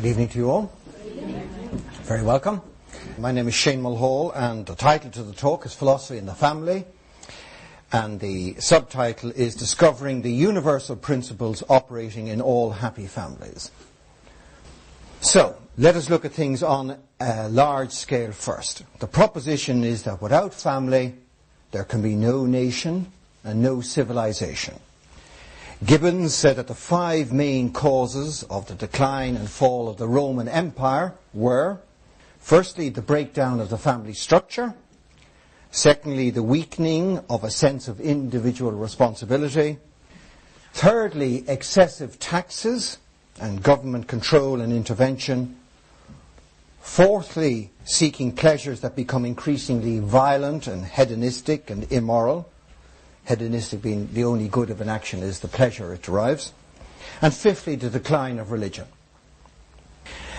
Good 0.00 0.08
evening 0.08 0.28
to 0.28 0.38
you 0.38 0.50
all. 0.50 0.72
Very 2.04 2.22
welcome. 2.22 2.62
My 3.18 3.32
name 3.32 3.48
is 3.48 3.54
Shane 3.54 3.82
Mulhall, 3.82 4.32
and 4.34 4.64
the 4.64 4.74
title 4.74 5.10
to 5.10 5.22
the 5.22 5.34
talk 5.34 5.66
is 5.66 5.74
Philosophy 5.74 6.16
in 6.16 6.24
the 6.24 6.32
Family, 6.32 6.86
and 7.92 8.18
the 8.18 8.54
subtitle 8.60 9.30
is 9.32 9.54
Discovering 9.54 10.22
the 10.22 10.32
Universal 10.32 10.96
Principles 10.96 11.62
Operating 11.68 12.28
in 12.28 12.40
All 12.40 12.70
Happy 12.70 13.06
Families. 13.06 13.70
So, 15.20 15.54
let 15.76 15.96
us 15.96 16.08
look 16.08 16.24
at 16.24 16.32
things 16.32 16.62
on 16.62 16.96
a 17.20 17.50
large 17.50 17.92
scale 17.92 18.32
first. 18.32 18.84
The 19.00 19.06
proposition 19.06 19.84
is 19.84 20.04
that 20.04 20.22
without 20.22 20.54
family, 20.54 21.14
there 21.72 21.84
can 21.84 22.00
be 22.00 22.14
no 22.14 22.46
nation 22.46 23.12
and 23.44 23.60
no 23.60 23.82
civilization. 23.82 24.80
Gibbons 25.84 26.34
said 26.34 26.56
that 26.56 26.66
the 26.66 26.74
five 26.74 27.32
main 27.32 27.72
causes 27.72 28.42
of 28.50 28.66
the 28.66 28.74
decline 28.74 29.34
and 29.34 29.48
fall 29.48 29.88
of 29.88 29.96
the 29.96 30.06
Roman 30.06 30.46
Empire 30.46 31.14
were 31.32 31.78
firstly, 32.38 32.90
the 32.90 33.00
breakdown 33.00 33.60
of 33.60 33.70
the 33.70 33.78
family 33.78 34.12
structure, 34.12 34.74
secondly, 35.70 36.28
the 36.28 36.42
weakening 36.42 37.20
of 37.30 37.44
a 37.44 37.50
sense 37.50 37.88
of 37.88 37.98
individual 37.98 38.72
responsibility, 38.72 39.78
thirdly, 40.74 41.48
excessive 41.48 42.18
taxes 42.18 42.98
and 43.40 43.62
government 43.62 44.06
control 44.06 44.60
and 44.60 44.74
intervention, 44.74 45.56
fourthly, 46.80 47.70
seeking 47.84 48.32
pleasures 48.32 48.80
that 48.80 48.96
become 48.96 49.24
increasingly 49.24 49.98
violent 49.98 50.66
and 50.66 50.84
hedonistic 50.84 51.70
and 51.70 51.90
immoral, 51.90 52.50
hedonistic 53.26 53.82
being 53.82 54.12
the 54.12 54.24
only 54.24 54.48
good 54.48 54.70
of 54.70 54.80
an 54.80 54.88
action 54.88 55.22
is 55.22 55.40
the 55.40 55.48
pleasure 55.48 55.92
it 55.92 56.02
derives. 56.02 56.52
And 57.22 57.34
fifthly, 57.34 57.76
the 57.76 57.90
decline 57.90 58.38
of 58.38 58.50
religion. 58.50 58.86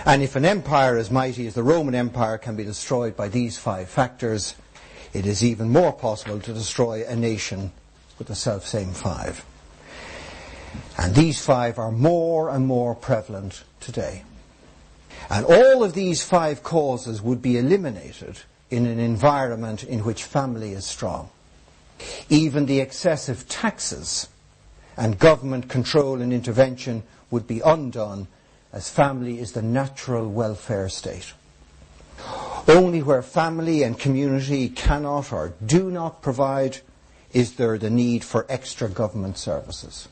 And 0.04 0.22
if 0.22 0.34
an 0.34 0.44
empire 0.44 0.96
as 0.96 1.10
mighty 1.10 1.46
as 1.46 1.54
the 1.54 1.62
Roman 1.62 1.94
Empire 1.94 2.38
can 2.38 2.56
be 2.56 2.64
destroyed 2.64 3.16
by 3.16 3.28
these 3.28 3.56
five 3.56 3.88
factors, 3.88 4.56
it 5.12 5.26
is 5.26 5.44
even 5.44 5.70
more 5.70 5.92
possible 5.92 6.40
to 6.40 6.52
destroy 6.52 7.04
a 7.06 7.14
nation 7.14 7.70
with 8.18 8.26
the 8.26 8.34
self 8.34 8.66
same 8.66 8.92
five. 8.92 9.44
And 10.98 11.14
these 11.14 11.44
five 11.44 11.78
are 11.78 11.92
more 11.92 12.50
and 12.50 12.66
more 12.66 12.94
prevalent 12.94 13.62
today. 13.80 14.24
And 15.30 15.46
all 15.46 15.84
of 15.84 15.94
these 15.94 16.24
five 16.24 16.62
causes 16.62 17.22
would 17.22 17.40
be 17.40 17.56
eliminated 17.56 18.40
in 18.70 18.86
an 18.86 18.98
environment 18.98 19.84
in 19.84 20.00
which 20.00 20.24
family 20.24 20.72
is 20.72 20.84
strong. 20.84 21.30
Even 22.28 22.66
the 22.66 22.80
excessive 22.80 23.48
taxes 23.48 24.28
and 24.96 25.18
government 25.18 25.68
control 25.68 26.20
and 26.20 26.32
intervention 26.32 27.02
would 27.30 27.46
be 27.46 27.60
undone 27.60 28.28
as 28.72 28.88
family 28.88 29.38
is 29.38 29.52
the 29.52 29.62
natural 29.62 30.28
welfare 30.28 30.88
state. 30.88 31.32
Only 32.68 33.02
where 33.02 33.22
family 33.22 33.82
and 33.82 33.98
community 33.98 34.68
cannot 34.68 35.32
or 35.32 35.54
do 35.64 35.90
not 35.90 36.22
provide 36.22 36.78
is 37.32 37.54
there 37.54 37.78
the 37.78 37.90
need 37.90 38.22
for 38.22 38.46
extra 38.48 38.88
government 38.88 39.38
services. 39.38 40.08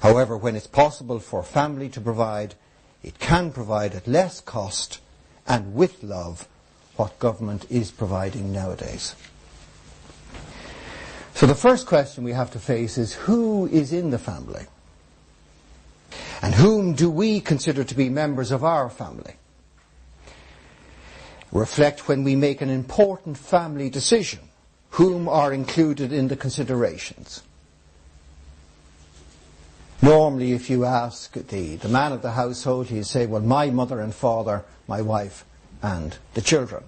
However, 0.00 0.36
when 0.36 0.56
it's 0.56 0.66
possible 0.66 1.18
for 1.20 1.42
family 1.42 1.88
to 1.90 2.00
provide, 2.00 2.54
it 3.02 3.18
can 3.18 3.52
provide 3.52 3.94
at 3.94 4.06
less 4.06 4.40
cost 4.40 5.00
and 5.46 5.74
with 5.74 6.02
love 6.02 6.48
what 6.96 7.18
government 7.18 7.66
is 7.70 7.90
providing 7.90 8.52
nowadays. 8.52 9.14
So 11.34 11.46
the 11.46 11.54
first 11.54 11.86
question 11.86 12.22
we 12.22 12.32
have 12.32 12.52
to 12.52 12.60
face 12.60 12.96
is 12.96 13.12
who 13.12 13.66
is 13.66 13.92
in 13.92 14.10
the 14.10 14.18
family? 14.18 14.66
And 16.40 16.54
whom 16.54 16.94
do 16.94 17.10
we 17.10 17.40
consider 17.40 17.82
to 17.82 17.94
be 17.94 18.08
members 18.08 18.52
of 18.52 18.62
our 18.62 18.88
family? 18.88 19.34
Reflect 21.50 22.06
when 22.06 22.22
we 22.22 22.36
make 22.36 22.60
an 22.60 22.70
important 22.70 23.36
family 23.36 23.90
decision, 23.90 24.40
whom 24.90 25.28
are 25.28 25.52
included 25.52 26.12
in 26.12 26.28
the 26.28 26.36
considerations. 26.36 27.42
Normally, 30.02 30.52
if 30.52 30.70
you 30.70 30.84
ask 30.84 31.32
the, 31.32 31.76
the 31.76 31.88
man 31.88 32.12
of 32.12 32.22
the 32.22 32.32
household, 32.32 32.88
he'd 32.88 33.06
say, 33.06 33.26
well, 33.26 33.40
my 33.40 33.70
mother 33.70 34.00
and 34.00 34.14
father, 34.14 34.64
my 34.86 35.00
wife, 35.00 35.44
and 35.82 36.16
the 36.34 36.42
children. 36.42 36.84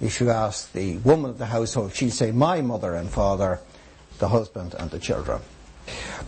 If 0.00 0.20
you 0.20 0.30
ask 0.30 0.72
the 0.72 0.98
woman 0.98 1.30
of 1.30 1.38
the 1.38 1.46
household, 1.46 1.94
she'd 1.94 2.12
say, 2.12 2.30
my 2.30 2.60
mother 2.60 2.94
and 2.94 3.08
father, 3.08 3.60
the 4.18 4.28
husband 4.28 4.74
and 4.78 4.90
the 4.90 4.98
children. 4.98 5.40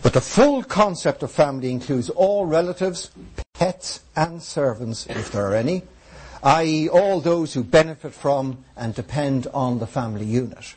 But 0.01 0.13
the 0.13 0.21
full 0.21 0.63
concept 0.63 1.23
of 1.23 1.31
family 1.31 1.71
includes 1.71 2.09
all 2.09 2.45
relatives, 2.45 3.11
pets 3.53 4.01
and 4.15 4.41
servants, 4.41 5.05
if 5.07 5.31
there 5.31 5.47
are 5.47 5.55
any, 5.55 5.83
i.e. 6.43 6.87
all 6.87 7.19
those 7.19 7.53
who 7.53 7.63
benefit 7.63 8.13
from 8.13 8.63
and 8.77 8.95
depend 8.95 9.47
on 9.53 9.79
the 9.79 9.87
family 9.87 10.25
unit. 10.25 10.75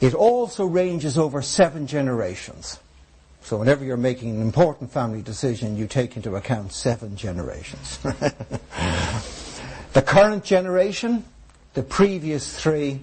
It 0.00 0.14
also 0.14 0.66
ranges 0.66 1.16
over 1.16 1.40
seven 1.40 1.86
generations. 1.86 2.78
So 3.42 3.56
whenever 3.56 3.84
you're 3.84 3.96
making 3.96 4.34
an 4.34 4.42
important 4.42 4.90
family 4.90 5.22
decision, 5.22 5.76
you 5.76 5.86
take 5.86 6.16
into 6.16 6.34
account 6.34 6.72
seven 6.72 7.16
generations. 7.16 7.98
the 9.92 10.02
current 10.02 10.42
generation, 10.42 11.24
the 11.74 11.84
previous 11.84 12.60
three, 12.60 13.00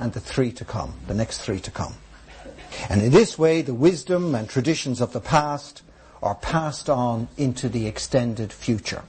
and 0.00 0.12
the 0.12 0.18
three 0.18 0.50
to 0.52 0.64
come, 0.64 0.94
the 1.06 1.14
next 1.14 1.38
three 1.38 1.60
to 1.60 1.70
come. 1.70 1.94
And 2.88 3.02
in 3.02 3.10
this 3.10 3.38
way, 3.38 3.62
the 3.62 3.74
wisdom 3.74 4.34
and 4.34 4.48
traditions 4.48 5.00
of 5.00 5.12
the 5.12 5.20
past 5.20 5.82
are 6.22 6.34
passed 6.34 6.88
on 6.88 7.28
into 7.36 7.68
the 7.68 7.86
extended 7.86 8.52
future. 8.52 9.02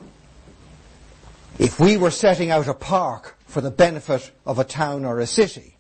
If 1.58 1.80
we 1.80 1.96
were 1.96 2.12
setting 2.12 2.52
out 2.52 2.68
a 2.68 2.74
park 2.74 3.38
for 3.46 3.62
the 3.62 3.72
benefit 3.72 4.32
of 4.46 4.60
a 4.60 4.66
town 4.66 5.06
or 5.06 5.20
a 5.20 5.28
city, 5.28 5.78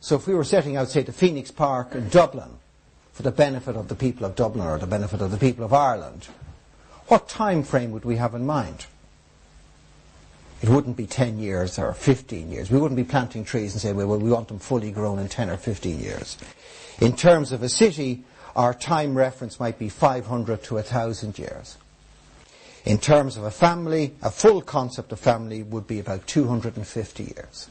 so 0.00 0.16
if 0.16 0.26
we 0.26 0.34
were 0.34 0.44
setting 0.44 0.76
out, 0.76 0.88
say, 0.88 1.02
the 1.02 1.12
Phoenix 1.12 1.50
Park 1.50 1.94
in 1.94 2.08
Dublin 2.08 2.58
for 3.12 3.22
the 3.22 3.32
benefit 3.32 3.76
of 3.76 3.88
the 3.88 3.94
people 3.94 4.26
of 4.26 4.34
Dublin 4.34 4.66
or 4.66 4.78
the 4.78 4.86
benefit 4.86 5.20
of 5.20 5.30
the 5.30 5.36
people 5.36 5.64
of 5.64 5.72
Ireland, 5.72 6.28
what 7.08 7.28
time 7.28 7.62
frame 7.62 7.90
would 7.92 8.04
we 8.04 8.16
have 8.16 8.34
in 8.34 8.46
mind? 8.46 8.86
It 10.62 10.68
wouldn't 10.68 10.96
be 10.96 11.06
10 11.06 11.38
years 11.40 11.78
or 11.78 11.92
15 11.92 12.50
years. 12.50 12.70
We 12.70 12.78
wouldn't 12.78 12.96
be 12.96 13.04
planting 13.04 13.44
trees 13.44 13.72
and 13.72 13.82
say, 13.82 13.92
well, 13.92 14.16
we 14.16 14.30
want 14.30 14.46
them 14.46 14.60
fully 14.60 14.92
grown 14.92 15.18
in 15.18 15.28
10 15.28 15.50
or 15.50 15.56
15 15.56 15.98
years. 15.98 16.38
In 17.02 17.16
terms 17.16 17.50
of 17.50 17.64
a 17.64 17.68
city, 17.68 18.22
our 18.54 18.72
time 18.72 19.18
reference 19.18 19.58
might 19.58 19.76
be 19.76 19.88
500 19.88 20.62
to 20.62 20.74
1,000 20.74 21.36
years. 21.36 21.76
In 22.84 22.98
terms 22.98 23.36
of 23.36 23.42
a 23.42 23.50
family, 23.50 24.14
a 24.22 24.30
full 24.30 24.62
concept 24.62 25.10
of 25.10 25.18
family 25.18 25.64
would 25.64 25.88
be 25.88 25.98
about 25.98 26.28
250 26.28 27.24
years. 27.24 27.68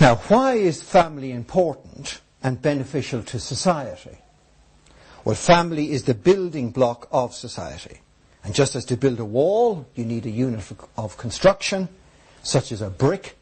Now, 0.00 0.16
why 0.26 0.54
is 0.54 0.82
family 0.82 1.30
important 1.30 2.20
and 2.42 2.60
beneficial 2.60 3.22
to 3.22 3.38
society? 3.38 4.18
Well, 5.24 5.36
family 5.36 5.92
is 5.92 6.02
the 6.02 6.14
building 6.14 6.70
block 6.70 7.06
of 7.12 7.32
society. 7.32 8.00
And 8.42 8.56
just 8.56 8.74
as 8.74 8.84
to 8.86 8.96
build 8.96 9.20
a 9.20 9.24
wall, 9.24 9.86
you 9.94 10.04
need 10.04 10.26
a 10.26 10.30
unit 10.30 10.64
of 10.96 11.16
construction, 11.16 11.88
such 12.42 12.72
as 12.72 12.82
a 12.82 12.90
brick, 12.90 13.36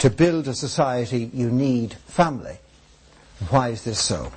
to 0.00 0.08
build 0.08 0.48
a 0.48 0.54
society, 0.54 1.30
you 1.34 1.50
need 1.50 1.92
family. 1.92 2.58
Why 3.50 3.68
is 3.68 3.84
this 3.84 4.00
so? 4.00 4.32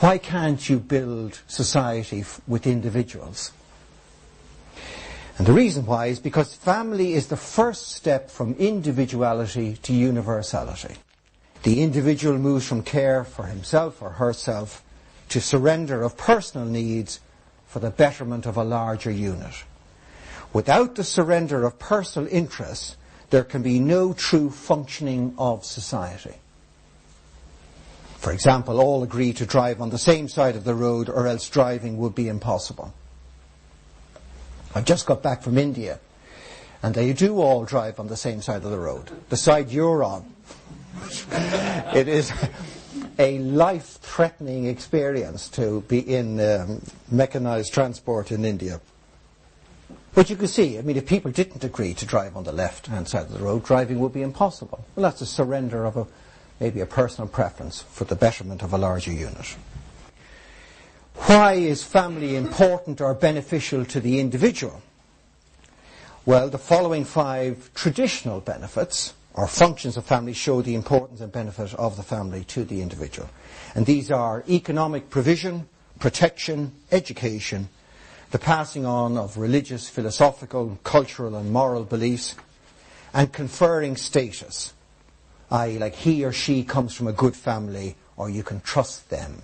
Why 0.00 0.18
can't 0.18 0.68
you 0.68 0.80
build 0.80 1.40
society 1.46 2.20
f- 2.20 2.40
with 2.48 2.66
individuals? 2.66 3.52
And 5.38 5.46
the 5.46 5.52
reason 5.52 5.86
why 5.86 6.06
is 6.06 6.18
because 6.18 6.52
family 6.54 7.12
is 7.14 7.28
the 7.28 7.36
first 7.36 7.92
step 7.92 8.28
from 8.28 8.54
individuality 8.54 9.76
to 9.84 9.92
universality. 9.92 10.96
The 11.62 11.80
individual 11.82 12.36
moves 12.36 12.66
from 12.66 12.82
care 12.82 13.22
for 13.22 13.44
himself 13.44 14.02
or 14.02 14.10
herself 14.10 14.82
to 15.28 15.40
surrender 15.40 16.02
of 16.02 16.16
personal 16.16 16.66
needs 16.66 17.20
for 17.68 17.78
the 17.78 17.90
betterment 17.90 18.46
of 18.46 18.56
a 18.56 18.64
larger 18.64 19.12
unit. 19.12 19.64
Without 20.52 20.96
the 20.96 21.04
surrender 21.04 21.64
of 21.64 21.78
personal 21.78 22.28
interests, 22.32 22.96
there 23.30 23.44
can 23.44 23.62
be 23.62 23.78
no 23.78 24.12
true 24.12 24.50
functioning 24.50 25.34
of 25.38 25.64
society. 25.64 26.34
For 28.18 28.32
example, 28.32 28.80
all 28.80 29.02
agree 29.02 29.32
to 29.34 29.46
drive 29.46 29.80
on 29.80 29.90
the 29.90 29.98
same 29.98 30.28
side 30.28 30.56
of 30.56 30.64
the 30.64 30.74
road 30.74 31.08
or 31.08 31.26
else 31.26 31.48
driving 31.48 31.98
would 31.98 32.14
be 32.14 32.28
impossible. 32.28 32.92
I've 34.74 34.84
just 34.84 35.06
got 35.06 35.22
back 35.22 35.42
from 35.42 35.58
India 35.58 36.00
and 36.82 36.94
they 36.94 37.12
do 37.12 37.40
all 37.40 37.64
drive 37.64 37.98
on 38.00 38.08
the 38.08 38.16
same 38.16 38.42
side 38.42 38.64
of 38.64 38.70
the 38.70 38.78
road, 38.78 39.10
the 39.28 39.36
side 39.36 39.70
you're 39.70 40.04
on. 40.04 40.24
it 41.94 42.08
is 42.08 42.32
a 43.18 43.38
life-threatening 43.38 44.66
experience 44.66 45.48
to 45.50 45.82
be 45.82 45.98
in 45.98 46.40
um, 46.40 46.82
mechanized 47.10 47.72
transport 47.72 48.30
in 48.30 48.44
India. 48.44 48.80
But 50.16 50.30
you 50.30 50.36
can 50.36 50.48
see, 50.48 50.78
I 50.78 50.80
mean, 50.80 50.96
if 50.96 51.04
people 51.04 51.30
didn't 51.30 51.62
agree 51.62 51.92
to 51.92 52.06
drive 52.06 52.38
on 52.38 52.44
the 52.44 52.50
left-hand 52.50 53.06
side 53.06 53.26
of 53.26 53.34
the 53.34 53.44
road, 53.44 53.64
driving 53.64 53.98
would 53.98 54.14
be 54.14 54.22
impossible. 54.22 54.82
Well, 54.94 55.02
that's 55.02 55.20
a 55.20 55.26
surrender 55.26 55.84
of 55.84 55.98
a, 55.98 56.06
maybe 56.58 56.80
a 56.80 56.86
personal 56.86 57.28
preference 57.28 57.82
for 57.82 58.04
the 58.04 58.16
betterment 58.16 58.62
of 58.62 58.72
a 58.72 58.78
larger 58.78 59.12
unit. 59.12 59.58
Why 61.26 61.52
is 61.52 61.84
family 61.84 62.34
important 62.34 63.02
or 63.02 63.12
beneficial 63.12 63.84
to 63.84 64.00
the 64.00 64.18
individual? 64.18 64.80
Well, 66.24 66.48
the 66.48 66.56
following 66.56 67.04
five 67.04 67.70
traditional 67.74 68.40
benefits 68.40 69.12
or 69.34 69.46
functions 69.46 69.98
of 69.98 70.06
family 70.06 70.32
show 70.32 70.62
the 70.62 70.76
importance 70.76 71.20
and 71.20 71.30
benefit 71.30 71.74
of 71.74 71.98
the 71.98 72.02
family 72.02 72.42
to 72.44 72.64
the 72.64 72.80
individual. 72.80 73.28
And 73.74 73.84
these 73.84 74.10
are 74.10 74.44
economic 74.48 75.10
provision, 75.10 75.68
protection, 75.98 76.72
education, 76.90 77.68
the 78.30 78.38
passing 78.38 78.84
on 78.84 79.16
of 79.16 79.36
religious, 79.36 79.88
philosophical, 79.88 80.78
cultural 80.82 81.36
and 81.36 81.52
moral 81.52 81.84
beliefs, 81.84 82.34
and 83.14 83.32
conferring 83.32 83.96
status, 83.96 84.74
i.e. 85.50 85.78
like 85.78 85.94
he 85.94 86.24
or 86.24 86.32
she 86.32 86.64
comes 86.64 86.94
from 86.94 87.06
a 87.06 87.12
good 87.12 87.36
family 87.36 87.96
or 88.16 88.28
you 88.28 88.42
can 88.42 88.60
trust 88.60 89.08
them. 89.10 89.42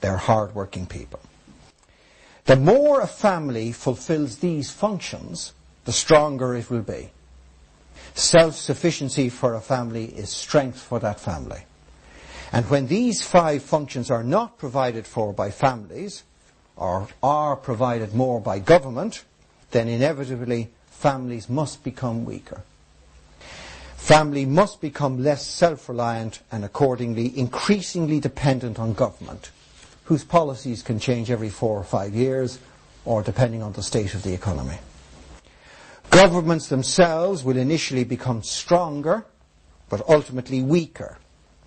They're 0.00 0.16
hard-working 0.16 0.86
people. 0.86 1.20
The 2.46 2.56
more 2.56 3.00
a 3.00 3.06
family 3.06 3.72
fulfills 3.72 4.38
these 4.38 4.70
functions, 4.70 5.52
the 5.84 5.92
stronger 5.92 6.54
it 6.54 6.70
will 6.70 6.82
be. 6.82 7.10
Self-sufficiency 8.14 9.28
for 9.28 9.54
a 9.54 9.60
family 9.60 10.06
is 10.06 10.30
strength 10.30 10.80
for 10.80 10.98
that 11.00 11.20
family. 11.20 11.64
And 12.52 12.68
when 12.70 12.86
these 12.86 13.22
five 13.22 13.62
functions 13.62 14.10
are 14.10 14.22
not 14.22 14.58
provided 14.58 15.06
for 15.06 15.32
by 15.32 15.50
families, 15.50 16.22
or 16.76 17.08
are 17.22 17.56
provided 17.56 18.14
more 18.14 18.40
by 18.40 18.58
government, 18.58 19.24
then 19.70 19.88
inevitably 19.88 20.68
families 20.90 21.48
must 21.48 21.82
become 21.82 22.24
weaker. 22.24 22.62
Family 23.96 24.44
must 24.44 24.80
become 24.80 25.22
less 25.22 25.44
self-reliant 25.44 26.40
and 26.52 26.64
accordingly 26.64 27.36
increasingly 27.36 28.20
dependent 28.20 28.78
on 28.78 28.92
government, 28.92 29.50
whose 30.04 30.22
policies 30.22 30.82
can 30.82 31.00
change 31.00 31.30
every 31.30 31.48
four 31.48 31.76
or 31.76 31.84
five 31.84 32.14
years, 32.14 32.58
or 33.04 33.22
depending 33.22 33.62
on 33.62 33.72
the 33.72 33.82
state 33.82 34.14
of 34.14 34.22
the 34.22 34.32
economy. 34.32 34.78
Governments 36.10 36.68
themselves 36.68 37.42
will 37.42 37.56
initially 37.56 38.04
become 38.04 38.42
stronger, 38.42 39.24
but 39.88 40.08
ultimately 40.08 40.62
weaker, 40.62 41.18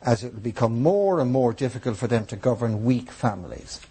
as 0.01 0.23
it 0.23 0.33
will 0.33 0.41
become 0.41 0.81
more 0.81 1.19
and 1.19 1.31
more 1.31 1.51
difficult 1.51 1.97
for 1.97 2.07
them 2.07 2.25
to 2.27 2.35
govern 2.35 2.85
weak 2.85 3.11
families. 3.11 3.81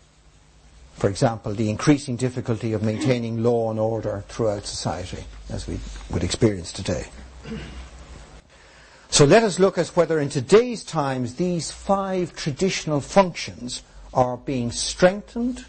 For 0.99 1.09
example, 1.09 1.55
the 1.55 1.71
increasing 1.71 2.17
difficulty 2.17 2.73
of 2.73 2.83
maintaining 2.83 3.41
law 3.45 3.71
and 3.71 3.79
order 3.79 4.25
throughout 4.29 4.67
society, 4.67 5.25
as 5.49 5.69
we 5.69 5.79
would 6.11 6.25
experience 6.25 6.73
today. 6.73 7.07
So 9.09 9.25
let 9.25 9.45
us 9.45 9.61
look 9.61 9.79
at 9.79 9.87
whether 9.89 10.19
in 10.19 10.29
today's 10.29 10.83
times 10.83 11.37
these 11.37 11.71
five 11.71 12.35
traditional 12.35 13.01
functions 13.01 13.85
are 14.13 14.37
being 14.37 14.73
strengthened 14.73 15.65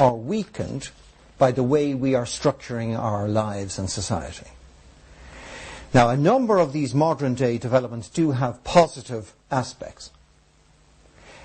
or 0.00 0.18
weakened 0.18 0.88
by 1.36 1.52
the 1.52 1.62
way 1.62 1.92
we 1.92 2.14
are 2.14 2.24
structuring 2.24 2.98
our 2.98 3.28
lives 3.28 3.78
and 3.78 3.90
society. 3.90 4.48
Now, 5.92 6.08
a 6.08 6.16
number 6.16 6.58
of 6.58 6.72
these 6.72 6.94
modern 6.94 7.34
day 7.34 7.58
developments 7.58 8.08
do 8.08 8.30
have 8.30 8.64
positive 8.64 9.34
aspects 9.50 10.10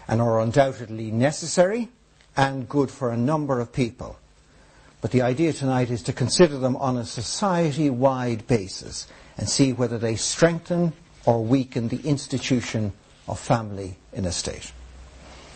and 0.07 0.21
are 0.21 0.39
undoubtedly 0.39 1.11
necessary 1.11 1.89
and 2.37 2.67
good 2.67 2.89
for 2.91 3.11
a 3.11 3.17
number 3.17 3.59
of 3.59 3.71
people. 3.71 4.17
But 5.01 5.11
the 5.11 5.21
idea 5.21 5.53
tonight 5.53 5.89
is 5.89 6.01
to 6.03 6.13
consider 6.13 6.57
them 6.57 6.75
on 6.77 6.97
a 6.97 7.05
society-wide 7.05 8.47
basis 8.47 9.07
and 9.37 9.47
see 9.47 9.71
whether 9.73 9.97
they 9.97 10.15
strengthen 10.15 10.93
or 11.25 11.43
weaken 11.43 11.87
the 11.89 12.01
institution 12.01 12.93
of 13.27 13.39
family 13.39 13.97
in 14.13 14.25
a 14.25 14.31
state. 14.31 14.71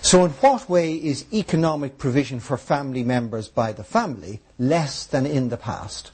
So 0.02 0.24
in 0.24 0.32
what 0.32 0.70
way 0.70 0.94
is 0.96 1.26
economic 1.34 1.98
provision 1.98 2.40
for 2.40 2.58
family 2.58 3.04
members 3.04 3.48
by 3.50 3.74
the 3.74 3.84
family 3.84 4.40
less 4.58 5.06
than 5.06 5.26
in 5.26 5.50
the 5.50 5.58
past? 5.58 6.12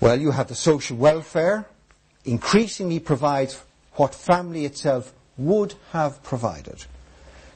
Well, 0.00 0.18
you 0.18 0.30
have 0.30 0.48
the 0.48 0.54
social 0.54 0.96
welfare 0.96 1.66
increasingly 2.24 3.00
provides 3.00 3.62
what 3.94 4.14
family 4.14 4.64
itself 4.64 5.12
would 5.36 5.74
have 5.92 6.22
provided, 6.22 6.84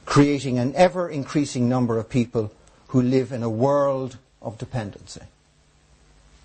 creating 0.07 0.57
an 0.57 0.73
ever 0.75 1.09
increasing 1.09 1.67
number 1.67 1.99
of 1.99 2.09
people 2.09 2.49
who 2.87 3.01
live 3.01 3.33
in 3.33 3.43
a 3.43 3.49
world 3.49 4.17
of 4.41 4.57
dependency. 4.57 5.21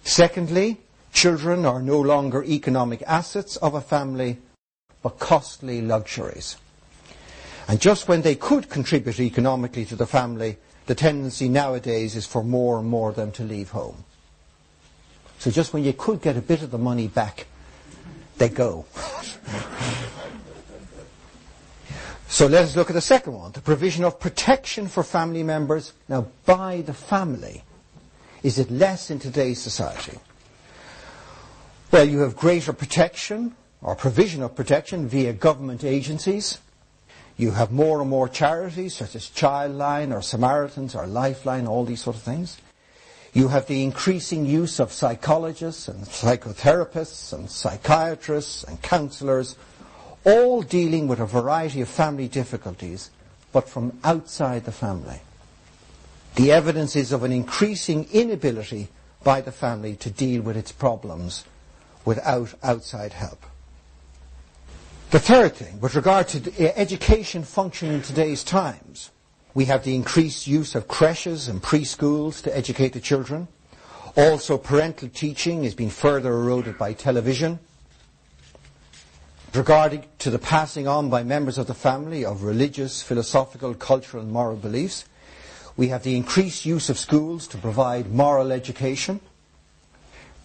Secondly, 0.02 0.78
children 1.12 1.64
are 1.64 1.80
no 1.80 2.00
longer 2.00 2.42
economic 2.42 3.02
assets 3.06 3.56
of 3.58 3.74
a 3.74 3.80
family, 3.80 4.36
but 5.00 5.20
costly 5.20 5.80
luxuries. 5.80 6.56
And 7.68 7.80
just 7.80 8.08
when 8.08 8.22
they 8.22 8.34
could 8.34 8.68
contribute 8.68 9.20
economically 9.20 9.84
to 9.86 9.96
the 9.96 10.06
family, 10.06 10.58
the 10.86 10.96
tendency 10.96 11.48
nowadays 11.48 12.16
is 12.16 12.26
for 12.26 12.42
more 12.42 12.80
and 12.80 12.88
more 12.88 13.10
of 13.10 13.16
them 13.16 13.30
to 13.32 13.44
leave 13.44 13.70
home. 13.70 14.02
So 15.38 15.52
just 15.52 15.72
when 15.72 15.84
you 15.84 15.92
could 15.92 16.20
get 16.20 16.36
a 16.36 16.42
bit 16.42 16.62
of 16.62 16.72
the 16.72 16.78
money 16.78 17.06
back, 17.06 17.46
they 18.38 18.48
go. 18.48 18.86
so 22.32 22.46
let 22.46 22.64
us 22.64 22.76
look 22.76 22.88
at 22.88 22.94
the 22.94 23.00
second 23.02 23.34
one, 23.34 23.52
the 23.52 23.60
provision 23.60 24.04
of 24.04 24.18
protection 24.18 24.88
for 24.88 25.02
family 25.02 25.42
members. 25.42 25.92
Now, 26.08 26.28
by 26.46 26.80
the 26.80 26.94
family, 26.94 27.62
is 28.42 28.58
it 28.58 28.70
less 28.70 29.10
in 29.10 29.18
today's 29.18 29.60
society? 29.60 30.18
Well, 31.90 32.08
you 32.08 32.20
have 32.20 32.34
greater 32.34 32.72
protection 32.72 33.54
or 33.82 33.94
provision 33.94 34.42
of 34.42 34.56
protection 34.56 35.06
via 35.08 35.34
government 35.34 35.84
agencies. 35.84 36.58
You 37.36 37.50
have 37.50 37.70
more 37.70 38.00
and 38.00 38.08
more 38.08 38.30
charities 38.30 38.94
such 38.94 39.14
as 39.14 39.28
Childline 39.28 40.10
or 40.10 40.22
Samaritans 40.22 40.94
or 40.94 41.06
Lifeline, 41.06 41.66
all 41.66 41.84
these 41.84 42.00
sort 42.00 42.16
of 42.16 42.22
things. 42.22 42.56
You 43.34 43.48
have 43.48 43.66
the 43.66 43.84
increasing 43.84 44.46
use 44.46 44.80
of 44.80 44.90
psychologists 44.90 45.86
and 45.86 46.06
psychotherapists 46.06 47.34
and 47.34 47.50
psychiatrists 47.50 48.64
and 48.64 48.80
counselors, 48.80 49.56
all 50.24 50.62
dealing 50.62 51.08
with 51.08 51.20
a 51.20 51.26
variety 51.26 51.80
of 51.80 51.88
family 51.88 52.28
difficulties, 52.28 53.10
but 53.52 53.68
from 53.68 53.98
outside 54.04 54.64
the 54.64 54.72
family. 54.72 55.20
The 56.36 56.52
evidence 56.52 56.96
is 56.96 57.12
of 57.12 57.22
an 57.22 57.32
increasing 57.32 58.08
inability 58.12 58.88
by 59.22 59.40
the 59.40 59.52
family 59.52 59.96
to 59.96 60.10
deal 60.10 60.42
with 60.42 60.56
its 60.56 60.72
problems 60.72 61.44
without 62.04 62.54
outside 62.62 63.12
help. 63.12 63.44
The 65.10 65.18
third 65.18 65.54
thing, 65.54 65.78
with 65.80 65.94
regard 65.94 66.28
to 66.28 66.38
uh, 66.38 66.72
education 66.74 67.42
function 67.42 67.90
in 67.90 68.00
today's 68.00 68.42
times, 68.42 69.10
we 69.52 69.66
have 69.66 69.84
the 69.84 69.94
increased 69.94 70.46
use 70.46 70.74
of 70.74 70.88
creches 70.88 71.48
and 71.48 71.62
preschools 71.62 72.42
to 72.44 72.56
educate 72.56 72.94
the 72.94 73.00
children. 73.00 73.48
Also, 74.16 74.56
parental 74.56 75.10
teaching 75.10 75.64
is 75.64 75.74
being 75.74 75.90
further 75.90 76.32
eroded 76.32 76.78
by 76.78 76.94
television. 76.94 77.58
Regarding 79.54 80.04
to 80.18 80.30
the 80.30 80.38
passing 80.38 80.88
on 80.88 81.10
by 81.10 81.22
members 81.22 81.58
of 81.58 81.66
the 81.66 81.74
family 81.74 82.24
of 82.24 82.42
religious, 82.42 83.02
philosophical, 83.02 83.74
cultural 83.74 84.22
and 84.22 84.32
moral 84.32 84.56
beliefs, 84.56 85.04
we 85.76 85.88
have 85.88 86.02
the 86.02 86.16
increased 86.16 86.64
use 86.64 86.88
of 86.88 86.98
schools 86.98 87.46
to 87.48 87.58
provide 87.58 88.10
moral 88.10 88.52
education 88.52 89.20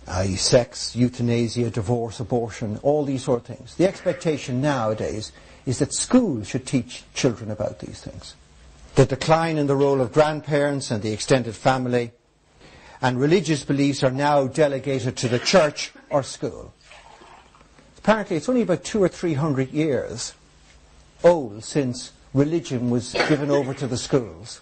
i.e. 0.08 0.36
sex, 0.36 0.96
euthanasia, 0.96 1.70
divorce, 1.70 2.20
abortion, 2.20 2.80
all 2.82 3.04
these 3.04 3.24
sort 3.24 3.42
of 3.42 3.46
things. 3.58 3.76
The 3.76 3.88
expectation 3.88 4.62
nowadays 4.62 5.32
is 5.66 5.80
that 5.80 5.94
schools 5.94 6.48
should 6.48 6.66
teach 6.66 7.04
children 7.14 7.52
about 7.52 7.80
these 7.80 8.02
things. 8.02 8.36
The 8.96 9.06
decline 9.06 9.58
in 9.58 9.68
the 9.68 9.76
role 9.76 10.00
of 10.00 10.14
grandparents 10.14 10.92
and 10.92 11.04
the 11.04 11.12
extended 11.12 11.56
family 11.56 12.12
and 13.02 13.20
religious 13.20 13.64
beliefs 13.64 14.02
are 14.02 14.12
now 14.12 14.48
delegated 14.48 15.18
to 15.18 15.28
the 15.28 15.40
church 15.40 15.92
or 16.10 16.24
school. 16.24 16.74
Apparently 18.08 18.38
it's 18.38 18.48
only 18.48 18.62
about 18.62 18.86
two 18.86 19.04
or 19.04 19.10
three 19.10 19.34
hundred 19.34 19.72
years 19.72 20.34
old 21.26 21.62
since 21.62 22.14
religion 22.34 22.90
was 22.90 23.12
given 23.28 23.52
over 23.52 23.74
to 23.74 23.86
the 23.86 23.98
schools. 23.98 24.62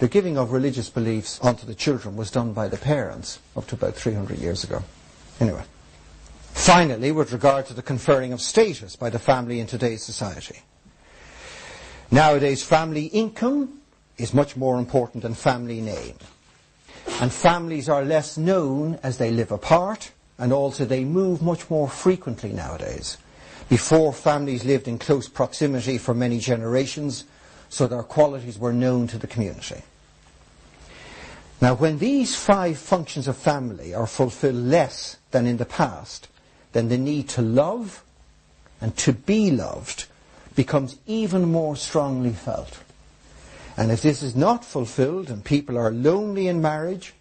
The 0.00 0.08
giving 0.08 0.36
of 0.36 0.52
religious 0.52 0.90
beliefs 0.90 1.40
onto 1.40 1.64
the 1.64 1.74
children 1.74 2.14
was 2.14 2.30
done 2.30 2.52
by 2.52 2.68
the 2.68 2.76
parents 2.76 3.38
up 3.56 3.66
to 3.68 3.74
about 3.74 3.94
300 3.94 4.36
years 4.36 4.64
ago. 4.64 4.84
Anyway. 5.40 5.62
Finally, 6.52 7.10
with 7.10 7.32
regard 7.32 7.64
to 7.68 7.72
the 7.72 7.80
conferring 7.80 8.34
of 8.34 8.42
status 8.42 8.94
by 8.94 9.08
the 9.08 9.18
family 9.18 9.60
in 9.60 9.66
today's 9.66 10.02
society. 10.02 10.58
Nowadays, 12.10 12.62
family 12.62 13.06
income 13.06 13.80
is 14.18 14.34
much 14.34 14.58
more 14.58 14.78
important 14.78 15.22
than 15.22 15.32
family 15.32 15.80
name. 15.80 16.16
And 17.18 17.32
families 17.32 17.88
are 17.88 18.04
less 18.04 18.36
known 18.36 18.98
as 19.02 19.16
they 19.16 19.30
live 19.30 19.52
apart, 19.52 20.12
and 20.40 20.52
also 20.52 20.84
they 20.84 21.04
move 21.04 21.42
much 21.42 21.68
more 21.70 21.88
frequently 21.88 22.52
nowadays. 22.52 23.18
Before, 23.68 24.12
families 24.12 24.64
lived 24.64 24.88
in 24.88 24.98
close 24.98 25.28
proximity 25.28 25.98
for 25.98 26.14
many 26.14 26.38
generations, 26.38 27.24
so 27.68 27.86
their 27.86 28.02
qualities 28.02 28.58
were 28.58 28.72
known 28.72 29.06
to 29.08 29.18
the 29.18 29.28
community. 29.28 29.82
Now, 31.60 31.74
when 31.74 31.98
these 31.98 32.34
five 32.34 32.78
functions 32.78 33.28
of 33.28 33.36
family 33.36 33.94
are 33.94 34.06
fulfilled 34.06 34.54
less 34.54 35.18
than 35.30 35.46
in 35.46 35.58
the 35.58 35.66
past, 35.66 36.26
then 36.72 36.88
the 36.88 36.98
need 36.98 37.28
to 37.30 37.42
love 37.42 38.02
and 38.80 38.96
to 38.96 39.12
be 39.12 39.50
loved 39.50 40.06
becomes 40.56 40.96
even 41.06 41.52
more 41.52 41.76
strongly 41.76 42.32
felt. 42.32 42.80
And 43.76 43.92
if 43.92 44.00
this 44.00 44.22
is 44.22 44.34
not 44.34 44.64
fulfilled 44.64 45.28
and 45.28 45.44
people 45.44 45.76
are 45.76 45.92
lonely 45.92 46.48
in 46.48 46.62
marriage, 46.62 47.12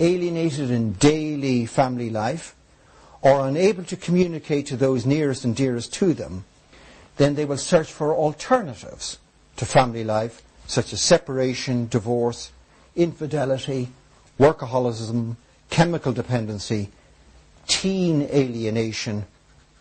alienated 0.00 0.70
in 0.70 0.92
daily 0.94 1.66
family 1.66 2.10
life, 2.10 2.54
or 3.22 3.46
unable 3.48 3.84
to 3.84 3.96
communicate 3.96 4.66
to 4.66 4.76
those 4.76 5.06
nearest 5.06 5.44
and 5.44 5.56
dearest 5.56 5.92
to 5.94 6.12
them, 6.12 6.44
then 7.16 7.34
they 7.34 7.44
will 7.44 7.56
search 7.56 7.90
for 7.90 8.14
alternatives 8.14 9.18
to 9.56 9.64
family 9.64 10.04
life, 10.04 10.42
such 10.66 10.92
as 10.92 11.00
separation, 11.00 11.86
divorce, 11.88 12.50
infidelity, 12.96 13.88
workaholism, 14.38 15.36
chemical 15.70 16.12
dependency, 16.12 16.90
teen 17.66 18.22
alienation, 18.22 19.24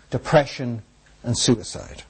depression, 0.10 0.82
and 1.24 1.38
suicide. 1.38 2.04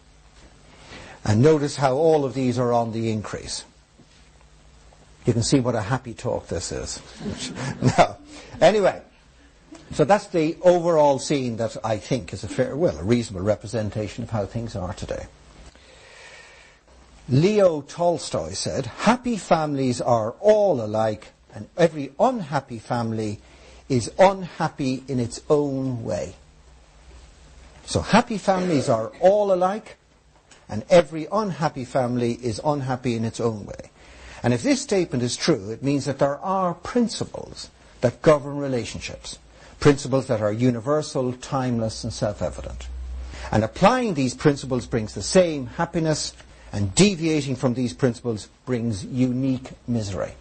And 1.25 1.41
notice 1.41 1.77
how 1.77 1.95
all 1.95 2.25
of 2.25 2.33
these 2.33 2.59
are 2.59 2.73
on 2.73 2.91
the 2.91 3.11
increase. 3.11 3.63
You 5.25 5.33
can 5.33 5.43
see 5.43 5.59
what 5.59 5.75
a 5.75 5.81
happy 5.81 6.13
talk 6.13 6.47
this 6.47 6.71
is. 6.71 7.01
no. 7.97 8.17
Anyway, 8.59 9.01
so 9.93 10.03
that's 10.03 10.27
the 10.27 10.57
overall 10.61 11.19
scene 11.19 11.57
that 11.57 11.77
I 11.83 11.97
think 11.97 12.33
is 12.33 12.43
a 12.43 12.47
fair, 12.47 12.75
well, 12.75 12.97
a 12.97 13.03
reasonable 13.03 13.45
representation 13.45 14.23
of 14.23 14.29
how 14.31 14.45
things 14.45 14.75
are 14.75 14.93
today. 14.93 15.27
Leo 17.29 17.81
Tolstoy 17.81 18.51
said, 18.51 18.85
happy 18.85 19.37
families 19.37 20.01
are 20.01 20.31
all 20.41 20.81
alike 20.81 21.27
and 21.55 21.69
every 21.77 22.11
unhappy 22.19 22.79
family 22.79 23.39
is 23.87 24.11
unhappy 24.19 25.03
in 25.07 25.19
its 25.19 25.41
own 25.49 26.03
way. 26.03 26.35
So 27.85 28.01
happy 28.01 28.37
families 28.37 28.89
are 28.89 29.11
all 29.21 29.53
alike 29.53 29.97
and 30.67 30.83
every 30.89 31.27
unhappy 31.31 31.85
family 31.85 32.33
is 32.33 32.59
unhappy 32.65 33.15
in 33.15 33.23
its 33.23 33.39
own 33.39 33.65
way. 33.65 33.91
And 34.43 34.53
if 34.53 34.61
this 34.61 34.81
statement 34.81 35.23
is 35.23 35.37
true, 35.37 35.71
it 35.71 35.81
means 35.81 36.05
that 36.05 36.19
there 36.19 36.37
are 36.39 36.73
principles 36.73 37.69
that 38.01 38.21
govern 38.21 38.57
relationships, 38.57 39.39
principles 39.79 40.27
that 40.27 40.41
are 40.41 40.51
universal, 40.51 41.31
timeless, 41.33 42.03
and 42.03 42.11
self-evident. 42.11 42.89
And 43.51 43.63
applying 43.63 44.13
these 44.13 44.33
principles 44.33 44.85
brings 44.85 45.13
the 45.13 45.23
same 45.23 45.67
happiness, 45.67 46.33
and 46.73 46.93
deviating 46.93 47.55
from 47.55 47.73
these 47.73 47.93
principles 47.93 48.49
brings 48.65 49.05
unique 49.05 49.71
misery. 49.87 50.33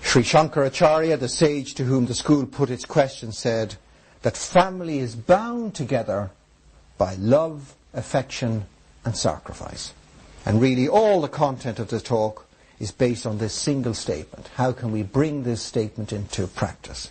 Sri 0.00 0.22
Shankaracharya, 0.22 1.18
the 1.18 1.28
sage 1.28 1.74
to 1.74 1.84
whom 1.84 2.06
the 2.06 2.14
school 2.14 2.46
put 2.46 2.70
its 2.70 2.84
question, 2.84 3.32
said 3.32 3.74
that 4.22 4.36
family 4.36 4.98
is 4.98 5.16
bound 5.16 5.74
together 5.74 6.30
by 6.98 7.14
love, 7.14 7.74
affection, 7.92 8.66
and 9.04 9.16
sacrifice. 9.16 9.92
And 10.46 10.60
really 10.60 10.88
all 10.88 11.20
the 11.20 11.28
content 11.28 11.78
of 11.78 11.88
the 11.88 12.00
talk 12.00 12.46
is 12.78 12.90
based 12.90 13.26
on 13.26 13.38
this 13.38 13.54
single 13.54 13.94
statement. 13.94 14.48
How 14.56 14.72
can 14.72 14.92
we 14.92 15.02
bring 15.02 15.42
this 15.42 15.62
statement 15.62 16.12
into 16.12 16.46
practice? 16.46 17.10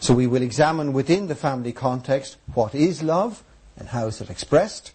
So 0.00 0.14
we 0.14 0.26
will 0.26 0.42
examine 0.42 0.92
within 0.92 1.28
the 1.28 1.34
family 1.34 1.72
context 1.72 2.36
what 2.54 2.74
is 2.74 3.02
love 3.02 3.42
and 3.76 3.88
how 3.88 4.06
is 4.06 4.20
it 4.20 4.30
expressed, 4.30 4.92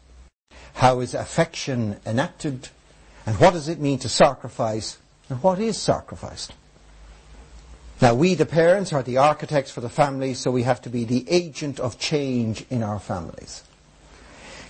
how 0.74 1.00
is 1.00 1.14
affection 1.14 1.98
enacted, 2.06 2.70
and 3.26 3.40
what 3.40 3.54
does 3.54 3.68
it 3.68 3.80
mean 3.80 4.00
to 4.00 4.10
sacrifice, 4.10 4.98
and 5.30 5.42
what 5.42 5.60
is 5.60 5.78
sacrificed. 5.78 6.54
Now 8.02 8.14
we 8.14 8.36
the 8.36 8.46
parents 8.46 8.94
are 8.94 9.02
the 9.02 9.18
architects 9.18 9.72
for 9.72 9.82
the 9.82 9.90
family, 9.90 10.34
so 10.34 10.52
we 10.52 10.64
have 10.64 10.82
to 10.84 10.90
be 10.90 11.04
the 11.04 11.26
agent 11.30 11.80
of 11.80 12.00
change 12.00 12.66
in 12.70 12.84
our 12.84 13.00
families. 13.00 13.64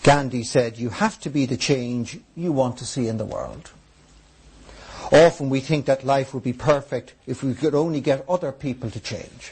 Gandhi 0.07 0.43
said, 0.43 0.77
you 0.77 0.87
have 0.87 1.19
to 1.19 1.29
be 1.29 1.45
the 1.45 1.57
change 1.57 2.17
you 2.33 2.53
want 2.53 2.77
to 2.77 2.85
see 2.85 3.09
in 3.09 3.17
the 3.17 3.25
world. 3.25 3.71
Often 5.11 5.49
we 5.49 5.59
think 5.59 5.85
that 5.85 6.05
life 6.05 6.33
would 6.33 6.45
be 6.45 6.53
perfect 6.53 7.13
if 7.25 7.43
we 7.43 7.53
could 7.53 7.75
only 7.75 7.99
get 7.99 8.23
other 8.29 8.53
people 8.53 8.89
to 8.89 9.01
change. 9.01 9.51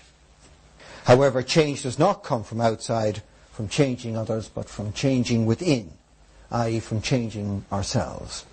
However, 1.03 1.43
change 1.43 1.83
does 1.83 1.99
not 1.99 2.23
come 2.23 2.45
from 2.45 2.61
outside, 2.61 3.21
from 3.51 3.67
changing 3.67 4.15
others, 4.15 4.47
but 4.47 4.69
from 4.69 4.93
changing 4.93 5.45
within, 5.45 5.91
i.e. 6.51 6.79
from 6.79 7.01
changing 7.01 7.65
ourselves. 7.69 8.45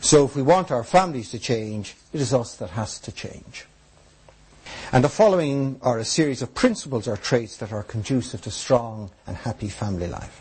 So 0.00 0.24
if 0.24 0.34
we 0.34 0.40
want 0.40 0.70
our 0.70 0.82
families 0.82 1.30
to 1.32 1.38
change, 1.38 1.94
it 2.10 2.22
is 2.22 2.32
us 2.32 2.54
that 2.54 2.70
has 2.70 2.98
to 3.00 3.12
change. 3.12 3.66
And 4.92 5.04
the 5.04 5.10
following 5.10 5.78
are 5.82 5.98
a 5.98 6.06
series 6.06 6.40
of 6.40 6.54
principles 6.54 7.06
or 7.06 7.18
traits 7.18 7.58
that 7.58 7.70
are 7.70 7.82
conducive 7.82 8.40
to 8.40 8.50
strong 8.50 9.10
and 9.26 9.36
happy 9.36 9.68
family 9.68 10.06
life. 10.06 10.40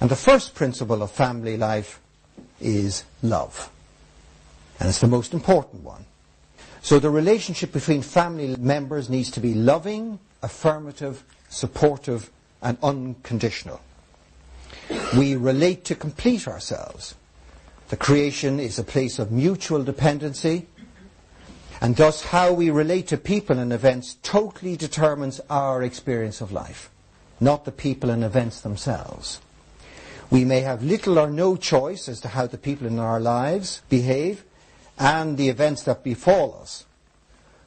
And 0.00 0.10
the 0.10 0.16
first 0.16 0.54
principle 0.54 1.02
of 1.02 1.10
family 1.10 1.56
life 1.56 2.00
is 2.60 3.04
love. 3.22 3.70
And 4.78 4.88
it's 4.88 5.00
the 5.00 5.08
most 5.08 5.34
important 5.34 5.82
one. 5.82 6.04
So 6.82 6.98
the 6.98 7.10
relationship 7.10 7.72
between 7.72 8.02
family 8.02 8.54
members 8.56 9.10
needs 9.10 9.30
to 9.32 9.40
be 9.40 9.54
loving, 9.54 10.20
affirmative, 10.42 11.24
supportive, 11.48 12.30
and 12.62 12.78
unconditional. 12.82 13.80
We 15.16 15.36
relate 15.36 15.84
to 15.86 15.94
complete 15.94 16.46
ourselves. 16.46 17.14
The 17.88 17.96
creation 17.96 18.60
is 18.60 18.78
a 18.78 18.84
place 18.84 19.18
of 19.18 19.32
mutual 19.32 19.82
dependency, 19.82 20.66
and 21.80 21.96
thus 21.96 22.22
how 22.22 22.52
we 22.52 22.70
relate 22.70 23.08
to 23.08 23.16
people 23.16 23.58
and 23.58 23.72
events 23.72 24.16
totally 24.22 24.76
determines 24.76 25.40
our 25.50 25.82
experience 25.82 26.40
of 26.40 26.52
life, 26.52 26.90
not 27.40 27.64
the 27.64 27.72
people 27.72 28.10
and 28.10 28.22
events 28.22 28.60
themselves. 28.60 29.40
We 30.30 30.44
may 30.44 30.60
have 30.60 30.82
little 30.82 31.18
or 31.18 31.30
no 31.30 31.56
choice 31.56 32.08
as 32.08 32.20
to 32.20 32.28
how 32.28 32.46
the 32.46 32.58
people 32.58 32.86
in 32.86 32.98
our 32.98 33.20
lives 33.20 33.82
behave 33.88 34.44
and 34.98 35.38
the 35.38 35.48
events 35.48 35.82
that 35.84 36.02
befall 36.04 36.58
us, 36.60 36.84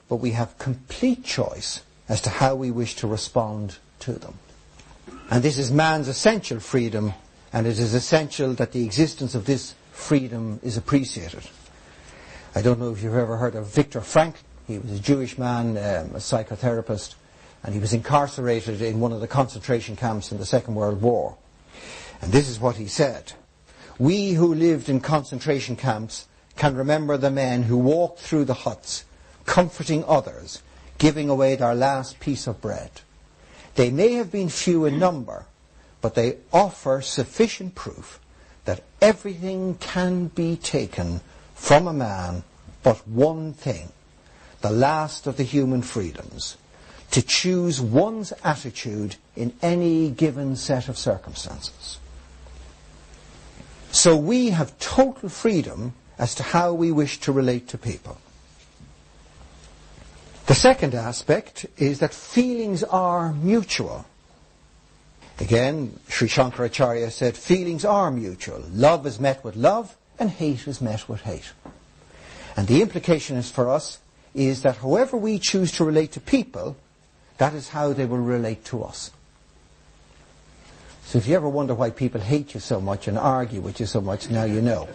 but 0.10 0.18
we 0.18 0.32
have 0.32 0.58
complete 0.58 1.24
choice 1.24 1.82
as 2.08 2.22
to 2.22 2.30
how 2.30 2.56
we 2.56 2.70
wish 2.70 2.96
to 2.98 3.08
respond 3.08 3.78
to 4.00 4.14
them. 4.14 4.36
And 5.30 5.42
this 5.42 5.58
is 5.58 5.72
man's 5.72 6.08
essential 6.08 6.60
freedom, 6.60 7.14
and 7.54 7.66
it 7.66 7.80
is 7.80 7.94
essential 7.94 8.54
that 8.56 8.74
the 8.74 8.84
existence 8.84 9.34
of 9.34 9.46
this 9.46 9.74
freedom 9.92 10.60
is 10.62 10.78
appreciated. 10.78 11.44
I 12.54 12.62
don't 12.62 12.80
know 12.80 12.92
if 12.92 13.02
you've 13.02 13.16
ever 13.16 13.38
heard 13.38 13.56
of 13.56 13.68
Viktor 13.68 14.02
Frankl. 14.02 14.36
He 14.68 14.78
was 14.78 14.92
a 14.92 15.00
Jewish 15.00 15.38
man, 15.38 15.78
um, 15.78 16.16
a 16.16 16.20
psychotherapist, 16.20 17.16
and 17.64 17.74
he 17.74 17.80
was 17.80 17.94
incarcerated 17.94 18.82
in 18.82 19.00
one 19.00 19.14
of 19.14 19.22
the 19.22 19.28
concentration 19.28 19.96
camps 19.96 20.32
in 20.32 20.38
the 20.38 20.46
Second 20.46 20.76
World 20.76 21.02
War. 21.02 21.38
And 22.22 22.32
this 22.32 22.48
is 22.50 22.60
what 22.60 22.76
he 22.76 22.88
said. 22.88 23.34
We 23.98 24.34
who 24.34 24.54
lived 24.54 24.90
in 24.90 25.00
concentration 25.02 25.76
camps 25.76 26.28
can 26.56 26.76
remember 26.76 27.18
the 27.18 27.32
men 27.32 27.64
who 27.64 27.78
walked 27.78 28.20
through 28.20 28.46
the 28.46 28.54
huts, 28.54 29.06
comforting 29.46 30.04
others, 30.06 30.62
giving 30.98 31.30
away 31.30 31.56
their 31.56 31.76
last 31.76 32.20
piece 32.20 32.48
of 32.48 32.62
bread. 32.62 32.92
They 33.76 33.90
may 33.90 34.14
have 34.14 34.32
been 34.32 34.50
few 34.50 34.86
in 34.86 35.00
number, 35.00 35.46
but 36.02 36.16
they 36.16 36.38
offer 36.52 37.02
sufficient 37.02 37.76
proof 37.76 38.20
that 38.66 38.84
everything 39.02 39.76
can 39.76 40.28
be 40.28 40.56
taken 40.56 41.22
from 41.56 41.88
a 41.88 41.94
man 41.94 42.44
but 42.84 43.08
one 43.08 43.54
thing, 43.54 43.92
the 44.62 44.72
last 44.72 45.28
of 45.28 45.38
the 45.38 45.44
human 45.44 45.82
freedoms, 45.82 46.58
to 47.12 47.22
choose 47.22 47.80
one's 47.80 48.34
attitude 48.44 49.16
in 49.36 49.54
any 49.62 50.10
given 50.10 50.56
set 50.56 50.88
of 50.88 50.98
circumstances. 50.98 52.00
So 53.92 54.16
we 54.16 54.52
have 54.52 54.78
total 54.80 55.30
freedom 55.30 55.94
as 56.18 56.36
to 56.36 56.44
how 56.44 56.74
we 56.74 56.92
wish 56.92 57.20
to 57.22 57.32
relate 57.32 57.68
to 57.70 57.78
people. 57.78 58.18
The 60.48 60.56
second 60.56 60.96
aspect 60.96 61.66
is 61.78 62.00
that 62.00 62.14
feelings 62.14 62.84
are 62.84 63.34
mutual. 63.34 64.06
Again, 65.40 66.00
Sri 66.08 66.28
Shankaracharya 66.28 67.12
said 67.12 67.36
feelings 67.36 67.84
are 67.84 68.12
mutual. 68.12 68.64
Love 68.72 69.06
is 69.06 69.20
met 69.20 69.44
with 69.44 69.56
love 69.56 69.96
and 70.20 70.30
hate 70.30 70.68
is 70.68 70.82
met 70.82 71.10
with 71.10 71.22
hate. 71.22 71.52
And 72.56 72.68
the 72.68 72.82
implication 72.82 73.38
is 73.38 73.50
for 73.50 73.70
us 73.70 74.00
is 74.34 74.62
that 74.62 74.78
however 74.78 75.18
we 75.18 75.40
choose 75.40 75.72
to 75.74 75.84
relate 75.84 76.12
to 76.14 76.20
people, 76.20 76.78
that 77.38 77.54
is 77.54 77.70
how 77.70 77.94
they 77.94 78.06
will 78.06 78.18
relate 78.18 78.64
to 78.66 78.84
us. 78.84 79.12
So 81.12 81.18
if 81.18 81.28
you 81.28 81.36
ever 81.36 81.50
wonder 81.50 81.76
why 81.76 81.90
people 81.90 82.22
hate 82.22 82.54
you 82.54 82.62
so 82.62 82.80
much 82.80 83.10
and 83.10 83.18
argue 83.18 83.60
with 83.60 83.82
you 83.82 83.86
so 83.86 84.00
much, 84.00 84.30
now 84.30 84.46
you 84.46 84.62
know. 84.62 84.88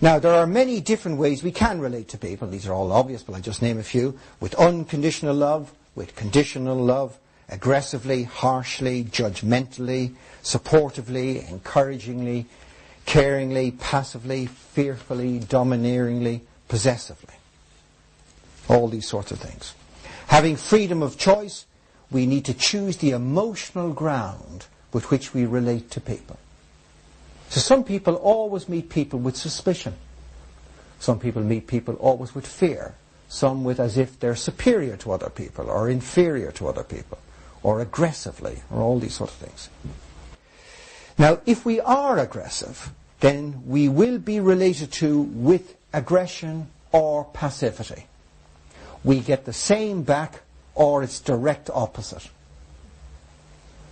Now, 0.00 0.20
there 0.20 0.32
are 0.32 0.46
many 0.46 0.80
different 0.80 1.18
ways 1.18 1.42
we 1.42 1.50
can 1.50 1.80
relate 1.80 2.06
to 2.10 2.18
people. 2.18 2.46
These 2.46 2.68
are 2.68 2.72
all 2.72 2.92
obvious, 2.92 3.24
but 3.24 3.34
I'll 3.34 3.40
just 3.40 3.62
name 3.62 3.80
a 3.80 3.82
few. 3.82 4.16
With 4.38 4.54
unconditional 4.54 5.34
love, 5.34 5.72
with 5.96 6.14
conditional 6.14 6.76
love, 6.76 7.18
aggressively, 7.48 8.22
harshly, 8.22 9.02
judgmentally, 9.02 10.14
supportively, 10.44 11.50
encouragingly, 11.50 12.46
caringly, 13.04 13.76
passively, 13.80 14.46
fearfully, 14.46 15.40
domineeringly, 15.40 16.42
possessively. 16.68 17.34
All 18.68 18.86
these 18.86 19.08
sorts 19.08 19.32
of 19.32 19.40
things. 19.40 19.74
Having 20.28 20.58
freedom 20.58 21.02
of 21.02 21.18
choice, 21.18 21.66
we 22.08 22.24
need 22.24 22.44
to 22.44 22.54
choose 22.54 22.98
the 22.98 23.10
emotional 23.10 23.92
ground 23.92 24.66
with 24.92 25.10
which 25.10 25.34
we 25.34 25.46
relate 25.46 25.90
to 25.90 26.00
people. 26.00 26.38
So 27.48 27.60
some 27.60 27.84
people 27.84 28.14
always 28.16 28.68
meet 28.68 28.88
people 28.88 29.18
with 29.18 29.36
suspicion. 29.36 29.94
Some 30.98 31.18
people 31.18 31.42
meet 31.42 31.66
people 31.66 31.94
always 31.96 32.34
with 32.34 32.46
fear. 32.46 32.94
Some 33.28 33.64
with 33.64 33.80
as 33.80 33.98
if 33.98 34.20
they're 34.20 34.36
superior 34.36 34.96
to 34.98 35.12
other 35.12 35.30
people 35.30 35.68
or 35.68 35.88
inferior 35.88 36.52
to 36.52 36.68
other 36.68 36.84
people 36.84 37.18
or 37.62 37.80
aggressively 37.80 38.62
or 38.70 38.80
all 38.80 38.98
these 38.98 39.14
sort 39.14 39.30
of 39.30 39.36
things. 39.36 39.68
Now, 41.18 41.40
if 41.46 41.64
we 41.64 41.80
are 41.80 42.18
aggressive, 42.18 42.90
then 43.20 43.62
we 43.66 43.88
will 43.88 44.18
be 44.18 44.40
related 44.40 44.92
to 44.92 45.20
with 45.22 45.76
aggression 45.92 46.68
or 46.90 47.24
passivity. 47.24 48.06
We 49.04 49.20
get 49.20 49.44
the 49.44 49.52
same 49.52 50.02
back 50.02 50.40
or 50.74 51.02
its 51.02 51.20
direct 51.20 51.70
opposite. 51.72 52.28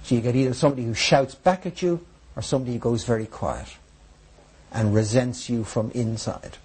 So 0.03 0.15
you 0.15 0.21
get 0.21 0.37
either 0.37 0.55
somebody 0.55 0.85
who 0.85 0.95
shouts 0.95 1.35
back 1.35 1.67
at 1.67 1.83
you 1.83 2.05
or 2.37 2.43
somebody 2.43 2.75
who 2.75 2.79
goes 2.79 3.05
very 3.05 3.27
quiet 3.27 3.69
and 4.73 4.95
resents 4.95 5.49
you 5.49 5.65
from 5.65 5.91
inside. 5.93 6.57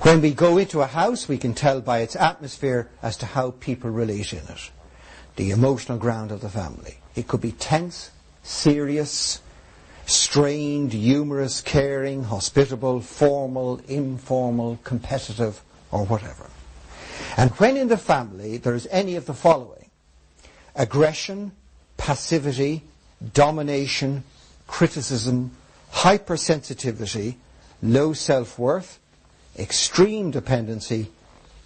When 0.00 0.20
we 0.20 0.32
go 0.32 0.58
into 0.58 0.82
a 0.82 0.86
house, 0.86 1.28
we 1.28 1.38
can 1.38 1.54
tell 1.54 1.80
by 1.80 2.00
its 2.00 2.16
atmosphere 2.16 2.88
as 3.02 3.16
to 3.18 3.26
how 3.26 3.52
people 3.52 3.90
relate 3.90 4.32
in 4.32 4.40
it. 4.40 4.70
The 5.36 5.50
emotional 5.50 5.98
ground 5.98 6.30
of 6.30 6.40
the 6.40 6.48
family. 6.48 6.98
It 7.14 7.28
could 7.28 7.40
be 7.40 7.52
tense, 7.52 8.10
serious, 8.42 9.40
strained, 10.06 10.92
humorous, 10.92 11.60
caring, 11.60 12.24
hospitable, 12.24 13.00
formal, 13.00 13.80
informal, 13.88 14.78
competitive, 14.84 15.62
or 15.90 16.04
whatever. 16.04 16.46
And 17.36 17.50
when 17.52 17.76
in 17.76 17.88
the 17.88 17.98
family 17.98 18.56
there 18.58 18.74
is 18.74 18.86
any 18.90 19.16
of 19.16 19.26
the 19.26 19.34
following 19.34 19.90
aggression, 20.74 21.52
passivity, 21.96 22.82
domination, 23.32 24.24
criticism, 24.66 25.50
hypersensitivity, 25.92 27.36
low 27.82 28.12
self-worth, 28.12 28.98
extreme 29.58 30.30
dependency, 30.30 31.10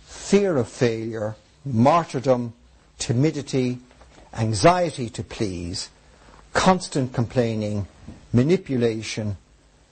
fear 0.07 0.57
of 0.57 0.69
failure, 0.69 1.35
martyrdom, 1.65 2.53
timidity, 2.99 3.79
anxiety 4.35 5.09
to 5.11 5.23
please, 5.23 5.89
constant 6.53 7.13
complaining, 7.13 7.87
manipulation, 8.33 9.37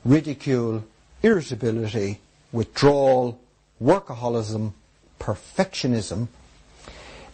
ridicule, 0.05 0.85
irritability, 1.23 2.21
withdrawal, 2.53 3.39
workaholism, 3.83 4.73
perfectionism, 5.19 6.29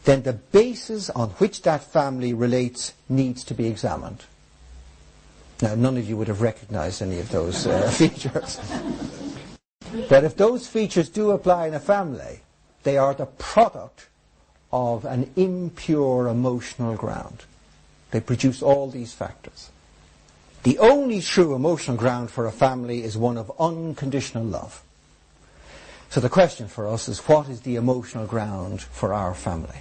then 0.05 0.23
the 0.23 0.35
basis 0.35 1.11
on 1.11 1.31
which 1.31 1.63
that 1.63 1.83
family 1.83 2.33
relates 2.33 2.93
needs 3.09 3.43
to 3.45 3.55
be 3.55 3.67
examined. 3.67 4.25
Now, 5.63 5.75
none 5.75 5.97
of 5.97 6.09
you 6.09 6.17
would 6.17 6.29
have 6.29 6.43
recognized 6.43 7.01
any 7.01 7.19
of 7.19 7.31
those 7.31 7.67
uh, 7.67 7.91
features. 7.99 8.61
but 10.09 10.25
if 10.25 10.37
those 10.37 10.67
features 10.67 11.09
do 11.09 11.31
apply 11.31 11.69
in 11.69 11.75
a 11.75 11.81
family, 11.81 12.41
they 12.83 12.99
are 12.99 13.15
the 13.15 13.27
product 13.27 14.09
of 14.73 15.05
an 15.05 15.31
impure 15.37 16.29
emotional 16.29 16.97
ground. 16.97 17.45
They 18.11 18.21
produce 18.21 18.63
all 18.63 18.91
these 18.91 19.15
factors. 19.15 19.71
The 20.65 20.79
only 20.79 21.21
true 21.21 21.55
emotional 21.55 21.97
ground 21.97 22.31
for 22.31 22.47
a 22.47 22.53
family 22.53 23.03
is 23.03 23.17
one 23.17 23.39
of 23.39 23.53
unconditional 23.59 24.45
love. 24.45 24.83
So 26.11 26.21
the 26.21 26.29
question 26.29 26.69
for 26.69 26.87
us 26.87 27.09
is 27.09 27.21
what 27.21 27.49
is 27.49 27.63
the 27.63 27.77
emotional 27.77 28.27
ground 28.27 28.83
for 28.83 29.13
our 29.13 29.35
family? 29.35 29.81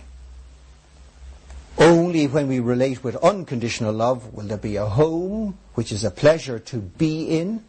Only 1.78 2.28
when 2.28 2.48
we 2.48 2.60
relate 2.60 3.04
with 3.04 3.16
unconditional 3.18 3.94
love 3.94 4.34
will 4.34 4.46
there 4.46 4.58
be 4.58 4.76
a 4.76 4.86
home 4.86 5.58
which 5.74 5.92
is 5.92 6.04
a 6.04 6.12
pleasure 6.12 6.60
to 6.60 6.78
be 6.78 7.38
in, 7.40 7.64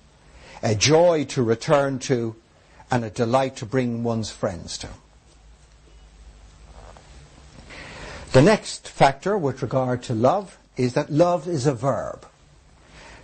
a 0.62 0.74
joy 0.74 1.24
to 1.24 1.42
return 1.42 1.98
to, 2.00 2.36
and 2.90 3.04
a 3.04 3.10
delight 3.10 3.56
to 3.56 3.66
bring 3.66 4.04
one's 4.04 4.30
friends 4.30 4.78
to. 4.78 4.88
The 8.32 8.42
next 8.42 8.88
factor 8.88 9.38
with 9.38 9.62
regard 9.62 10.02
to 10.04 10.14
love 10.14 10.58
is 10.76 10.94
that 10.94 11.10
love 11.10 11.48
is 11.48 11.66
a 11.66 11.74
verb. 11.74 12.26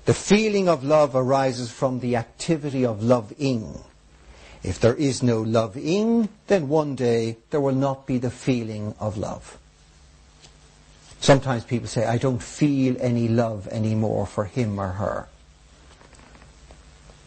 The 0.07 0.15
feeling 0.15 0.69
of 0.69 0.83
love 0.83 1.15
arises 1.15 1.71
from 1.71 2.01
the 2.01 2.17
activity 2.17 2.87
of 2.87 3.03
loving. 3.03 3.81
If 4.63 4.81
there 4.81 4.95
is 4.95 5.23
no 5.23 5.43
loving, 5.43 6.29
then 6.47 6.69
one 6.69 6.95
day 6.95 7.37
there 7.51 7.61
will 7.61 7.75
not 7.75 8.07
be 8.07 8.19
the 8.19 8.31
feeling 8.31 8.95
of 8.99 9.19
love. 9.19 9.59
Sometimes 11.21 11.65
people 11.65 11.87
say, 11.87 12.05
I 12.07 12.19
don't 12.19 12.43
feel 12.43 12.97
any 13.01 13.29
love 13.29 13.69
anymore 13.69 14.27
for 14.27 14.45
him 14.45 14.81
or 14.81 14.89
her. 14.89 15.29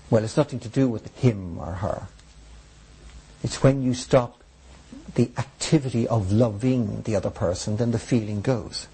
Well, 0.10 0.24
it's 0.24 0.38
nothing 0.38 0.60
to 0.62 0.70
do 0.70 0.88
with 0.90 1.16
him 1.18 1.58
or 1.60 1.74
her. 1.74 2.08
It's 3.44 3.64
when 3.64 3.82
you 3.84 3.94
stop 3.94 4.42
the 5.16 5.32
activity 5.38 6.08
of 6.08 6.32
loving 6.32 7.04
the 7.04 7.16
other 7.16 7.30
person, 7.30 7.78
then 7.78 7.92
the 7.92 8.00
feeling 8.00 8.42
goes. 8.42 8.88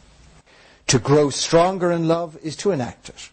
To 0.88 0.99
grow 0.99 1.29
stronger 1.29 1.91
in 1.91 2.07
love 2.07 2.38
is 2.43 2.55
to 2.57 2.71
enact 2.71 3.09
it. 3.09 3.29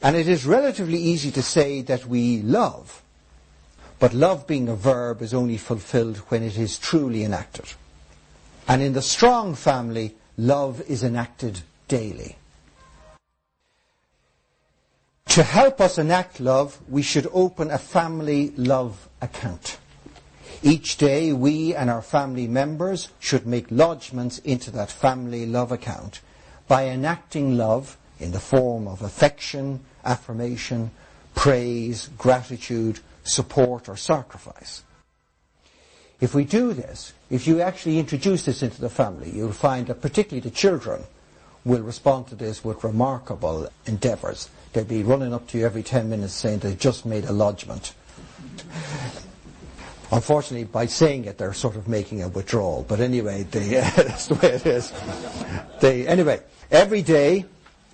And 0.00 0.16
it 0.16 0.28
is 0.28 0.46
relatively 0.46 0.98
easy 0.98 1.30
to 1.32 1.42
say 1.42 1.82
that 1.82 2.06
we 2.06 2.42
love 2.42 3.02
but 3.98 4.14
love 4.14 4.46
being 4.46 4.68
a 4.68 4.76
verb 4.76 5.22
is 5.22 5.34
only 5.34 5.56
fulfilled 5.56 6.18
when 6.28 6.42
it 6.42 6.56
is 6.56 6.78
truly 6.78 7.24
enacted. 7.24 7.72
And 8.68 8.82
in 8.82 8.92
the 8.92 9.02
strong 9.02 9.54
family, 9.54 10.14
love 10.38 10.80
is 10.82 11.02
enacted 11.02 11.60
daily. 11.88 12.36
To 15.26 15.42
help 15.42 15.80
us 15.80 15.98
enact 15.98 16.40
love, 16.40 16.78
we 16.88 17.02
should 17.02 17.28
open 17.32 17.70
a 17.70 17.78
family 17.78 18.50
love 18.56 19.08
account. 19.20 19.78
Each 20.62 20.96
day, 20.96 21.32
we 21.32 21.74
and 21.74 21.90
our 21.90 22.02
family 22.02 22.48
members 22.48 23.08
should 23.20 23.46
make 23.46 23.68
lodgements 23.68 24.42
into 24.44 24.70
that 24.72 24.90
family 24.90 25.44
love 25.44 25.70
account 25.70 26.20
by 26.66 26.86
enacting 26.86 27.56
love 27.56 27.96
in 28.18 28.32
the 28.32 28.40
form 28.40 28.88
of 28.88 29.02
affection, 29.02 29.80
affirmation, 30.04 30.90
praise, 31.34 32.08
gratitude, 32.16 32.98
support 33.22 33.88
or 33.88 33.96
sacrifice. 33.96 34.82
If 36.20 36.34
we 36.34 36.44
do 36.44 36.72
this, 36.72 37.12
if 37.30 37.46
you 37.46 37.60
actually 37.60 37.98
introduce 37.98 38.44
this 38.44 38.62
into 38.62 38.80
the 38.80 38.88
family, 38.88 39.30
you'll 39.30 39.52
find 39.52 39.86
that 39.86 40.02
particularly 40.02 40.40
the 40.40 40.54
children 40.54 41.04
will 41.64 41.82
respond 41.82 42.26
to 42.28 42.34
this 42.34 42.64
with 42.64 42.82
remarkable 42.82 43.68
endeavours. 43.86 44.48
They'll 44.72 44.84
be 44.84 45.02
running 45.02 45.32
up 45.32 45.46
to 45.48 45.58
you 45.58 45.66
every 45.66 45.82
10 45.82 46.10
minutes 46.10 46.32
saying 46.32 46.60
they've 46.60 46.78
just 46.78 47.06
made 47.06 47.24
a 47.24 47.32
lodgement. 47.32 47.94
Unfortunately, 50.10 50.64
by 50.64 50.86
saying 50.86 51.26
it, 51.26 51.38
they're 51.38 51.52
sort 51.52 51.76
of 51.76 51.86
making 51.86 52.22
a 52.22 52.28
withdrawal. 52.28 52.84
But 52.88 53.00
anyway, 53.00 53.44
they, 53.44 53.68
that's 53.96 54.26
the 54.26 54.34
way 54.34 54.54
it 54.54 54.66
is. 54.66 54.92
They, 55.80 56.06
anyway, 56.06 56.40
every 56.70 57.02
day 57.02 57.44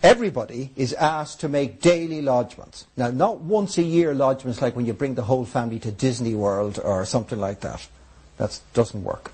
Everybody 0.05 0.71
is 0.77 0.93
asked 0.93 1.41
to 1.41 1.49
make 1.49 1.81
daily 1.81 2.21
lodgements. 2.21 2.85
Now, 2.95 3.11
not 3.11 3.41
once 3.41 3.79
a 3.79 3.83
year 3.83 4.15
lodgements 4.15 4.61
like 4.61 4.77
when 4.77 4.85
you 4.85 4.93
bring 4.93 5.15
the 5.15 5.23
whole 5.23 5.47
family 5.47 5.79
to 5.79 5.91
Disney 5.91 6.35
World 6.35 6.79
or 6.79 7.07
something 7.07 7.41
like 7.41 7.61
that. 7.61 7.89
That 8.37 8.61
doesn't 8.73 9.05
work. 9.05 9.33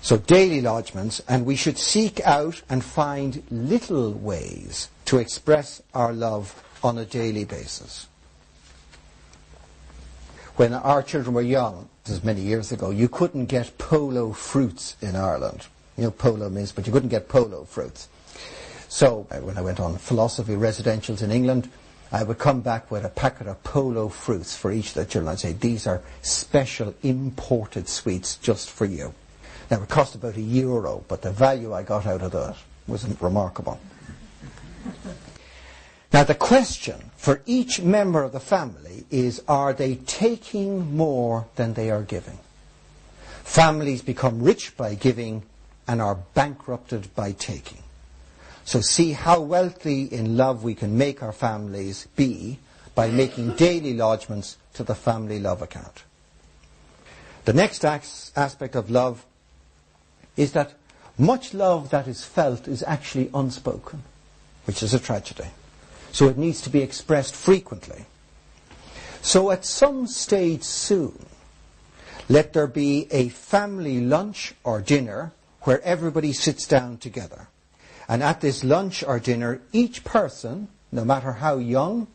So 0.00 0.18
daily 0.18 0.60
lodgements, 0.60 1.22
and 1.26 1.46
we 1.46 1.56
should 1.56 1.78
seek 1.78 2.20
out 2.26 2.62
and 2.68 2.84
find 2.84 3.42
little 3.50 4.12
ways 4.12 4.88
to 5.06 5.18
express 5.18 5.82
our 5.94 6.12
love 6.12 6.62
on 6.82 6.98
a 6.98 7.06
daily 7.06 7.44
basis. 7.44 8.06
When 10.56 10.74
our 10.74 11.02
children 11.02 11.34
were 11.34 11.42
young, 11.42 11.88
this 12.04 12.16
is 12.16 12.22
many 12.22 12.42
years 12.42 12.70
ago, 12.70 12.90
you 12.90 13.08
couldn't 13.08 13.46
get 13.46 13.78
polo 13.78 14.32
fruits 14.32 14.96
in 15.00 15.16
Ireland. 15.16 15.66
You 15.96 16.04
know 16.04 16.10
polo 16.10 16.50
means, 16.50 16.70
but 16.70 16.86
you 16.86 16.92
couldn't 16.92 17.08
get 17.08 17.28
polo 17.28 17.64
fruits. 17.64 18.08
So 18.88 19.26
uh, 19.30 19.38
when 19.38 19.56
I 19.56 19.62
went 19.62 19.80
on 19.80 19.96
philosophy 19.96 20.52
residentials 20.52 21.22
in 21.22 21.30
England, 21.30 21.70
I 22.14 22.22
would 22.22 22.38
come 22.38 22.60
back 22.60 22.92
with 22.92 23.04
a 23.04 23.08
packet 23.08 23.48
of 23.48 23.60
polo 23.64 24.08
fruits 24.08 24.56
for 24.56 24.70
each 24.70 24.90
of 24.90 24.94
the 24.94 25.04
children. 25.04 25.32
I'd 25.32 25.40
say, 25.40 25.52
these 25.52 25.84
are 25.84 26.00
special 26.22 26.94
imported 27.02 27.88
sweets 27.88 28.36
just 28.36 28.70
for 28.70 28.84
you. 28.84 29.12
Now 29.68 29.82
it 29.82 29.88
cost 29.88 30.14
about 30.14 30.36
a 30.36 30.40
euro, 30.40 31.04
but 31.08 31.22
the 31.22 31.32
value 31.32 31.72
I 31.74 31.82
got 31.82 32.06
out 32.06 32.22
of 32.22 32.30
that 32.30 32.56
was 32.86 33.04
remarkable. 33.20 33.80
Now 36.12 36.22
the 36.22 36.36
question 36.36 37.10
for 37.16 37.42
each 37.46 37.80
member 37.80 38.22
of 38.22 38.30
the 38.30 38.38
family 38.38 39.06
is, 39.10 39.42
are 39.48 39.72
they 39.72 39.96
taking 39.96 40.96
more 40.96 41.46
than 41.56 41.74
they 41.74 41.90
are 41.90 42.02
giving? 42.02 42.38
Families 43.42 44.02
become 44.02 44.40
rich 44.40 44.76
by 44.76 44.94
giving 44.94 45.42
and 45.88 46.00
are 46.00 46.18
bankrupted 46.34 47.12
by 47.16 47.32
taking. 47.32 47.82
So 48.64 48.80
see 48.80 49.12
how 49.12 49.40
wealthy 49.40 50.04
in 50.04 50.36
love 50.36 50.64
we 50.64 50.74
can 50.74 50.96
make 50.96 51.22
our 51.22 51.32
families 51.32 52.08
be 52.16 52.58
by 52.94 53.08
making 53.08 53.56
daily 53.56 53.94
lodgements 53.94 54.56
to 54.74 54.84
the 54.84 54.94
family 54.94 55.38
love 55.38 55.60
account. 55.60 56.04
The 57.44 57.52
next 57.52 57.84
aspect 57.84 58.74
of 58.74 58.90
love 58.90 59.26
is 60.36 60.52
that 60.52 60.72
much 61.18 61.52
love 61.52 61.90
that 61.90 62.08
is 62.08 62.24
felt 62.24 62.66
is 62.66 62.82
actually 62.86 63.30
unspoken, 63.34 64.02
which 64.64 64.82
is 64.82 64.94
a 64.94 64.98
tragedy. 64.98 65.48
So 66.10 66.28
it 66.28 66.38
needs 66.38 66.60
to 66.62 66.70
be 66.70 66.80
expressed 66.80 67.34
frequently. 67.34 68.06
So 69.20 69.50
at 69.50 69.64
some 69.64 70.06
stage 70.06 70.62
soon, 70.62 71.26
let 72.28 72.54
there 72.54 72.66
be 72.66 73.08
a 73.10 73.28
family 73.28 74.00
lunch 74.00 74.54
or 74.64 74.80
dinner 74.80 75.32
where 75.62 75.82
everybody 75.82 76.32
sits 76.32 76.66
down 76.66 76.96
together. 76.96 77.48
And 78.08 78.22
at 78.22 78.40
this 78.40 78.62
lunch 78.62 79.02
or 79.02 79.18
dinner, 79.18 79.60
each 79.72 80.04
person, 80.04 80.68
no 80.92 81.04
matter 81.04 81.32
how 81.32 81.56
young, 81.56 82.06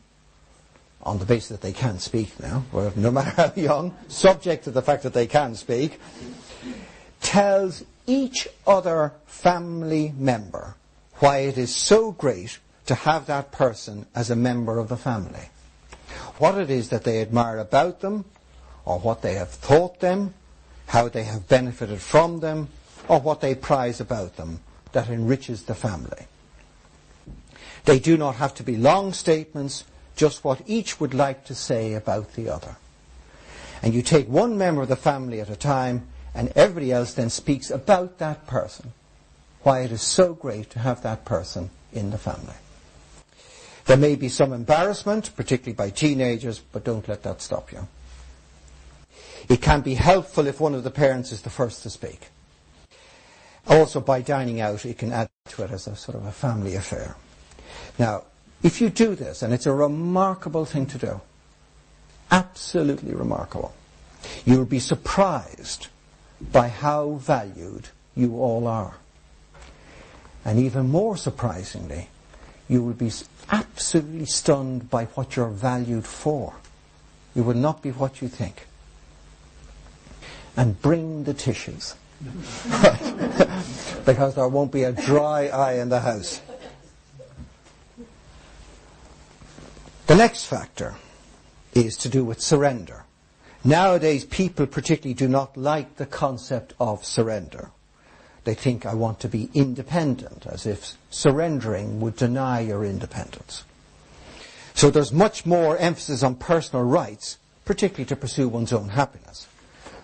on 1.02 1.18
the 1.18 1.26
basis 1.26 1.50
that 1.50 1.62
they 1.62 1.74
can 1.74 1.98
speak 2.00 2.40
now, 2.40 2.64
well, 2.72 2.92
no 2.96 3.10
matter 3.12 3.30
how 3.30 3.54
young, 3.56 3.96
subject 4.08 4.66
to 4.66 4.72
the 4.72 4.82
fact 4.82 5.04
that 5.04 5.14
they 5.14 5.28
can 5.28 5.56
speak, 5.56 6.00
tells 7.22 7.84
each 8.06 8.48
other 8.68 9.14
family 9.26 10.14
member 10.18 10.76
why 11.16 11.40
it 11.40 11.58
is 11.58 11.76
so 11.76 12.12
great 12.12 12.60
to 12.86 12.96
have 12.96 13.26
that 13.28 13.52
person 13.52 14.06
as 14.16 14.30
a 14.30 14.36
member 14.36 14.78
of 14.80 14.90
the 14.90 14.98
family. 14.98 15.50
What 16.38 16.58
it 16.58 16.70
is 16.70 16.90
that 16.90 17.04
they 17.04 17.22
admire 17.22 17.58
about 17.58 18.02
them, 18.02 18.26
or 18.86 19.00
what 19.00 19.22
they 19.22 19.36
have 19.36 19.62
taught 19.62 20.00
them, 20.00 20.34
how 20.88 21.10
they 21.10 21.24
have 21.24 21.48
benefited 21.48 22.00
from 22.00 22.40
them, 22.40 22.70
or 23.08 23.20
what 23.20 23.42
they 23.42 23.54
prize 23.56 24.00
about 24.00 24.38
them 24.38 24.60
that 24.92 25.10
enriches 25.10 25.64
the 25.64 25.76
family. 25.76 26.28
They 27.86 28.00
do 28.00 28.18
not 28.18 28.36
have 28.36 28.54
to 28.56 28.64
be 28.64 28.76
long 28.78 29.14
statements, 29.14 29.86
just 30.16 30.44
what 30.44 30.62
each 30.68 31.00
would 31.00 31.14
like 31.14 31.46
to 31.46 31.56
say 31.56 31.94
about 31.94 32.34
the 32.34 32.50
other. 32.50 32.76
And 33.82 33.94
you 33.94 34.02
take 34.02 34.28
one 34.28 34.58
member 34.58 34.82
of 34.82 34.90
the 34.90 34.96
family 34.96 35.40
at 35.40 35.50
a 35.50 35.56
time, 35.56 36.08
and 36.34 36.52
everybody 36.56 36.92
else 36.92 37.14
then 37.14 37.30
speaks 37.30 37.72
about 37.72 38.18
that 38.20 38.46
person, 38.46 38.94
why 39.64 39.82
it 39.82 39.92
is 39.92 40.02
so 40.02 40.34
great 40.34 40.70
to 40.72 40.80
have 40.80 41.02
that 41.04 41.26
person 41.26 41.70
in 41.94 42.12
the 42.12 42.18
family. 42.18 42.56
There 43.86 43.98
may 43.98 44.16
be 44.16 44.30
some 44.30 44.54
embarrassment, 44.54 45.36
particularly 45.36 45.74
by 45.74 45.90
teenagers, 45.90 46.60
but 46.60 46.84
don't 46.84 47.08
let 47.08 47.24
that 47.24 47.42
stop 47.42 47.72
you. 47.72 47.88
It 49.48 49.62
can 49.62 49.82
be 49.82 49.96
helpful 49.96 50.46
if 50.46 50.60
one 50.60 50.76
of 50.76 50.84
the 50.84 50.92
parents 50.92 51.32
is 51.32 51.42
the 51.42 51.50
first 51.50 51.82
to 51.84 51.90
speak. 51.90 52.28
Also, 53.70 54.02
by 54.02 54.22
dining 54.22 54.60
out, 54.60 54.84
it 54.84 54.98
can 54.98 55.14
add 55.14 55.30
to 55.50 55.64
it 55.64 55.70
as 55.70 55.86
a 55.86 55.96
sort 55.96 56.18
of 56.18 56.26
a 56.26 56.32
family 56.32 56.76
affair. 56.76 57.16
Now, 58.00 58.24
if 58.64 58.82
you 58.82 58.90
do 58.90 59.14
this, 59.14 59.44
and 59.44 59.54
it's 59.54 59.68
a 59.68 59.74
remarkable 59.74 60.66
thing 60.66 60.88
to 60.88 60.98
do, 60.98 61.22
absolutely 62.32 63.14
remarkable, 63.14 63.74
you'll 64.44 64.66
be 64.66 64.80
surprised 64.80 65.88
by 66.52 66.68
how 66.68 67.12
valued 67.12 67.90
you 68.16 68.40
all 68.40 68.68
are. 68.68 68.96
And 70.44 70.58
even 70.58 70.90
more 70.90 71.16
surprisingly, 71.16 72.10
you 72.68 72.84
will 72.84 72.94
be 72.94 73.12
absolutely 73.52 74.26
stunned 74.26 74.90
by 74.90 75.06
what 75.06 75.36
you're 75.36 75.50
valued 75.50 76.06
for. 76.06 76.56
You 77.36 77.44
will 77.44 77.56
not 77.56 77.82
be 77.84 77.92
what 77.92 78.22
you 78.22 78.28
think. 78.28 78.66
And 80.58 80.82
bring 80.82 81.26
the 81.26 81.34
tissues. 81.34 81.96
because 84.06 84.36
there 84.36 84.48
won't 84.48 84.72
be 84.72 84.84
a 84.84 84.92
dry 84.92 85.48
eye 85.48 85.74
in 85.76 85.90
the 85.90 86.00
house. 86.02 86.42
The 90.08 90.16
next 90.16 90.46
factor 90.46 90.96
is 91.74 91.96
to 91.98 92.10
do 92.10 92.26
with 92.26 92.42
surrender. 92.42 93.06
Nowadays, 93.64 94.26
people 94.26 94.66
particularly 94.66 95.14
do 95.14 95.28
not 95.28 95.56
like 95.56 95.98
the 95.98 96.06
concept 96.06 96.74
of 96.80 97.06
surrender. 97.06 97.72
They 98.44 98.56
think 98.56 98.86
I 98.86 98.94
want 98.94 99.20
to 99.20 99.28
be 99.28 99.50
independent, 99.54 100.48
as 100.48 100.66
if 100.66 100.94
surrendering 101.10 102.00
would 102.00 102.16
deny 102.16 102.62
your 102.62 102.84
independence. 102.86 103.64
So 104.74 104.90
there's 104.90 105.12
much 105.12 105.46
more 105.46 105.78
emphasis 105.78 106.24
on 106.24 106.36
personal 106.36 106.86
rights, 106.86 107.38
particularly 107.66 108.06
to 108.06 108.16
pursue 108.16 108.48
one's 108.48 108.72
own 108.72 108.90
happiness. 108.90 109.46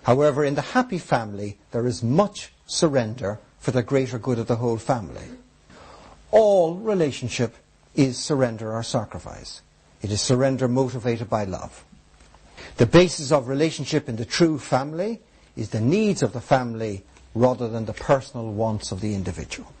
However, 0.06 0.44
in 0.44 0.54
the 0.54 0.62
happy 0.62 0.98
family, 0.98 1.58
there 1.72 1.84
is 1.84 2.00
much 2.00 2.52
surrender 2.64 3.40
for 3.58 3.72
the 3.72 3.82
greater 3.82 4.20
good 4.20 4.38
of 4.38 4.46
the 4.46 4.54
whole 4.54 4.76
family. 4.76 5.26
All 6.30 6.76
relationship 6.76 7.56
is 7.96 8.16
surrender 8.16 8.72
or 8.72 8.84
sacrifice. 8.84 9.62
It 10.02 10.12
is 10.12 10.20
surrender 10.20 10.68
motivated 10.68 11.28
by 11.28 11.42
love. 11.42 11.84
The 12.76 12.86
basis 12.86 13.32
of 13.32 13.48
relationship 13.48 14.08
in 14.08 14.14
the 14.14 14.24
true 14.24 14.60
family 14.60 15.18
is 15.56 15.70
the 15.70 15.80
needs 15.80 16.22
of 16.22 16.32
the 16.32 16.40
family 16.40 17.02
rather 17.34 17.66
than 17.68 17.86
the 17.86 17.92
personal 17.92 18.52
wants 18.52 18.92
of 18.92 19.00
the 19.00 19.12
individual. 19.12 19.72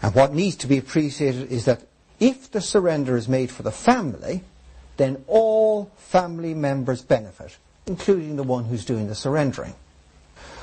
And 0.00 0.14
what 0.14 0.32
needs 0.32 0.56
to 0.56 0.66
be 0.66 0.78
appreciated 0.78 1.52
is 1.52 1.66
that 1.66 1.82
if 2.20 2.50
the 2.50 2.62
surrender 2.62 3.18
is 3.18 3.28
made 3.28 3.50
for 3.50 3.64
the 3.64 3.70
family, 3.70 4.44
then 4.96 5.22
all 5.26 5.90
family 5.98 6.54
members 6.54 7.02
benefit, 7.02 7.58
including 7.86 8.36
the 8.36 8.42
one 8.42 8.64
who's 8.64 8.84
doing 8.84 9.08
the 9.08 9.14
surrendering. 9.14 9.74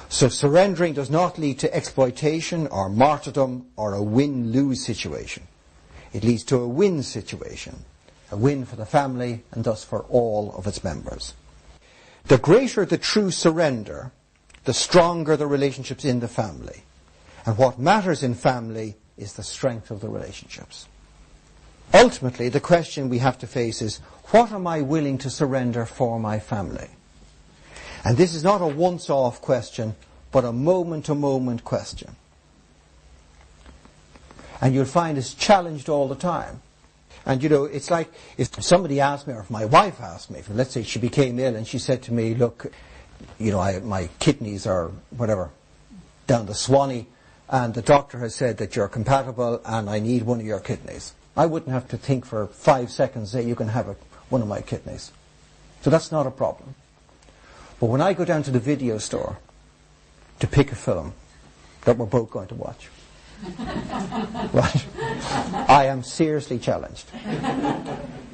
So 0.10 0.30
surrendering 0.30 0.94
does 0.94 1.10
not 1.10 1.38
lead 1.38 1.60
to 1.60 1.74
exploitation 1.76 2.68
or 2.68 2.90
martyrdom 2.90 3.68
or 3.76 3.94
a 3.94 4.02
win-lose 4.02 4.86
situation. 4.86 5.44
It 6.14 6.24
leads 6.24 6.44
to 6.46 6.58
a 6.58 6.68
win 6.68 7.04
situation, 7.04 7.84
a 8.32 8.38
win 8.38 8.66
for 8.66 8.78
the 8.78 8.86
family 8.86 9.44
and 9.52 9.64
thus 9.64 9.84
for 9.84 10.04
all 10.04 10.54
of 10.56 10.66
its 10.66 10.84
members. 10.84 11.34
The 12.26 12.38
greater 12.38 12.86
the 12.86 12.98
true 12.98 13.32
surrender, 13.32 14.12
the 14.64 14.74
stronger 14.74 15.36
the 15.36 15.48
relationships 15.48 16.06
in 16.06 16.22
the 16.22 16.28
family. 16.28 16.84
And 17.46 17.58
what 17.58 17.80
matters 17.80 18.24
in 18.24 18.34
family 18.34 18.96
is 19.18 19.34
the 19.34 19.44
strength 19.44 19.92
of 19.92 20.02
the 20.02 20.10
relationships. 20.10 20.88
Ultimately, 21.94 22.50
the 22.50 22.60
question 22.60 23.10
we 23.10 23.20
have 23.20 23.38
to 23.40 23.48
face 23.48 23.82
is, 23.82 23.98
what 24.32 24.52
am 24.52 24.68
I 24.68 24.82
willing 24.82 25.18
to 25.20 25.30
surrender 25.30 25.86
for 25.86 26.20
my 26.20 26.40
family? 26.40 26.90
And 28.08 28.16
this 28.16 28.34
is 28.34 28.42
not 28.42 28.62
a 28.62 28.68
once-off 28.68 29.42
question, 29.42 29.94
but 30.32 30.46
a 30.46 30.54
moment-to-moment 30.54 31.66
question. 31.66 32.16
And 34.62 34.74
you'll 34.74 34.86
find 34.86 35.18
it's 35.18 35.34
challenged 35.34 35.90
all 35.90 36.08
the 36.08 36.16
time. 36.16 36.62
And 37.26 37.44
you 37.44 37.50
know, 37.50 37.66
it's 37.66 37.92
like 37.92 38.10
if 38.38 38.64
somebody 38.64 39.02
asked 39.02 39.28
me, 39.28 39.34
or 39.34 39.42
if 39.42 39.50
my 39.50 39.66
wife 39.66 40.00
asked 40.00 40.32
me, 40.32 40.40
if, 40.40 40.48
let's 40.48 40.72
say 40.72 40.84
she 40.84 41.00
became 41.00 41.38
ill 41.38 41.54
and 41.54 41.68
she 41.68 41.80
said 41.80 42.02
to 42.04 42.14
me, 42.14 42.34
look, 42.34 42.72
you 43.38 43.52
know, 43.52 43.60
I, 43.60 43.80
my 43.82 44.08
kidneys 44.20 44.66
are 44.66 44.90
whatever, 45.10 45.50
down 46.28 46.46
the 46.46 46.56
Swanee, 46.56 47.08
and 47.50 47.74
the 47.74 47.82
doctor 47.82 48.20
has 48.20 48.34
said 48.34 48.56
that 48.60 48.78
you're 48.78 48.88
compatible 48.88 49.62
and 49.66 49.90
I 49.90 50.00
need 50.00 50.24
one 50.24 50.40
of 50.40 50.46
your 50.46 50.62
kidneys. 50.62 51.14
I 51.36 51.46
wouldn't 51.46 51.74
have 51.74 51.90
to 51.90 51.98
think 51.98 52.26
for 52.26 52.48
five 52.48 52.90
seconds, 52.90 53.34
that 53.34 53.44
you 53.44 53.54
can 53.56 53.68
have 53.68 53.90
a, 53.90 53.98
one 54.30 54.42
of 54.42 54.48
my 54.48 54.62
kidneys. 54.62 55.12
So 55.82 55.90
that's 55.90 56.10
not 56.10 56.26
a 56.26 56.32
problem. 56.32 56.74
But 57.80 57.88
when 57.88 58.02
I 58.02 58.14
go 58.14 58.26
down 58.26 58.44
to 58.44 58.52
the 58.52 58.60
video 58.60 58.98
store 58.98 59.38
to 60.40 60.48
pick 60.48 60.72
a 60.72 60.76
film 60.76 61.14
that 61.86 61.98
we're 61.98 62.06
both 62.06 62.32
going 62.32 62.48
to 62.48 62.56
watch, 62.56 62.90
right, 64.54 64.86
I 65.70 65.86
am 65.86 66.02
seriously 66.02 66.58
challenged. 66.58 67.06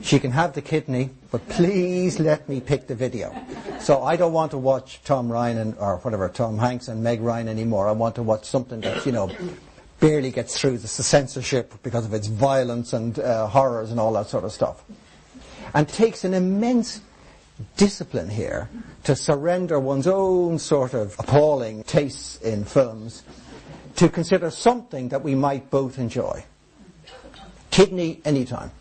She 0.02 0.20
can 0.20 0.32
have 0.32 0.54
the 0.54 0.62
kidney, 0.62 1.10
but 1.32 1.48
please 1.50 2.20
let 2.20 2.48
me 2.48 2.62
pick 2.62 2.88
the 2.88 2.96
video. 2.96 3.36
So 3.80 4.04
I 4.04 4.16
don't 4.16 4.34
want 4.34 4.52
to 4.52 4.58
watch 4.58 5.02
Tom 5.04 5.30
Ryan 5.30 5.58
and, 5.58 5.78
or 5.78 5.98
whatever, 5.98 6.30
Tom 6.30 6.58
Hanks 6.58 6.88
and 6.88 7.04
Meg 7.04 7.22
Ryan 7.22 7.50
anymore. 7.50 7.88
I 7.88 7.92
want 7.92 8.16
to 8.16 8.24
watch 8.24 8.46
something 8.46 8.80
that, 8.82 9.06
you 9.06 9.12
know, 9.12 9.30
barely 10.00 10.32
gets 10.32 10.60
through 10.60 10.78
the 10.78 10.88
censorship 10.88 11.74
because 11.84 12.06
of 12.06 12.14
its 12.14 12.28
violence 12.28 12.94
and 12.94 13.18
uh, 13.20 13.48
horrors 13.48 13.92
and 13.92 14.00
all 14.00 14.14
that 14.14 14.28
sort 14.28 14.44
of 14.44 14.52
stuff. 14.52 14.84
And 15.74 15.88
takes 15.88 16.24
an 16.24 16.34
immense 16.34 17.02
discipline 17.78 18.30
here 18.30 18.70
to 19.04 19.16
surrender 19.16 19.80
one's 19.80 20.08
own 20.08 20.60
sort 20.60 20.94
of 20.94 21.16
appalling 21.20 21.84
tastes 21.84 22.40
in 22.42 22.66
films 22.66 23.24
to 23.96 24.10
consider 24.10 24.50
something 24.50 25.10
that 25.10 25.24
we 25.24 25.36
might 25.36 25.70
both 25.70 26.00
enjoy. 26.00 26.44
Kidney 27.70 28.22
anytime. 28.26 28.72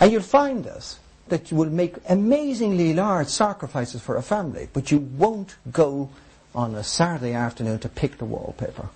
And 0.00 0.12
you'll 0.12 0.22
find 0.22 0.64
this, 0.64 0.98
that 1.28 1.50
you 1.50 1.56
will 1.56 1.70
make 1.70 1.96
amazingly 2.08 2.94
large 2.94 3.28
sacrifices 3.28 4.00
for 4.00 4.16
a 4.16 4.22
family, 4.22 4.68
but 4.72 4.90
you 4.90 4.98
won't 4.98 5.56
go 5.72 6.10
on 6.54 6.74
a 6.74 6.84
Saturday 6.84 7.32
afternoon 7.32 7.78
to 7.80 7.88
pick 7.88 8.18
the 8.18 8.24
wallpaper. 8.24 8.88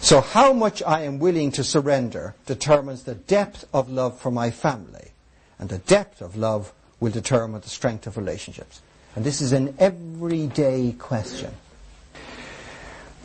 So 0.00 0.20
how 0.20 0.52
much 0.52 0.82
I 0.82 1.02
am 1.02 1.18
willing 1.18 1.52
to 1.52 1.64
surrender 1.64 2.34
determines 2.46 3.02
the 3.02 3.14
depth 3.14 3.64
of 3.72 3.90
love 3.90 4.20
for 4.20 4.30
my 4.30 4.50
family 4.50 5.07
and 5.58 5.68
the 5.68 5.78
depth 5.78 6.20
of 6.20 6.36
love 6.36 6.72
will 7.00 7.12
determine 7.12 7.60
the 7.60 7.68
strength 7.68 8.06
of 8.06 8.16
relationships. 8.16 8.82
And 9.14 9.24
this 9.24 9.40
is 9.40 9.52
an 9.52 9.74
everyday 9.78 10.92
question. 10.92 11.52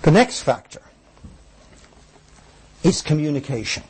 The 0.02 0.12
next 0.12 0.42
factor 0.42 0.82
is 2.84 3.02
communication. 3.02 3.84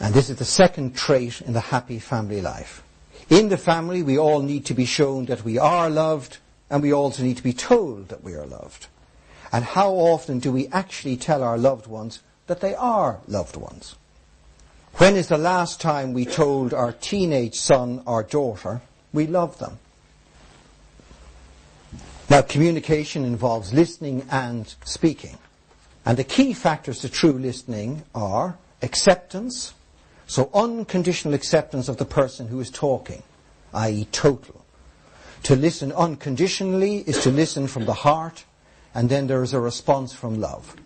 And 0.00 0.14
this 0.14 0.30
is 0.30 0.36
the 0.36 0.44
second 0.44 0.96
trait 0.96 1.40
in 1.42 1.52
the 1.52 1.60
happy 1.60 1.98
family 1.98 2.40
life. 2.40 2.82
In 3.30 3.48
the 3.48 3.56
family, 3.56 4.02
we 4.02 4.18
all 4.18 4.42
need 4.42 4.66
to 4.66 4.74
be 4.74 4.84
shown 4.84 5.26
that 5.26 5.44
we 5.44 5.58
are 5.58 5.88
loved, 5.88 6.38
and 6.68 6.82
we 6.82 6.92
also 6.92 7.22
need 7.22 7.36
to 7.36 7.42
be 7.42 7.52
told 7.52 8.08
that 8.08 8.24
we 8.24 8.34
are 8.34 8.46
loved. 8.46 8.88
And 9.52 9.64
how 9.64 9.90
often 9.92 10.38
do 10.38 10.50
we 10.50 10.66
actually 10.68 11.16
tell 11.16 11.42
our 11.42 11.58
loved 11.58 11.86
ones 11.86 12.20
that 12.46 12.60
they 12.60 12.74
are 12.74 13.20
loved 13.28 13.56
ones? 13.56 13.94
When 14.98 15.16
is 15.16 15.28
the 15.28 15.38
last 15.38 15.80
time 15.80 16.12
we 16.12 16.24
told 16.24 16.74
our 16.74 16.92
teenage 16.92 17.56
son 17.56 18.02
or 18.06 18.22
daughter 18.22 18.82
we 19.12 19.26
love 19.26 19.58
them? 19.58 19.78
Now, 22.28 22.42
communication 22.42 23.24
involves 23.24 23.74
listening 23.74 24.26
and 24.30 24.74
speaking. 24.84 25.38
And 26.04 26.16
the 26.16 26.24
key 26.24 26.52
factors 26.52 27.00
to 27.00 27.08
true 27.08 27.32
listening 27.32 28.04
are 28.14 28.56
acceptance, 28.80 29.74
so 30.26 30.50
unconditional 30.54 31.34
acceptance 31.34 31.88
of 31.88 31.96
the 31.96 32.04
person 32.04 32.48
who 32.48 32.60
is 32.60 32.70
talking, 32.70 33.22
i.e. 33.74 34.06
total. 34.12 34.64
To 35.44 35.56
listen 35.56 35.92
unconditionally 35.92 36.98
is 36.98 37.22
to 37.24 37.30
listen 37.30 37.66
from 37.66 37.84
the 37.84 37.92
heart, 37.92 38.44
and 38.94 39.08
then 39.08 39.26
there 39.26 39.42
is 39.42 39.52
a 39.52 39.60
response 39.60 40.12
from 40.12 40.40
love. 40.40 40.76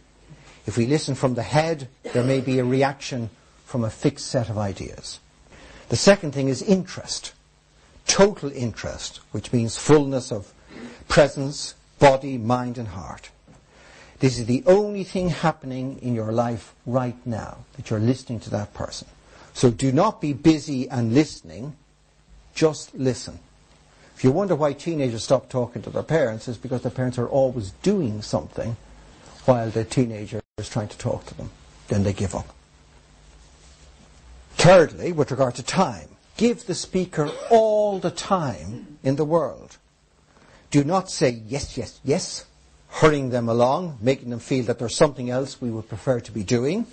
If 0.67 0.77
we 0.77 0.87
listen 0.87 1.15
from 1.15 1.35
the 1.35 1.43
head, 1.43 1.89
there 2.13 2.25
may 2.25 2.41
be 2.41 2.59
a 2.59 2.65
reaction 2.65 3.31
from 3.77 3.85
a 3.85 3.91
fixed 3.91 4.29
set 4.29 4.49
of 4.49 4.57
ideas. 4.57 5.21
The 5.91 5.97
second 5.97 6.33
thing 6.33 6.49
is 6.49 6.63
interest. 6.63 7.35
Total 8.07 8.51
interest, 8.51 9.21
which 9.33 9.53
means 9.53 9.77
fullness 9.77 10.33
of 10.33 10.51
presence, 11.09 11.75
body, 11.99 12.39
mind 12.39 12.79
and 12.79 12.89
heart. 12.89 13.29
This 14.21 14.39
is 14.39 14.47
the 14.47 14.63
only 14.65 15.05
thing 15.05 15.29
happening 15.29 15.99
in 16.01 16.15
your 16.15 16.33
life 16.33 16.75
right 16.87 17.19
now, 17.27 17.67
that 17.77 17.91
you're 17.91 18.01
listening 18.01 18.41
to 18.41 18.51
that 18.51 18.73
person. 18.73 19.09
So 19.53 19.71
do 19.71 19.93
not 19.93 20.23
be 20.23 20.33
busy 20.33 20.89
and 20.89 21.13
listening, 21.13 21.77
just 22.55 22.95
listen. 22.95 23.41
If 24.15 24.25
you 24.25 24.31
wonder 24.31 24.55
why 24.55 24.73
teenagers 24.73 25.25
stop 25.25 25.51
talking 25.51 25.83
to 25.83 25.91
their 25.91 26.03
parents, 26.03 26.49
it's 26.49 26.57
because 26.57 26.81
their 26.81 26.91
parents 26.91 27.19
are 27.19 27.29
always 27.29 27.73
doing 27.83 28.23
something 28.23 28.79
while 29.45 29.69
the 29.69 29.85
teenager 29.85 30.41
is 30.57 30.71
trying 30.71 30.89
to 30.89 30.97
talk 30.97 31.27
to 31.27 31.35
them. 31.35 31.51
Then 31.89 32.05
they 32.05 32.15
give 32.15 32.35
up. 32.35 32.56
Thirdly, 34.57 35.13
with 35.13 35.31
regard 35.31 35.55
to 35.57 35.63
time, 35.63 36.09
give 36.37 36.67
the 36.67 36.75
speaker 36.75 37.31
all 37.51 37.99
the 37.99 38.11
time 38.11 38.99
in 39.03 39.17
the 39.17 39.25
world. 39.25 39.77
Do 40.71 40.83
not 40.83 41.11
say 41.11 41.43
yes, 41.47 41.77
yes, 41.77 42.01
yes, 42.03 42.47
hurrying 42.89 43.31
them 43.31 43.49
along, 43.49 43.99
making 44.01 44.31
them 44.31 44.41
feel 44.41 44.65
that 44.65 44.79
there's 44.79 44.97
something 44.97 45.31
else 45.31 45.61
we 45.61 45.71
would 45.71 45.89
prefer 45.89 46.21
to 46.21 46.33
be 46.33 46.43
doing. 46.43 46.87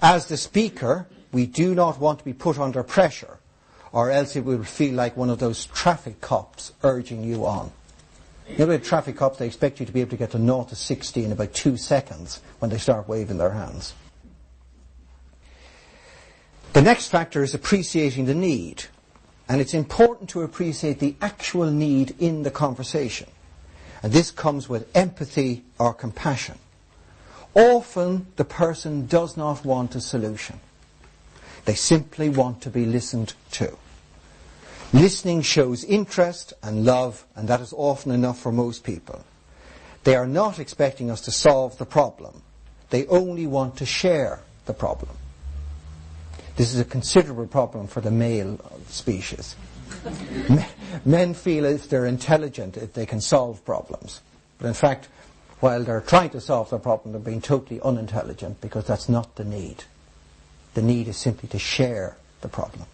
As 0.00 0.26
the 0.26 0.36
speaker, 0.36 1.06
we 1.32 1.46
do 1.46 1.74
not 1.74 1.98
want 1.98 2.20
to 2.20 2.24
be 2.24 2.32
put 2.32 2.58
under 2.58 2.82
pressure, 2.84 3.38
or 3.90 4.10
else 4.10 4.36
it 4.36 4.44
will 4.44 4.62
feel 4.62 4.94
like 4.94 5.16
one 5.16 5.30
of 5.30 5.40
those 5.40 5.66
traffic 5.66 6.20
cops 6.20 6.72
urging 6.84 7.24
you 7.24 7.44
on. 7.44 7.72
You 8.48 8.58
know, 8.58 8.66
the 8.66 8.78
traffic 8.78 9.16
cops, 9.16 9.38
they 9.38 9.46
expect 9.46 9.80
you 9.80 9.86
to 9.86 9.92
be 9.92 10.00
able 10.00 10.10
to 10.10 10.16
get 10.16 10.30
to 10.30 10.38
0 10.38 10.66
to 10.70 10.76
60 10.76 11.24
in 11.24 11.32
about 11.32 11.54
two 11.54 11.76
seconds 11.76 12.40
when 12.60 12.70
they 12.70 12.78
start 12.78 13.08
waving 13.08 13.38
their 13.38 13.50
hands. 13.50 13.94
The 16.72 16.82
next 16.82 17.08
factor 17.08 17.42
is 17.42 17.54
appreciating 17.54 18.24
the 18.26 18.34
need. 18.34 18.84
And 19.48 19.60
it's 19.60 19.74
important 19.74 20.30
to 20.30 20.42
appreciate 20.42 20.98
the 20.98 21.14
actual 21.20 21.70
need 21.70 22.14
in 22.18 22.42
the 22.42 22.50
conversation. 22.50 23.28
And 24.02 24.12
this 24.12 24.30
comes 24.30 24.68
with 24.68 24.88
empathy 24.96 25.64
or 25.78 25.92
compassion. 25.92 26.58
Often 27.54 28.28
the 28.36 28.44
person 28.44 29.06
does 29.06 29.36
not 29.36 29.64
want 29.64 29.94
a 29.94 30.00
solution. 30.00 30.60
They 31.66 31.74
simply 31.74 32.30
want 32.30 32.62
to 32.62 32.70
be 32.70 32.86
listened 32.86 33.34
to. 33.52 33.76
Listening 34.94 35.42
shows 35.42 35.84
interest 35.84 36.54
and 36.62 36.84
love, 36.84 37.24
and 37.36 37.48
that 37.48 37.60
is 37.60 37.72
often 37.76 38.12
enough 38.12 38.38
for 38.38 38.52
most 38.52 38.84
people. 38.84 39.24
They 40.04 40.16
are 40.16 40.26
not 40.26 40.58
expecting 40.58 41.10
us 41.10 41.20
to 41.22 41.30
solve 41.30 41.78
the 41.78 41.86
problem. 41.86 42.42
They 42.90 43.06
only 43.06 43.46
want 43.46 43.76
to 43.76 43.86
share 43.86 44.40
the 44.66 44.74
problem. 44.74 45.10
This 46.56 46.74
is 46.74 46.80
a 46.80 46.84
considerable 46.84 47.46
problem 47.46 47.86
for 47.86 48.00
the 48.00 48.10
male 48.10 48.60
species. 48.88 49.56
Men 51.04 51.34
feel 51.34 51.64
if 51.64 51.88
they're 51.88 52.06
intelligent, 52.06 52.76
if 52.76 52.92
they 52.92 53.06
can 53.06 53.20
solve 53.20 53.64
problems. 53.64 54.20
But 54.58 54.68
in 54.68 54.74
fact, 54.74 55.08
while 55.60 55.82
they're 55.82 56.00
trying 56.00 56.30
to 56.30 56.40
solve 56.40 56.70
the 56.70 56.78
problem, 56.78 57.12
they're 57.12 57.20
being 57.20 57.40
totally 57.40 57.80
unintelligent 57.80 58.60
because 58.60 58.84
that's 58.84 59.08
not 59.08 59.36
the 59.36 59.44
need. 59.44 59.84
The 60.74 60.82
need 60.82 61.08
is 61.08 61.16
simply 61.16 61.48
to 61.50 61.58
share 61.58 62.16
the 62.40 62.48
problem. 62.48 62.86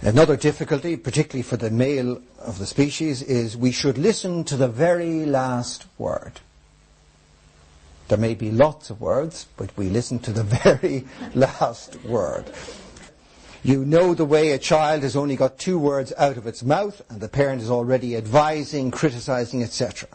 Another 0.00 0.36
difficulty, 0.36 0.96
particularly 0.96 1.42
for 1.42 1.56
the 1.56 1.70
male 1.70 2.22
of 2.38 2.58
the 2.58 2.66
species, 2.66 3.20
is 3.20 3.56
we 3.56 3.72
should 3.72 3.98
listen 3.98 4.44
to 4.44 4.56
the 4.56 4.68
very 4.68 5.26
last 5.26 5.86
word. 5.98 6.40
There 8.08 8.18
may 8.18 8.34
be 8.34 8.50
lots 8.50 8.88
of 8.88 9.02
words, 9.02 9.46
but 9.56 9.76
we 9.76 9.90
listen 9.90 10.18
to 10.20 10.32
the 10.32 10.42
very 10.64 11.06
last 11.34 12.02
word. 12.04 12.50
You 13.62 13.84
know 13.84 14.14
the 14.14 14.24
way 14.24 14.52
a 14.52 14.58
child 14.58 15.02
has 15.02 15.14
only 15.14 15.36
got 15.36 15.58
two 15.58 15.78
words 15.78 16.12
out 16.16 16.38
of 16.38 16.46
its 16.46 16.62
mouth 16.62 17.02
and 17.10 17.20
the 17.20 17.28
parent 17.28 17.60
is 17.60 17.70
already 17.70 18.16
advising, 18.16 18.90
criticizing, 18.90 19.62
etc. 19.62 20.08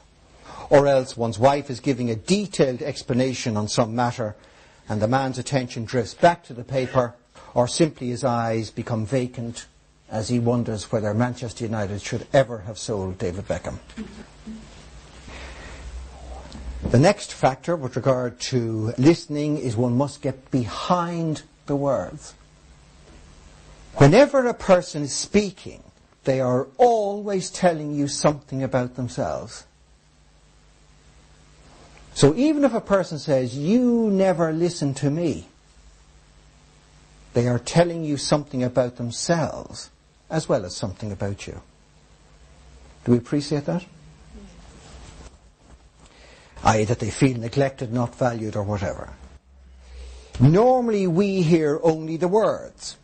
Or 0.70 0.88
else 0.88 1.16
one's 1.16 1.38
wife 1.38 1.70
is 1.70 1.80
giving 1.80 2.10
a 2.10 2.16
detailed 2.16 2.82
explanation 2.82 3.58
on 3.58 3.68
some 3.68 3.96
matter 3.96 4.36
and 4.90 5.02
the 5.02 5.08
man's 5.08 5.38
attention 5.38 5.86
drifts 5.86 6.16
back 6.16 6.44
to 6.46 6.54
the 6.54 6.64
paper 6.64 7.14
or 7.54 7.68
simply 7.68 8.08
his 8.10 8.24
eyes 8.24 8.72
become 8.72 9.06
vacant 9.06 9.68
as 10.10 10.30
he 10.30 10.40
wonders 10.40 10.92
whether 10.92 11.14
Manchester 11.14 11.66
United 11.66 12.02
should 12.02 12.28
ever 12.34 12.60
have 12.60 12.78
sold 12.80 13.18
David 13.18 13.48
Beckham. 13.48 13.78
The 16.92 17.00
next 17.00 17.34
factor 17.34 17.76
with 17.76 17.96
regard 17.96 18.40
to 18.42 18.94
listening 18.98 19.58
is 19.58 19.76
one 19.76 19.98
must 19.98 20.22
get 20.22 20.52
behind 20.52 21.42
the 21.66 21.76
words. 21.76 22.36
Whenever 23.96 24.46
a 24.46 24.54
person 24.54 25.04
is 25.04 25.14
speaking, 25.14 25.84
they 26.24 26.40
are 26.40 26.68
always 26.78 27.50
telling 27.50 27.94
you 27.94 28.08
something 28.08 28.64
about 28.64 28.96
themselves. 28.96 29.66
So 32.14 32.36
even 32.36 32.64
if 32.64 32.74
a 32.74 32.82
person 32.82 33.18
says, 33.18 33.58
you 33.58 34.10
never 34.12 34.52
listen 34.54 34.94
to 34.96 35.10
me, 35.10 35.48
they 37.34 37.48
are 37.48 37.60
telling 37.60 38.04
you 38.04 38.18
something 38.18 38.64
about 38.64 38.98
themselves 38.98 39.90
as 40.30 40.48
well 40.48 40.66
as 40.66 40.76
something 40.76 41.12
about 41.12 41.48
you. 41.48 41.62
Do 43.06 43.12
we 43.12 43.18
appreciate 43.18 43.66
that? 43.66 43.86
i.e. 46.64 46.86
that 46.86 47.00
they 47.00 47.10
feel 47.10 47.38
neglected, 47.38 47.92
not 47.92 48.16
valued 48.16 48.56
or 48.56 48.64
whatever. 48.64 49.14
Normally 50.40 51.08
we 51.08 51.42
hear 51.42 51.80
only 51.84 52.18
the 52.18 52.28
words. 52.28 52.98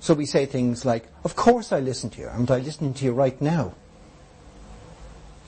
So 0.00 0.14
we 0.14 0.26
say 0.26 0.46
things 0.46 0.84
like, 0.84 1.06
of 1.24 1.36
course 1.36 1.72
I 1.72 1.80
listen 1.80 2.10
to 2.10 2.20
you. 2.20 2.28
Am 2.28 2.46
I 2.48 2.58
listening 2.58 2.94
to 2.94 3.04
you 3.04 3.12
right 3.12 3.40
now? 3.40 3.74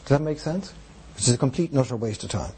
Does 0.02 0.18
that 0.18 0.22
make 0.22 0.38
sense? 0.38 0.72
Which 1.14 1.28
is 1.28 1.34
a 1.34 1.38
complete 1.38 1.70
and 1.70 1.78
utter 1.78 1.96
waste 1.96 2.24
of 2.24 2.30
time. 2.30 2.52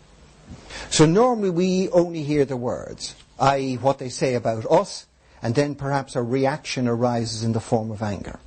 So 0.91 1.07
normally 1.07 1.51
we 1.51 1.89
only 1.91 2.23
hear 2.23 2.45
the 2.45 2.57
words, 2.57 3.15
i.e. 3.39 3.77
what 3.77 3.99
they 3.99 4.09
say 4.09 4.35
about 4.35 4.71
us, 4.71 5.07
and 5.43 5.55
then 5.55 5.75
perhaps 5.75 6.17
a 6.17 6.23
reaction 6.23 6.89
arises 6.89 7.45
in 7.45 7.53
the 7.53 7.61
form 7.61 7.91
of 7.91 8.03
anger. 8.03 8.41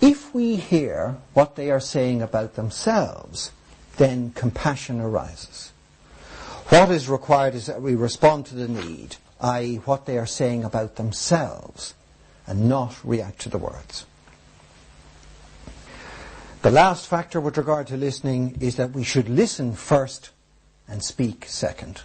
If 0.00 0.34
we 0.34 0.56
hear 0.56 1.18
what 1.34 1.56
they 1.56 1.70
are 1.70 1.80
saying 1.80 2.22
about 2.22 2.54
themselves, 2.54 3.52
then 4.00 4.30
compassion 4.30 4.98
arises. 4.98 5.72
What 6.70 6.90
is 6.90 7.06
required 7.06 7.54
is 7.54 7.66
that 7.66 7.82
we 7.82 7.94
respond 7.94 8.46
to 8.46 8.54
the 8.54 8.66
need, 8.66 9.16
i.e. 9.42 9.76
what 9.84 10.06
they 10.06 10.16
are 10.16 10.24
saying 10.24 10.64
about 10.64 10.96
themselves, 10.96 11.92
and 12.46 12.66
not 12.66 12.96
react 13.04 13.40
to 13.40 13.50
the 13.50 13.58
words. 13.58 14.06
The 16.62 16.70
last 16.70 17.08
factor 17.08 17.42
with 17.42 17.58
regard 17.58 17.88
to 17.88 17.98
listening 17.98 18.56
is 18.58 18.76
that 18.76 18.92
we 18.92 19.04
should 19.04 19.28
listen 19.28 19.74
first 19.74 20.30
and 20.88 21.04
speak 21.04 21.44
second. 21.46 22.00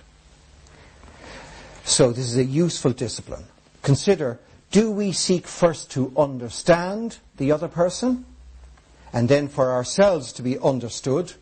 So 1.86 2.12
this 2.12 2.26
is 2.26 2.36
a 2.36 2.44
useful 2.44 2.92
discipline. 2.92 3.46
Consider, 3.84 4.38
do 4.70 4.92
we 4.92 5.14
seek 5.14 5.48
first 5.48 5.92
to 5.92 6.12
understand 6.18 7.20
the 7.38 7.54
other 7.54 7.70
person 7.70 8.26
and 9.14 9.30
then 9.30 9.48
for 9.48 9.72
ourselves 9.72 10.34
to 10.34 10.42
be 10.42 10.60
understood 10.60 11.36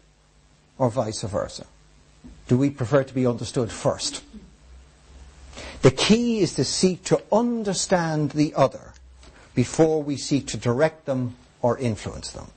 or 0.78 0.90
vice 0.90 1.22
versa? 1.22 1.66
Do 2.48 2.58
we 2.58 2.70
prefer 2.70 3.04
to 3.04 3.14
be 3.14 3.26
understood 3.26 3.72
first? 3.72 4.24
The 5.82 5.92
key 5.92 6.40
is 6.40 6.56
to 6.56 6.64
seek 6.64 7.04
to 7.06 7.22
understand 7.32 8.32
the 8.32 8.54
other 8.56 8.94
before 9.54 10.02
we 10.02 10.18
seek 10.18 10.48
to 10.48 10.58
direct 10.58 11.06
them 11.06 11.36
or 11.62 11.78
influence 11.78 12.32
them. 12.32 12.48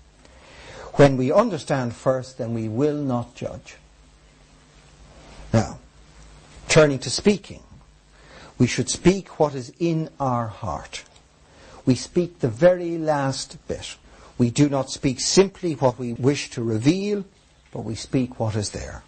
When 0.94 1.16
we 1.16 1.31
understand 1.31 1.94
first, 1.94 2.38
then 2.38 2.55
we 2.55 2.68
will 2.68 2.96
not 2.96 3.35
judge. 3.35 3.76
Now, 5.52 5.79
turning 6.68 6.98
to 7.00 7.11
speaking, 7.11 7.62
we 8.59 8.66
should 8.66 8.88
speak 8.88 9.38
what 9.38 9.55
is 9.55 9.72
in 9.79 10.09
our 10.18 10.46
heart. 10.46 11.05
We 11.85 11.94
speak 11.94 12.40
the 12.40 12.48
very 12.48 12.96
last 12.96 13.59
bit. 13.68 13.96
We 14.38 14.50
do 14.50 14.68
not 14.68 14.90
speak 14.90 15.20
simply 15.20 15.74
what 15.74 15.98
we 15.98 16.14
wish 16.14 16.50
to 16.50 16.62
reveal 16.62 17.24
but 17.76 17.84
we 17.84 17.94
speak 17.94 18.40
what 18.40 18.56
is 18.56 18.70
there. 18.70 19.02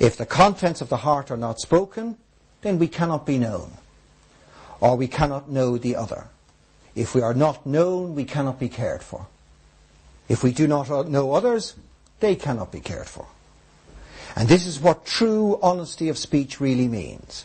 If 0.00 0.16
the 0.16 0.26
contents 0.26 0.80
of 0.80 0.88
the 0.88 0.96
heart 0.96 1.30
are 1.30 1.36
not 1.36 1.60
spoken, 1.60 2.16
then 2.62 2.80
we 2.80 2.88
cannot 2.88 3.24
be 3.24 3.38
known. 3.38 3.74
Or 4.80 4.96
we 4.96 5.06
cannot 5.06 5.48
know 5.48 5.78
the 5.78 5.94
other. 5.94 6.26
If 6.96 7.14
we 7.14 7.22
are 7.22 7.32
not 7.32 7.64
known, 7.64 8.16
we 8.16 8.24
cannot 8.24 8.58
be 8.58 8.68
cared 8.68 9.04
for. 9.04 9.28
If 10.28 10.42
we 10.42 10.50
do 10.50 10.66
not 10.66 11.08
know 11.08 11.32
others, 11.32 11.76
they 12.18 12.34
cannot 12.34 12.72
be 12.72 12.80
cared 12.80 13.06
for. 13.06 13.28
And 14.34 14.48
this 14.48 14.66
is 14.66 14.80
what 14.80 15.06
true 15.06 15.56
honesty 15.62 16.08
of 16.08 16.18
speech 16.18 16.58
really 16.58 16.88
means. 16.88 17.44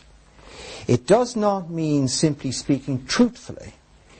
It 0.88 1.06
does 1.06 1.36
not 1.36 1.70
mean 1.70 2.08
simply 2.08 2.50
speaking 2.50 3.06
truthfully. 3.06 3.74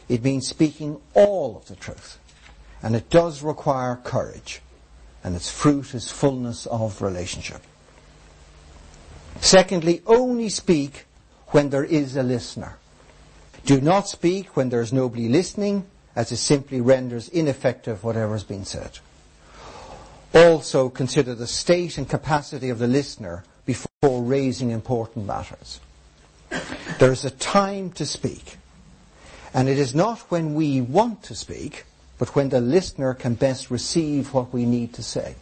It 0.09 0.23
means 0.23 0.47
speaking 0.47 1.01
all 1.15 1.57
of 1.57 1.67
the 1.67 1.75
truth. 1.75 2.21
And 2.81 2.95
it 2.95 3.11
does 3.11 3.43
require 3.43 3.97
courage. 3.97 4.61
And 5.27 5.35
its 5.35 5.51
fruit 5.51 5.93
is 5.93 6.09
fullness 6.09 6.67
of 6.67 7.03
relationship. 7.03 7.61
Secondly, 9.41 10.01
only 10.07 10.49
speak 10.49 11.05
when 11.49 11.71
there 11.71 11.83
is 11.83 12.17
a 12.17 12.23
listener. 12.23 12.77
Do 13.65 13.81
not 13.81 14.07
speak 14.07 14.57
when 14.57 14.69
there 14.69 14.81
is 14.81 14.93
nobody 14.93 15.29
listening, 15.29 15.85
as 16.15 16.31
it 16.31 16.37
simply 16.37 16.81
renders 16.81 17.29
ineffective 17.29 18.05
whatever 18.05 18.35
has 18.35 18.45
been 18.45 18.65
said. 18.65 19.01
Also 20.33 20.89
consider 20.89 21.35
the 21.35 21.49
state 21.49 21.99
and 21.99 22.09
capacity 22.09 22.71
of 22.71 22.79
the 22.79 22.87
listener 22.87 23.43
before 23.65 24.23
raising 24.23 24.71
important 24.71 25.27
matters. 25.27 25.81
There 27.01 27.11
is 27.11 27.25
a 27.25 27.31
time 27.31 27.91
to 27.93 28.07
speak, 28.07 28.59
and 29.53 29.69
it 29.69 29.81
is 29.81 29.93
not 29.93 30.21
when 30.31 30.55
we 30.55 30.81
want 30.81 31.25
to 31.25 31.35
speak, 31.35 31.85
but 32.19 32.35
when 32.35 32.49
the 32.49 32.61
listener 32.61 33.15
can 33.15 33.35
best 33.35 33.71
receive 33.71 34.33
what 34.33 34.53
we 34.53 34.65
need 34.65 34.93
to 34.95 35.03
say. 35.03 35.35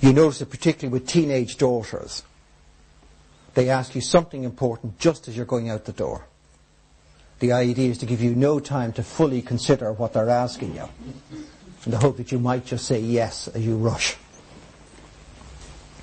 You 0.00 0.12
notice 0.12 0.40
it 0.40 0.50
particularly 0.50 0.92
with 0.92 1.08
teenage 1.08 1.56
daughters. 1.56 2.22
They 3.54 3.70
ask 3.70 3.94
you 3.94 4.00
something 4.00 4.44
important 4.44 4.98
just 4.98 5.28
as 5.28 5.36
you're 5.36 5.46
going 5.46 5.70
out 5.70 5.86
the 5.86 5.92
door. 5.92 6.26
The 7.38 7.52
idea 7.52 7.90
is 7.90 7.98
to 7.98 8.06
give 8.06 8.22
you 8.22 8.34
no 8.34 8.60
time 8.60 8.92
to 8.94 9.02
fully 9.02 9.42
consider 9.42 9.92
what 9.92 10.12
they're 10.12 10.30
asking 10.30 10.74
you, 10.74 10.88
in 11.84 11.90
the 11.90 11.98
hope 11.98 12.16
that 12.18 12.32
you 12.32 12.38
might 12.38 12.64
just 12.66 12.86
say 12.86 13.00
yes 13.00 13.48
as 13.48 13.64
you 13.64 13.76
rush. 13.76 14.16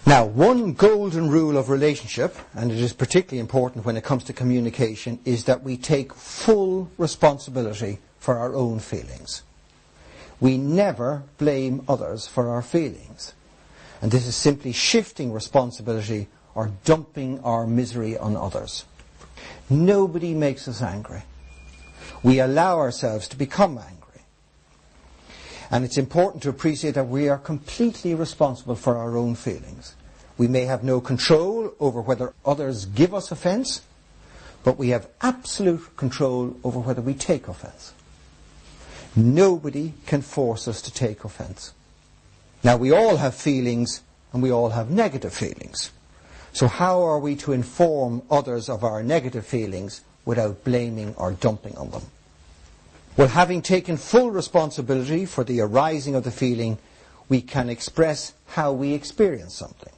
Now, 0.05 0.25
one 0.25 0.73
golden 0.73 1.29
rule 1.29 1.57
of 1.57 1.69
relationship, 1.69 2.35
and 2.53 2.71
it 2.71 2.77
is 2.77 2.91
particularly 2.91 3.39
important 3.39 3.85
when 3.85 3.95
it 3.95 4.03
comes 4.03 4.25
to 4.25 4.33
communication, 4.33 5.19
is 5.23 5.45
that 5.45 5.63
we 5.63 5.77
take 5.77 6.13
full 6.13 6.91
responsibility 6.97 7.99
for 8.23 8.37
our 8.37 8.55
own 8.55 8.79
feelings. 8.79 9.43
We 10.39 10.57
never 10.57 11.23
blame 11.37 11.83
others 11.89 12.25
for 12.25 12.47
our 12.47 12.61
feelings. 12.61 13.33
And 14.01 14.13
this 14.13 14.25
is 14.25 14.33
simply 14.33 14.71
shifting 14.71 15.33
responsibility 15.33 16.29
or 16.55 16.71
dumping 16.85 17.41
our 17.41 17.67
misery 17.67 18.17
on 18.17 18.37
others. 18.37 18.85
Nobody 19.69 20.33
makes 20.33 20.69
us 20.69 20.81
angry. 20.81 21.23
We 22.23 22.39
allow 22.39 22.77
ourselves 22.77 23.27
to 23.27 23.35
become 23.35 23.77
angry. 23.77 24.21
And 25.69 25.83
it's 25.83 25.97
important 25.97 26.43
to 26.43 26.49
appreciate 26.49 26.95
that 26.95 27.09
we 27.09 27.27
are 27.27 27.37
completely 27.37 28.15
responsible 28.15 28.77
for 28.77 28.95
our 28.95 29.17
own 29.17 29.35
feelings. 29.35 29.97
We 30.37 30.47
may 30.47 30.63
have 30.63 30.81
no 30.81 31.01
control 31.01 31.73
over 31.77 31.99
whether 31.99 32.33
others 32.45 32.85
give 32.85 33.13
us 33.13 33.33
offence, 33.33 33.81
but 34.63 34.77
we 34.77 34.89
have 34.89 35.09
absolute 35.19 35.97
control 35.97 36.55
over 36.63 36.79
whether 36.79 37.01
we 37.01 37.15
take 37.15 37.49
offence. 37.49 37.91
Nobody 39.15 39.93
can 40.05 40.21
force 40.21 40.67
us 40.67 40.81
to 40.83 40.93
take 40.93 41.23
offence. 41.23 41.73
Now 42.63 42.77
we 42.77 42.91
all 42.91 43.17
have 43.17 43.35
feelings 43.35 44.01
and 44.31 44.41
we 44.41 44.51
all 44.51 44.69
have 44.69 44.89
negative 44.89 45.33
feelings. 45.33 45.91
So 46.51 46.67
how 46.67 47.01
are 47.01 47.19
we 47.19 47.35
to 47.37 47.51
inform 47.51 48.23
others 48.29 48.69
of 48.69 48.83
our 48.83 49.03
negative 49.03 49.45
feelings 49.45 50.01
without 50.25 50.63
blaming 50.63 51.13
or 51.15 51.33
dumping 51.33 51.77
on 51.77 51.91
them? 51.91 52.03
Well, 53.15 53.27
having 53.27 53.61
taken 53.61 53.97
full 53.97 54.31
responsibility 54.31 55.25
for 55.25 55.43
the 55.43 55.61
arising 55.61 56.15
of 56.15 56.23
the 56.23 56.31
feeling, 56.31 56.79
we 57.29 57.41
can 57.41 57.69
express 57.69 58.33
how 58.47 58.71
we 58.71 58.93
experience 58.93 59.53
something. 59.53 59.93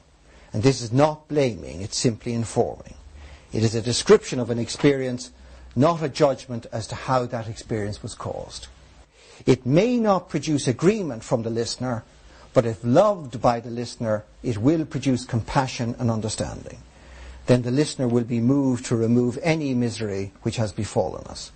And 0.52 0.62
this 0.62 0.82
is 0.82 0.92
not 0.92 1.28
blaming, 1.28 1.80
it's 1.80 1.96
simply 1.96 2.34
informing. 2.34 2.94
It 3.52 3.62
is 3.62 3.74
a 3.74 3.80
description 3.80 4.38
of 4.38 4.50
an 4.50 4.58
experience, 4.58 5.30
not 5.74 6.02
a 6.02 6.08
judgment 6.08 6.66
as 6.72 6.86
to 6.88 6.94
how 6.94 7.24
that 7.26 7.48
experience 7.48 8.02
was 8.02 8.14
caused. 8.14 8.68
It 9.46 9.64
may 9.64 9.96
not 9.96 10.28
produce 10.28 10.66
agreement 10.66 11.22
from 11.22 11.44
the 11.44 11.50
listener, 11.50 12.04
but 12.52 12.66
if 12.66 12.82
loved 12.82 13.40
by 13.40 13.60
the 13.60 13.70
listener, 13.70 14.24
it 14.42 14.58
will 14.58 14.84
produce 14.84 15.24
compassion 15.24 15.94
and 15.98 16.10
understanding. 16.10 16.78
Then 17.46 17.62
the 17.62 17.70
listener 17.70 18.08
will 18.08 18.24
be 18.24 18.40
moved 18.40 18.86
to 18.86 18.96
remove 18.96 19.38
any 19.42 19.72
misery 19.72 20.32
which 20.42 20.56
has 20.56 20.72
befallen 20.72 21.24
us. 21.28 21.52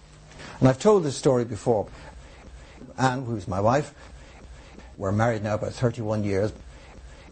And 0.61 0.69
I've 0.69 0.79
told 0.79 1.03
this 1.03 1.17
story 1.17 1.45
before. 1.45 1.89
Anne, 2.97 3.25
who's 3.25 3.49
my 3.49 3.61
wife, 3.61 3.93
we're 4.97 5.11
married 5.11 5.43
now 5.43 5.55
about 5.55 5.73
31 5.73 6.23
years. 6.23 6.53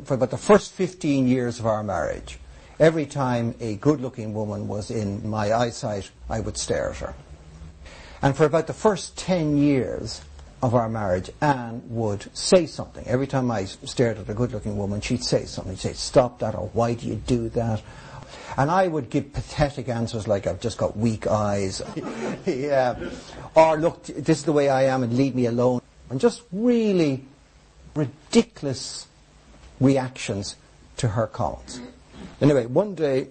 For 0.04 0.14
about 0.14 0.30
the 0.30 0.38
first 0.38 0.72
15 0.72 1.28
years 1.28 1.60
of 1.60 1.66
our 1.66 1.84
marriage, 1.84 2.38
every 2.80 3.06
time 3.06 3.54
a 3.60 3.76
good-looking 3.76 4.34
woman 4.34 4.66
was 4.66 4.90
in 4.90 5.28
my 5.28 5.52
eyesight, 5.52 6.10
I 6.28 6.40
would 6.40 6.56
stare 6.56 6.90
at 6.90 6.96
her. 6.96 7.14
And 8.22 8.36
for 8.36 8.44
about 8.44 8.66
the 8.66 8.72
first 8.72 9.16
10 9.18 9.56
years, 9.58 10.22
of 10.62 10.74
our 10.74 10.88
marriage, 10.88 11.30
Anne 11.40 11.82
would 11.88 12.34
say 12.36 12.66
something. 12.66 13.06
Every 13.06 13.26
time 13.26 13.50
I 13.50 13.64
stared 13.64 14.18
at 14.18 14.28
a 14.28 14.34
good-looking 14.34 14.76
woman, 14.76 15.00
she'd 15.00 15.24
say 15.24 15.44
something. 15.44 15.76
She'd 15.76 15.88
say, 15.88 15.92
stop 15.94 16.40
that, 16.40 16.54
or 16.54 16.68
why 16.72 16.94
do 16.94 17.06
you 17.06 17.14
do 17.14 17.48
that? 17.50 17.82
And 18.56 18.70
I 18.70 18.88
would 18.88 19.08
give 19.08 19.32
pathetic 19.32 19.88
answers 19.88 20.26
like, 20.26 20.46
I've 20.48 20.60
just 20.60 20.78
got 20.78 20.96
weak 20.96 21.28
eyes. 21.28 21.80
yeah. 22.46 22.98
Or, 23.54 23.76
look, 23.78 24.02
this 24.04 24.38
is 24.38 24.44
the 24.44 24.52
way 24.52 24.68
I 24.68 24.84
am 24.84 25.04
and 25.04 25.16
leave 25.16 25.34
me 25.34 25.46
alone. 25.46 25.80
And 26.10 26.20
just 26.20 26.42
really 26.50 27.24
ridiculous 27.94 29.06
reactions 29.80 30.56
to 30.96 31.08
her 31.08 31.28
comments. 31.28 31.80
Anyway, 32.40 32.66
one 32.66 32.94
day 32.94 33.28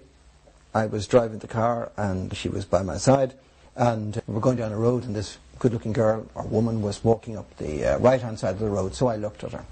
I 0.74 0.86
was 0.86 1.08
driving 1.08 1.40
the 1.40 1.48
car 1.48 1.92
and 1.98 2.36
she 2.36 2.50
was 2.50 2.66
by 2.66 2.84
my 2.84 2.98
side 2.98 3.34
and 3.76 4.22
we 4.28 4.34
were 4.34 4.42
going 4.42 4.58
down 4.58 4.72
a 4.72 4.78
road 4.78 5.04
and 5.04 5.16
this 5.16 5.38
good 5.60 5.74
looking 5.74 5.93
girl 5.93 6.26
or 6.36 6.43
woman 6.43 6.82
was 6.82 7.04
walking 7.04 7.38
up 7.38 7.58
the 7.58 7.86
uh, 7.86 8.00
right 8.00 8.22
hand 8.22 8.39
side 8.39 8.52
of 8.52 8.60
the 8.60 8.70
road, 8.70 8.96
so 8.96 9.08
I 9.08 9.15
looked 9.15 9.43
at 9.43 9.52
her. 9.52 9.65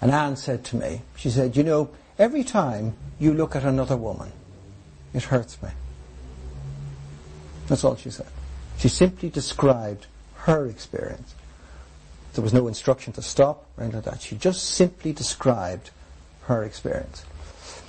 And 0.00 0.10
Anne 0.10 0.36
said 0.36 0.64
to 0.66 0.76
me, 0.76 1.02
she 1.16 1.30
said, 1.30 1.56
You 1.56 1.62
know, 1.62 1.90
every 2.18 2.44
time 2.44 2.96
you 3.18 3.34
look 3.34 3.54
at 3.54 3.64
another 3.64 3.96
woman, 3.96 4.32
it 5.12 5.24
hurts 5.24 5.62
me. 5.62 5.70
That's 7.66 7.84
all 7.84 7.96
she 7.96 8.10
said. 8.10 8.26
She 8.78 8.88
simply 8.88 9.28
described 9.28 10.06
her 10.34 10.66
experience. 10.66 11.34
There 12.32 12.42
was 12.42 12.54
no 12.54 12.66
instruction 12.66 13.12
to 13.14 13.22
stop 13.22 13.66
or 13.76 13.84
anything 13.84 14.02
like 14.02 14.12
that. 14.12 14.22
She 14.22 14.36
just 14.36 14.64
simply 14.64 15.12
described 15.12 15.90
her 16.42 16.64
experience. 16.64 17.24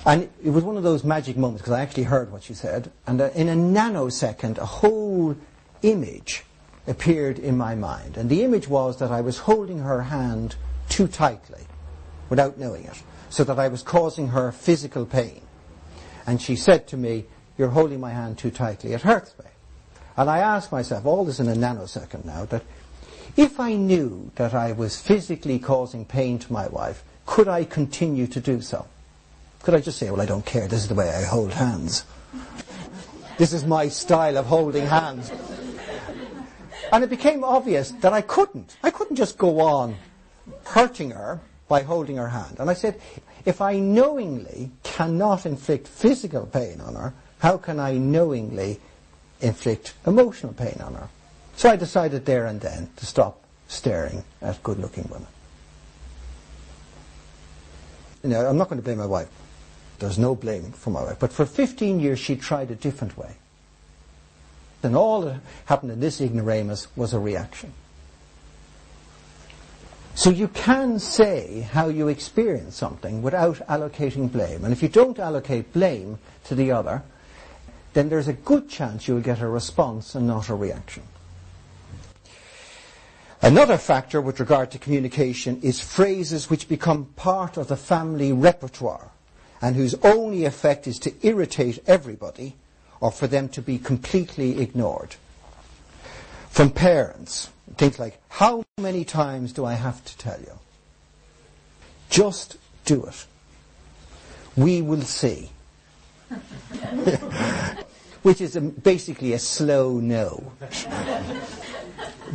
And 0.06 0.30
it 0.44 0.50
was 0.50 0.64
one 0.64 0.78
of 0.78 0.84
those 0.84 1.04
magic 1.04 1.38
moments 1.38 1.62
because 1.62 1.74
I 1.74 1.82
actually 1.82 2.04
heard 2.04 2.32
what 2.32 2.44
she 2.44 2.54
said. 2.54 2.92
And 3.06 3.22
uh, 3.22 3.30
in 3.36 3.48
a 3.48 3.56
nanosecond, 3.56 4.58
a 4.58 4.66
whole 4.66 5.38
image 5.84 6.44
appeared 6.88 7.40
in 7.40 7.58
my 7.58 7.76
mind. 7.76 8.18
And 8.18 8.30
the 8.30 8.44
image 8.44 8.68
was 8.68 8.98
that 8.98 9.12
I 9.12 9.22
was 9.22 9.40
holding 9.40 9.80
her 9.80 10.04
hand 10.04 10.56
too 10.90 11.08
tightly 11.08 11.66
without 12.30 12.58
knowing 12.58 12.86
it, 12.86 13.02
so 13.30 13.44
that 13.44 13.60
I 13.60 13.68
was 13.68 13.84
causing 13.84 14.30
her 14.30 14.52
physical 14.52 15.06
pain. 15.06 15.42
And 16.26 16.42
she 16.42 16.56
said 16.56 16.88
to 16.88 16.98
me, 16.98 17.26
You're 17.58 17.70
holding 17.70 18.00
my 18.00 18.12
hand 18.12 18.38
too 18.38 18.52
tightly, 18.52 18.94
it 18.94 19.02
hurts 19.02 19.38
me. 19.38 19.46
And 20.18 20.30
I 20.30 20.40
asked 20.40 20.72
myself, 20.72 21.06
all 21.06 21.26
this 21.26 21.40
in 21.40 21.48
a 21.48 21.56
nanosecond 21.56 22.26
now, 22.26 22.46
that 22.46 22.64
if 23.38 23.60
I 23.60 23.76
knew 23.76 24.32
that 24.36 24.54
I 24.54 24.74
was 24.74 25.02
physically 25.02 25.58
causing 25.58 26.06
pain 26.06 26.38
to 26.40 26.54
my 26.54 26.68
wife, 26.68 27.04
could 27.26 27.48
I 27.48 27.64
continue 27.64 28.28
to 28.28 28.42
do 28.42 28.62
so? 28.62 28.88
Could 29.64 29.74
I 29.74 29.80
just 29.80 29.98
say, 29.98 30.10
Well, 30.10 30.22
I 30.22 30.26
don't 30.26 30.46
care, 30.46 30.68
this 30.68 30.82
is 30.82 30.90
the 30.90 30.96
way 30.96 31.10
I 31.10 31.24
hold 31.24 31.54
hands? 31.54 32.06
This 33.38 33.54
is 33.54 33.66
my 33.66 33.88
style 33.88 34.38
of 34.38 34.46
holding 34.46 34.86
hands. 34.86 35.32
And 36.92 37.04
it 37.04 37.10
became 37.10 37.44
obvious 37.44 37.92
that 37.92 38.14
I 38.14 38.22
couldn't. 38.22 38.76
I 38.84 38.92
couldn't 38.92 39.16
just 39.16 39.38
go 39.38 39.62
on 39.62 39.96
hurting 40.66 41.12
her 41.12 41.40
by 41.68 41.84
holding 41.84 42.18
her 42.18 42.28
hand. 42.28 42.58
And 42.60 42.70
I 42.70 42.74
said, 42.74 43.00
if 43.46 43.62
I 43.62 43.80
knowingly 43.80 44.72
cannot 44.84 45.46
inflict 45.46 45.88
physical 45.88 46.46
pain 46.46 46.82
on 46.82 46.96
her, 46.96 47.14
how 47.40 47.58
can 47.58 47.80
I 47.80 47.94
knowingly 47.94 48.80
inflict 49.40 49.94
emotional 50.06 50.54
pain 50.54 50.80
on 50.84 50.96
her? 50.96 51.08
So 51.56 51.70
I 51.70 51.76
decided 51.76 52.26
there 52.26 52.46
and 52.46 52.60
then 52.60 52.90
to 52.98 53.06
stop 53.06 53.42
staring 53.68 54.24
at 54.42 54.62
good 54.62 54.80
looking 54.80 55.08
women. 55.10 55.28
Know, 58.24 58.46
I'm 58.46 58.58
not 58.58 58.70
going 58.70 58.80
to 58.80 58.84
blame 58.84 59.00
my 59.00 59.06
wife. 59.06 59.30
There's 59.98 60.20
no 60.20 60.36
blame 60.36 60.72
for 60.72 60.90
my 60.90 61.04
wife. 61.04 61.20
But 61.20 61.32
for 61.32 61.46
15 61.46 62.00
years 62.00 62.20
she 62.20 62.36
tried 62.36 62.70
a 62.70 62.76
different 62.76 63.18
way. 63.18 63.36
And 64.84 64.96
all 64.96 65.22
that 65.22 65.42
happened 65.66 65.92
in 65.92 66.00
this 66.00 66.22
ignoramus 66.22 66.88
was 66.96 67.14
a 67.14 67.20
reaction. 67.20 67.74
So 70.16 70.30
you 70.30 70.50
can 70.50 71.00
say 71.00 71.62
how 71.72 71.88
you 71.88 72.08
experience 72.08 72.76
something 72.76 73.22
without 73.22 73.58
allocating 73.68 74.32
blame. 74.32 74.64
And 74.64 74.74
if 74.74 74.84
you 74.84 74.90
don't 74.90 75.18
allocate 75.18 75.72
blame 75.72 76.20
to 76.46 76.56
the 76.56 76.72
other, 76.72 77.04
then 77.94 78.10
there's 78.10 78.28
a 78.28 78.34
good 78.34 78.70
chance 78.70 79.08
you'll 79.08 79.22
get 79.22 79.42
a 79.42 79.48
response 79.48 80.16
and 80.16 80.28
not 80.28 80.50
a 80.50 80.56
reaction. 80.56 81.04
Another 83.42 83.78
factor 83.78 84.22
with 84.22 84.40
regard 84.40 84.70
to 84.72 84.78
communication 84.78 85.62
is 85.62 85.82
phrases 85.82 86.50
which 86.50 86.70
become 86.70 87.06
part 87.16 87.58
of 87.58 87.68
the 87.68 87.78
family 87.78 88.32
repertoire 88.32 89.10
and 89.62 89.76
whose 89.76 89.96
only 90.04 90.46
effect 90.46 90.88
is 90.88 91.00
to 91.00 91.14
irritate 91.26 91.80
everybody 91.88 92.56
or 93.02 93.12
for 93.12 93.28
them 93.28 93.50
to 93.50 93.62
be 93.62 93.78
completely 93.78 94.62
ignored. 94.62 95.16
From 96.50 96.70
parents, 96.70 97.50
things 97.78 98.00
like, 98.00 98.20
how 98.30 98.64
many 98.78 99.04
times 99.04 99.52
do 99.52 99.66
I 99.66 99.74
have 99.74 100.06
to 100.06 100.18
tell 100.18 100.40
you? 100.40 100.60
Just 102.10 102.58
do 102.86 103.04
it. 103.06 103.26
We 104.56 104.82
will 104.82 105.02
see. 105.02 105.50
Which 108.22 108.40
is 108.40 108.56
a, 108.56 108.62
basically 108.62 109.34
a 109.34 109.40
slow 109.40 110.00
no. 110.00 110.52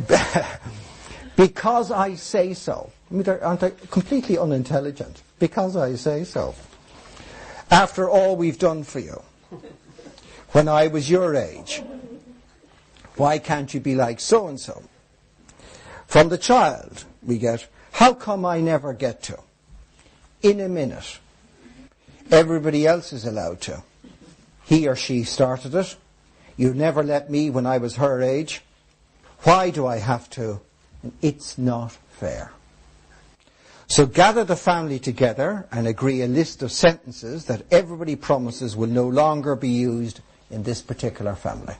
because 1.37 1.91
I 1.91 2.15
say 2.15 2.53
so. 2.53 2.91
I 3.09 3.13
mean, 3.13 3.29
aren't 3.29 3.61
they 3.61 3.71
completely 3.89 4.37
unintelligent? 4.37 5.21
Because 5.39 5.77
I 5.77 5.95
say 5.95 6.25
so. 6.25 6.55
After 7.71 8.09
all 8.09 8.35
we've 8.35 8.59
done 8.59 8.83
for 8.83 8.99
you. 8.99 9.21
When 10.51 10.67
I 10.67 10.87
was 10.87 11.09
your 11.09 11.35
age. 11.35 11.83
Why 13.15 13.39
can't 13.39 13.73
you 13.73 13.79
be 13.79 13.95
like 13.95 14.19
so 14.19 14.47
and 14.47 14.59
so? 14.59 14.83
From 16.05 16.29
the 16.29 16.37
child, 16.37 17.03
we 17.21 17.37
get, 17.37 17.67
how 17.93 18.13
come 18.13 18.45
I 18.45 18.61
never 18.61 18.93
get 18.93 19.23
to? 19.23 19.39
In 20.41 20.59
a 20.59 20.69
minute. 20.69 21.19
Everybody 22.31 22.85
else 22.85 23.11
is 23.11 23.25
allowed 23.25 23.61
to. 23.61 23.83
He 24.63 24.87
or 24.87 24.95
she 24.95 25.23
started 25.23 25.73
it. 25.73 25.95
You 26.57 26.73
never 26.73 27.03
let 27.03 27.29
me 27.29 27.49
when 27.49 27.65
I 27.65 27.77
was 27.77 27.95
her 27.95 28.21
age. 28.21 28.61
Why 29.43 29.69
do 29.69 29.85
I 29.85 29.97
have 29.97 30.29
to? 30.31 30.61
It's 31.21 31.57
not 31.57 31.91
fair. 32.09 32.51
So 33.87 34.05
gather 34.05 34.43
the 34.43 34.57
family 34.57 34.99
together 34.99 35.67
and 35.71 35.87
agree 35.87 36.21
a 36.21 36.27
list 36.27 36.61
of 36.61 36.71
sentences 36.71 37.45
that 37.45 37.65
everybody 37.71 38.15
promises 38.15 38.75
will 38.75 38.87
no 38.87 39.07
longer 39.07 39.55
be 39.55 39.69
used 39.69 40.19
in 40.49 40.63
this 40.63 40.81
particular 40.81 41.35
family. 41.35 41.75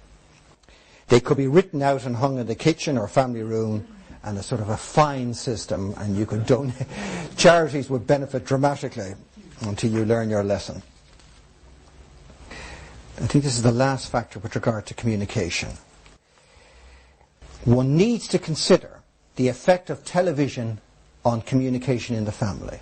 They 1.07 1.20
could 1.20 1.38
be 1.38 1.47
written 1.47 1.82
out 1.82 2.05
and 2.05 2.15
hung 2.15 2.38
in 2.38 2.47
the 2.47 2.55
kitchen 2.55 2.97
or 2.97 3.07
family 3.07 3.43
room 3.43 3.88
and 4.24 4.38
a 4.38 4.43
sort 4.43 4.61
of 4.61 4.70
a 4.70 4.78
fine 4.78 5.34
system 5.34 5.93
and 5.97 6.18
you 6.18 6.26
could 6.26 6.45
donate. 6.45 6.88
Charities 7.38 7.89
would 7.89 8.05
benefit 8.05 8.45
dramatically 8.45 9.13
until 9.61 9.91
you 9.91 10.05
learn 10.05 10.30
your 10.30 10.43
lesson. 10.43 10.82
I 13.20 13.26
think 13.26 13.43
this 13.43 13.55
is 13.55 13.63
the 13.63 13.72
last 13.72 14.11
factor 14.11 14.38
with 14.39 14.53
regard 14.53 14.86
to 14.88 14.93
communication. 14.93 15.70
One 17.65 17.97
needs 17.97 18.28
to 18.30 18.39
consider 18.39 18.99
the 19.38 19.47
effect 19.47 19.89
of 19.89 20.05
television 20.05 20.80
on 21.26 21.41
communication 21.41 22.15
in 22.15 22.26
the 22.26 22.32
family. 22.32 22.80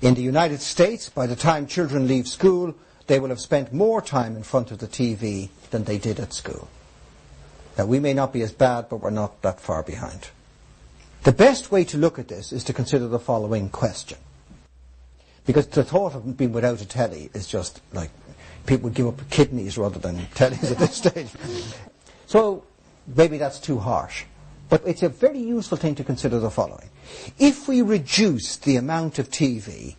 In 0.00 0.14
the 0.14 0.22
United 0.22 0.60
States, 0.60 1.08
by 1.08 1.26
the 1.26 1.36
time 1.36 1.66
children 1.66 2.06
leave 2.06 2.28
school, 2.28 2.74
they 3.10 3.18
will 3.18 3.30
have 3.30 3.40
spent 3.40 3.72
more 3.72 4.00
time 4.00 4.36
in 4.36 4.42
front 4.44 4.70
of 4.70 4.78
the 4.78 4.86
TV 4.86 5.48
than 5.72 5.82
they 5.82 5.98
did 5.98 6.20
at 6.20 6.32
school. 6.32 6.68
Now, 7.76 7.86
we 7.86 7.98
may 7.98 8.14
not 8.14 8.32
be 8.32 8.40
as 8.42 8.52
bad, 8.52 8.88
but 8.88 8.98
we're 8.98 9.10
not 9.10 9.42
that 9.42 9.58
far 9.58 9.82
behind. 9.82 10.28
The 11.24 11.32
best 11.32 11.72
way 11.72 11.82
to 11.86 11.98
look 11.98 12.20
at 12.20 12.28
this 12.28 12.52
is 12.52 12.62
to 12.64 12.72
consider 12.72 13.08
the 13.08 13.18
following 13.18 13.68
question. 13.68 14.18
Because 15.44 15.66
the 15.66 15.82
thought 15.82 16.14
of 16.14 16.36
being 16.36 16.52
without 16.52 16.80
a 16.82 16.86
telly 16.86 17.30
is 17.34 17.48
just 17.48 17.80
like 17.92 18.10
people 18.64 18.84
would 18.84 18.94
give 18.94 19.08
up 19.08 19.28
kidneys 19.28 19.76
rather 19.76 19.98
than 19.98 20.16
tellies 20.36 20.70
at 20.70 20.78
this 20.78 20.94
stage. 20.94 21.30
So 22.26 22.62
maybe 23.08 23.38
that's 23.38 23.58
too 23.58 23.80
harsh. 23.80 24.22
But 24.68 24.82
it's 24.86 25.02
a 25.02 25.08
very 25.08 25.40
useful 25.40 25.78
thing 25.78 25.96
to 25.96 26.04
consider 26.04 26.38
the 26.38 26.48
following. 26.48 26.88
If 27.40 27.66
we 27.66 27.82
reduce 27.82 28.56
the 28.58 28.76
amount 28.76 29.18
of 29.18 29.30
TV, 29.30 29.96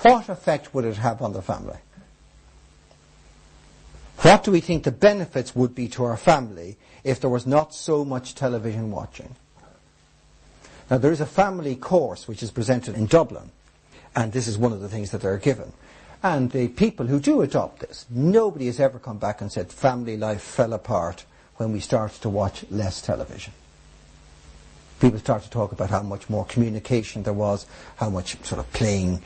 what 0.00 0.30
effect 0.30 0.72
would 0.72 0.86
it 0.86 0.96
have 0.96 1.20
on 1.20 1.34
the 1.34 1.42
family? 1.42 1.76
What 4.26 4.42
do 4.42 4.50
we 4.50 4.60
think 4.60 4.82
the 4.82 4.90
benefits 4.90 5.54
would 5.54 5.72
be 5.72 5.86
to 5.90 6.02
our 6.02 6.16
family 6.16 6.76
if 7.04 7.20
there 7.20 7.30
was 7.30 7.46
not 7.46 7.72
so 7.72 8.04
much 8.04 8.34
television 8.34 8.90
watching? 8.90 9.36
Now 10.90 10.98
there 10.98 11.12
is 11.12 11.20
a 11.20 11.26
family 11.26 11.76
course 11.76 12.26
which 12.26 12.42
is 12.42 12.50
presented 12.50 12.96
in 12.96 13.06
Dublin, 13.06 13.52
and 14.16 14.32
this 14.32 14.48
is 14.48 14.58
one 14.58 14.72
of 14.72 14.80
the 14.80 14.88
things 14.88 15.12
that 15.12 15.20
they're 15.20 15.38
given. 15.38 15.72
And 16.24 16.50
the 16.50 16.66
people 16.66 17.06
who 17.06 17.20
do 17.20 17.40
adopt 17.42 17.78
this, 17.78 18.04
nobody 18.10 18.66
has 18.66 18.80
ever 18.80 18.98
come 18.98 19.18
back 19.18 19.42
and 19.42 19.52
said 19.52 19.70
family 19.70 20.16
life 20.16 20.42
fell 20.42 20.72
apart 20.72 21.24
when 21.58 21.70
we 21.70 21.78
started 21.78 22.20
to 22.22 22.28
watch 22.28 22.64
less 22.68 23.00
television. 23.00 23.52
People 24.98 25.20
start 25.20 25.44
to 25.44 25.50
talk 25.50 25.70
about 25.70 25.90
how 25.90 26.02
much 26.02 26.28
more 26.28 26.46
communication 26.46 27.22
there 27.22 27.32
was, 27.32 27.64
how 27.94 28.10
much 28.10 28.44
sort 28.44 28.58
of 28.58 28.72
playing 28.72 29.22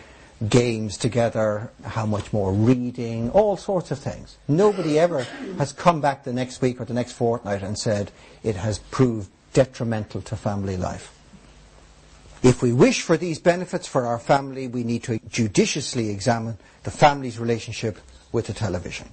games 0.49 0.97
together, 0.97 1.70
how 1.84 2.07
much 2.07 2.32
more 2.32 2.53
reading, 2.53 3.30
all 3.30 3.57
sorts 3.57 3.91
of 3.91 3.99
things. 3.99 4.38
Nobody 4.49 4.99
ever 4.99 5.24
has 5.59 5.72
come 5.72 6.01
back 6.01 6.24
the 6.24 6.32
next 6.32 6.62
week 6.62 6.80
or 6.80 6.86
the 6.86 6.95
next 6.95 7.12
fortnight 7.12 7.62
and 7.62 7.78
said 7.78 8.11
it 8.43 8.57
has 8.57 8.78
proved 8.91 9.30
detrimental 9.53 10.22
to 10.22 10.36
family 10.36 10.76
life. 10.76 11.14
If 12.43 12.62
we 12.62 12.72
wish 12.72 13.03
for 13.03 13.18
these 13.18 13.38
benefits 13.38 13.86
for 13.86 14.07
our 14.07 14.18
family, 14.18 14.66
we 14.66 14.82
need 14.82 15.03
to 15.05 15.18
judiciously 15.28 16.09
examine 16.09 16.57
the 16.84 16.91
family's 16.91 17.38
relationship 17.38 17.99
with 18.32 18.47
the 18.47 18.55
television. 18.55 19.11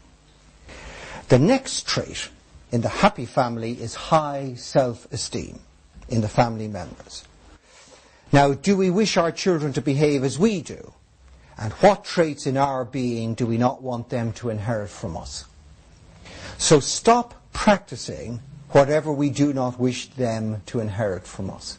The 1.27 1.39
next 1.39 1.85
trait 1.87 2.29
in 2.71 2.81
the 2.81 2.89
happy 2.89 3.25
family 3.25 3.73
is 3.73 3.95
high 3.95 4.53
self-esteem 4.55 5.59
in 6.07 6.21
the 6.21 6.29
family 6.29 6.69
members. 6.69 7.25
Now, 8.31 8.53
do 8.53 8.77
we 8.77 8.89
wish 8.89 9.17
our 9.17 9.31
children 9.31 9.73
to 9.73 9.81
behave 9.81 10.23
as 10.23 10.39
we 10.39 10.61
do? 10.61 10.93
And 11.59 11.73
what 11.73 12.05
traits 12.05 12.45
in 12.45 12.55
our 12.57 12.85
being 12.85 13.33
do 13.33 13.47
we 13.47 13.57
not 13.57 13.81
want 13.81 14.09
them 14.09 14.31
to 14.33 14.49
inherit 14.49 14.89
from 14.89 15.17
us? 15.17 15.45
So 16.57 16.79
stop 16.79 17.33
practicing 17.51 18.41
whatever 18.69 19.11
we 19.11 19.29
do 19.29 19.53
not 19.53 19.79
wish 19.79 20.07
them 20.09 20.61
to 20.67 20.79
inherit 20.79 21.25
from 21.25 21.49
us. 21.49 21.77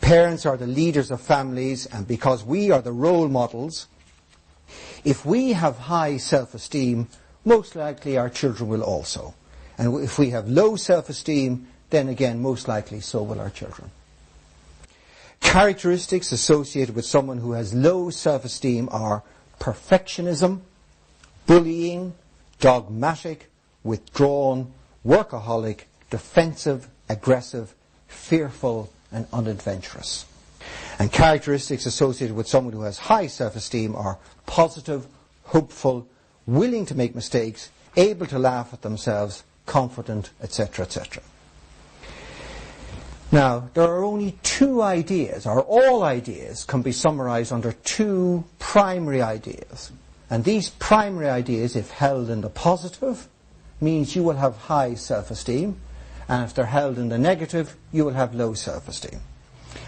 Parents 0.00 0.44
are 0.44 0.56
the 0.56 0.66
leaders 0.66 1.10
of 1.10 1.20
families, 1.20 1.86
and 1.86 2.06
because 2.06 2.44
we 2.44 2.70
are 2.70 2.82
the 2.82 2.92
role 2.92 3.28
models, 3.28 3.86
if 5.04 5.24
we 5.24 5.52
have 5.52 5.78
high 5.78 6.16
self-esteem, 6.16 7.08
most 7.44 7.74
likely 7.74 8.16
our 8.16 8.28
children 8.28 8.68
will 8.68 8.82
also. 8.82 9.34
And 9.78 10.02
if 10.04 10.18
we 10.18 10.30
have 10.30 10.48
low 10.48 10.76
self-esteem, 10.76 11.66
then 11.90 12.08
again, 12.08 12.40
most 12.40 12.68
likely 12.68 13.00
so 13.00 13.22
will 13.22 13.40
our 13.40 13.50
children. 13.50 13.90
Characteristics 15.40 16.32
associated 16.32 16.94
with 16.94 17.04
someone 17.04 17.38
who 17.38 17.52
has 17.52 17.74
low 17.74 18.10
self-esteem 18.10 18.88
are 18.90 19.22
perfectionism, 19.60 20.60
bullying, 21.46 22.14
dogmatic, 22.60 23.50
withdrawn, 23.82 24.72
workaholic, 25.06 25.80
defensive, 26.10 26.88
aggressive, 27.08 27.74
fearful, 28.08 28.90
and 29.12 29.26
unadventurous. 29.32 30.24
And 30.98 31.12
characteristics 31.12 31.86
associated 31.86 32.36
with 32.36 32.48
someone 32.48 32.72
who 32.72 32.82
has 32.82 32.98
high 32.98 33.26
self-esteem 33.26 33.94
are 33.94 34.18
positive, 34.46 35.06
hopeful, 35.44 36.08
willing 36.46 36.86
to 36.86 36.94
make 36.94 37.14
mistakes, 37.14 37.70
able 37.96 38.26
to 38.26 38.38
laugh 38.38 38.72
at 38.72 38.82
themselves, 38.82 39.44
confident, 39.66 40.30
etc., 40.42 40.84
etc. 40.84 41.22
Now, 43.34 43.68
there 43.74 43.90
are 43.90 44.04
only 44.04 44.38
two 44.44 44.80
ideas, 44.80 45.44
or 45.44 45.60
all 45.62 46.04
ideas 46.04 46.62
can 46.62 46.82
be 46.82 46.92
summarized 46.92 47.52
under 47.52 47.72
two 47.72 48.44
primary 48.60 49.22
ideas. 49.22 49.90
And 50.30 50.44
these 50.44 50.68
primary 50.68 51.28
ideas, 51.28 51.74
if 51.74 51.90
held 51.90 52.30
in 52.30 52.42
the 52.42 52.48
positive, 52.48 53.26
means 53.80 54.14
you 54.14 54.22
will 54.22 54.36
have 54.36 54.56
high 54.56 54.94
self-esteem, 54.94 55.76
and 56.28 56.44
if 56.44 56.54
they're 56.54 56.66
held 56.66 56.96
in 56.96 57.08
the 57.08 57.18
negative, 57.18 57.74
you 57.90 58.04
will 58.04 58.12
have 58.12 58.36
low 58.36 58.54
self-esteem. 58.54 59.18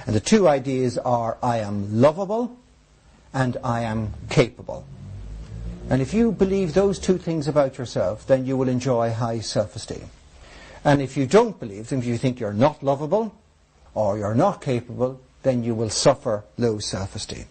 And 0.06 0.16
the 0.16 0.18
two 0.18 0.48
ideas 0.48 0.98
are 0.98 1.38
I 1.40 1.58
am 1.58 2.00
lovable 2.00 2.56
and 3.32 3.58
I 3.62 3.82
am 3.82 4.12
capable. 4.28 4.84
And 5.88 6.02
if 6.02 6.12
you 6.12 6.32
believe 6.32 6.74
those 6.74 6.98
two 6.98 7.16
things 7.16 7.46
about 7.46 7.78
yourself, 7.78 8.26
then 8.26 8.44
you 8.44 8.56
will 8.56 8.68
enjoy 8.68 9.12
high 9.12 9.38
self-esteem. 9.38 10.10
And 10.86 11.02
if 11.02 11.16
you 11.16 11.26
don't 11.26 11.58
believe 11.58 11.88
them, 11.88 11.98
if 11.98 12.04
you 12.04 12.16
think 12.16 12.38
you're 12.38 12.52
not 12.52 12.80
lovable 12.80 13.34
or 13.92 14.18
you're 14.18 14.36
not 14.36 14.60
capable, 14.62 15.20
then 15.42 15.64
you 15.64 15.74
will 15.74 15.90
suffer 15.90 16.44
low 16.58 16.78
self-esteem. 16.78 17.44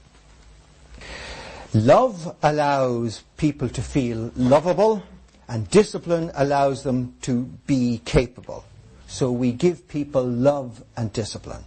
Love 1.74 2.34
allows 2.42 3.26
people 3.36 3.68
to 3.68 3.82
feel 3.82 4.32
lovable 4.38 5.04
and 5.50 5.70
discipline 5.70 6.32
allows 6.36 6.84
them 6.84 7.14
to 7.24 7.44
be 7.68 8.02
capable. 8.06 8.64
So 9.08 9.34
we 9.34 9.52
give 9.52 9.86
people 9.90 10.24
love 10.24 10.82
and 10.96 11.12
discipline. 11.12 11.66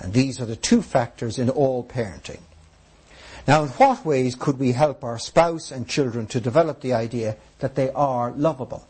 And 0.00 0.12
these 0.12 0.40
are 0.40 0.46
the 0.46 0.56
two 0.56 0.82
factors 0.82 1.38
in 1.38 1.48
all 1.48 1.84
parenting. 1.84 2.40
Now, 3.46 3.62
in 3.62 3.68
what 3.68 4.04
ways 4.04 4.34
could 4.34 4.58
we 4.58 4.72
help 4.72 5.04
our 5.04 5.20
spouse 5.20 5.70
and 5.70 5.86
children 5.86 6.26
to 6.26 6.40
develop 6.40 6.80
the 6.80 6.94
idea 6.94 7.36
that 7.60 7.76
they 7.76 7.90
are 7.90 8.32
lovable? 8.32 8.84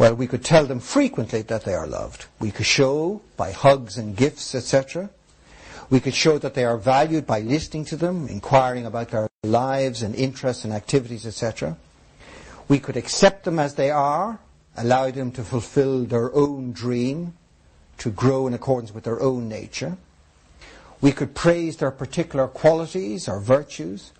Well, 0.00 0.14
we 0.14 0.28
could 0.28 0.42
tell 0.42 0.64
them 0.64 0.80
frequently 0.80 1.42
that 1.42 1.66
they 1.66 1.74
are 1.74 1.86
loved. 1.86 2.24
We 2.38 2.50
could 2.50 2.64
show 2.64 3.20
by 3.36 3.52
hugs 3.52 3.98
and 3.98 4.16
gifts, 4.16 4.54
etc. 4.54 5.10
We 5.90 6.00
could 6.00 6.14
show 6.14 6.38
that 6.38 6.54
they 6.54 6.64
are 6.64 6.78
valued 6.78 7.26
by 7.26 7.40
listening 7.40 7.84
to 7.84 7.96
them, 7.96 8.26
inquiring 8.26 8.86
about 8.86 9.10
their 9.10 9.28
lives 9.42 10.02
and 10.02 10.14
interests 10.14 10.64
and 10.64 10.72
activities, 10.72 11.26
etc. 11.26 11.76
We 12.66 12.78
could 12.78 12.96
accept 12.96 13.44
them 13.44 13.58
as 13.58 13.74
they 13.74 13.90
are, 13.90 14.38
allow 14.74 15.10
them 15.10 15.32
to 15.32 15.44
fulfill 15.44 16.06
their 16.06 16.34
own 16.34 16.72
dream, 16.72 17.34
to 17.98 18.10
grow 18.10 18.46
in 18.46 18.54
accordance 18.54 18.94
with 18.94 19.04
their 19.04 19.20
own 19.20 19.50
nature. 19.50 19.98
We 21.02 21.12
could 21.12 21.34
praise 21.34 21.76
their 21.76 21.90
particular 21.90 22.48
qualities 22.48 23.28
or 23.28 23.38
virtues. 23.38 24.12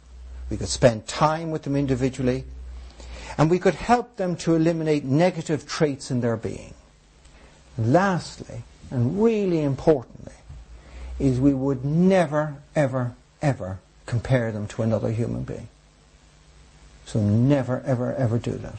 We 0.51 0.59
could 0.59 0.69
spend 0.69 1.07
time 1.07 1.51
with 1.51 1.63
them 1.63 1.75
individually. 1.75 2.45
And 3.41 3.51
we 3.51 3.59
could 3.59 3.75
help 3.75 4.17
them 4.17 4.37
to 4.37 4.55
eliminate 4.55 5.03
negative 5.03 5.67
traits 5.67 6.11
in 6.11 6.21
their 6.21 6.37
being. 6.37 6.75
Lastly, 7.79 8.65
and 8.91 9.23
really 9.23 9.63
importantly, 9.63 10.35
is 11.19 11.41
we 11.41 11.55
would 11.55 11.83
never, 11.83 12.57
ever, 12.77 13.15
ever 13.41 13.79
compare 14.05 14.53
them 14.53 14.67
to 14.69 14.83
another 14.83 15.11
human 15.11 15.45
being. 15.45 15.69
So 17.07 17.19
never, 17.19 17.81
ever, 17.87 18.15
ever 18.15 18.39
do 18.39 18.53
that. 18.53 18.77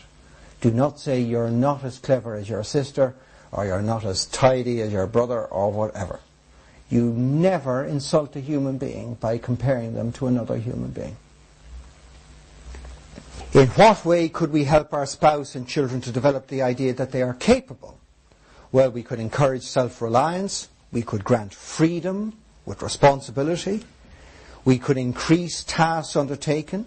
Do 0.61 0.69
not 0.69 0.99
say 0.99 1.19
you're 1.19 1.49
not 1.49 1.83
as 1.83 1.97
clever 1.97 2.35
as 2.35 2.47
your 2.47 2.63
sister, 2.63 3.15
or 3.51 3.65
you're 3.65 3.81
not 3.81 4.05
as 4.05 4.27
tidy 4.27 4.79
as 4.81 4.93
your 4.93 5.07
brother, 5.07 5.43
or 5.43 5.71
whatever. 5.71 6.19
You 6.87 7.05
never 7.13 7.83
insult 7.83 8.35
a 8.35 8.39
human 8.39 8.77
being 8.77 9.15
by 9.15 9.39
comparing 9.39 9.95
them 9.95 10.11
to 10.13 10.27
another 10.27 10.57
human 10.57 10.91
being. 10.91 11.17
In 13.53 13.67
what 13.69 14.05
way 14.05 14.29
could 14.29 14.51
we 14.51 14.63
help 14.63 14.93
our 14.93 15.05
spouse 15.05 15.55
and 15.55 15.67
children 15.67 15.99
to 16.01 16.11
develop 16.11 16.47
the 16.47 16.61
idea 16.61 16.93
that 16.93 17.11
they 17.11 17.21
are 17.21 17.33
capable? 17.33 17.99
Well, 18.71 18.91
we 18.91 19.03
could 19.03 19.19
encourage 19.19 19.63
self-reliance, 19.63 20.69
we 20.91 21.01
could 21.01 21.23
grant 21.23 21.53
freedom 21.53 22.37
with 22.65 22.81
responsibility, 22.81 23.83
we 24.63 24.77
could 24.77 24.97
increase 24.97 25.63
tasks 25.63 26.15
undertaken, 26.15 26.85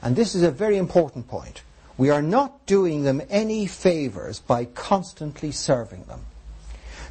and 0.00 0.14
this 0.14 0.34
is 0.34 0.42
a 0.42 0.50
very 0.50 0.76
important 0.76 1.26
point. 1.26 1.62
We 1.96 2.10
are 2.10 2.22
not 2.22 2.66
doing 2.66 3.02
them 3.02 3.22
any 3.30 3.66
favours 3.66 4.38
by 4.38 4.66
constantly 4.66 5.50
serving 5.50 6.04
them. 6.04 6.20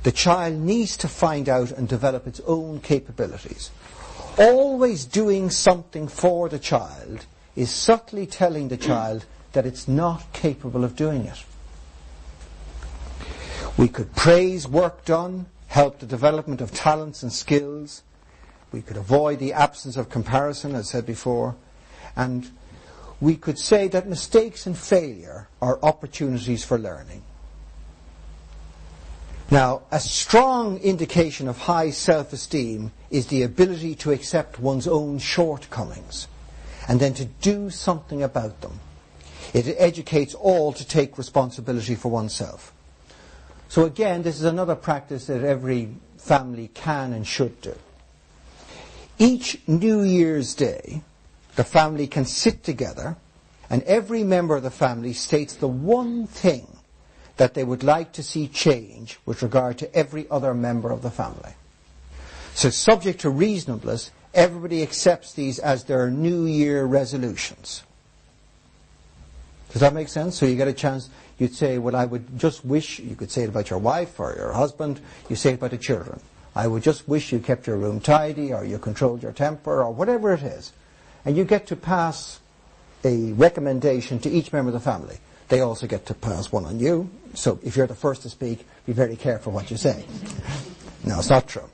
The 0.04 0.12
child 0.12 0.56
needs 0.56 0.96
to 0.98 1.08
find 1.08 1.50
out 1.50 1.72
and 1.72 1.88
develop 1.88 2.28
its 2.28 2.42
own 2.46 2.82
capabilities. 2.82 3.72
Always 4.38 5.06
doing 5.06 5.50
something 5.50 6.08
for 6.08 6.50
the 6.50 6.60
child 6.60 7.26
is 7.56 7.70
subtly 7.70 8.26
telling 8.26 8.68
the 8.68 8.78
child 8.78 9.26
that 9.54 9.66
it's 9.66 9.88
not 9.88 10.34
capable 10.34 10.84
of 10.84 10.96
doing 10.96 11.26
it. 11.26 11.44
We 13.78 13.88
could 13.88 14.16
praise 14.16 14.68
work 14.68 15.06
done, 15.06 15.48
help 15.68 16.00
the 16.00 16.06
development 16.06 16.62
of 16.62 16.72
talents 16.72 17.24
and 17.24 17.32
skills. 17.32 18.04
We 18.72 18.82
could 18.82 18.98
avoid 18.98 19.40
the 19.40 19.54
absence 19.54 19.98
of 19.98 20.10
comparison, 20.10 20.76
as 20.76 20.90
I 20.90 20.92
said 20.92 21.06
before. 21.06 21.56
And 22.16 22.50
we 23.22 23.36
could 23.36 23.60
say 23.60 23.88
that 23.90 24.08
mistakes 24.08 24.66
and 24.66 24.78
failure 24.78 25.48
are 25.62 25.80
opportunities 25.82 26.64
for 26.64 26.78
learning. 26.78 27.24
Now, 29.52 29.84
a 29.92 30.00
strong 30.00 30.80
indication 30.80 31.48
of 31.48 31.58
high 31.58 31.92
self-esteem 31.92 32.92
is 33.12 33.28
the 33.28 33.44
ability 33.44 33.94
to 33.96 34.12
accept 34.12 34.60
one's 34.60 34.88
own 34.88 35.20
shortcomings 35.20 36.28
and 36.88 37.00
then 37.00 37.14
to 37.16 37.26
do 37.26 37.70
something 37.70 38.24
about 38.24 38.62
them. 38.62 38.80
It 39.54 39.76
educates 39.78 40.34
all 40.34 40.74
to 40.74 40.88
take 40.88 41.18
responsibility 41.18 41.96
for 41.96 42.10
oneself. 42.10 42.74
So 43.70 43.86
again, 43.86 44.24
this 44.24 44.36
is 44.36 44.44
another 44.44 44.76
practice 44.76 45.28
that 45.28 45.44
every 45.44 45.96
family 46.18 46.70
can 46.74 47.14
and 47.14 47.26
should 47.26 47.60
do. 47.62 47.76
Each 49.18 49.60
New 49.68 50.04
Year's 50.04 50.56
Day, 50.56 51.02
the 51.56 51.64
family 51.64 52.08
can 52.08 52.26
sit 52.26 52.64
together 52.64 53.16
and 53.70 53.84
every 53.84 54.24
member 54.24 54.56
of 54.56 54.64
the 54.64 54.72
family 54.72 55.14
states 55.14 55.56
the 55.56 55.68
one 55.68 56.28
thing 56.28 56.68
that 57.38 57.54
they 57.54 57.64
would 57.64 57.84
like 57.84 58.14
to 58.14 58.24
see 58.24 58.48
change 58.48 59.20
with 59.26 59.42
regard 59.42 59.78
to 59.80 59.96
every 59.96 60.30
other 60.30 60.54
member 60.54 60.92
of 60.92 61.02
the 61.02 61.10
family. 61.10 61.54
So 62.54 62.70
subject 62.70 63.22
to 63.22 63.30
reasonableness, 63.30 64.12
everybody 64.34 64.82
accepts 64.82 65.34
these 65.34 65.60
as 65.60 65.84
their 65.84 66.10
New 66.10 66.46
Year 66.46 66.86
resolutions. 66.86 67.84
Does 69.72 69.82
that 69.82 69.94
make 69.94 70.08
sense? 70.08 70.38
So 70.38 70.46
you 70.46 70.56
get 70.56 70.68
a 70.68 70.74
chance, 70.74 71.10
you'd 71.40 71.56
say, 71.56 71.78
well, 71.80 71.96
I 71.96 72.06
would 72.06 72.38
just 72.38 72.64
wish, 72.64 73.00
you 73.00 73.16
could 73.16 73.32
say 73.32 73.44
it 73.44 73.50
about 73.50 73.70
your 73.70 73.80
wife 73.80 74.20
or 74.20 74.36
your 74.36 74.52
husband, 74.52 75.02
you 75.30 75.36
say 75.36 75.52
it 75.52 75.56
about 75.56 75.72
the 75.72 75.78
children. 75.78 76.20
I 76.56 76.68
would 76.68 76.84
just 76.84 77.08
wish 77.08 77.32
you 77.32 77.40
kept 77.40 77.66
your 77.66 77.78
room 77.78 78.00
tidy 78.00 78.54
or 78.54 78.64
you 78.64 78.78
controlled 78.78 79.24
your 79.24 79.32
temper 79.32 79.82
or 79.82 79.92
whatever 79.92 80.34
it 80.34 80.44
is. 80.44 80.72
And 81.26 81.36
you 81.36 81.44
get 81.44 81.68
to 81.68 81.76
pass 81.76 82.40
a 83.04 83.32
recommendation 83.34 84.20
to 84.20 84.30
each 84.30 84.54
member 84.54 84.70
of 84.70 84.74
the 84.74 84.80
family. 84.80 85.18
They 85.48 85.62
also 85.62 85.88
get 85.88 86.06
to 86.08 86.14
pass 86.14 86.52
one 86.52 86.66
on 86.66 86.80
you. 86.80 87.10
So 87.34 87.60
if 87.64 87.76
you're 87.76 87.88
the 87.88 87.96
first 87.96 88.22
to 88.24 88.30
speak, 88.30 88.66
be 88.86 88.94
very 88.94 89.16
careful 89.16 89.52
what 89.52 89.72
you 89.72 89.78
say. 89.78 90.06
No, 91.06 91.20
it's 91.20 91.30
not 91.30 91.50
true. 91.50 91.70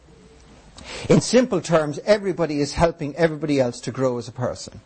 In 1.07 1.21
simple 1.21 1.61
terms, 1.61 1.99
everybody 2.05 2.59
is 2.59 2.73
helping 2.73 3.15
everybody 3.15 3.59
else 3.59 3.79
to 3.81 3.91
grow 3.91 4.17
as 4.17 4.27
a 4.27 4.31
person. 4.31 4.81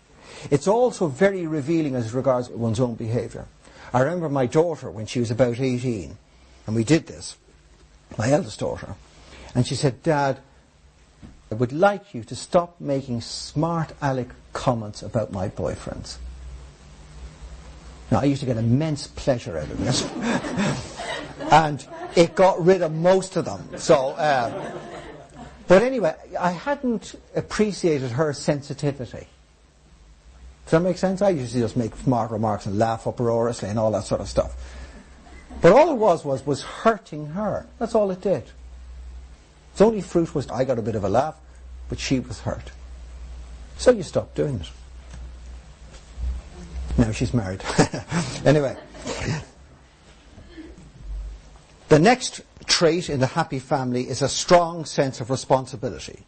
It's 0.52 0.68
also 0.68 1.08
very 1.08 1.48
revealing 1.48 1.96
as 1.96 2.14
regards 2.14 2.50
one's 2.50 2.80
own 2.80 2.96
behaviour. 2.96 3.48
I 3.94 4.02
remember 4.02 4.30
my 4.30 4.46
daughter 4.46 4.90
when 4.90 5.06
she 5.06 5.20
was 5.20 5.32
about 5.32 5.60
18, 5.60 6.18
and 6.66 6.76
we 6.76 6.84
did 6.84 7.08
this, 7.08 7.38
my 8.18 8.32
eldest 8.32 8.60
daughter, 8.60 8.96
and 9.54 9.66
she 9.66 9.76
said, 9.76 10.02
Dad, 10.04 10.40
I 11.52 11.56
would 11.56 11.72
like 11.72 12.14
you 12.14 12.24
to 12.24 12.36
stop 12.36 12.82
making 12.82 13.22
smart 13.22 13.94
aleck 14.02 14.30
comments 14.54 15.04
about 15.04 15.32
my 15.32 15.50
boyfriends. 15.50 16.18
Now, 18.12 18.22
I 18.22 18.26
used 18.26 18.42
to 18.42 18.46
get 18.46 18.58
immense 18.58 19.08
pleasure 19.08 19.58
out 19.58 19.70
of 19.70 19.80
this. 19.80 20.04
and 21.52 21.86
it 22.16 22.36
got 22.36 22.64
rid 22.64 22.82
of 22.82 22.92
most 22.92 23.36
of 23.36 23.46
them. 23.46 23.70
So, 23.78 24.10
uh, 24.10 24.72
but 25.68 25.82
anyway, 25.82 26.16
I 26.40 26.52
hadn't 26.52 27.16
appreciated 27.36 28.12
her 28.12 28.34
sensitivity. 28.34 29.28
Does 30.66 30.72
that 30.72 30.82
make 30.82 30.98
sense? 30.98 31.22
I 31.22 31.30
usually 31.30 31.62
just 31.62 31.78
make 31.78 31.96
smart 31.98 32.32
remarks 32.32 32.66
and 32.66 32.78
laugh 32.78 33.06
uproariously 33.06 33.70
and 33.70 33.78
all 33.78 33.92
that 33.92 34.06
sort 34.06 34.22
of 34.22 34.30
stuff. 34.30 34.56
But 35.62 35.74
all 35.74 35.92
it 35.92 35.98
was 35.98 36.26
was 36.26 36.46
was 36.46 36.64
hurting 36.64 37.28
her. 37.28 37.66
That's 37.80 37.96
all 37.96 38.12
it 38.12 38.22
did. 38.22 38.44
Its 39.72 39.82
only 39.82 40.02
fruit 40.02 40.34
was 40.36 40.50
I 40.50 40.66
got 40.66 40.80
a 40.80 40.82
bit 40.82 40.96
of 40.96 41.04
a 41.04 41.10
laugh, 41.10 41.36
but 41.90 42.00
she 42.00 42.20
was 42.20 42.40
hurt. 42.42 42.72
So 43.78 43.92
you 43.92 44.04
stop 44.04 44.36
doing 44.36 44.60
it. 44.60 44.70
Now 46.98 47.12
she's 47.12 47.34
married. 47.34 47.64
anyway. 48.46 48.78
The 51.90 52.00
next 52.00 52.42
trait 52.64 53.10
in 53.10 53.20
the 53.20 53.28
happy 53.28 53.60
family 53.60 54.10
is 54.10 54.22
a 54.22 54.30
strong 54.30 54.86
sense 54.86 55.22
of 55.22 55.30
responsibility. 55.30 56.26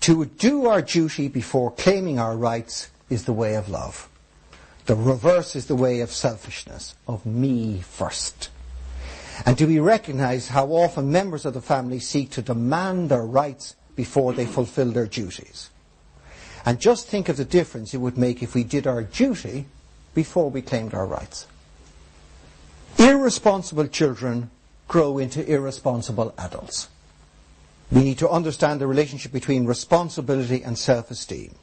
To 0.00 0.24
do 0.24 0.66
our 0.66 0.82
duty 0.82 1.28
before 1.28 1.70
claiming 1.70 2.18
our 2.18 2.36
rights 2.36 2.90
is 3.08 3.24
the 3.24 3.32
way 3.32 3.54
of 3.54 3.68
love. 3.68 4.08
The 4.86 4.96
reverse 4.96 5.54
is 5.54 5.66
the 5.66 5.76
way 5.76 6.00
of 6.00 6.10
selfishness, 6.10 6.96
of 7.06 7.24
me 7.24 7.80
first. 7.80 8.50
And 9.46 9.56
do 9.56 9.66
we 9.66 9.78
recognize 9.78 10.48
how 10.48 10.66
often 10.66 11.12
members 11.12 11.44
of 11.44 11.54
the 11.54 11.60
family 11.60 12.00
seek 12.00 12.30
to 12.30 12.42
demand 12.42 13.10
their 13.10 13.24
rights 13.24 13.76
before 13.94 14.32
they 14.32 14.46
fulfill 14.46 14.90
their 14.90 15.06
duties? 15.06 15.70
And 16.64 16.80
just 16.80 17.06
think 17.06 17.28
of 17.28 17.36
the 17.36 17.44
difference 17.44 17.94
it 17.94 17.98
would 17.98 18.18
make 18.18 18.42
if 18.42 18.54
we 18.54 18.64
did 18.64 18.86
our 18.86 19.02
duty 19.02 19.66
before 20.14 20.50
we 20.50 20.62
claimed 20.62 20.94
our 20.94 21.06
rights. 21.06 21.46
Irresponsible 22.98 23.88
children 23.88 24.50
grow 24.92 25.16
into 25.16 25.42
irresponsible 25.50 26.34
adults. 26.36 26.90
We 27.90 28.04
need 28.04 28.18
to 28.18 28.28
understand 28.28 28.78
the 28.78 28.86
relationship 28.86 29.32
between 29.32 29.64
responsibility 29.64 30.62
and 30.62 30.76
self-esteem. 30.76 31.54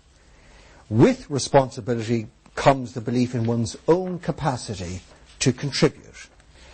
With 0.89 1.29
responsibility 1.29 2.25
comes 2.55 2.93
the 2.93 3.01
belief 3.01 3.35
in 3.35 3.45
one's 3.45 3.77
own 3.87 4.17
capacity 4.17 5.01
to 5.41 5.53
contribute 5.53 6.27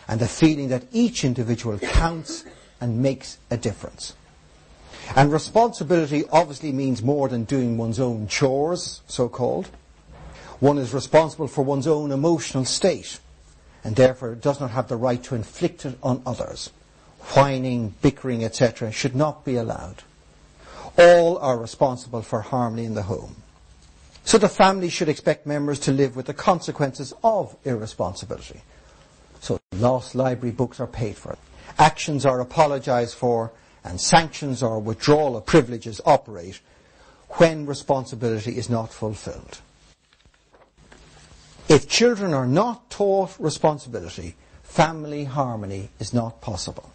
and 0.07 0.21
the 0.21 0.29
feeling 0.29 0.69
that 0.69 0.85
each 0.93 1.25
individual 1.25 1.77
counts 1.77 2.45
and 2.79 3.01
makes 3.01 3.37
a 3.51 3.57
difference. 3.57 4.13
And 5.13 5.33
responsibility 5.33 6.23
obviously 6.31 6.71
means 6.71 7.03
more 7.03 7.27
than 7.27 7.43
doing 7.43 7.77
one's 7.77 7.99
own 7.99 8.29
chores, 8.29 9.01
so 9.07 9.27
called. 9.27 9.67
One 10.61 10.77
is 10.77 10.93
responsible 10.93 11.49
for 11.49 11.63
one's 11.63 11.85
own 11.85 12.13
emotional 12.13 12.63
state 12.63 13.19
and 13.85 13.95
therefore 13.95 14.33
does 14.33 14.59
not 14.59 14.71
have 14.71 14.87
the 14.87 14.97
right 14.97 15.23
to 15.23 15.35
inflict 15.35 15.85
it 15.85 15.97
on 16.03 16.21
others. 16.25 16.71
whining, 17.33 17.93
bickering, 18.03 18.43
etc., 18.43 18.91
should 18.91 19.15
not 19.15 19.43
be 19.43 19.55
allowed. 19.55 20.03
All 20.97 21.39
are 21.39 21.57
responsible 21.57 22.21
for 22.21 22.41
harmony 22.41 22.85
in 22.85 22.93
the 22.93 23.03
home. 23.03 23.35
So 24.23 24.37
the 24.37 24.49
family 24.49 24.89
should 24.89 25.09
expect 25.09 25.47
members 25.47 25.79
to 25.81 25.91
live 25.91 26.15
with 26.15 26.27
the 26.27 26.35
consequences 26.35 27.13
of 27.23 27.55
irresponsibility. 27.63 28.61
So 29.39 29.59
lost 29.73 30.13
library 30.13 30.53
books 30.53 30.79
are 30.79 30.87
paid 30.87 31.15
for. 31.15 31.37
Actions 31.79 32.25
are 32.25 32.41
apologized 32.41 33.15
for 33.15 33.51
and 33.83 33.99
sanctions 33.99 34.61
or 34.61 34.79
withdrawal 34.79 35.35
of 35.35 35.45
privileges 35.45 35.99
operate 36.05 36.59
when 37.37 37.65
responsibility 37.65 38.57
is 38.57 38.69
not 38.69 38.93
fulfilled. 38.93 39.61
If 41.67 41.87
children 41.87 42.33
are 42.33 42.45
not 42.45 42.89
taught 42.91 43.35
responsibility, 43.39 44.35
family 44.63 45.23
harmony 45.23 45.89
is 45.99 46.13
not 46.13 46.41
possible. 46.41 46.91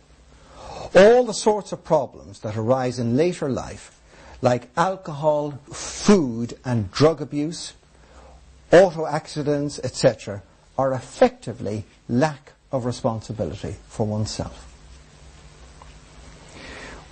All 0.94 1.24
the 1.24 1.34
sorts 1.34 1.72
of 1.72 1.84
problems 1.84 2.40
that 2.40 2.56
arise 2.56 2.98
in 2.98 3.16
later 3.16 3.48
life, 3.48 3.98
like 4.42 4.68
alcohol, 4.76 5.58
food 5.72 6.56
and 6.64 6.90
drug 6.92 7.20
abuse, 7.20 7.74
auto 8.72 9.06
accidents, 9.06 9.80
etc., 9.82 10.42
are 10.78 10.92
effectively 10.92 11.84
lack 12.08 12.52
of 12.70 12.84
responsibility 12.84 13.74
for 13.88 14.06
oneself. 14.06 14.66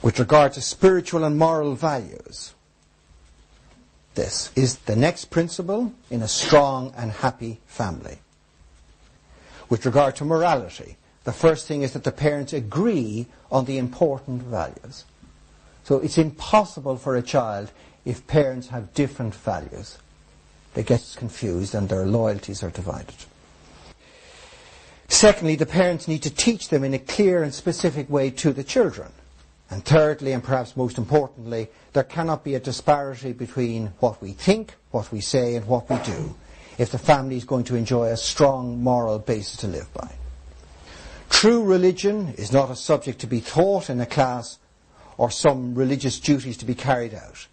With 0.01 0.19
regard 0.21 0.53
to 0.53 0.61
spiritual 0.61 1.25
and 1.25 1.37
moral 1.37 1.75
values, 1.75 2.55
this 4.19 4.51
is 4.57 4.79
the 4.79 4.97
next 4.97 5.27
principle 5.27 5.93
in 6.11 6.23
a 6.23 6.29
strong 6.29 6.93
and 6.97 7.13
happy 7.13 7.61
family. 7.67 8.19
With 9.71 9.87
regard 9.87 10.17
to 10.17 10.25
morality, 10.25 10.97
the 11.23 11.33
first 11.33 11.69
thing 11.69 11.83
is 11.83 11.93
that 11.93 12.03
the 12.03 12.11
parents 12.11 12.53
agree 12.53 13.27
on 13.53 13.67
the 13.67 13.79
important 13.79 14.43
values. 14.43 15.05
So 15.85 16.01
it's 16.01 16.19
impossible 16.19 16.97
for 16.97 17.15
a 17.15 17.23
child 17.23 17.71
if 18.05 18.27
parents 18.27 18.69
have 18.69 18.93
different 18.93 19.37
values. 19.37 19.99
They 20.75 20.83
get 20.83 21.15
confused 21.17 21.77
and 21.77 21.89
their 21.89 22.05
loyalties 22.05 22.65
are 22.65 22.71
divided. 22.71 23.15
Secondly, 25.07 25.55
the 25.55 25.65
parents 25.65 26.09
need 26.09 26.25
to 26.25 26.35
teach 26.35 26.71
them 26.71 26.83
in 26.83 26.93
a 26.93 26.99
clear 26.99 27.45
and 27.45 27.55
specific 27.55 28.11
way 28.11 28.31
to 28.31 28.53
the 28.53 28.65
children. 28.65 29.13
Thirdly, 29.71 30.33
and 30.33 30.43
perhaps 30.43 30.77
most 30.77 30.99
importantly, 30.99 31.69
there 31.93 32.05
cannot 32.05 32.45
be 32.45 32.55
a 32.55 32.61
disparity 32.61 33.33
between 33.33 33.93
what 34.01 34.21
we 34.21 34.33
think, 34.33 34.75
what 34.91 35.11
we 35.13 35.21
say, 35.21 35.55
and 35.55 35.67
what 35.67 35.89
we 35.89 35.97
do 35.99 36.35
if 36.79 36.91
the 36.91 36.99
family 36.99 37.37
is 37.37 37.45
going 37.45 37.65
to 37.65 37.75
enjoy 37.75 38.09
a 38.09 38.17
strong 38.17 38.83
moral 38.83 39.19
basis 39.19 39.57
to 39.59 39.67
live 39.67 39.93
by. 39.93 40.11
True 41.29 41.65
religion 41.65 42.35
is 42.39 42.53
not 42.53 42.71
a 42.71 42.77
subject 42.77 43.19
to 43.21 43.27
be 43.27 43.41
taught 43.41 43.91
in 43.91 44.01
a 44.01 44.07
class 44.07 44.59
or 45.17 45.31
some 45.31 45.75
religious 45.75 46.21
duties 46.21 46.57
to 46.59 46.65
be 46.65 46.75
carried 46.75 47.15
out, 47.15 47.47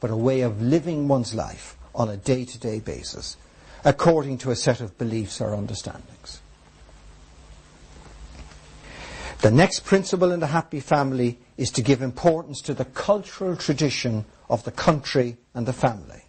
but 0.00 0.10
a 0.10 0.16
way 0.16 0.40
of 0.40 0.60
living 0.60 1.08
one's 1.08 1.34
life 1.34 1.76
on 1.94 2.08
a 2.08 2.16
day-to-day 2.16 2.80
basis, 2.80 3.36
according 3.84 4.38
to 4.38 4.50
a 4.50 4.56
set 4.56 4.80
of 4.80 4.98
beliefs 4.98 5.40
or 5.40 5.54
understandings. 5.54 6.40
The 9.40 9.50
next 9.50 9.80
principle 9.80 10.32
in 10.32 10.40
the 10.40 10.48
happy 10.48 10.80
family 10.80 11.38
is 11.56 11.70
to 11.72 11.82
give 11.82 12.02
importance 12.02 12.60
to 12.62 12.74
the 12.74 12.84
cultural 12.84 13.56
tradition 13.56 14.24
of 14.48 14.64
the 14.64 14.70
country 14.70 15.36
and 15.54 15.66
the 15.66 15.72
family. 15.72 16.22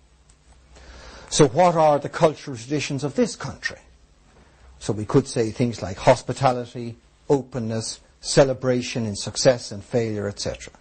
So 1.29 1.47
what 1.47 1.75
are 1.75 1.97
the 1.99 2.09
cultural 2.09 2.55
traditions 2.55 3.03
of 3.03 3.15
this 3.15 3.35
country? 3.35 3.79
So 4.79 4.93
we 4.93 5.05
could 5.05 5.27
say 5.27 5.49
things 5.49 5.81
like 5.81 5.97
hospitality, 5.97 6.97
openness, 7.29 8.01
celebration 8.21 9.05
in 9.05 9.15
success 9.15 9.71
and 9.71 9.83
failure, 9.83 10.27
etc. 10.27 10.73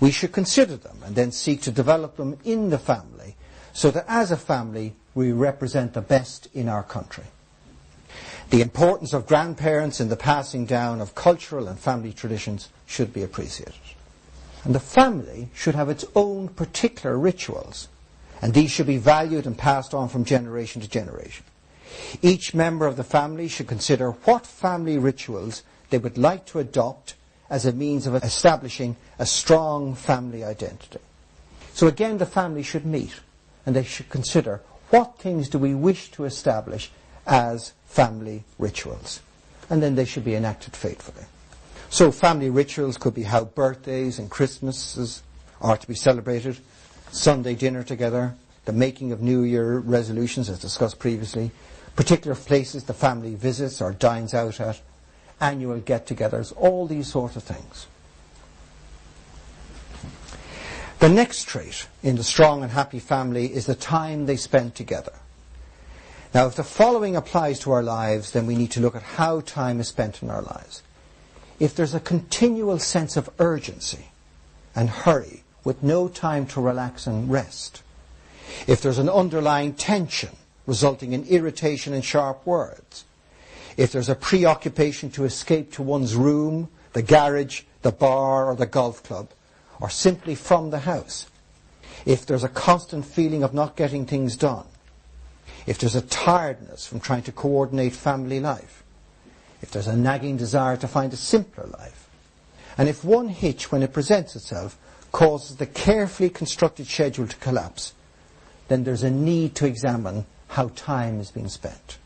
We 0.00 0.10
should 0.10 0.32
consider 0.32 0.76
them 0.76 0.98
and 1.04 1.14
then 1.14 1.32
seek 1.32 1.62
to 1.62 1.70
develop 1.70 2.16
them 2.16 2.38
in 2.44 2.70
the 2.70 2.78
family 2.78 3.36
so 3.72 3.90
that 3.90 4.04
as 4.08 4.30
a 4.30 4.36
family 4.36 4.94
we 5.14 5.32
represent 5.32 5.94
the 5.94 6.00
best 6.00 6.48
in 6.54 6.68
our 6.68 6.82
country. 6.82 7.24
The 8.50 8.60
importance 8.60 9.12
of 9.12 9.26
grandparents 9.26 10.00
in 10.00 10.08
the 10.08 10.16
passing 10.16 10.66
down 10.66 11.00
of 11.00 11.14
cultural 11.14 11.66
and 11.66 11.78
family 11.78 12.12
traditions 12.12 12.68
should 12.86 13.12
be 13.12 13.22
appreciated. 13.22 13.74
And 14.64 14.74
the 14.74 14.80
family 14.80 15.48
should 15.54 15.74
have 15.74 15.88
its 15.88 16.04
own 16.14 16.48
particular 16.48 17.18
rituals, 17.18 17.88
and 18.40 18.54
these 18.54 18.70
should 18.70 18.86
be 18.86 18.96
valued 18.96 19.46
and 19.46 19.56
passed 19.56 19.92
on 19.92 20.08
from 20.08 20.24
generation 20.24 20.80
to 20.82 20.88
generation. 20.88 21.44
Each 22.22 22.54
member 22.54 22.86
of 22.86 22.96
the 22.96 23.04
family 23.04 23.48
should 23.48 23.66
consider 23.66 24.10
what 24.10 24.46
family 24.46 24.98
rituals 24.98 25.62
they 25.90 25.98
would 25.98 26.18
like 26.18 26.46
to 26.46 26.58
adopt 26.58 27.14
as 27.50 27.66
a 27.66 27.72
means 27.72 28.06
of 28.06 28.14
establishing 28.16 28.96
a 29.18 29.26
strong 29.26 29.94
family 29.94 30.42
identity. 30.42 30.98
So 31.72 31.86
again, 31.86 32.18
the 32.18 32.26
family 32.26 32.62
should 32.62 32.86
meet 32.86 33.20
and 33.66 33.76
they 33.76 33.84
should 33.84 34.08
consider 34.08 34.60
what 34.90 35.18
things 35.18 35.48
do 35.48 35.58
we 35.58 35.74
wish 35.74 36.10
to 36.12 36.24
establish 36.24 36.90
as 37.26 37.72
family 37.86 38.44
rituals. 38.58 39.20
And 39.70 39.82
then 39.82 39.94
they 39.94 40.04
should 40.04 40.24
be 40.24 40.34
enacted 40.34 40.76
faithfully. 40.76 41.26
So 41.90 42.10
family 42.10 42.50
rituals 42.50 42.98
could 42.98 43.14
be 43.14 43.22
how 43.22 43.44
birthdays 43.44 44.18
and 44.18 44.30
Christmases 44.30 45.22
are 45.60 45.76
to 45.76 45.88
be 45.88 45.94
celebrated, 45.94 46.58
Sunday 47.12 47.54
dinner 47.54 47.82
together, 47.82 48.34
the 48.64 48.72
making 48.72 49.12
of 49.12 49.22
New 49.22 49.42
Year 49.42 49.78
resolutions 49.78 50.48
as 50.48 50.58
discussed 50.58 50.98
previously, 50.98 51.50
particular 51.96 52.34
places 52.34 52.84
the 52.84 52.94
family 52.94 53.34
visits 53.34 53.80
or 53.80 53.92
dines 53.92 54.34
out 54.34 54.60
at, 54.60 54.80
annual 55.40 55.78
get-togethers, 55.78 56.52
all 56.56 56.86
these 56.86 57.06
sorts 57.06 57.36
of 57.36 57.42
things. 57.42 57.86
The 60.98 61.08
next 61.08 61.44
trait 61.44 61.86
in 62.02 62.16
the 62.16 62.24
strong 62.24 62.62
and 62.62 62.72
happy 62.72 62.98
family 62.98 63.52
is 63.52 63.66
the 63.66 63.74
time 63.74 64.26
they 64.26 64.36
spend 64.36 64.74
together. 64.74 65.12
Now, 66.34 66.48
if 66.48 66.56
the 66.56 66.64
following 66.64 67.14
applies 67.14 67.60
to 67.60 67.70
our 67.70 67.82
lives, 67.82 68.32
then 68.32 68.44
we 68.44 68.56
need 68.56 68.72
to 68.72 68.80
look 68.80 68.96
at 68.96 69.02
how 69.02 69.40
time 69.40 69.78
is 69.78 69.86
spent 69.86 70.20
in 70.20 70.30
our 70.30 70.42
lives. 70.42 70.82
If 71.60 71.76
there's 71.76 71.94
a 71.94 72.00
continual 72.00 72.80
sense 72.80 73.16
of 73.16 73.30
urgency 73.38 74.06
and 74.74 74.90
hurry 74.90 75.44
with 75.62 75.84
no 75.84 76.08
time 76.08 76.46
to 76.46 76.60
relax 76.60 77.06
and 77.06 77.30
rest, 77.30 77.84
if 78.66 78.80
there's 78.80 78.98
an 78.98 79.08
underlying 79.08 79.74
tension 79.74 80.30
resulting 80.66 81.12
in 81.12 81.24
irritation 81.26 81.94
and 81.94 82.04
sharp 82.04 82.44
words, 82.44 83.04
if 83.76 83.92
there's 83.92 84.08
a 84.08 84.16
preoccupation 84.16 85.10
to 85.10 85.24
escape 85.24 85.72
to 85.74 85.82
one's 85.82 86.16
room, 86.16 86.68
the 86.94 87.02
garage, 87.02 87.62
the 87.82 87.92
bar 87.92 88.46
or 88.46 88.56
the 88.56 88.66
golf 88.66 89.04
club, 89.04 89.28
or 89.80 89.88
simply 89.88 90.34
from 90.34 90.70
the 90.70 90.80
house, 90.80 91.26
if 92.04 92.26
there's 92.26 92.44
a 92.44 92.48
constant 92.48 93.04
feeling 93.04 93.44
of 93.44 93.54
not 93.54 93.76
getting 93.76 94.04
things 94.04 94.36
done, 94.36 94.66
if 95.66 95.78
there's 95.78 95.94
a 95.94 96.02
tiredness 96.02 96.86
from 96.86 97.00
trying 97.00 97.22
to 97.22 97.32
coordinate 97.32 97.92
family 97.94 98.40
life, 98.40 98.82
if 99.62 99.70
there's 99.70 99.86
a 99.86 99.96
nagging 99.96 100.36
desire 100.36 100.76
to 100.76 100.88
find 100.88 101.12
a 101.12 101.16
simpler 101.16 101.66
life, 101.66 102.08
and 102.76 102.88
if 102.88 103.04
one 103.04 103.28
hitch, 103.28 103.70
when 103.70 103.82
it 103.82 103.92
presents 103.92 104.36
itself, 104.36 104.76
causes 105.12 105.56
the 105.56 105.66
carefully 105.66 106.28
constructed 106.28 106.86
schedule 106.86 107.26
to 107.26 107.36
collapse, 107.36 107.94
then 108.68 108.84
there's 108.84 109.02
a 109.02 109.10
need 109.10 109.54
to 109.54 109.66
examine 109.66 110.26
how 110.48 110.68
time 110.74 111.20
is 111.20 111.30
being 111.30 111.48
spent. 111.48 111.98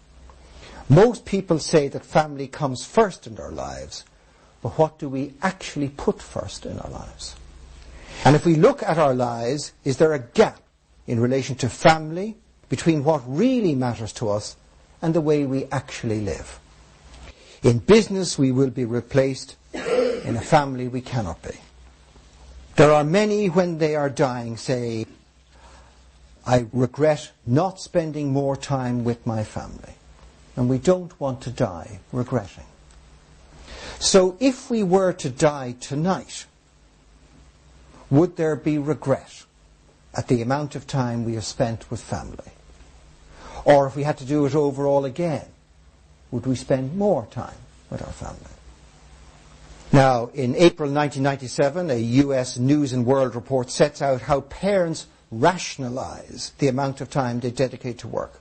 Most 0.88 1.24
people 1.24 1.58
say 1.58 1.88
that 1.88 2.04
family 2.04 2.46
comes 2.46 2.84
first 2.84 3.26
in 3.26 3.34
their 3.34 3.50
lives, 3.50 4.04
but 4.62 4.78
what 4.78 4.98
do 4.98 5.08
we 5.08 5.34
actually 5.42 5.88
put 5.88 6.20
first 6.20 6.66
in 6.66 6.78
our 6.78 6.90
lives? 6.90 7.36
And 8.24 8.34
if 8.34 8.44
we 8.44 8.56
look 8.56 8.82
at 8.82 8.98
our 8.98 9.14
lives, 9.14 9.72
is 9.84 9.98
there 9.98 10.12
a 10.12 10.18
gap 10.18 10.60
in 11.06 11.20
relation 11.20 11.56
to 11.56 11.68
family, 11.68 12.36
between 12.68 13.04
what 13.04 13.22
really 13.26 13.74
matters 13.74 14.12
to 14.14 14.28
us 14.28 14.56
and 15.00 15.14
the 15.14 15.20
way 15.20 15.44
we 15.44 15.66
actually 15.66 16.20
live. 16.20 16.58
In 17.62 17.78
business, 17.78 18.38
we 18.38 18.52
will 18.52 18.70
be 18.70 18.84
replaced. 18.84 19.56
In 19.72 20.36
a 20.36 20.40
family, 20.40 20.88
we 20.88 21.00
cannot 21.00 21.42
be. 21.42 21.56
There 22.76 22.92
are 22.92 23.04
many 23.04 23.48
when 23.48 23.78
they 23.78 23.96
are 23.96 24.10
dying 24.10 24.56
say, 24.56 25.06
I 26.46 26.66
regret 26.72 27.32
not 27.46 27.80
spending 27.80 28.32
more 28.32 28.56
time 28.56 29.04
with 29.04 29.26
my 29.26 29.44
family. 29.44 29.94
And 30.56 30.68
we 30.68 30.78
don't 30.78 31.18
want 31.20 31.40
to 31.42 31.50
die 31.50 32.00
regretting. 32.12 32.64
So 33.98 34.36
if 34.38 34.70
we 34.70 34.82
were 34.82 35.12
to 35.14 35.30
die 35.30 35.74
tonight, 35.80 36.46
would 38.10 38.36
there 38.36 38.56
be 38.56 38.78
regret 38.78 39.44
at 40.14 40.28
the 40.28 40.40
amount 40.40 40.74
of 40.74 40.86
time 40.86 41.24
we 41.24 41.34
have 41.34 41.44
spent 41.44 41.90
with 41.90 42.00
family? 42.00 42.52
Or 43.64 43.86
if 43.86 43.96
we 43.96 44.02
had 44.02 44.18
to 44.18 44.24
do 44.24 44.46
it 44.46 44.54
over 44.54 44.86
all 44.86 45.04
again, 45.04 45.46
would 46.30 46.46
we 46.46 46.56
spend 46.56 46.96
more 46.96 47.26
time 47.30 47.56
with 47.90 48.02
our 48.02 48.12
family? 48.12 48.52
Now, 49.92 50.30
in 50.34 50.54
April 50.54 50.90
1997, 50.90 51.90
a 51.90 51.96
US 51.96 52.58
News 52.58 52.92
and 52.92 53.06
World 53.06 53.34
report 53.34 53.70
sets 53.70 54.02
out 54.02 54.20
how 54.22 54.42
parents 54.42 55.06
rationalize 55.30 56.52
the 56.58 56.68
amount 56.68 57.00
of 57.00 57.10
time 57.10 57.40
they 57.40 57.50
dedicate 57.50 57.98
to 57.98 58.08
work. 58.08 58.40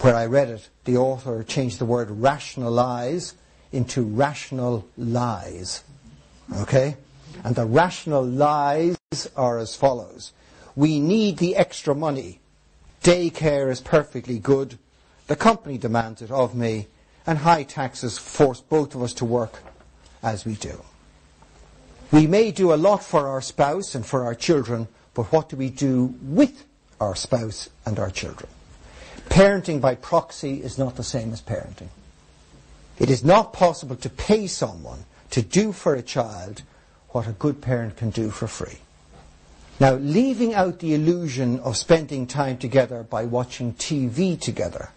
Where 0.00 0.16
I 0.16 0.26
read 0.26 0.48
it, 0.48 0.68
the 0.84 0.96
author 0.96 1.44
changed 1.44 1.78
the 1.78 1.84
word 1.84 2.10
rationalize 2.10 3.34
into 3.70 4.02
rational 4.02 4.86
lies. 4.96 5.84
Okay? 6.56 6.96
And 7.44 7.54
the 7.54 7.66
rational 7.66 8.24
lies 8.24 8.96
are 9.36 9.58
as 9.58 9.76
follows. 9.76 10.32
We 10.74 11.00
need 11.00 11.38
the 11.38 11.56
extra 11.56 11.94
money. 11.94 12.40
Daycare 13.02 13.70
is 13.70 13.80
perfectly 13.80 14.38
good. 14.38 14.78
The 15.26 15.36
company 15.36 15.78
demands 15.78 16.22
it 16.22 16.30
of 16.30 16.54
me. 16.54 16.88
And 17.26 17.38
high 17.38 17.62
taxes 17.62 18.18
force 18.18 18.60
both 18.60 18.94
of 18.94 19.02
us 19.02 19.12
to 19.14 19.24
work 19.24 19.60
as 20.22 20.44
we 20.44 20.54
do. 20.54 20.82
We 22.10 22.26
may 22.26 22.50
do 22.50 22.72
a 22.72 22.76
lot 22.76 23.04
for 23.04 23.28
our 23.28 23.40
spouse 23.40 23.94
and 23.94 24.04
for 24.04 24.24
our 24.24 24.34
children, 24.34 24.88
but 25.14 25.32
what 25.32 25.48
do 25.48 25.56
we 25.56 25.70
do 25.70 26.14
with 26.20 26.64
our 27.00 27.14
spouse 27.14 27.70
and 27.86 27.98
our 27.98 28.10
children? 28.10 28.50
Parenting 29.28 29.80
by 29.80 29.94
proxy 29.94 30.62
is 30.62 30.78
not 30.78 30.96
the 30.96 31.04
same 31.04 31.32
as 31.32 31.40
parenting. 31.40 31.88
It 32.98 33.08
is 33.08 33.24
not 33.24 33.52
possible 33.52 33.96
to 33.96 34.10
pay 34.10 34.46
someone 34.46 35.04
to 35.30 35.42
do 35.42 35.72
for 35.72 35.94
a 35.94 36.02
child 36.02 36.62
what 37.10 37.26
a 37.26 37.32
good 37.32 37.60
parent 37.62 37.96
can 37.96 38.10
do 38.10 38.30
for 38.30 38.46
free. 38.46 38.78
Now, 39.80 39.94
leaving 39.94 40.54
out 40.54 40.78
the 40.78 40.94
illusion 40.94 41.58
of 41.60 41.76
spending 41.76 42.26
time 42.26 42.58
together 42.58 43.02
by 43.02 43.24
watching 43.24 43.74
TV 43.74 44.38
together, 44.38 44.90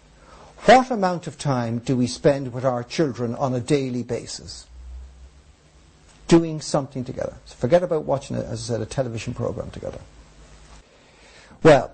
what 0.64 0.90
amount 0.90 1.26
of 1.26 1.38
time 1.38 1.78
do 1.78 1.96
we 1.96 2.06
spend 2.06 2.52
with 2.52 2.64
our 2.64 2.82
children 2.82 3.34
on 3.34 3.54
a 3.54 3.60
daily 3.60 4.02
basis? 4.02 4.66
Doing 6.28 6.60
something 6.60 7.04
together. 7.04 7.34
So 7.46 7.54
forget 7.54 7.82
about 7.82 8.04
watching, 8.04 8.36
as 8.36 8.70
I 8.70 8.74
said, 8.74 8.80
a 8.80 8.86
television 8.86 9.32
program 9.32 9.70
together. 9.70 10.00
Well, 11.62 11.92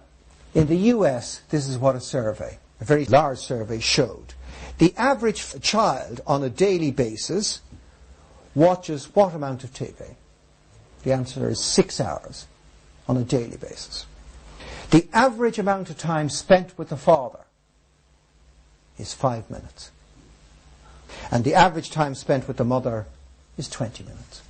in 0.55 0.67
the 0.67 0.77
US, 0.77 1.43
this 1.51 1.69
is 1.69 1.79
what 1.79 1.97
a 1.97 2.01
survey, 2.01 2.59
a 2.81 2.85
very 2.85 3.05
large 3.07 3.39
survey, 3.39 3.79
showed. 3.79 4.35
The 4.79 4.95
average 4.97 5.61
child 5.63 6.21
on 6.27 6.43
a 6.43 6.51
daily 6.51 6.91
basis 6.91 7.61
watches 8.55 9.15
what 9.15 9.35
amount 9.35 9.65
of 9.65 9.73
TV? 9.73 10.15
The 11.05 11.13
answer 11.13 11.49
is 11.49 11.59
six 11.59 12.01
hours 12.01 12.47
on 13.13 13.21
a 13.21 13.25
daily 13.25 13.59
basis. 13.59 14.07
The 14.91 15.07
average 15.13 15.59
amount 15.59 15.91
of 15.91 15.99
time 15.99 16.31
spent 16.31 16.79
with 16.79 16.89
the 16.89 16.97
father 16.97 17.41
is 18.99 19.13
five 19.13 19.51
minutes. 19.51 19.91
And 21.31 21.45
the 21.45 21.53
average 21.53 21.91
time 21.91 22.15
spent 22.15 22.49
with 22.49 22.57
the 22.57 22.65
mother 22.65 23.05
is 23.59 23.69
20 23.69 24.05
minutes. 24.05 24.41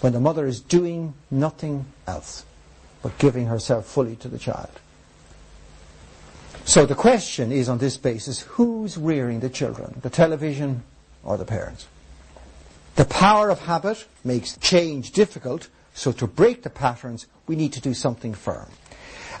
When 0.00 0.12
the 0.12 0.18
mother 0.18 0.46
is 0.46 0.60
doing 0.60 1.14
nothing 1.30 1.86
else 2.08 2.44
but 3.02 3.16
giving 3.18 3.46
herself 3.46 3.86
fully 3.86 4.16
to 4.16 4.28
the 4.28 4.38
child. 4.38 4.80
So 6.64 6.86
the 6.86 6.96
question 6.96 7.52
is 7.52 7.68
on 7.68 7.78
this 7.78 7.98
basis, 7.98 8.40
who's 8.40 8.98
rearing 8.98 9.38
the 9.38 9.48
children? 9.48 10.00
The 10.02 10.10
television 10.10 10.82
or 11.22 11.38
the 11.38 11.44
parents? 11.44 11.86
The 12.96 13.04
power 13.04 13.48
of 13.48 13.60
habit 13.60 14.06
makes 14.24 14.56
change 14.56 15.12
difficult, 15.12 15.68
so 15.94 16.12
to 16.12 16.26
break 16.26 16.62
the 16.62 16.70
patterns, 16.70 17.26
we 17.46 17.56
need 17.56 17.72
to 17.74 17.80
do 17.80 17.94
something 17.94 18.34
firm. 18.34 18.68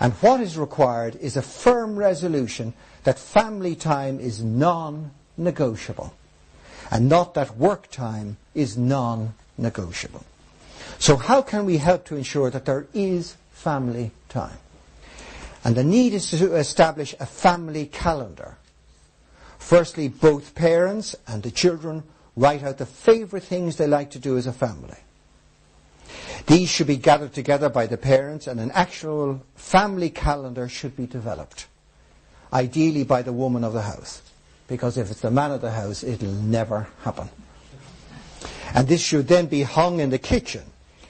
And 0.00 0.12
what 0.14 0.40
is 0.40 0.56
required 0.56 1.16
is 1.16 1.36
a 1.36 1.42
firm 1.42 1.96
resolution 1.96 2.72
that 3.04 3.18
family 3.18 3.74
time 3.74 4.18
is 4.18 4.42
non-negotiable 4.42 6.14
and 6.90 7.08
not 7.08 7.34
that 7.34 7.56
work 7.56 7.90
time 7.90 8.36
is 8.54 8.76
non-negotiable. 8.76 10.24
So 10.98 11.16
how 11.16 11.42
can 11.42 11.66
we 11.66 11.78
help 11.78 12.06
to 12.06 12.16
ensure 12.16 12.50
that 12.50 12.64
there 12.64 12.86
is 12.92 13.36
family 13.52 14.10
time? 14.28 14.58
And 15.64 15.76
the 15.76 15.84
need 15.84 16.14
is 16.14 16.30
to 16.30 16.56
establish 16.56 17.14
a 17.20 17.26
family 17.26 17.86
calendar. 17.86 18.56
Firstly, 19.58 20.08
both 20.08 20.54
parents 20.54 21.14
and 21.28 21.42
the 21.42 21.50
children 21.50 22.02
write 22.34 22.62
out 22.62 22.78
the 22.78 22.86
favourite 22.86 23.44
things 23.44 23.76
they 23.76 23.86
like 23.86 24.10
to 24.12 24.18
do 24.18 24.38
as 24.38 24.46
a 24.46 24.52
family. 24.52 24.96
These 26.46 26.68
should 26.68 26.86
be 26.86 26.96
gathered 26.96 27.32
together 27.32 27.68
by 27.68 27.86
the 27.86 27.96
parents 27.96 28.46
and 28.46 28.58
an 28.58 28.70
actual 28.72 29.42
family 29.54 30.10
calendar 30.10 30.68
should 30.68 30.96
be 30.96 31.06
developed. 31.06 31.66
Ideally 32.52 33.04
by 33.04 33.22
the 33.22 33.32
woman 33.32 33.62
of 33.62 33.72
the 33.72 33.82
house. 33.82 34.22
Because 34.66 34.96
if 34.96 35.10
it's 35.10 35.20
the 35.20 35.30
man 35.30 35.50
of 35.50 35.60
the 35.60 35.70
house, 35.70 36.02
it'll 36.02 36.32
never 36.32 36.88
happen. 37.02 37.28
And 38.74 38.86
this 38.86 39.00
should 39.00 39.28
then 39.28 39.46
be 39.46 39.62
hung 39.62 40.00
in 40.00 40.10
the 40.10 40.18
kitchen. 40.18 40.62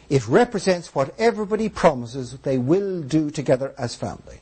It 0.08 0.26
represents 0.26 0.94
what 0.94 1.14
everybody 1.18 1.68
promises 1.68 2.36
they 2.42 2.58
will 2.58 3.02
do 3.02 3.30
together 3.30 3.74
as 3.78 3.94
family. 3.94 4.40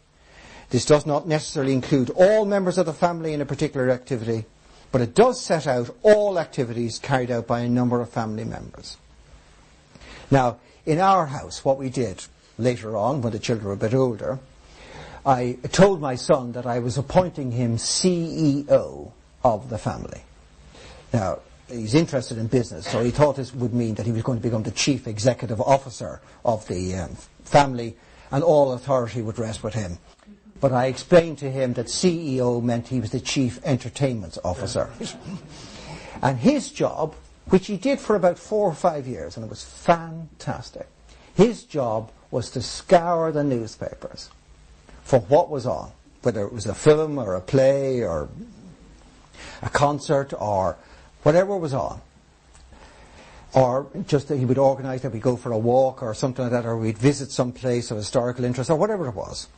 This 0.70 0.84
does 0.84 1.06
not 1.06 1.26
necessarily 1.26 1.72
include 1.72 2.10
all 2.10 2.44
members 2.44 2.78
of 2.78 2.86
the 2.86 2.92
family 2.92 3.32
in 3.32 3.40
a 3.40 3.46
particular 3.46 3.90
activity, 3.90 4.44
but 4.92 5.00
it 5.00 5.14
does 5.14 5.40
set 5.40 5.66
out 5.66 5.94
all 6.02 6.38
activities 6.38 6.98
carried 6.98 7.30
out 7.30 7.46
by 7.46 7.60
a 7.60 7.68
number 7.68 8.00
of 8.00 8.10
family 8.10 8.44
members. 8.44 8.96
Now, 10.30 10.58
in 10.84 10.98
our 10.98 11.26
house, 11.26 11.64
what 11.64 11.78
we 11.78 11.90
did 11.90 12.24
later 12.58 12.96
on, 12.96 13.22
when 13.22 13.32
the 13.32 13.38
children 13.38 13.66
were 13.68 13.74
a 13.74 13.76
bit 13.76 13.94
older, 13.94 14.38
I 15.24 15.58
told 15.72 16.00
my 16.00 16.14
son 16.14 16.52
that 16.52 16.66
I 16.66 16.78
was 16.78 16.96
appointing 16.96 17.52
him 17.52 17.76
CEO 17.76 19.12
of 19.44 19.68
the 19.68 19.78
family. 19.78 20.22
Now, 21.12 21.40
he's 21.68 21.94
interested 21.94 22.38
in 22.38 22.46
business, 22.46 22.86
so 22.86 23.02
he 23.02 23.10
thought 23.10 23.36
this 23.36 23.54
would 23.54 23.74
mean 23.74 23.94
that 23.96 24.06
he 24.06 24.12
was 24.12 24.22
going 24.22 24.38
to 24.38 24.42
become 24.42 24.62
the 24.62 24.70
chief 24.70 25.06
executive 25.06 25.60
officer 25.60 26.20
of 26.44 26.66
the 26.68 26.94
um, 26.94 27.16
family, 27.44 27.96
and 28.30 28.42
all 28.42 28.72
authority 28.72 29.22
would 29.22 29.38
rest 29.38 29.62
with 29.62 29.74
him. 29.74 29.98
But 30.60 30.72
I 30.72 30.86
explained 30.86 31.38
to 31.38 31.50
him 31.50 31.74
that 31.74 31.86
CEO 31.86 32.62
meant 32.62 32.88
he 32.88 33.00
was 33.00 33.10
the 33.10 33.20
chief 33.20 33.60
entertainment 33.64 34.38
officer. 34.44 34.90
and 36.22 36.38
his 36.38 36.70
job, 36.70 37.14
which 37.50 37.66
he 37.66 37.76
did 37.76 37.98
for 37.98 38.16
about 38.16 38.38
four 38.38 38.68
or 38.68 38.74
five 38.74 39.06
years, 39.06 39.36
and 39.36 39.44
it 39.44 39.50
was 39.50 39.64
fantastic, 39.64 40.86
his 41.34 41.64
job 41.64 42.10
was 42.30 42.50
to 42.50 42.62
scour 42.62 43.32
the 43.32 43.44
newspapers 43.44 44.30
for 45.02 45.20
what 45.20 45.48
was 45.48 45.66
on, 45.66 45.90
whether 46.22 46.42
it 46.42 46.52
was 46.52 46.66
a 46.66 46.74
film 46.74 47.18
or 47.18 47.34
a 47.34 47.40
play 47.40 48.02
or 48.02 48.28
a 49.62 49.70
concert 49.70 50.32
or 50.38 50.76
whatever 51.22 51.56
was 51.56 51.72
on. 51.72 52.00
Or 53.54 53.86
just 54.06 54.28
that 54.28 54.36
he 54.36 54.44
would 54.44 54.58
organise 54.58 55.02
that 55.02 55.12
we 55.12 55.20
go 55.20 55.36
for 55.36 55.52
a 55.52 55.58
walk 55.58 56.02
or 56.02 56.12
something 56.12 56.42
like 56.42 56.52
that, 56.52 56.66
or 56.66 56.76
we'd 56.76 56.98
visit 56.98 57.30
some 57.30 57.52
place 57.52 57.90
of 57.90 57.96
historical 57.96 58.44
interest 58.44 58.68
or 58.68 58.76
whatever 58.76 59.08
it 59.08 59.14
was. 59.14 59.48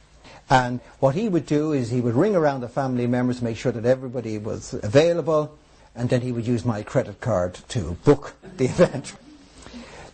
And 0.49 0.81
what 1.01 1.17
he 1.17 1.29
would 1.29 1.47
do 1.47 1.73
is 1.73 1.91
he 1.91 2.01
would 2.01 2.15
ring 2.15 2.37
around 2.37 2.61
the 2.61 2.69
family 2.69 3.07
members 3.07 3.43
make 3.43 3.57
sure 3.57 3.73
that 3.73 3.85
everybody 3.85 4.39
was 4.39 4.75
available, 4.75 5.59
and 5.95 6.09
then 6.09 6.21
he 6.21 6.33
would 6.33 6.47
use 6.47 6.65
my 6.65 6.83
credit 6.83 7.21
card 7.21 7.55
to 7.69 7.93
book 8.05 8.35
the 8.57 8.67
event. 8.67 9.15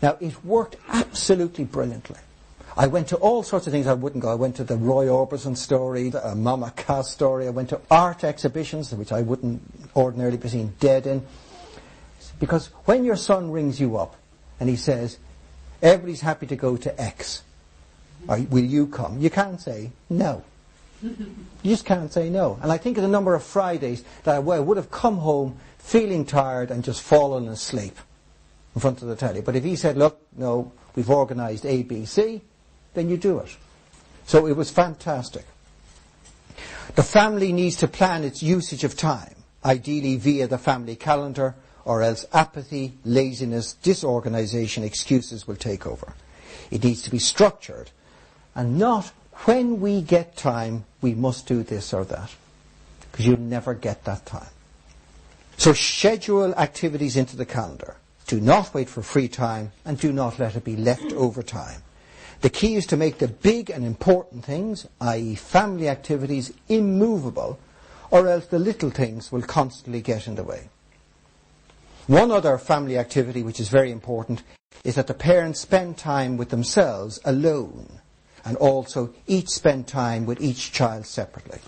Now, 0.02 0.16
it 0.20 0.44
worked 0.44 0.76
absolutely 0.88 1.64
brilliantly. 1.64 2.18
I 2.76 2.86
went 2.86 3.08
to 3.08 3.16
all 3.16 3.42
sorts 3.42 3.66
of 3.66 3.72
things 3.72 3.86
I 3.86 3.94
wouldn't 3.94 4.22
go. 4.22 4.30
I 4.30 4.34
went 4.34 4.56
to 4.56 4.64
the 4.64 4.76
Roy 4.76 5.06
Orbison 5.06 5.56
story, 5.56 6.10
the 6.10 6.26
uh, 6.26 6.34
Mama 6.34 6.72
Cass 6.76 7.10
story. 7.10 7.46
I 7.46 7.50
went 7.50 7.70
to 7.70 7.80
art 7.90 8.22
exhibitions, 8.22 8.92
which 8.92 9.12
I 9.12 9.22
wouldn't 9.22 9.62
ordinarily 9.96 10.36
be 10.36 10.48
seen 10.48 10.74
dead 10.78 11.06
in. 11.06 11.26
Because 12.38 12.66
when 12.84 13.04
your 13.04 13.16
son 13.16 13.50
rings 13.50 13.80
you 13.80 13.96
up 13.96 14.16
and 14.60 14.68
he 14.68 14.76
says, 14.76 15.18
everybody's 15.80 16.20
happy 16.20 16.46
to 16.48 16.56
go 16.56 16.76
to 16.76 17.00
X, 17.00 17.42
will 18.26 18.64
you 18.64 18.88
come? 18.88 19.20
You 19.20 19.30
can't 19.30 19.58
say 19.58 19.92
no. 20.10 20.44
You 21.62 21.70
just 21.70 21.84
can't 21.84 22.12
say 22.12 22.30
no. 22.30 22.58
And 22.62 22.70
I 22.72 22.78
think 22.78 22.96
of 22.96 23.02
the 23.02 23.08
number 23.08 23.34
of 23.34 23.42
Fridays 23.42 24.04
that 24.24 24.36
I 24.36 24.38
would 24.38 24.76
have 24.76 24.90
come 24.90 25.18
home 25.18 25.58
feeling 25.78 26.24
tired 26.24 26.70
and 26.70 26.82
just 26.82 27.02
fallen 27.02 27.48
asleep 27.48 27.96
in 28.74 28.80
front 28.80 29.02
of 29.02 29.08
the 29.08 29.16
telly. 29.16 29.40
But 29.40 29.56
if 29.56 29.64
he 29.64 29.76
said, 29.76 29.96
look, 29.96 30.20
no, 30.36 30.72
we've 30.94 31.10
organised 31.10 31.64
ABC, 31.64 32.40
then 32.94 33.08
you 33.08 33.16
do 33.16 33.38
it. 33.38 33.56
So 34.26 34.46
it 34.46 34.56
was 34.56 34.70
fantastic. 34.70 35.44
The 36.94 37.02
family 37.02 37.52
needs 37.52 37.76
to 37.76 37.88
plan 37.88 38.24
its 38.24 38.42
usage 38.42 38.84
of 38.84 38.96
time, 38.96 39.34
ideally 39.64 40.16
via 40.16 40.46
the 40.46 40.58
family 40.58 40.96
calendar, 40.96 41.54
or 41.84 42.02
else 42.02 42.26
apathy, 42.32 42.94
laziness, 43.04 43.74
disorganization, 43.74 44.82
excuses 44.82 45.46
will 45.46 45.56
take 45.56 45.86
over. 45.86 46.14
It 46.70 46.82
needs 46.82 47.02
to 47.02 47.10
be 47.10 47.18
structured, 47.18 47.90
and 48.54 48.78
not 48.78 49.12
when 49.44 49.80
we 49.80 50.02
get 50.02 50.36
time, 50.36 50.84
we 51.00 51.14
must 51.14 51.46
do 51.46 51.62
this 51.62 51.92
or 51.92 52.04
that. 52.04 52.34
Because 53.10 53.26
you'll 53.26 53.38
never 53.38 53.74
get 53.74 54.04
that 54.04 54.26
time. 54.26 54.48
So 55.56 55.72
schedule 55.72 56.54
activities 56.54 57.16
into 57.16 57.36
the 57.36 57.46
calendar. 57.46 57.96
Do 58.26 58.40
not 58.40 58.74
wait 58.74 58.88
for 58.88 59.02
free 59.02 59.28
time, 59.28 59.72
and 59.84 59.98
do 59.98 60.12
not 60.12 60.38
let 60.38 60.56
it 60.56 60.64
be 60.64 60.76
left 60.76 61.12
over 61.12 61.42
time. 61.42 61.82
The 62.40 62.50
key 62.50 62.74
is 62.74 62.86
to 62.86 62.96
make 62.96 63.18
the 63.18 63.28
big 63.28 63.70
and 63.70 63.84
important 63.84 64.44
things, 64.44 64.86
i.e. 65.00 65.36
family 65.36 65.88
activities, 65.88 66.52
immovable, 66.68 67.58
or 68.10 68.28
else 68.28 68.46
the 68.46 68.58
little 68.58 68.90
things 68.90 69.32
will 69.32 69.42
constantly 69.42 70.02
get 70.02 70.26
in 70.26 70.34
the 70.34 70.44
way. 70.44 70.68
One 72.06 72.30
other 72.30 72.58
family 72.58 72.98
activity 72.98 73.42
which 73.42 73.60
is 73.60 73.68
very 73.68 73.90
important 73.90 74.42
is 74.84 74.94
that 74.96 75.06
the 75.06 75.14
parents 75.14 75.60
spend 75.60 75.96
time 75.96 76.36
with 76.36 76.50
themselves 76.50 77.18
alone 77.24 78.00
and 78.46 78.56
also 78.58 79.12
each 79.26 79.48
spend 79.48 79.88
time 79.88 80.24
with 80.24 80.40
each 80.40 80.72
child 80.72 81.04
separately. 81.04 81.58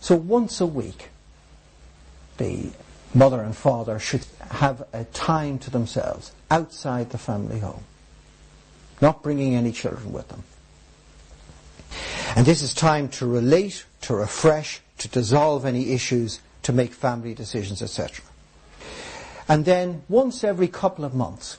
So 0.00 0.16
once 0.16 0.60
a 0.60 0.66
week, 0.66 1.08
the 2.36 2.70
mother 3.14 3.40
and 3.40 3.56
father 3.56 4.00
should 4.00 4.26
have 4.50 4.82
a 4.92 5.04
time 5.04 5.58
to 5.60 5.70
themselves 5.70 6.32
outside 6.50 7.10
the 7.10 7.18
family 7.18 7.60
home, 7.60 7.84
not 9.00 9.22
bringing 9.22 9.54
any 9.54 9.70
children 9.70 10.12
with 10.12 10.28
them. 10.28 10.42
And 12.34 12.44
this 12.44 12.60
is 12.60 12.74
time 12.74 13.08
to 13.10 13.26
relate, 13.26 13.84
to 14.02 14.16
refresh, 14.16 14.80
to 14.98 15.08
dissolve 15.08 15.64
any 15.64 15.92
issues, 15.92 16.40
to 16.64 16.72
make 16.72 16.92
family 16.92 17.34
decisions, 17.34 17.82
etc. 17.82 18.24
And 19.46 19.64
then 19.64 20.02
once 20.08 20.42
every 20.42 20.66
couple 20.66 21.04
of 21.04 21.14
months, 21.14 21.58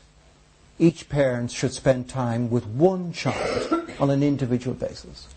each 0.78 1.08
parent 1.10 1.52
should 1.52 1.74
spend 1.74 2.10
time 2.10 2.50
with 2.50 2.66
one 2.66 3.14
child 3.14 3.88
on 4.00 4.10
an 4.10 4.24
individual 4.24 4.76
basis. 4.76 5.28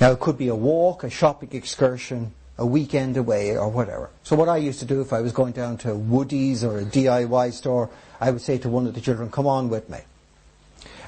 Now 0.00 0.12
it 0.12 0.20
could 0.20 0.36
be 0.36 0.48
a 0.48 0.54
walk, 0.54 1.04
a 1.04 1.10
shopping 1.10 1.50
excursion, 1.52 2.32
a 2.58 2.66
weekend 2.66 3.16
away 3.16 3.56
or 3.56 3.68
whatever. 3.68 4.10
So 4.24 4.36
what 4.36 4.48
I 4.48 4.58
used 4.58 4.80
to 4.80 4.84
do 4.84 5.00
if 5.00 5.12
I 5.12 5.20
was 5.20 5.32
going 5.32 5.52
down 5.52 5.78
to 5.78 5.94
Woody's 5.94 6.64
or 6.64 6.78
a 6.78 6.84
DIY 6.84 7.52
store, 7.52 7.88
I 8.20 8.30
would 8.30 8.42
say 8.42 8.58
to 8.58 8.68
one 8.68 8.86
of 8.86 8.94
the 8.94 9.00
children, 9.00 9.30
come 9.30 9.46
on 9.46 9.68
with 9.68 9.88
me. 9.88 9.98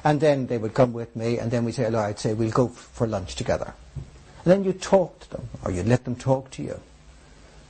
And 0.03 0.19
then 0.19 0.47
they 0.47 0.57
would 0.57 0.73
come 0.73 0.93
with 0.93 1.15
me 1.15 1.39
and 1.39 1.51
then 1.51 1.65
we'd 1.65 1.75
say, 1.75 1.85
I'd 1.85 2.19
say, 2.19 2.33
we'll 2.33 2.51
go 2.51 2.67
for 2.67 3.07
lunch 3.07 3.35
together. 3.35 3.73
And 3.95 4.51
then 4.51 4.63
you'd 4.63 4.81
talk 4.81 5.19
to 5.21 5.31
them 5.31 5.49
or 5.63 5.71
you'd 5.71 5.87
let 5.87 6.03
them 6.03 6.15
talk 6.15 6.51
to 6.51 6.63
you. 6.63 6.79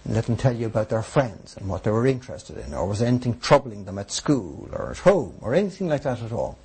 And 0.06 0.14
let 0.14 0.26
them 0.26 0.38
tell 0.38 0.56
you 0.56 0.68
about 0.68 0.90
their 0.90 1.02
friends 1.02 1.58
and 1.58 1.68
what 1.68 1.84
they 1.84 1.92
were 1.92 2.06
interested 2.06 2.58
in 2.58 2.74
or 2.74 2.88
was 2.88 3.02
anything 3.02 3.40
troubling 3.40 3.86
them 3.86 3.98
at 3.98 4.12
school 4.12 4.70
or 4.72 4.92
at 4.92 5.00
home 5.00 5.36
or 5.42 5.56
anything 5.56 5.90
like 5.90 6.04
that 6.04 6.22
at 6.22 6.32
all. 6.32 6.58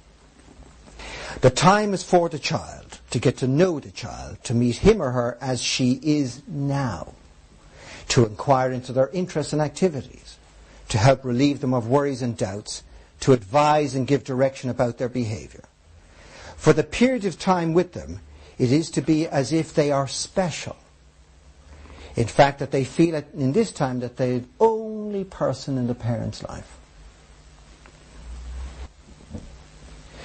The 1.41 1.51
time 1.51 1.95
is 1.95 2.03
for 2.03 2.28
the 2.28 2.38
child 2.38 3.01
to 3.11 3.18
get 3.18 3.38
to 3.38 3.49
know 3.49 3.80
the 3.80 3.91
child, 3.91 4.45
to 4.45 4.55
meet 4.55 4.76
him 4.76 5.01
or 5.01 5.12
her 5.12 5.38
as 5.41 5.62
she 5.62 5.99
is 6.03 6.43
now, 6.47 7.14
to 8.09 8.26
inquire 8.26 8.72
into 8.72 8.93
their 8.93 9.09
interests 9.09 9.53
and 9.55 9.62
activities, 9.62 10.36
to 10.88 10.99
help 10.99 11.24
relieve 11.24 11.61
them 11.61 11.72
of 11.72 11.88
worries 11.88 12.20
and 12.20 12.36
doubts, 12.36 12.82
to 13.20 13.32
advise 13.32 13.95
and 13.95 14.07
give 14.07 14.24
direction 14.24 14.68
about 14.68 14.99
their 14.99 15.09
behavior. 15.09 15.64
For 16.57 16.72
the 16.72 16.84
period 16.84 17.24
of 17.24 17.38
time 17.38 17.72
with 17.72 17.93
them, 17.93 18.20
it 18.59 18.70
is 18.70 18.91
to 18.91 19.01
be 19.01 19.26
as 19.26 19.53
if 19.53 19.72
they 19.72 19.91
are 19.91 20.09
special. 20.09 20.76
In 22.20 22.26
fact, 22.26 22.58
that 22.58 22.70
they 22.70 22.84
feel 22.84 23.14
in 23.32 23.52
this 23.52 23.72
time 23.72 24.00
that 24.00 24.18
they're 24.18 24.40
the 24.40 24.44
only 24.60 25.24
person 25.24 25.78
in 25.78 25.86
the 25.86 25.94
parent's 25.94 26.42
life. 26.42 26.76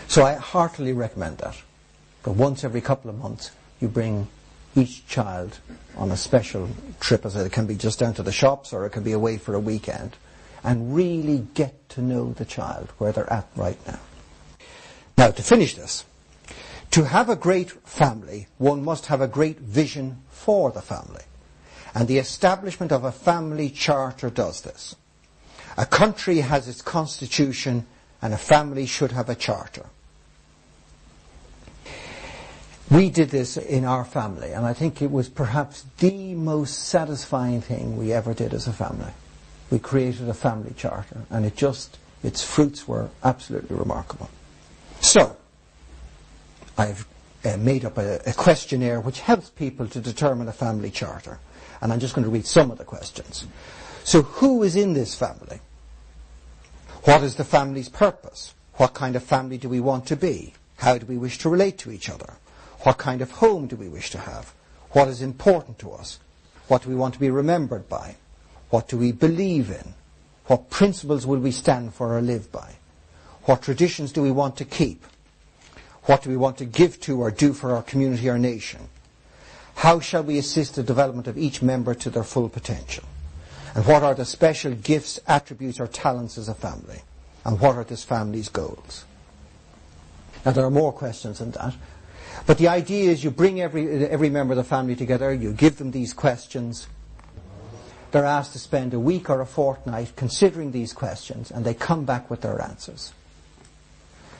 So 0.09 0.25
I 0.25 0.33
heartily 0.33 0.91
recommend 0.91 1.37
that. 1.37 1.55
But 2.21 2.33
once 2.33 2.65
every 2.65 2.81
couple 2.81 3.09
of 3.09 3.17
months, 3.17 3.51
you 3.79 3.87
bring 3.87 4.27
each 4.75 5.07
child 5.07 5.59
on 5.95 6.11
a 6.11 6.17
special 6.17 6.69
trip. 6.99 7.25
As 7.25 7.37
it 7.37 7.49
can 7.53 7.65
be 7.65 7.75
just 7.75 7.99
down 7.99 8.13
to 8.15 8.23
the 8.23 8.33
shops 8.33 8.73
or 8.73 8.85
it 8.85 8.89
can 8.89 9.03
be 9.03 9.13
away 9.13 9.37
for 9.37 9.53
a 9.53 9.59
weekend. 9.61 10.17
And 10.65 10.93
really 10.93 11.47
get 11.53 11.87
to 11.91 12.01
know 12.01 12.33
the 12.33 12.43
child 12.43 12.91
where 12.97 13.13
they're 13.13 13.31
at 13.31 13.47
right 13.55 13.79
now. 13.87 13.99
Now, 15.17 15.31
to 15.31 15.41
finish 15.41 15.75
this, 15.75 16.03
to 16.91 17.05
have 17.05 17.29
a 17.29 17.37
great 17.37 17.71
family, 17.87 18.47
one 18.57 18.83
must 18.83 19.05
have 19.05 19.21
a 19.21 19.29
great 19.29 19.59
vision 19.59 20.23
for 20.29 20.71
the 20.71 20.81
family. 20.81 21.23
And 21.95 22.07
the 22.07 22.17
establishment 22.17 22.91
of 22.91 23.05
a 23.05 23.11
family 23.11 23.69
charter 23.69 24.29
does 24.29 24.61
this. 24.61 24.95
A 25.77 25.85
country 25.85 26.39
has 26.39 26.67
its 26.67 26.81
constitution 26.81 27.87
and 28.21 28.33
a 28.33 28.37
family 28.37 28.85
should 28.85 29.13
have 29.13 29.29
a 29.29 29.35
charter. 29.35 29.85
We 32.91 33.09
did 33.09 33.29
this 33.29 33.57
in 33.57 33.83
our 33.83 34.05
family, 34.05 34.51
and 34.51 34.65
I 34.65 34.73
think 34.73 35.01
it 35.01 35.09
was 35.09 35.27
perhaps 35.27 35.85
the 35.97 36.35
most 36.35 36.87
satisfying 36.87 37.61
thing 37.61 37.97
we 37.97 38.13
ever 38.13 38.33
did 38.33 38.53
as 38.53 38.67
a 38.67 38.73
family. 38.73 39.11
We 39.71 39.79
created 39.79 40.29
a 40.29 40.35
family 40.35 40.73
charter, 40.77 41.23
and 41.31 41.45
it 41.45 41.55
just, 41.55 41.97
its 42.23 42.43
fruits 42.43 42.87
were 42.87 43.09
absolutely 43.23 43.75
remarkable. 43.75 44.29
So, 45.01 45.35
I've 46.77 47.07
uh, 47.43 47.57
made 47.57 47.85
up 47.85 47.97
a, 47.97 48.21
a 48.27 48.33
questionnaire 48.33 49.01
which 49.01 49.19
helps 49.19 49.49
people 49.49 49.87
to 49.87 49.99
determine 49.99 50.47
a 50.47 50.53
family 50.53 50.91
charter, 50.91 51.39
and 51.85 51.93
I'm 51.93 51.99
just 51.99 52.15
going 52.15 52.25
to 52.25 52.31
read 52.31 52.47
some 52.47 52.71
of 52.71 52.79
the 52.79 52.83
questions. 52.83 53.45
So, 54.03 54.23
who 54.23 54.63
is 54.63 54.75
in 54.75 54.93
this 54.93 55.13
family? 55.13 55.59
What 57.03 57.21
is 57.21 57.35
the 57.35 57.43
family's 57.43 57.89
purpose? 57.89 58.55
What 58.77 58.95
kind 58.95 59.15
of 59.15 59.21
family 59.21 59.59
do 59.59 59.69
we 59.69 59.79
want 59.79 60.07
to 60.07 60.15
be? 60.15 60.55
How 60.77 60.97
do 60.97 61.05
we 61.05 61.15
wish 61.15 61.37
to 61.39 61.49
relate 61.49 61.77
to 61.79 61.91
each 61.91 62.09
other? 62.09 62.37
What 62.79 62.97
kind 62.97 63.21
of 63.21 63.29
home 63.29 63.67
do 63.67 63.75
we 63.75 63.87
wish 63.87 64.09
to 64.11 64.17
have? 64.17 64.51
What 64.93 65.07
is 65.09 65.21
important 65.21 65.77
to 65.77 65.91
us? 65.91 66.17
What 66.67 66.81
do 66.81 66.89
we 66.89 66.95
want 66.95 67.13
to 67.13 67.19
be 67.19 67.29
remembered 67.29 67.87
by? 67.87 68.15
What 68.71 68.87
do 68.87 68.97
we 68.97 69.11
believe 69.11 69.69
in? 69.69 69.93
What 70.47 70.71
principles 70.71 71.27
will 71.27 71.37
we 71.37 71.51
stand 71.51 71.93
for 71.93 72.17
or 72.17 72.21
live 72.21 72.51
by? 72.51 72.77
What 73.43 73.61
traditions 73.61 74.11
do 74.11 74.23
we 74.23 74.31
want 74.31 74.57
to 74.57 74.65
keep? 74.65 75.05
What 76.05 76.23
do 76.23 76.31
we 76.31 76.37
want 76.37 76.57
to 76.57 76.65
give 76.65 76.99
to 77.01 77.21
or 77.21 77.29
do 77.29 77.53
for 77.53 77.75
our 77.75 77.83
community 77.83 78.27
or 78.27 78.39
nation? 78.39 78.89
How 79.85 79.99
shall 79.99 80.23
we 80.23 80.39
assist 80.39 80.73
the 80.73 80.81
development 80.81 81.27
of 81.27 81.37
each 81.37 81.61
member 81.61 81.93
to 81.93 82.09
their 82.09 82.23
full 82.23 82.49
potential? 82.49 83.03
And 83.75 83.85
what 83.85 84.01
are 84.01 84.15
the 84.15 84.25
special 84.25 84.73
gifts, 84.73 85.19
attributes 85.27 85.79
or 85.79 85.85
talents 85.85 86.39
as 86.39 86.49
a 86.49 86.55
family? 86.55 87.03
And 87.45 87.59
what 87.59 87.75
are 87.75 87.83
this 87.83 88.03
family's 88.03 88.49
goals? 88.49 89.05
Now 90.43 90.53
there 90.53 90.65
are 90.65 90.71
more 90.71 90.91
questions 90.91 91.37
than 91.37 91.51
that, 91.51 91.75
but 92.47 92.57
the 92.57 92.67
idea 92.67 93.11
is 93.11 93.23
you 93.23 93.29
bring 93.29 93.61
every, 93.61 94.07
every 94.07 94.31
member 94.31 94.53
of 94.53 94.57
the 94.57 94.63
family 94.63 94.95
together, 94.95 95.31
you 95.31 95.53
give 95.53 95.77
them 95.77 95.91
these 95.91 96.13
questions. 96.13 96.87
They're 98.09 98.25
asked 98.25 98.53
to 98.53 98.59
spend 98.59 98.91
a 98.95 98.99
week 98.99 99.29
or 99.29 99.39
a 99.39 99.45
fortnight 99.45 100.13
considering 100.15 100.71
these 100.71 100.93
questions, 100.93 101.51
and 101.51 101.63
they 101.63 101.75
come 101.75 102.05
back 102.05 102.31
with 102.31 102.41
their 102.41 102.59
answers. 102.59 103.13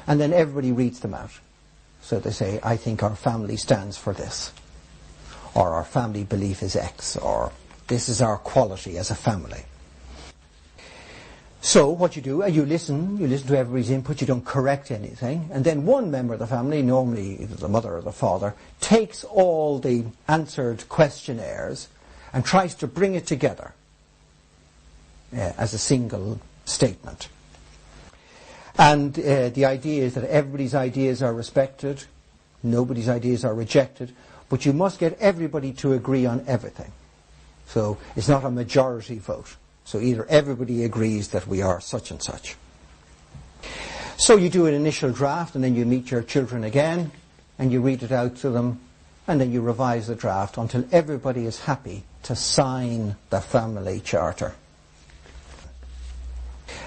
And 0.08 0.20
then 0.20 0.34
everybody 0.34 0.72
reads 0.72 1.02
them 1.02 1.14
out. 1.14 1.40
So 2.02 2.20
they 2.20 2.32
say, 2.32 2.60
I 2.64 2.78
think 2.78 3.04
our 3.04 3.16
family 3.16 3.58
stands 3.58 3.96
for 3.96 4.12
this. 4.12 4.52
Or 5.56 5.74
our 5.74 5.86
family 5.86 6.24
belief 6.24 6.62
is 6.62 6.76
X. 6.76 7.18
Or 7.18 7.52
this 7.88 8.10
is 8.10 8.22
our 8.22 8.38
quality 8.38 8.98
as 8.98 9.10
a 9.10 9.16
family. 9.16 9.64
So 11.66 11.90
what 11.90 12.16
you 12.16 12.22
do, 12.22 12.44
uh, 12.44 12.46
you 12.46 12.64
listen, 12.64 13.18
you 13.18 13.26
listen 13.26 13.48
to 13.48 13.58
everybody's 13.58 13.90
input, 13.90 14.22
you 14.22 14.28
don't 14.28 14.46
correct 14.46 14.92
anything, 14.92 15.50
and 15.52 15.66
then 15.66 15.84
one 15.84 16.12
member 16.12 16.36
of 16.36 16.40
the 16.40 16.46
family, 16.46 16.84
normally 16.84 17.38
the 17.38 17.68
mother 17.68 17.96
or 17.96 18.02
the 18.02 18.12
father, 18.12 18.54
takes 18.82 19.24
all 19.24 19.80
the 19.80 20.06
answered 20.28 20.88
questionnaires 20.90 21.88
and 22.34 22.46
tries 22.46 22.76
to 22.76 22.88
bring 22.88 23.16
it 23.16 23.26
together 23.26 23.74
uh, 25.34 25.54
as 25.58 25.74
a 25.74 25.80
single 25.80 26.40
statement. 26.66 27.30
And 28.78 29.18
uh, 29.18 29.50
the 29.50 29.66
idea 29.66 30.04
is 30.04 30.14
that 30.14 30.26
everybody's 30.26 30.76
ideas 30.76 31.24
are 31.24 31.34
respected, 31.34 32.04
nobody's 32.62 33.10
ideas 33.10 33.44
are 33.44 33.56
rejected, 33.56 34.14
but 34.50 34.66
you 34.66 34.74
must 34.74 35.00
get 35.00 35.18
everybody 35.20 35.72
to 35.74 35.94
agree 35.94 36.26
on 36.26 36.44
everything. 36.48 36.92
So 37.68 37.98
it's 38.16 38.30
not 38.30 38.44
a 38.44 38.52
majority 38.52 39.18
vote. 39.18 39.56
So 39.86 40.00
either 40.00 40.26
everybody 40.26 40.84
agrees 40.84 41.30
that 41.30 41.48
we 41.48 41.62
are 41.62 41.80
such 41.80 42.12
and 42.12 42.22
such. 42.22 42.56
So 44.18 44.38
you 44.38 44.50
do 44.50 44.66
an 44.66 44.74
initial 44.74 45.12
draft 45.12 45.56
and 45.56 45.64
then 45.64 45.76
you 45.76 45.86
meet 45.86 46.10
your 46.10 46.24
children 46.24 46.64
again 46.64 47.12
and 47.60 47.72
you 47.72 47.82
read 47.82 48.04
it 48.04 48.12
out 48.12 48.38
to 48.38 48.50
them 48.50 48.80
and 49.28 49.42
then 49.42 49.52
you 49.52 49.62
revise 49.62 50.08
the 50.08 50.16
draft 50.16 50.58
until 50.58 50.86
everybody 50.92 51.46
is 51.46 51.60
happy 51.62 52.04
to 52.24 52.36
sign 52.36 53.16
the 53.30 53.42
family 53.42 54.00
charter. 54.00 54.56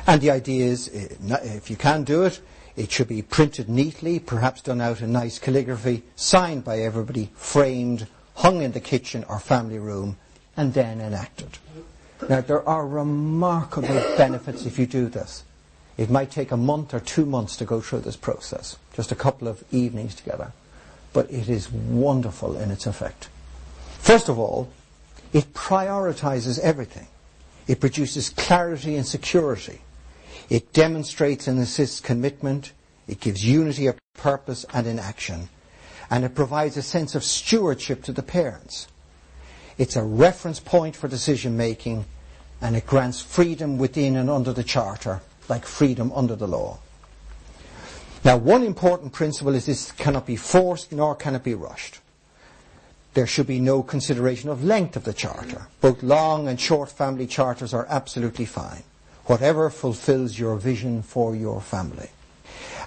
And 0.06 0.20
the 0.20 0.30
idea 0.30 0.66
is, 0.66 0.88
eh, 0.92 1.36
if 1.56 1.70
you 1.70 1.76
can 1.76 2.04
do 2.04 2.24
it, 2.24 2.40
it 2.78 2.92
should 2.92 3.08
be 3.08 3.22
printed 3.22 3.68
neatly, 3.68 4.20
perhaps 4.20 4.60
done 4.60 4.80
out 4.80 5.00
in 5.00 5.10
nice 5.10 5.40
calligraphy, 5.40 6.04
signed 6.14 6.62
by 6.62 6.78
everybody, 6.78 7.28
framed, 7.34 8.06
hung 8.36 8.62
in 8.62 8.70
the 8.70 8.80
kitchen 8.80 9.24
or 9.28 9.40
family 9.40 9.80
room, 9.80 10.16
and 10.56 10.74
then 10.74 11.00
enacted. 11.00 11.58
Now, 12.28 12.40
there 12.40 12.66
are 12.68 12.86
remarkable 12.86 14.00
benefits 14.16 14.64
if 14.64 14.78
you 14.78 14.86
do 14.86 15.08
this. 15.08 15.42
It 15.96 16.08
might 16.08 16.30
take 16.30 16.52
a 16.52 16.56
month 16.56 16.94
or 16.94 17.00
two 17.00 17.26
months 17.26 17.56
to 17.56 17.64
go 17.64 17.80
through 17.80 18.00
this 18.00 18.16
process, 18.16 18.76
just 18.94 19.10
a 19.10 19.16
couple 19.16 19.48
of 19.48 19.64
evenings 19.72 20.14
together. 20.14 20.52
But 21.12 21.28
it 21.32 21.48
is 21.48 21.72
wonderful 21.72 22.56
in 22.56 22.70
its 22.70 22.86
effect. 22.86 23.28
First 23.98 24.28
of 24.28 24.38
all, 24.38 24.70
it 25.32 25.52
prioritizes 25.52 26.60
everything. 26.60 27.08
It 27.66 27.80
produces 27.80 28.30
clarity 28.30 28.94
and 28.94 29.06
security. 29.06 29.80
It 30.48 30.72
demonstrates 30.72 31.46
and 31.46 31.58
assists 31.58 32.00
commitment. 32.00 32.72
It 33.06 33.20
gives 33.20 33.44
unity 33.44 33.86
of 33.86 33.98
purpose 34.14 34.64
and 34.72 34.86
in 34.86 34.98
action. 34.98 35.48
And 36.10 36.24
it 36.24 36.34
provides 36.34 36.76
a 36.76 36.82
sense 36.82 37.14
of 37.14 37.22
stewardship 37.22 38.02
to 38.04 38.12
the 38.12 38.22
parents. 38.22 38.88
It's 39.76 39.96
a 39.96 40.02
reference 40.02 40.58
point 40.58 40.96
for 40.96 41.06
decision 41.08 41.56
making 41.56 42.06
and 42.60 42.74
it 42.74 42.86
grants 42.86 43.20
freedom 43.20 43.78
within 43.78 44.16
and 44.16 44.28
under 44.28 44.52
the 44.52 44.64
Charter, 44.64 45.20
like 45.48 45.64
freedom 45.64 46.10
under 46.14 46.34
the 46.34 46.48
law. 46.48 46.78
Now, 48.24 48.36
one 48.36 48.64
important 48.64 49.12
principle 49.12 49.54
is 49.54 49.66
this 49.66 49.92
cannot 49.92 50.26
be 50.26 50.36
forced 50.36 50.90
nor 50.92 51.14
can 51.14 51.36
it 51.36 51.44
be 51.44 51.54
rushed. 51.54 52.00
There 53.14 53.26
should 53.26 53.46
be 53.46 53.60
no 53.60 53.82
consideration 53.82 54.50
of 54.50 54.64
length 54.64 54.96
of 54.96 55.04
the 55.04 55.12
charter. 55.12 55.66
Both 55.80 56.02
long 56.02 56.48
and 56.48 56.60
short 56.60 56.90
family 56.90 57.26
charters 57.26 57.72
are 57.72 57.86
absolutely 57.88 58.44
fine. 58.44 58.82
Whatever 59.28 59.68
fulfills 59.68 60.38
your 60.38 60.56
vision 60.56 61.02
for 61.02 61.36
your 61.36 61.60
family. 61.60 62.08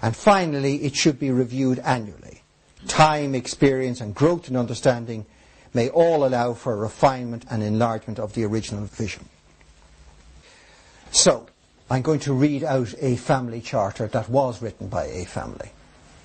And 0.01 0.15
finally, 0.15 0.83
it 0.83 0.95
should 0.95 1.19
be 1.19 1.29
reviewed 1.29 1.77
annually. 1.79 2.41
Time, 2.87 3.35
experience, 3.35 4.01
and 4.01 4.15
growth 4.15 4.49
in 4.49 4.55
understanding 4.55 5.27
may 5.71 5.89
all 5.89 6.25
allow 6.25 6.53
for 6.53 6.75
refinement 6.75 7.45
and 7.49 7.61
enlargement 7.61 8.17
of 8.17 8.33
the 8.33 8.43
original 8.43 8.85
vision. 8.85 9.29
So, 11.11 11.47
I'm 11.91 12.01
going 12.01 12.21
to 12.21 12.33
read 12.33 12.63
out 12.63 12.93
a 12.99 13.17
family 13.17 13.61
charter 13.61 14.07
that 14.07 14.27
was 14.27 14.63
written 14.63 14.87
by 14.87 15.05
a 15.05 15.25
family. 15.25 15.69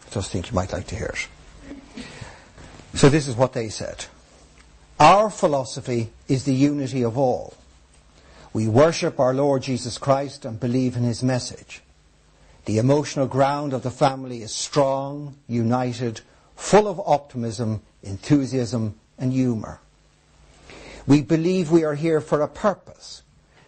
I 0.06 0.10
just 0.14 0.30
think 0.30 0.48
you 0.48 0.54
might 0.54 0.72
like 0.72 0.86
to 0.86 0.96
hear 0.96 1.12
it. 1.12 2.04
So 2.94 3.10
this 3.10 3.28
is 3.28 3.36
what 3.36 3.52
they 3.52 3.68
said. 3.68 4.06
Our 4.98 5.28
philosophy 5.28 6.10
is 6.28 6.44
the 6.44 6.54
unity 6.54 7.04
of 7.04 7.18
all. 7.18 7.52
We 8.56 8.68
worship 8.68 9.20
our 9.20 9.34
Lord 9.34 9.64
Jesus 9.64 9.98
Christ 9.98 10.46
and 10.46 10.58
believe 10.58 10.96
in 10.96 11.02
his 11.02 11.22
message. 11.22 11.82
The 12.64 12.78
emotional 12.78 13.26
ground 13.26 13.74
of 13.74 13.82
the 13.82 13.90
family 13.90 14.40
is 14.40 14.50
strong, 14.50 15.36
united, 15.46 16.22
full 16.54 16.88
of 16.88 16.98
optimism, 17.04 17.82
enthusiasm, 18.02 18.98
and 19.18 19.30
humour. 19.30 19.80
We 21.06 21.20
believe 21.20 21.70
we 21.70 21.84
are 21.84 21.96
here 21.96 22.22
for 22.22 22.40
a 22.40 22.48
purpose 22.48 23.22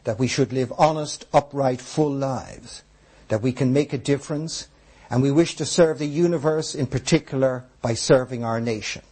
that 0.05 0.18
we 0.18 0.26
should 0.26 0.55
live 0.55 0.72
honest, 0.78 1.26
upright, 1.34 1.82
full 1.82 2.11
lives, 2.11 2.82
that 3.28 3.43
we 3.43 3.53
can 3.53 3.74
make 3.74 3.93
a 3.93 3.99
difference, 3.99 4.68
and 5.11 5.20
we 5.22 5.30
wish 5.30 5.55
to 5.57 5.66
serve 5.66 5.99
the 5.99 6.07
universe 6.07 6.74
in 6.74 6.86
particular 6.86 7.62
by 7.82 7.93
serving 7.93 8.43
our 8.43 8.59
nation. 8.59 9.03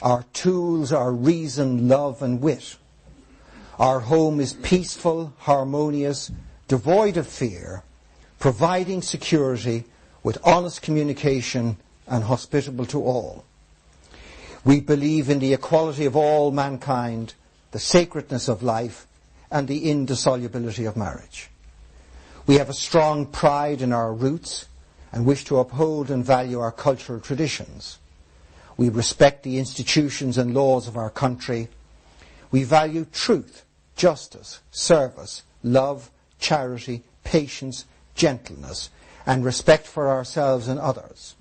Our 0.00 0.24
tools 0.32 0.94
are 0.94 1.12
reason, 1.12 1.88
love, 1.88 2.22
and 2.22 2.40
wit. 2.40 2.78
Our 3.82 3.98
home 3.98 4.38
is 4.38 4.52
peaceful, 4.52 5.32
harmonious, 5.38 6.30
devoid 6.68 7.16
of 7.16 7.26
fear, 7.26 7.82
providing 8.38 9.02
security 9.02 9.86
with 10.22 10.38
honest 10.44 10.82
communication 10.82 11.78
and 12.06 12.22
hospitable 12.22 12.86
to 12.86 13.02
all. 13.02 13.44
We 14.64 14.78
believe 14.78 15.28
in 15.28 15.40
the 15.40 15.52
equality 15.52 16.04
of 16.04 16.14
all 16.14 16.52
mankind, 16.52 17.34
the 17.72 17.80
sacredness 17.80 18.46
of 18.46 18.62
life, 18.62 19.08
and 19.50 19.66
the 19.66 19.90
indissolubility 19.90 20.84
of 20.84 20.96
marriage. 20.96 21.50
We 22.46 22.58
have 22.58 22.70
a 22.70 22.74
strong 22.74 23.26
pride 23.26 23.82
in 23.82 23.92
our 23.92 24.12
roots 24.12 24.68
and 25.10 25.26
wish 25.26 25.42
to 25.46 25.58
uphold 25.58 26.08
and 26.08 26.24
value 26.24 26.60
our 26.60 26.70
cultural 26.70 27.18
traditions. 27.18 27.98
We 28.76 28.90
respect 28.90 29.42
the 29.42 29.58
institutions 29.58 30.38
and 30.38 30.54
laws 30.54 30.86
of 30.86 30.96
our 30.96 31.10
country. 31.10 31.66
We 32.52 32.62
value 32.62 33.06
truth, 33.10 33.64
justice, 33.96 34.60
service, 34.70 35.42
love, 35.62 36.10
charity, 36.38 37.02
patience, 37.24 37.84
gentleness, 38.14 38.90
and 39.26 39.44
respect 39.44 39.86
for 39.86 40.08
ourselves 40.08 40.68
and 40.68 40.80
others. 40.80 41.34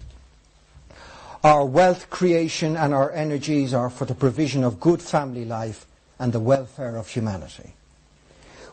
Our 1.44 1.66
wealth 1.66 2.10
creation 2.10 2.78
and 2.78 2.94
our 2.94 3.12
energies 3.12 3.74
are 3.74 3.90
for 3.90 4.06
the 4.06 4.14
provision 4.14 4.64
of 4.64 4.80
good 4.80 5.02
family 5.02 5.44
life 5.44 5.88
and 6.20 6.32
the 6.32 6.40
welfare 6.40 6.98
of 6.98 7.08
humanity. 7.08 7.74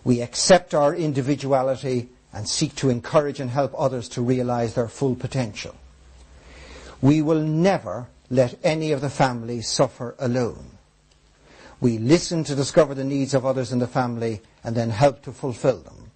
We 0.04 0.20
accept 0.20 0.74
our 0.74 0.94
individuality 0.94 2.08
and 2.32 2.46
seek 2.46 2.74
to 2.76 2.90
encourage 2.90 3.40
and 3.40 3.50
help 3.50 3.72
others 3.76 4.08
to 4.10 4.22
realize 4.22 4.74
their 4.74 4.88
full 4.88 5.14
potential. 5.14 5.74
We 7.00 7.22
will 7.22 7.40
never 7.40 8.06
let 8.28 8.58
any 8.62 8.92
of 8.92 9.00
the 9.00 9.10
family 9.10 9.62
suffer 9.62 10.14
alone. 10.18 10.77
We 11.80 11.98
listen 11.98 12.44
to 12.44 12.54
discover 12.54 12.94
the 12.94 13.04
needs 13.04 13.34
of 13.34 13.46
others 13.46 13.72
in 13.72 13.78
the 13.78 13.86
family 13.86 14.40
and 14.64 14.74
then 14.74 14.90
help 14.90 15.22
to 15.22 15.32
fulfill 15.32 15.78
them. 15.78 16.10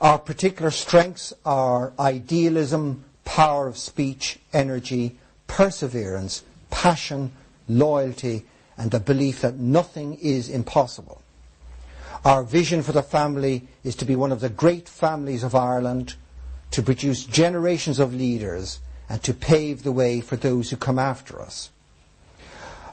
Our 0.00 0.18
particular 0.18 0.70
strengths 0.70 1.32
are 1.46 1.92
idealism, 1.98 3.04
power 3.24 3.66
of 3.66 3.78
speech, 3.78 4.38
energy, 4.52 5.16
perseverance, 5.46 6.42
passion, 6.70 7.32
loyalty, 7.68 8.44
and 8.76 8.90
the 8.90 9.00
belief 9.00 9.40
that 9.40 9.56
nothing 9.56 10.14
is 10.14 10.48
impossible. 10.48 11.22
Our 12.24 12.42
vision 12.42 12.82
for 12.82 12.92
the 12.92 13.02
family 13.02 13.68
is 13.82 13.96
to 13.96 14.04
be 14.04 14.16
one 14.16 14.32
of 14.32 14.40
the 14.40 14.48
great 14.48 14.88
families 14.88 15.42
of 15.42 15.54
Ireland, 15.54 16.14
to 16.72 16.82
produce 16.82 17.24
generations 17.24 17.98
of 17.98 18.14
leaders, 18.14 18.80
and 19.08 19.22
to 19.22 19.32
pave 19.32 19.82
the 19.82 19.92
way 19.92 20.20
for 20.20 20.36
those 20.36 20.70
who 20.70 20.76
come 20.76 20.98
after 20.98 21.40
us. 21.40 21.70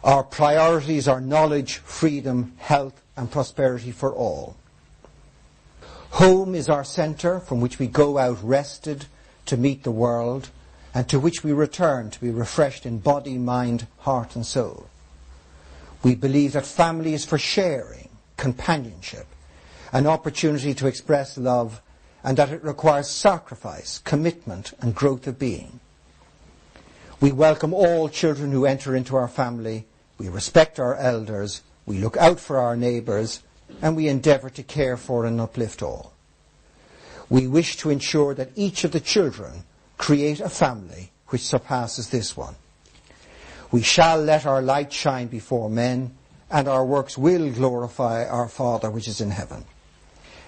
Our 0.03 0.23
priorities 0.23 1.07
are 1.07 1.21
knowledge, 1.21 1.77
freedom, 1.77 2.53
health, 2.57 2.99
and 3.15 3.29
prosperity 3.29 3.91
for 3.91 4.11
all. 4.11 4.55
Home 6.11 6.55
is 6.55 6.69
our 6.69 6.83
centre 6.83 7.39
from 7.39 7.61
which 7.61 7.77
we 7.77 7.85
go 7.87 8.17
out 8.17 8.43
rested 8.43 9.05
to 9.45 9.57
meet 9.57 9.83
the 9.83 9.91
world 9.91 10.49
and 10.93 11.07
to 11.07 11.19
which 11.19 11.43
we 11.43 11.53
return 11.53 12.09
to 12.09 12.19
be 12.19 12.31
refreshed 12.31 12.85
in 12.85 12.97
body, 12.97 13.37
mind, 13.37 13.85
heart 13.99 14.35
and 14.35 14.45
soul. 14.45 14.87
We 16.03 16.15
believe 16.15 16.53
that 16.53 16.65
family 16.65 17.13
is 17.13 17.23
for 17.23 17.37
sharing, 17.37 18.09
companionship, 18.37 19.27
an 19.93 20.07
opportunity 20.07 20.73
to 20.73 20.87
express 20.87 21.37
love, 21.37 21.79
and 22.23 22.37
that 22.37 22.49
it 22.49 22.63
requires 22.63 23.07
sacrifice, 23.07 23.99
commitment, 23.99 24.73
and 24.81 24.95
growth 24.95 25.27
of 25.27 25.37
being. 25.37 25.79
We 27.19 27.31
welcome 27.31 27.73
all 27.73 28.09
children 28.09 28.51
who 28.51 28.65
enter 28.65 28.95
into 28.95 29.15
our 29.15 29.27
family, 29.27 29.85
we 30.21 30.29
respect 30.29 30.79
our 30.79 30.95
elders, 30.97 31.63
we 31.87 31.97
look 31.97 32.15
out 32.17 32.39
for 32.39 32.59
our 32.59 32.77
neighbours, 32.77 33.41
and 33.81 33.95
we 33.95 34.07
endeavour 34.07 34.51
to 34.51 34.61
care 34.61 34.95
for 34.95 35.25
and 35.25 35.41
uplift 35.41 35.81
all. 35.81 36.13
We 37.27 37.47
wish 37.47 37.77
to 37.77 37.89
ensure 37.89 38.35
that 38.35 38.51
each 38.55 38.83
of 38.83 38.91
the 38.91 38.99
children 38.99 39.63
create 39.97 40.39
a 40.39 40.47
family 40.47 41.09
which 41.29 41.41
surpasses 41.41 42.11
this 42.11 42.37
one. 42.37 42.53
We 43.71 43.81
shall 43.81 44.21
let 44.21 44.45
our 44.45 44.61
light 44.61 44.93
shine 44.93 45.25
before 45.25 45.71
men, 45.71 46.13
and 46.51 46.67
our 46.67 46.85
works 46.85 47.17
will 47.17 47.49
glorify 47.49 48.23
our 48.23 48.47
Father 48.47 48.91
which 48.91 49.07
is 49.07 49.21
in 49.21 49.31
heaven. 49.31 49.65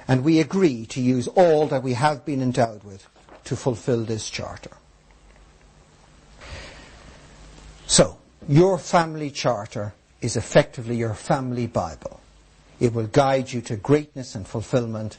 And 0.07 0.24
we 0.24 0.39
agree 0.39 0.86
to 0.88 1.01
use 1.01 1.28
all 1.30 1.65
that 1.69 1.82
we 1.82 1.93
have 1.93 2.26
been 2.26 2.43
endowed 2.43 2.84
with 2.84 3.09
to 3.45 3.55
fulfill 3.55 4.03
this 4.03 4.30
charter. 4.30 4.78
So, 7.88 8.19
your 8.48 8.78
family 8.78 9.30
charter 9.30 9.94
is 10.22 10.36
effectively 10.36 10.96
your 10.96 11.14
family 11.14 11.68
Bible. 11.68 12.20
It 12.80 12.94
will 12.94 13.08
guide 13.08 13.52
you 13.52 13.62
to 13.62 13.76
greatness 13.76 14.36
and 14.36 14.48
fulfillment, 14.48 15.18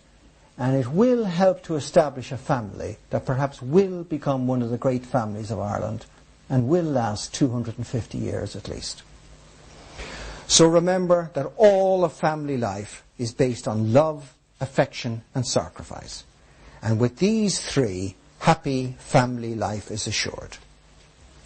and 0.58 0.76
it 0.76 0.88
will 0.88 1.24
help 1.24 1.62
to 1.64 1.76
establish 1.76 2.32
a 2.32 2.36
family 2.36 2.98
that 3.10 3.24
perhaps 3.24 3.62
will 3.62 4.04
become 4.04 4.46
one 4.46 4.62
of 4.62 4.70
the 4.70 4.78
great 4.78 5.04
families 5.04 5.50
of 5.50 5.60
Ireland 5.60 6.06
and 6.48 6.68
will 6.68 6.84
last 6.84 7.32
250 7.34 8.18
years 8.18 8.54
at 8.54 8.68
least. 8.68 9.02
So 10.46 10.66
remember 10.66 11.30
that 11.34 11.50
all 11.56 12.04
of 12.04 12.12
family 12.12 12.58
life 12.58 13.02
is 13.16 13.32
based 13.32 13.66
on 13.66 13.92
love, 13.94 14.34
affection 14.60 15.22
and 15.34 15.46
sacrifice. 15.46 16.24
And 16.82 17.00
with 17.00 17.16
these 17.16 17.58
three, 17.58 18.16
happy 18.40 18.96
family 18.98 19.54
life 19.54 19.90
is 19.90 20.06
assured. 20.06 20.58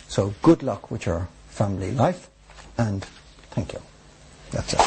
So 0.08 0.34
good 0.42 0.64
luck 0.64 0.90
with 0.90 1.06
your 1.06 1.28
family 1.58 1.90
life 1.90 2.30
and 2.78 3.04
thank 3.50 3.72
you. 3.72 3.80
That's 4.52 4.74
it. 4.74 4.80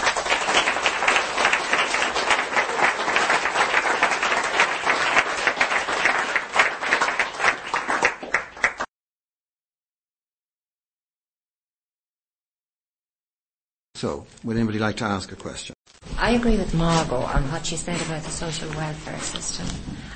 So, 13.96 14.26
would 14.46 14.56
anybody 14.56 14.80
like 14.80 14.96
to 14.98 15.04
ask 15.04 15.30
a 15.32 15.36
question? 15.36 15.76
I 16.18 16.32
agree 16.32 16.56
with 16.58 16.74
Margot 16.74 17.18
on 17.18 17.44
what 17.52 17.66
she 17.66 17.76
said 17.76 18.02
about 18.02 18.24
the 18.24 18.32
social 18.32 18.70
welfare 18.70 19.20
system. 19.20 19.68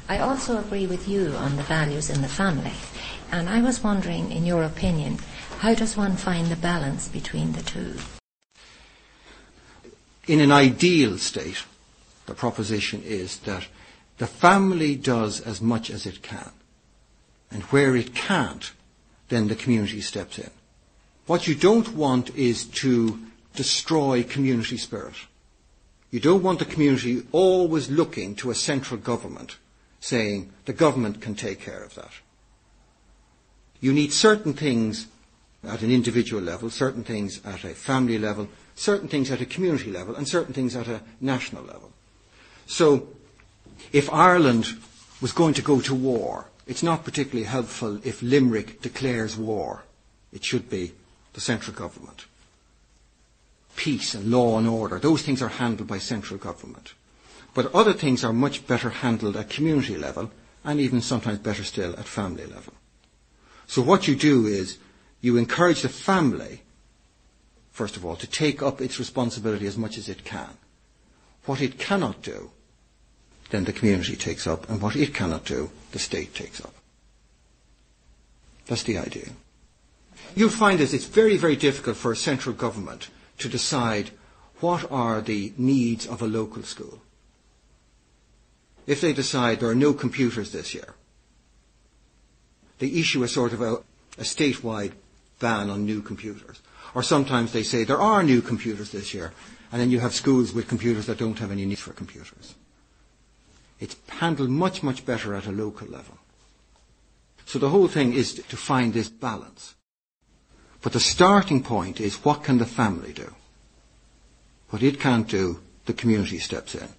I 0.08 0.20
also 0.20 0.58
agree 0.58 0.88
with 0.88 1.08
you 1.08 1.34
on 1.34 1.58
the 1.58 1.64
values 1.64 2.10
in 2.10 2.22
the 2.22 2.28
family. 2.28 2.72
And 3.32 3.49
I 3.49 3.62
was 3.62 3.84
wondering, 3.84 4.32
in 4.32 4.45
your 4.45 4.64
opinion, 4.64 5.18
how 5.60 5.74
does 5.74 5.97
one 5.97 6.16
find 6.16 6.47
the 6.47 6.56
balance 6.56 7.08
between 7.08 7.53
the 7.53 7.64
two? 7.64 7.95
In 10.28 10.39
an 10.39 10.51
ideal 10.51 11.18
state, 11.18 11.64
the 12.26 12.34
proposition 12.34 13.01
is 13.03 13.39
that 13.39 13.68
the 14.18 14.28
family 14.28 14.95
does 14.95 15.41
as 15.41 15.62
much 15.62 15.89
as 15.89 16.06
it 16.06 16.22
can. 16.22 16.51
And 17.51 17.64
where 17.64 17.95
it 17.95 18.16
can't, 18.16 18.72
then 19.30 19.47
the 19.47 19.56
community 19.56 20.01
steps 20.01 20.39
in. 20.39 20.49
What 21.26 21.47
you 21.47 21.56
don't 21.56 21.95
want 21.95 22.36
is 22.36 22.66
to 22.66 23.20
destroy 23.56 24.24
community 24.24 24.78
spirit. 24.78 25.16
You 26.12 26.20
don't 26.20 26.43
want 26.43 26.60
the 26.60 26.66
community 26.66 27.24
always 27.32 27.89
looking 27.89 28.36
to 28.36 28.51
a 28.51 28.56
central 28.56 28.99
government 28.99 29.58
saying 29.99 30.51
the 30.66 30.74
government 30.74 31.20
can 31.20 31.36
take 31.36 31.60
care 31.60 31.84
of 31.84 31.95
that. 31.95 32.12
You 33.82 33.91
need 33.91 34.14
certain 34.14 34.53
things 34.53 35.08
at 35.68 35.82
an 35.82 35.91
individual 35.91 36.41
level, 36.41 36.70
certain 36.70 37.03
things 37.03 37.41
at 37.45 37.63
a 37.63 37.74
family 37.74 38.18
level, 38.18 38.47
certain 38.76 39.07
things 39.07 39.32
at 39.32 39.41
a 39.41 39.45
community 39.45 39.91
level, 39.91 40.16
and 40.16 40.28
certain 40.28 40.53
things 40.53 40.76
at 40.76 40.88
a 40.88 41.01
national 41.22 41.63
level. 41.63 41.91
So, 42.68 43.07
if 43.91 44.11
Ireland 44.11 44.76
was 45.22 45.32
going 45.32 45.53
to 45.55 45.61
go 45.61 45.82
to 45.82 45.95
war, 45.95 46.47
it's 46.68 46.84
not 46.84 47.03
particularly 47.03 47.45
helpful 47.45 47.99
if 48.03 48.22
Limerick 48.22 48.82
declares 48.82 49.38
war. 49.38 49.84
It 50.34 50.43
should 50.43 50.70
be 50.70 50.93
the 51.34 51.41
central 51.41 51.76
government. 51.76 52.26
Peace 53.76 54.13
and 54.13 54.32
law 54.32 54.57
and 54.57 54.68
order, 54.68 54.99
those 54.99 55.22
things 55.22 55.41
are 55.41 55.49
handled 55.49 55.88
by 55.88 55.99
central 55.99 56.39
government. 56.39 56.93
But 57.53 57.74
other 57.74 57.93
things 57.93 58.24
are 58.24 58.34
much 58.34 58.68
better 58.68 58.89
handled 58.89 59.38
at 59.38 59.49
community 59.49 59.97
level 59.97 60.32
and 60.63 60.80
even 60.80 61.01
sometimes 61.01 61.39
better 61.39 61.63
still 61.63 61.93
at 61.93 62.05
family 62.05 62.45
level. 62.45 62.74
So 63.68 63.82
what 63.82 64.07
you 64.07 64.16
do 64.16 64.45
is 64.47 64.78
you 65.22 65.38
encourage 65.38 65.82
the 65.82 65.89
family, 65.89 66.61
first 67.72 67.97
of 67.97 68.05
all, 68.05 68.16
to 68.18 68.28
take 68.28 68.61
up 68.61 68.82
its 68.82 68.99
responsibility 68.99 69.68
as 69.68 69.78
much 69.78 69.97
as 69.97 70.09
it 70.09 70.24
can. 70.24 70.57
What 71.45 71.61
it 71.61 71.78
cannot 71.78 72.22
do, 72.22 72.51
then 73.49 73.66
the 73.66 73.74
community 73.74 74.16
takes 74.16 74.47
up, 74.47 74.70
and 74.70 74.82
what 74.82 74.95
it 74.95 75.13
cannot 75.13 75.45
do, 75.45 75.70
the 75.91 75.99
state 75.99 76.34
takes 76.34 76.59
up. 76.63 76.74
That's 78.68 78.84
the 78.84 78.97
idea. 78.97 79.30
You'll 80.36 80.49
find 80.49 80.80
that 80.80 80.93
it's 80.93 81.05
very, 81.05 81.38
very 81.38 81.55
difficult 81.55 81.97
for 81.97 82.11
a 82.11 82.18
central 82.18 82.55
government 82.55 83.09
to 83.38 83.49
decide 83.49 84.11
what 84.59 84.89
are 84.91 85.22
the 85.22 85.53
needs 85.57 86.07
of 86.07 86.22
a 86.22 86.28
local 86.28 86.63
school. 86.63 87.01
If 88.88 89.01
they 89.01 89.13
decide 89.13 89.59
there 89.59 89.70
are 89.70 89.76
no 89.76 89.93
computers 89.93 90.51
this 90.51 90.74
year, 90.74 90.95
they 92.80 92.88
issue 92.88 93.24
a 93.24 93.28
sort 93.28 93.53
of 93.53 93.61
a, 93.61 93.74
a 94.18 94.24
statewide 94.24 94.91
ban 95.46 95.70
on 95.70 95.86
new 95.86 96.02
computers. 96.02 96.58
Or 96.96 97.04
sometimes 97.04 97.52
they 97.52 97.62
say 97.62 97.84
there 97.84 98.02
are 98.02 98.24
new 98.24 98.41
computers 98.41 98.89
this 98.89 99.14
year, 99.14 99.32
and 99.72 99.80
then 99.80 99.91
you 99.91 100.00
have 100.00 100.14
schools 100.14 100.54
with 100.54 100.68
computers 100.68 101.06
that 101.06 101.20
don't 101.20 101.38
have 101.38 101.52
any 101.52 101.66
need 101.66 101.78
for 101.78 101.93
computers. 101.93 102.56
It's 103.80 103.96
handled 104.08 104.50
much, 104.50 104.82
much 104.82 105.06
better 105.06 105.36
at 105.36 105.46
a 105.46 105.52
local 105.52 105.88
level. 105.88 106.18
So 107.46 107.60
the 107.60 107.70
whole 107.70 107.88
thing 107.88 108.14
is 108.14 108.34
to 108.34 108.58
find 108.58 108.91
this 108.93 109.10
balance. 109.10 109.76
But 110.82 110.93
the 110.93 111.00
starting 111.00 111.62
point 111.62 112.02
is 112.02 112.26
what 112.26 112.43
can 112.43 112.58
the 112.58 112.66
family 112.82 113.14
do? 113.14 113.30
What 114.72 114.82
it 114.82 115.00
can't 115.00 115.28
do, 115.28 115.60
the 115.86 115.93
community 115.93 116.39
steps 116.39 116.74
in. 116.74 116.89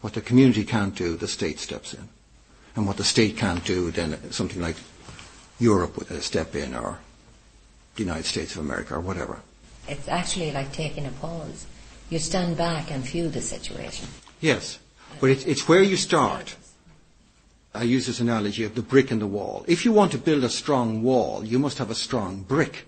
What 0.00 0.14
the 0.14 0.22
community 0.22 0.64
can't 0.64 0.96
do, 0.96 1.16
the 1.16 1.28
state 1.28 1.58
steps 1.58 1.92
in. 1.92 2.08
And 2.74 2.86
what 2.86 2.96
the 2.96 3.04
state 3.04 3.36
can't 3.36 3.64
do, 3.64 3.90
then 3.90 4.30
something 4.30 4.62
like 4.62 4.76
Europe 5.58 5.98
would 5.98 6.10
uh, 6.10 6.20
step 6.20 6.54
in 6.54 6.74
or 6.74 6.98
the 7.94 8.02
United 8.02 8.26
States 8.26 8.54
of 8.54 8.62
America 8.62 8.94
or 8.94 9.00
whatever. 9.00 9.40
It's 9.88 10.08
actually 10.08 10.52
like 10.52 10.72
taking 10.72 11.06
a 11.06 11.10
pause. 11.10 11.66
You 12.10 12.18
stand 12.18 12.56
back 12.56 12.90
and 12.90 13.02
view 13.02 13.28
the 13.28 13.40
situation. 13.40 14.08
Yes, 14.40 14.78
but 15.20 15.30
it's, 15.30 15.44
it's 15.44 15.68
where 15.68 15.82
you 15.82 15.96
start. 15.96 16.56
I 17.74 17.84
use 17.84 18.06
this 18.06 18.20
analogy 18.20 18.64
of 18.64 18.74
the 18.74 18.82
brick 18.82 19.10
and 19.10 19.20
the 19.20 19.26
wall. 19.26 19.64
If 19.66 19.84
you 19.84 19.92
want 19.92 20.12
to 20.12 20.18
build 20.18 20.44
a 20.44 20.50
strong 20.50 21.02
wall, 21.02 21.44
you 21.44 21.58
must 21.58 21.78
have 21.78 21.90
a 21.90 21.94
strong 21.94 22.42
brick. 22.42 22.86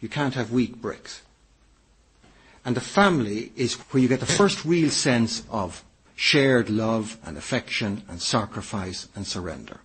You 0.00 0.08
can't 0.08 0.34
have 0.34 0.50
weak 0.50 0.76
bricks. 0.76 1.22
And 2.64 2.74
the 2.76 2.80
family 2.80 3.52
is 3.56 3.74
where 3.74 4.02
you 4.02 4.08
get 4.08 4.20
the 4.20 4.26
first 4.26 4.64
real 4.64 4.90
sense 4.90 5.42
of 5.50 5.84
shared 6.14 6.70
love 6.70 7.18
and 7.24 7.36
affection 7.36 8.02
and 8.08 8.22
sacrifice 8.22 9.08
and 9.14 9.26
surrender. 9.26 9.80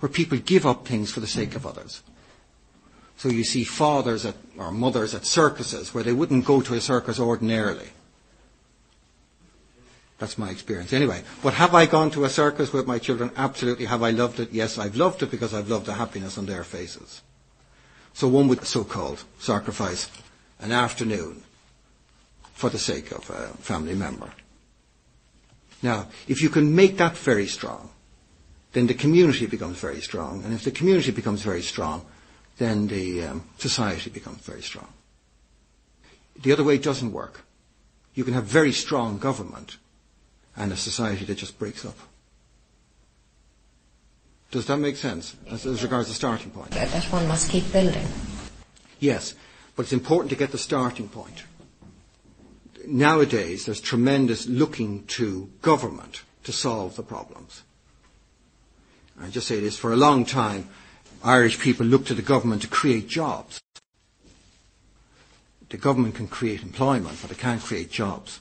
Where 0.00 0.08
people 0.08 0.38
give 0.38 0.64
up 0.64 0.86
things 0.86 1.10
for 1.10 1.20
the 1.20 1.26
sake 1.26 1.56
of 1.56 1.66
others. 1.66 2.02
So 3.18 3.28
you 3.28 3.44
see 3.44 3.64
fathers 3.64 4.24
at, 4.24 4.36
or 4.56 4.70
mothers 4.70 5.12
at 5.14 5.26
circuses 5.26 5.92
where 5.92 6.04
they 6.04 6.12
wouldn't 6.12 6.44
go 6.44 6.60
to 6.60 6.74
a 6.74 6.80
circus 6.80 7.18
ordinarily. 7.18 7.88
That's 10.18 10.38
my 10.38 10.50
experience. 10.50 10.92
Anyway, 10.92 11.22
but 11.42 11.54
have 11.54 11.74
I 11.74 11.86
gone 11.86 12.10
to 12.12 12.24
a 12.24 12.30
circus 12.30 12.72
with 12.72 12.86
my 12.86 12.98
children? 12.98 13.30
Absolutely. 13.36 13.86
Have 13.86 14.02
I 14.02 14.10
loved 14.10 14.40
it? 14.40 14.52
Yes, 14.52 14.78
I've 14.78 14.96
loved 14.96 15.22
it 15.22 15.32
because 15.32 15.52
I've 15.52 15.68
loved 15.68 15.86
the 15.86 15.94
happiness 15.94 16.38
on 16.38 16.46
their 16.46 16.64
faces. 16.64 17.22
So 18.14 18.28
one 18.28 18.48
would 18.48 18.64
so-called 18.64 19.24
sacrifice 19.38 20.10
an 20.60 20.72
afternoon 20.72 21.42
for 22.54 22.70
the 22.70 22.78
sake 22.78 23.10
of 23.12 23.28
a 23.30 23.48
family 23.62 23.94
member. 23.94 24.32
Now, 25.82 26.08
if 26.26 26.42
you 26.42 26.50
can 26.50 26.74
make 26.74 26.96
that 26.98 27.16
very 27.16 27.46
strong, 27.46 27.90
then 28.72 28.86
the 28.86 28.94
community 28.94 29.46
becomes 29.46 29.78
very 29.78 30.00
strong. 30.00 30.44
And 30.44 30.52
if 30.52 30.64
the 30.64 30.72
community 30.72 31.10
becomes 31.12 31.42
very 31.42 31.62
strong, 31.62 32.04
then 32.58 32.88
the 32.88 33.24
um, 33.24 33.44
society 33.58 34.10
becomes 34.10 34.40
very 34.40 34.62
strong. 34.62 34.88
The 36.42 36.52
other 36.52 36.64
way 36.64 36.78
doesn't 36.78 37.12
work. 37.12 37.44
You 38.14 38.24
can 38.24 38.34
have 38.34 38.44
very 38.44 38.72
strong 38.72 39.18
government 39.18 39.78
and 40.56 40.72
a 40.72 40.76
society 40.76 41.24
that 41.24 41.36
just 41.36 41.58
breaks 41.58 41.84
up. 41.84 41.96
Does 44.50 44.66
that 44.66 44.78
make 44.78 44.96
sense 44.96 45.36
as, 45.50 45.66
as 45.66 45.82
regards 45.82 46.08
the 46.08 46.14
starting 46.14 46.50
point? 46.50 46.70
That 46.70 47.04
one 47.04 47.28
must 47.28 47.50
keep 47.50 47.70
building. 47.72 48.06
Yes, 48.98 49.34
but 49.76 49.82
it's 49.82 49.92
important 49.92 50.30
to 50.30 50.36
get 50.36 50.50
the 50.50 50.58
starting 50.58 51.08
point. 51.08 51.44
Nowadays, 52.86 53.66
there's 53.66 53.80
tremendous 53.80 54.46
looking 54.46 55.04
to 55.06 55.50
government 55.60 56.22
to 56.44 56.52
solve 56.52 56.96
the 56.96 57.02
problems. 57.02 57.62
I 59.20 59.28
just 59.28 59.46
say 59.46 59.60
this, 59.60 59.76
for 59.76 59.92
a 59.92 59.96
long 59.96 60.24
time, 60.24 60.68
Irish 61.24 61.58
people 61.58 61.86
look 61.86 62.06
to 62.06 62.14
the 62.14 62.22
government 62.22 62.62
to 62.62 62.68
create 62.68 63.08
jobs. 63.08 63.60
The 65.68 65.76
government 65.76 66.14
can 66.14 66.28
create 66.28 66.62
employment, 66.62 67.18
but 67.20 67.30
it 67.30 67.38
can't 67.38 67.62
create 67.62 67.90
jobs. 67.90 68.40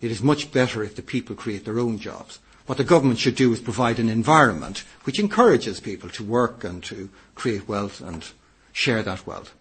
It 0.00 0.10
is 0.10 0.22
much 0.22 0.52
better 0.52 0.82
if 0.82 0.96
the 0.96 1.02
people 1.02 1.36
create 1.36 1.64
their 1.64 1.78
own 1.78 1.98
jobs. 1.98 2.38
What 2.66 2.78
the 2.78 2.84
government 2.84 3.18
should 3.18 3.34
do 3.34 3.52
is 3.52 3.60
provide 3.60 3.98
an 3.98 4.08
environment 4.08 4.84
which 5.04 5.18
encourages 5.18 5.80
people 5.80 6.08
to 6.10 6.24
work 6.24 6.64
and 6.64 6.82
to 6.84 7.10
create 7.34 7.68
wealth 7.68 8.00
and 8.00 8.24
share 8.72 9.02
that 9.02 9.26
wealth. 9.26 9.54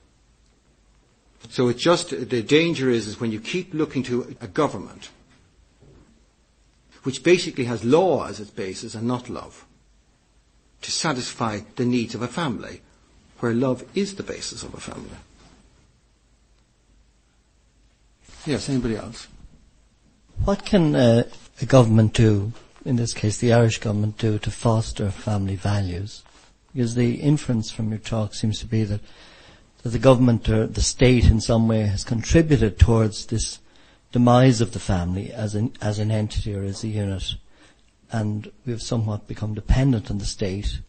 So 1.49 1.69
it's 1.69 1.81
just, 1.81 2.09
the 2.09 2.43
danger 2.43 2.89
is, 2.89 3.07
is 3.07 3.19
when 3.19 3.31
you 3.31 3.39
keep 3.39 3.73
looking 3.73 4.03
to 4.03 4.35
a 4.41 4.47
government 4.47 5.09
which 7.03 7.23
basically 7.23 7.65
has 7.65 7.83
law 7.83 8.27
as 8.27 8.39
its 8.39 8.51
basis 8.51 8.95
and 8.95 9.07
not 9.07 9.29
love 9.29 9.65
to 10.81 10.91
satisfy 10.91 11.59
the 11.75 11.85
needs 11.85 12.15
of 12.15 12.21
a 12.21 12.27
family 12.27 12.81
where 13.39 13.53
love 13.53 13.83
is 13.95 14.15
the 14.15 14.23
basis 14.23 14.63
of 14.63 14.73
a 14.73 14.79
family. 14.79 15.17
Yes, 18.45 18.69
anybody 18.69 18.95
else? 18.95 19.27
What 20.45 20.65
can 20.65 20.95
uh, 20.95 21.23
a 21.61 21.65
government 21.65 22.13
do, 22.13 22.53
in 22.85 22.95
this 22.95 23.13
case 23.13 23.37
the 23.37 23.53
Irish 23.53 23.79
government, 23.79 24.17
do 24.17 24.39
to 24.39 24.51
foster 24.51 25.11
family 25.11 25.55
values? 25.55 26.23
Because 26.73 26.95
the 26.95 27.15
inference 27.15 27.71
from 27.71 27.89
your 27.89 27.99
talk 27.99 28.33
seems 28.33 28.59
to 28.59 28.65
be 28.65 28.83
that, 28.85 29.01
that 29.83 29.89
the 29.89 29.99
government 29.99 30.47
or 30.47 30.67
the 30.67 30.81
state 30.81 31.25
in 31.25 31.41
some 31.41 31.67
way 31.67 31.81
has 31.81 32.03
contributed 32.03 32.79
towards 32.79 33.25
this 33.25 33.59
demise 34.11 34.61
of 34.61 34.73
the 34.73 34.79
family 34.79 35.31
as 35.31 35.55
an, 35.55 35.73
as 35.81 35.99
an 35.99 36.11
entity 36.11 36.55
or 36.55 36.63
as 36.63 36.83
a 36.83 36.87
unit. 36.87 37.35
And 38.11 38.51
we've 38.65 38.81
somewhat 38.81 39.27
become 39.27 39.53
dependent 39.53 40.09
on 40.09 40.17
the 40.17 40.25
state. 40.25 40.79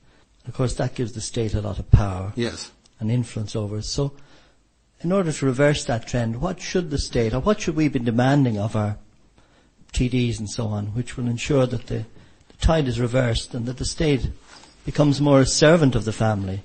Of 0.49 0.55
course, 0.55 0.75
that 0.75 0.95
gives 0.95 1.13
the 1.13 1.21
state 1.21 1.55
a 1.55 1.61
lot 1.61 1.79
of 1.79 1.91
power. 1.91 2.33
Yes. 2.35 2.73
And 2.99 3.11
influence 3.11 3.55
over 3.55 3.79
us. 3.79 3.89
So, 3.89 4.13
in 5.03 5.13
order 5.13 5.33
to 5.33 5.47
reverse 5.47 5.85
that 5.87 6.07
trend, 6.07 6.41
what 6.41 6.61
should 6.61 6.91
the 6.91 6.99
state, 6.99 7.33
or 7.33 7.41
what 7.41 7.61
should 7.61 7.77
we 7.77 7.89
be 7.89 7.99
demanding 7.99 8.59
of 8.59 8.77
our 8.77 8.99
TDs 9.93 10.39
and 10.39 10.49
so 10.49 10.67
on, 10.67 10.89
which 10.89 11.17
will 11.17 11.27
ensure 11.27 11.67
that 11.67 11.87
the, 11.87 12.05
the 12.49 12.57
tide 12.61 12.87
is 12.87 13.01
reversed 13.01 13.55
and 13.55 13.67
that 13.67 13.79
the 13.79 13.85
state 13.85 14.29
becomes 14.85 15.21
more 15.21 15.41
a 15.41 15.47
servant 15.47 15.95
of 15.95 16.05
the 16.05 16.13
family 16.13 16.61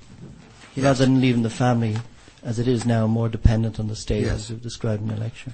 yes. 0.76 0.84
rather 0.84 1.06
than 1.06 1.22
leaving 1.22 1.44
the 1.44 1.50
family 1.50 1.96
as 2.44 2.60
it 2.60 2.68
is 2.68 2.86
now 2.86 3.08
more 3.08 3.30
dependent 3.30 3.80
on 3.80 3.88
the 3.88 3.96
state 3.96 4.24
yes. 4.24 4.34
as 4.34 4.50
you've 4.50 4.62
described 4.62 5.02
in 5.02 5.10
your 5.10 5.18
lecture. 5.18 5.54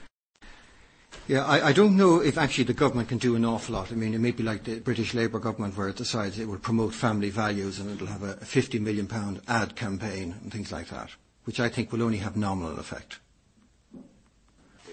Yeah, 1.32 1.48
I, 1.48 1.72
don't 1.72 1.96
know 1.96 2.20
if 2.20 2.38
actually 2.38 2.66
the 2.66 2.74
government 2.74 3.08
can 3.08 3.18
do 3.18 3.38
an 3.38 3.46
awful 3.46 3.76
lot. 3.76 3.90
I 3.90 3.96
mean, 3.96 4.14
it 4.14 4.20
may 4.20 4.32
be 4.32 4.44
like 4.44 4.66
the 4.66 4.82
British 4.82 5.14
Labour 5.14 5.40
government 5.40 5.78
where 5.78 5.88
it 5.88 5.96
decides 5.96 6.38
it 6.38 6.46
will 6.46 6.58
promote 6.58 6.94
family 6.94 7.30
values 7.30 7.80
and 7.80 7.90
it'll 7.90 8.08
have 8.08 8.24
a, 8.24 8.34
a 8.42 8.46
50 8.46 8.80
million 8.80 9.08
pound 9.08 9.40
ad 9.48 9.78
campaign 9.78 10.36
and 10.42 10.52
things 10.52 10.74
like 10.74 10.90
that, 10.90 11.12
which 11.46 11.62
I 11.62 11.70
think 11.70 11.94
will 11.94 12.04
only 12.04 12.18
have 12.18 12.36
nominal 12.36 12.78
effect 12.78 13.20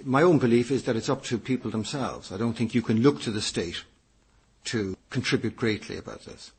my 0.04 0.22
own 0.22 0.38
belief 0.38 0.70
is 0.70 0.84
that 0.84 0.96
it's 0.96 1.08
up 1.08 1.24
to 1.24 1.38
people 1.38 1.70
themselves. 1.70 2.32
I 2.32 2.36
don't 2.36 2.54
think 2.54 2.74
you 2.74 2.82
can 2.82 3.02
look 3.02 3.20
to 3.22 3.30
the 3.30 3.42
state 3.42 3.84
to 4.66 4.96
contribute 5.10 5.56
greatly 5.56 5.96
about 5.96 6.24
this, 6.24 6.52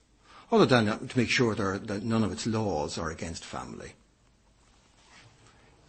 other 0.51 0.65
than 0.65 1.07
to 1.07 1.18
make 1.18 1.30
sure 1.30 1.56
that 1.56 2.03
none 2.03 2.23
of 2.23 2.31
its 2.31 2.45
laws 2.45 2.97
are 2.97 3.11
against 3.11 3.45
family. 3.45 3.93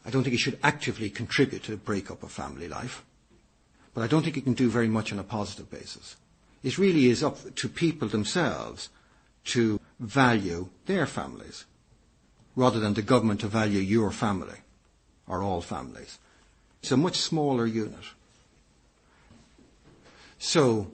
I 0.04 0.10
don't 0.10 0.22
think 0.22 0.34
it 0.34 0.40
should 0.40 0.58
actively 0.62 1.10
contribute 1.10 1.64
to 1.64 1.72
the 1.72 1.76
breakup 1.76 2.22
of 2.22 2.30
family 2.32 2.68
life, 2.68 3.04
but 3.94 4.02
I 4.02 4.06
don't 4.06 4.22
think 4.22 4.36
it 4.36 4.44
can 4.44 4.54
do 4.54 4.70
very 4.70 4.88
much 4.88 5.12
on 5.12 5.18
a 5.18 5.24
positive 5.24 5.70
basis. 5.70 6.16
It 6.62 6.78
really 6.78 7.06
is 7.06 7.22
up 7.22 7.54
to 7.54 7.68
people 7.68 8.08
themselves 8.08 8.90
to 9.46 9.80
value 9.98 10.68
their 10.86 11.06
families 11.06 11.64
rather 12.56 12.80
than 12.80 12.94
the 12.94 13.02
government 13.02 13.40
to 13.40 13.48
value 13.48 13.80
your 13.80 14.10
family 14.10 14.58
or 15.26 15.42
all 15.42 15.60
families. 15.60 16.18
It's 16.82 16.92
a 16.92 16.96
much 16.96 17.16
smaller 17.16 17.66
unit. 17.66 18.04
So, 20.38 20.90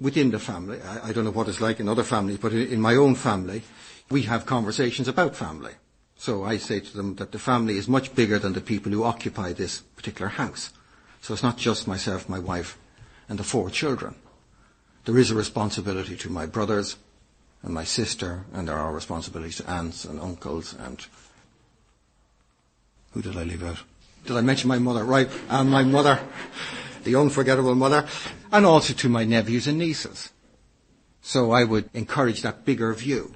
within 0.00 0.30
the 0.30 0.38
family, 0.38 0.80
I, 0.82 1.08
I, 1.08 1.12
don't 1.12 1.24
know 1.24 1.30
what 1.30 1.48
it's 1.48 1.60
like 1.60 1.80
in 1.80 1.88
other 1.88 2.02
families, 2.02 2.38
but 2.38 2.52
in, 2.52 2.68
in 2.68 2.80
my 2.80 2.96
own 2.96 3.14
family, 3.14 3.62
we 4.10 4.22
have 4.22 4.46
conversations 4.46 5.08
about 5.08 5.36
family. 5.36 5.72
So 6.16 6.44
I 6.44 6.56
say 6.56 6.80
to 6.80 6.96
them 6.96 7.14
that 7.16 7.32
the 7.32 7.38
family 7.38 7.78
is 7.78 7.88
much 7.88 8.14
bigger 8.14 8.38
than 8.38 8.52
the 8.52 8.60
people 8.60 8.92
who 8.92 9.04
occupy 9.04 9.52
this 9.52 9.80
particular 9.80 10.28
house. 10.28 10.70
So 11.20 11.34
it's 11.34 11.42
not 11.42 11.58
just 11.58 11.86
myself, 11.86 12.28
my 12.28 12.38
wife, 12.38 12.78
and 13.28 13.38
the 13.38 13.44
four 13.44 13.70
children. 13.70 14.14
There 15.04 15.18
is 15.18 15.30
a 15.30 15.34
responsibility 15.34 16.16
to 16.16 16.30
my 16.30 16.46
brothers 16.46 16.96
and 17.62 17.74
my 17.74 17.84
sister, 17.84 18.44
and 18.52 18.68
there 18.68 18.78
are 18.78 18.92
responsibilities 18.92 19.56
to 19.58 19.70
aunts 19.70 20.04
and 20.04 20.20
uncles 20.20 20.74
and 20.74 21.04
who 23.12 23.22
did 23.22 23.36
I 23.36 23.42
leave 23.42 23.64
out? 23.64 23.78
Did 24.24 24.36
I 24.36 24.40
mention 24.40 24.68
my 24.68 24.78
mother? 24.78 25.04
Right, 25.04 25.28
and 25.48 25.70
my 25.70 25.82
mother, 25.82 26.20
the 27.04 27.16
unforgettable 27.16 27.74
mother, 27.74 28.06
and 28.52 28.64
also 28.64 28.94
to 28.94 29.08
my 29.08 29.24
nephews 29.24 29.66
and 29.66 29.78
nieces. 29.78 30.30
So 31.20 31.50
I 31.50 31.64
would 31.64 31.90
encourage 31.92 32.42
that 32.42 32.64
bigger 32.64 32.92
view, 32.94 33.34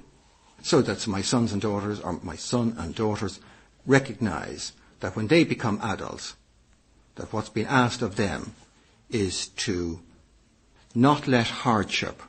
so 0.61 0.81
that 0.81 1.07
my 1.07 1.21
sons 1.21 1.51
and 1.51 1.61
daughters, 1.61 1.99
or 1.99 2.19
my 2.23 2.35
son 2.35 2.75
and 2.77 2.95
daughters, 2.95 3.39
recognize 3.85 4.71
that 5.01 5.15
when 5.15 5.27
they 5.27 5.43
become 5.43 5.79
adults, 5.83 6.35
that 7.15 7.31
what's 7.31 7.49
been 7.49 7.67
asked 7.67 8.01
of 8.01 8.15
them 8.15 8.53
is 9.09 9.47
to 9.47 9.99
not 10.93 11.27
let 11.27 11.47
hardship 11.47 12.21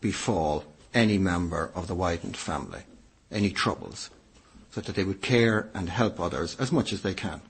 befall 0.00 0.64
any 0.94 1.18
member 1.18 1.70
of 1.74 1.86
the 1.86 1.94
widened 1.94 2.36
family, 2.36 2.82
any 3.30 3.50
troubles, 3.50 4.10
so 4.70 4.80
that 4.80 4.94
they 4.94 5.04
would 5.04 5.22
care 5.22 5.68
and 5.74 5.88
help 5.88 6.20
others 6.20 6.56
as 6.58 6.72
much 6.72 6.92
as 6.92 7.02
they 7.02 7.14
can, 7.14 7.40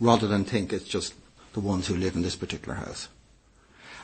rather 0.00 0.26
than 0.26 0.44
think 0.44 0.72
it's 0.72 0.84
just 0.84 1.14
the 1.52 1.60
ones 1.60 1.86
who 1.86 1.96
live 1.96 2.16
in 2.16 2.22
this 2.22 2.36
particular 2.36 2.74
house. 2.74 3.08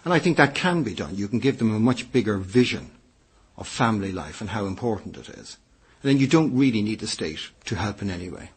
And 0.04 0.12
I 0.12 0.18
think 0.18 0.36
that 0.36 0.54
can 0.54 0.82
be 0.82 0.94
done. 0.94 1.16
You 1.16 1.28
can 1.28 1.38
give 1.38 1.58
them 1.58 1.74
a 1.74 1.80
much 1.80 2.12
bigger 2.12 2.38
vision 2.38 2.90
of 3.56 3.66
family 3.66 4.12
life 4.12 4.40
and 4.40 4.50
how 4.50 4.66
important 4.66 5.16
it 5.16 5.28
is. 5.30 5.56
And 6.02 6.10
then 6.10 6.18
you 6.18 6.26
don't 6.26 6.56
really 6.56 6.82
need 6.82 7.00
the 7.00 7.06
state 7.06 7.40
to 7.64 7.76
help 7.76 8.02
in 8.02 8.10
any 8.10 8.28
way. 8.28 8.50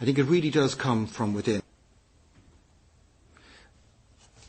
I 0.00 0.06
think 0.06 0.18
it 0.18 0.24
really 0.24 0.50
does 0.50 0.74
come 0.74 1.06
from 1.06 1.34
within. 1.34 1.62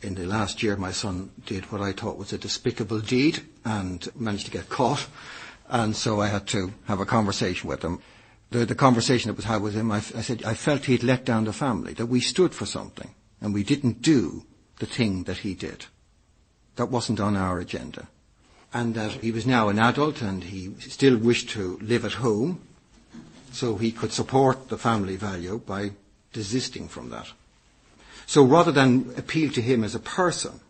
In 0.02 0.16
the 0.16 0.26
last 0.26 0.64
year, 0.64 0.78
my 0.78 0.92
son 0.92 1.30
did 1.46 1.72
what 1.72 1.82
I 1.82 1.92
thought 1.92 2.18
was 2.18 2.32
a 2.32 2.38
despicable 2.38 3.02
deed 3.02 3.44
and 3.66 4.08
managed 4.16 4.46
to 4.46 4.52
get 4.52 4.70
caught. 4.70 5.06
And 5.68 5.96
so 5.96 6.22
I 6.22 6.28
had 6.28 6.48
to 6.48 6.74
have 6.86 7.02
a 7.02 7.06
conversation 7.06 7.70
with 7.70 7.84
him. 7.84 8.00
The, 8.52 8.66
the 8.66 8.76
conversation 8.76 9.30
that 9.30 9.36
was 9.36 9.46
had 9.46 9.62
with 9.62 9.74
him, 9.74 9.92
I, 9.92 9.98
I 9.98 10.22
said, 10.22 10.44
I 10.44 10.54
felt 10.54 10.86
he'd 10.86 11.04
let 11.04 11.26
down 11.26 11.44
the 11.44 11.54
family, 11.54 11.94
that 11.94 12.08
we 12.08 12.22
stood 12.22 12.54
for 12.54 12.66
something 12.66 13.14
and 13.42 13.54
we 13.54 13.64
didn't 13.64 14.02
do 14.02 14.46
the 14.80 14.86
thing 14.86 15.24
that 15.24 15.40
he 15.40 15.54
did. 15.54 15.86
That 16.78 16.90
wasn't 16.90 17.20
on 17.20 17.36
our 17.36 17.60
agenda. 17.60 18.08
And 18.74 18.96
that 18.96 19.12
he 19.12 19.32
was 19.32 19.46
now 19.46 19.68
an 19.68 19.80
adult 19.80 20.22
and 20.22 20.46
he 20.46 20.74
still 20.80 21.18
wished 21.18 21.50
to 21.52 21.78
live 21.82 22.06
at 22.06 22.14
home 22.14 22.62
so 23.52 23.76
he 23.78 23.92
could 23.92 24.12
support 24.12 24.70
the 24.70 24.78
family 24.78 25.16
value 25.16 25.62
by 25.66 25.92
desisting 26.34 26.88
from 26.88 27.10
that. 27.10 27.28
So 28.26 28.44
rather 28.44 28.72
than 28.72 29.14
appeal 29.18 29.52
to 29.52 29.62
him 29.62 29.84
as 29.84 29.96
a 29.96 30.00
person, 30.00 30.62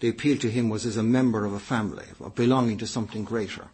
the 0.00 0.08
appeal 0.08 0.38
to 0.38 0.50
him 0.50 0.68
was 0.68 0.86
as 0.86 0.96
a 0.96 1.02
member 1.02 1.44
of 1.44 1.52
a 1.52 1.60
family, 1.60 2.06
of 2.20 2.34
belonging 2.34 2.78
to 2.78 2.86
something 2.86 3.24
greater, 3.24 3.66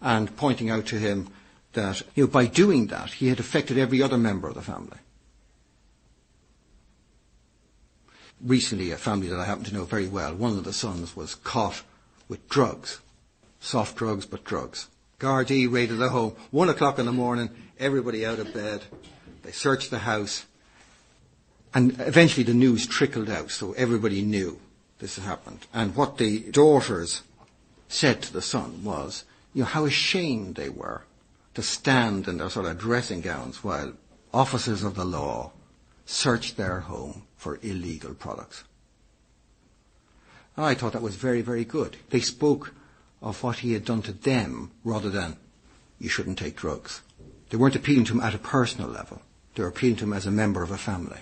and 0.00 0.36
pointing 0.36 0.70
out 0.70 0.86
to 0.86 0.98
him 0.98 1.28
that 1.72 2.02
you 2.14 2.24
know, 2.24 2.28
by 2.28 2.46
doing 2.46 2.88
that, 2.88 3.10
he 3.10 3.28
had 3.28 3.40
affected 3.40 3.78
every 3.78 4.02
other 4.02 4.18
member 4.18 4.48
of 4.48 4.54
the 4.54 4.62
family. 4.62 4.98
Recently, 8.40 8.90
a 8.90 8.96
family 8.96 9.28
that 9.28 9.38
I 9.38 9.44
happen 9.44 9.64
to 9.64 9.74
know 9.74 9.84
very 9.84 10.06
well, 10.06 10.34
one 10.34 10.58
of 10.58 10.64
the 10.64 10.72
sons 10.72 11.16
was 11.16 11.34
caught 11.34 11.82
with 12.28 12.48
drugs, 12.48 13.00
soft 13.60 13.96
drugs, 13.96 14.26
but 14.26 14.44
drugs. 14.44 14.88
Gardaí 15.18 15.70
raided 15.70 15.98
the 15.98 16.10
home. 16.10 16.36
One 16.50 16.68
o'clock 16.68 16.98
in 16.98 17.06
the 17.06 17.12
morning, 17.12 17.50
everybody 17.78 18.24
out 18.24 18.38
of 18.38 18.54
bed. 18.54 18.84
They 19.42 19.50
searched 19.52 19.90
the 19.90 20.00
house. 20.00 20.46
And 21.74 22.00
eventually 22.00 22.44
the 22.44 22.54
news 22.54 22.86
trickled 22.86 23.28
out, 23.28 23.50
so 23.50 23.72
everybody 23.72 24.22
knew 24.22 24.58
this 25.00 25.16
had 25.16 25.24
happened. 25.24 25.66
And 25.74 25.94
what 25.96 26.18
the 26.18 26.40
daughters 26.50 27.22
said 27.88 28.22
to 28.22 28.32
the 28.32 28.42
son 28.42 28.84
was, 28.84 29.24
you 29.54 29.62
know, 29.62 29.66
how 29.66 29.84
ashamed 29.84 30.54
they 30.54 30.68
were 30.68 31.02
to 31.54 31.62
stand 31.62 32.28
in 32.28 32.38
their 32.38 32.50
sort 32.50 32.66
of 32.66 32.78
dressing 32.78 33.20
gowns 33.20 33.64
while 33.64 33.92
officers 34.32 34.84
of 34.84 34.94
the 34.94 35.04
law 35.04 35.50
searched 36.06 36.56
their 36.56 36.80
home 36.80 37.22
for 37.36 37.58
illegal 37.62 38.14
products. 38.14 38.64
I 40.56 40.74
thought 40.74 40.92
that 40.92 41.02
was 41.02 41.16
very, 41.16 41.40
very 41.40 41.64
good. 41.64 41.96
They 42.10 42.20
spoke 42.20 42.74
of 43.20 43.42
what 43.42 43.58
he 43.58 43.72
had 43.72 43.84
done 43.84 44.02
to 44.02 44.12
them 44.12 44.70
rather 44.84 45.10
than 45.10 45.36
you 45.98 46.08
shouldn't 46.08 46.38
take 46.38 46.56
drugs. 46.56 47.02
They 47.50 47.56
weren't 47.56 47.76
appealing 47.76 48.04
to 48.06 48.14
him 48.14 48.20
at 48.20 48.34
a 48.34 48.38
personal 48.38 48.88
level. 48.88 49.22
They 49.54 49.62
were 49.62 49.68
appealing 49.68 49.96
to 49.96 50.04
him 50.04 50.12
as 50.12 50.26
a 50.26 50.30
member 50.30 50.62
of 50.62 50.70
a 50.70 50.78
family. 50.78 51.20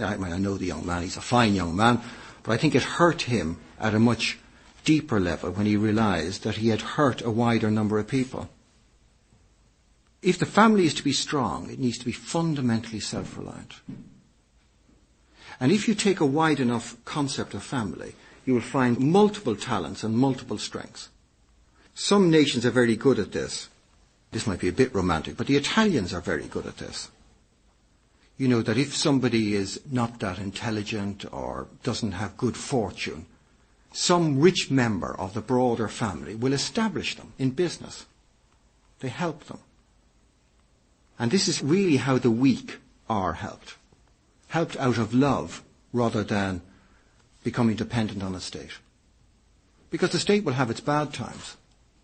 I 0.00 0.16
mean, 0.16 0.32
I 0.32 0.38
know 0.38 0.56
the 0.56 0.66
young 0.66 0.86
man, 0.86 1.02
he's 1.02 1.16
a 1.16 1.20
fine 1.20 1.54
young 1.54 1.76
man, 1.76 2.00
but 2.42 2.52
I 2.52 2.56
think 2.56 2.74
it 2.74 2.82
hurt 2.82 3.22
him 3.22 3.58
at 3.78 3.94
a 3.94 4.00
much 4.00 4.38
deeper 4.84 5.20
level 5.20 5.50
when 5.50 5.66
he 5.66 5.76
realized 5.76 6.44
that 6.44 6.56
he 6.56 6.68
had 6.68 6.80
hurt 6.80 7.22
a 7.22 7.30
wider 7.30 7.70
number 7.70 7.98
of 7.98 8.08
people. 8.08 8.48
If 10.22 10.38
the 10.38 10.46
family 10.46 10.86
is 10.86 10.94
to 10.94 11.04
be 11.04 11.12
strong, 11.12 11.70
it 11.70 11.78
needs 11.78 11.98
to 11.98 12.04
be 12.04 12.12
fundamentally 12.12 13.00
self-reliant. 13.00 13.74
And 15.60 15.72
if 15.72 15.88
you 15.88 15.94
take 15.94 16.20
a 16.20 16.26
wide 16.26 16.60
enough 16.60 16.96
concept 17.04 17.54
of 17.54 17.62
family, 17.62 18.14
you 18.46 18.54
will 18.54 18.62
find 18.62 18.98
multiple 18.98 19.56
talents 19.56 20.02
and 20.02 20.16
multiple 20.16 20.56
strengths. 20.56 21.10
Some 21.94 22.30
nations 22.30 22.64
are 22.64 22.70
very 22.70 22.96
good 22.96 23.18
at 23.18 23.32
this. 23.32 23.68
This 24.30 24.46
might 24.46 24.60
be 24.60 24.68
a 24.68 24.72
bit 24.72 24.94
romantic, 24.94 25.36
but 25.36 25.48
the 25.48 25.56
Italians 25.56 26.14
are 26.14 26.20
very 26.20 26.46
good 26.46 26.66
at 26.66 26.78
this. 26.78 27.10
You 28.38 28.48
know 28.48 28.62
that 28.62 28.78
if 28.78 28.94
somebody 28.94 29.54
is 29.54 29.80
not 29.90 30.20
that 30.20 30.38
intelligent 30.38 31.24
or 31.32 31.66
doesn't 31.82 32.12
have 32.12 32.36
good 32.36 32.56
fortune, 32.56 33.26
some 33.92 34.40
rich 34.40 34.70
member 34.70 35.18
of 35.18 35.32
the 35.32 35.40
broader 35.40 35.88
family 35.88 36.34
will 36.34 36.52
establish 36.52 37.16
them 37.16 37.32
in 37.38 37.50
business. 37.50 38.04
They 39.00 39.08
help 39.08 39.44
them. 39.44 39.58
And 41.18 41.30
this 41.30 41.48
is 41.48 41.62
really 41.62 41.96
how 41.96 42.18
the 42.18 42.30
weak 42.30 42.78
are 43.08 43.32
helped. 43.32 43.76
Helped 44.48 44.76
out 44.76 44.98
of 44.98 45.14
love 45.14 45.62
rather 45.92 46.22
than 46.22 46.60
becoming 47.46 47.76
dependent 47.76 48.24
on 48.24 48.34
a 48.34 48.40
state. 48.40 48.72
Because 49.88 50.10
the 50.10 50.18
state 50.18 50.42
will 50.42 50.54
have 50.54 50.68
its 50.68 50.80
bad 50.80 51.14
times. 51.14 51.56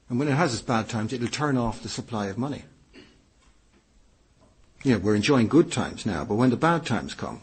And 0.09 0.17
when 0.21 0.29
it 0.29 0.37
has 0.37 0.55
its 0.55 0.63
bad 0.63 0.89
times, 0.89 1.13
it'll 1.13 1.27
turn 1.27 1.57
off 1.57 1.83
the 1.83 1.89
supply 1.89 2.27
of 2.27 2.39
money. 2.39 2.63
You 4.85 4.93
know, 4.93 4.99
we're 4.99 5.17
enjoying 5.17 5.49
good 5.49 5.73
times 5.73 6.07
now, 6.07 6.25
but 6.25 6.37
when 6.37 6.51
the 6.51 6.57
bad 6.57 6.87
times 6.87 7.15
come, 7.15 7.41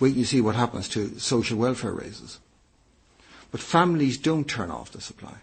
wait 0.00 0.12
and 0.12 0.16
you 0.16 0.24
see 0.24 0.40
what 0.40 0.54
happens 0.54 0.88
to 0.90 1.18
social 1.18 1.58
welfare 1.58 1.92
raises. 1.92 2.38
But 3.50 3.60
families 3.60 4.16
don't 4.16 4.48
turn 4.48 4.70
off 4.70 4.92
the 4.92 5.02
supply. 5.02 5.36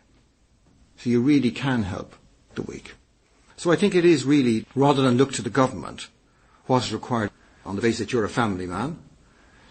So 0.97 1.11
you 1.11 1.21
really 1.21 1.51
can 1.51 1.83
help 1.83 2.15
the 2.55 2.63
weak. 2.63 2.95
So 3.57 3.71
I 3.71 3.75
think 3.75 3.93
it 3.93 4.05
is 4.05 4.25
really, 4.25 4.65
rather 4.73 5.03
than 5.03 5.17
look 5.17 5.33
to 5.33 5.43
the 5.43 5.51
government, 5.51 6.07
what 6.65 6.83
is 6.83 6.93
required 6.93 7.29
on 7.63 7.75
the 7.75 7.81
basis 7.83 7.99
that 7.99 8.11
you're 8.11 8.25
a 8.25 8.39
family 8.41 8.65
man, 8.65 8.97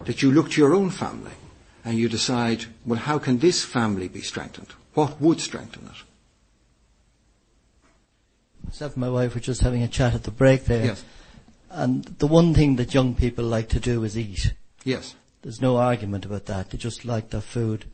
that 0.05 0.21
you 0.21 0.31
look 0.31 0.51
to 0.51 0.61
your 0.61 0.73
own 0.73 0.91
family 0.91 1.31
and 1.83 1.97
you 1.97 2.09
decide, 2.09 2.65
well, 2.85 2.99
how 2.99 3.17
can 3.19 3.39
this 3.39 3.63
family 3.63 4.07
be 4.07 4.21
strengthened? 4.21 4.69
What 4.93 5.19
would 5.21 5.39
strengthen 5.39 5.87
it? 5.87 6.03
Myself 8.65 8.93
and 8.93 9.01
my 9.01 9.09
wife 9.09 9.33
were 9.35 9.41
just 9.41 9.61
having 9.61 9.83
a 9.83 9.87
chat 9.87 10.13
at 10.13 10.23
the 10.23 10.31
break 10.31 10.65
there. 10.65 10.85
Yes. 10.85 11.03
And 11.69 12.03
the 12.03 12.27
one 12.27 12.53
thing 12.53 12.75
that 12.75 12.93
young 12.93 13.15
people 13.15 13.45
like 13.45 13.69
to 13.69 13.79
do 13.79 14.03
is 14.03 14.17
eat. 14.17 14.53
Yes. 14.83 15.15
There's 15.41 15.61
no 15.61 15.77
argument 15.77 16.25
about 16.25 16.45
that. 16.45 16.69
They 16.69 16.77
just 16.77 17.05
like 17.05 17.29
their 17.29 17.41
food. 17.41 17.85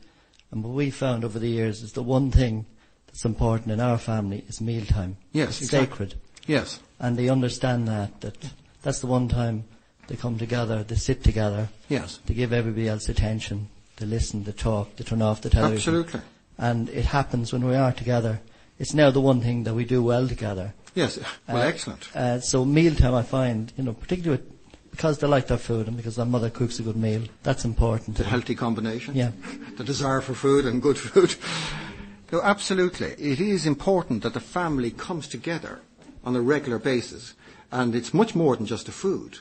And 0.50 0.62
what 0.62 0.74
we 0.74 0.90
found 0.90 1.24
over 1.24 1.38
the 1.38 1.48
years 1.48 1.82
is 1.82 1.92
the 1.92 2.02
one 2.02 2.30
thing 2.30 2.66
that's 3.06 3.24
important 3.24 3.70
in 3.70 3.80
our 3.80 3.98
family 3.98 4.44
is 4.48 4.60
mealtime. 4.60 5.16
Yes. 5.32 5.48
It's 5.48 5.62
exactly. 5.62 6.08
sacred. 6.08 6.14
Yes. 6.46 6.80
And 6.98 7.16
they 7.16 7.28
understand 7.28 7.88
that, 7.88 8.20
that 8.20 8.36
that's 8.82 9.00
the 9.00 9.06
one 9.06 9.28
time 9.28 9.64
they 10.08 10.16
come 10.16 10.38
together, 10.38 10.82
they 10.82 10.96
sit 10.96 11.22
together, 11.22 11.68
Yes. 11.88 12.18
they 12.26 12.34
give 12.34 12.52
everybody 12.52 12.88
else 12.88 13.08
attention, 13.08 13.68
they 13.98 14.06
listen, 14.06 14.44
they 14.44 14.52
talk, 14.52 14.96
they 14.96 15.04
turn 15.04 15.22
off 15.22 15.42
the 15.42 15.50
television. 15.50 15.94
Absolutely. 15.94 16.20
And 16.56 16.88
it 16.88 17.04
happens 17.04 17.52
when 17.52 17.64
we 17.66 17.76
are 17.76 17.92
together. 17.92 18.40
It's 18.78 18.94
now 18.94 19.10
the 19.10 19.20
one 19.20 19.40
thing 19.40 19.64
that 19.64 19.74
we 19.74 19.84
do 19.84 20.02
well 20.02 20.26
together. 20.28 20.74
Yes. 20.94 21.18
Well, 21.46 21.58
Uh, 21.58 21.60
excellent. 21.60 22.16
Uh, 22.16 22.40
so 22.40 22.64
mealtime, 22.64 23.14
I 23.14 23.22
find, 23.22 23.72
you 23.76 23.84
know, 23.84 23.92
particularly 23.92 24.38
with 24.38 24.58
because 24.90 25.18
they 25.18 25.28
like 25.28 25.46
their 25.46 25.58
food 25.58 25.86
and 25.86 25.96
because 25.96 26.16
their 26.16 26.26
mother 26.26 26.50
cooks 26.50 26.80
a 26.80 26.82
good 26.82 26.96
meal. 26.96 27.22
That's 27.44 27.64
important. 27.64 28.16
The 28.16 28.24
healthy 28.24 28.56
combination. 28.56 29.14
Yeah. 29.14 29.30
The 29.76 29.84
desire 29.84 30.20
for 30.20 30.34
food 30.34 30.64
and 30.66 30.82
good 30.82 30.98
food. 30.98 31.36
no, 32.32 32.40
absolutely. 32.42 33.14
It 33.16 33.38
is 33.38 33.64
important 33.64 34.24
that 34.24 34.34
the 34.34 34.40
family 34.40 34.90
comes 34.90 35.28
together 35.28 35.80
on 36.24 36.34
a 36.34 36.40
regular 36.40 36.80
basis. 36.80 37.34
And 37.70 37.94
it's 37.94 38.12
much 38.12 38.34
more 38.34 38.56
than 38.56 38.66
just 38.66 38.86
the 38.86 38.92
food. 38.92 39.38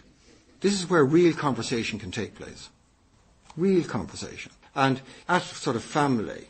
This 0.60 0.74
is 0.74 0.90
where 0.90 1.04
real 1.04 1.34
conversation 1.34 1.98
can 1.98 2.12
take 2.12 2.36
place. 2.36 2.70
Real 3.58 3.84
conversation. 3.84 4.52
And 4.76 5.02
at 5.28 5.42
sort 5.42 5.76
of 5.76 5.84
family, 5.84 6.48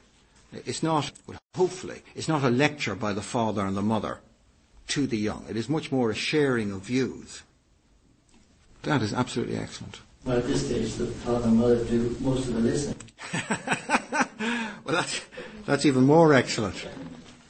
it's 0.52 0.84
not, 0.84 1.12
well, 1.26 1.40
hopefully, 1.56 2.02
it's 2.16 2.28
not 2.28 2.44
a 2.44 2.50
lecture 2.50 2.96
by 2.96 3.14
the 3.14 3.22
father 3.22 3.66
and 3.66 3.76
the 3.76 3.82
mother 3.82 4.20
to 4.90 5.08
the 5.08 5.18
young. 5.18 5.46
It 5.50 5.58
is 5.58 5.70
much 5.70 5.92
more 5.92 6.12
a 6.12 6.16
sharing 6.16 6.72
of 6.72 6.82
views. 6.82 7.42
That 8.84 9.02
is 9.02 9.14
absolutely 9.14 9.58
excellent. 9.58 10.00
Well, 10.26 10.38
at 10.38 10.48
this 10.48 10.66
stage, 10.66 10.96
the 10.96 11.08
father 11.08 11.48
and 11.48 11.58
mother 11.58 11.84
do 11.86 12.16
most 12.20 12.48
of 12.48 12.54
the 12.56 12.60
listening. 12.60 12.98
well, 14.84 14.96
that's, 14.96 15.22
that's 15.66 15.86
even 15.86 16.04
more 16.04 16.34
excellent. 16.34 16.88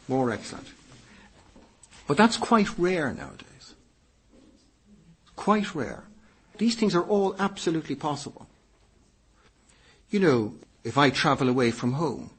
More 0.08 0.32
excellent. 0.32 0.68
But 2.08 2.18
that's 2.18 2.38
quite 2.38 2.78
rare 2.78 3.14
nowadays. 3.14 3.74
Quite 5.36 5.76
rare. 5.76 6.04
These 6.58 6.76
things 6.76 6.96
are 6.96 7.04
all 7.04 7.36
absolutely 7.38 7.96
possible. 7.96 8.47
You 10.10 10.20
know, 10.20 10.56
if 10.84 10.98
I 10.98 11.10
travel 11.10 11.50
away 11.50 11.72
from 11.72 11.94
home, 11.94 12.32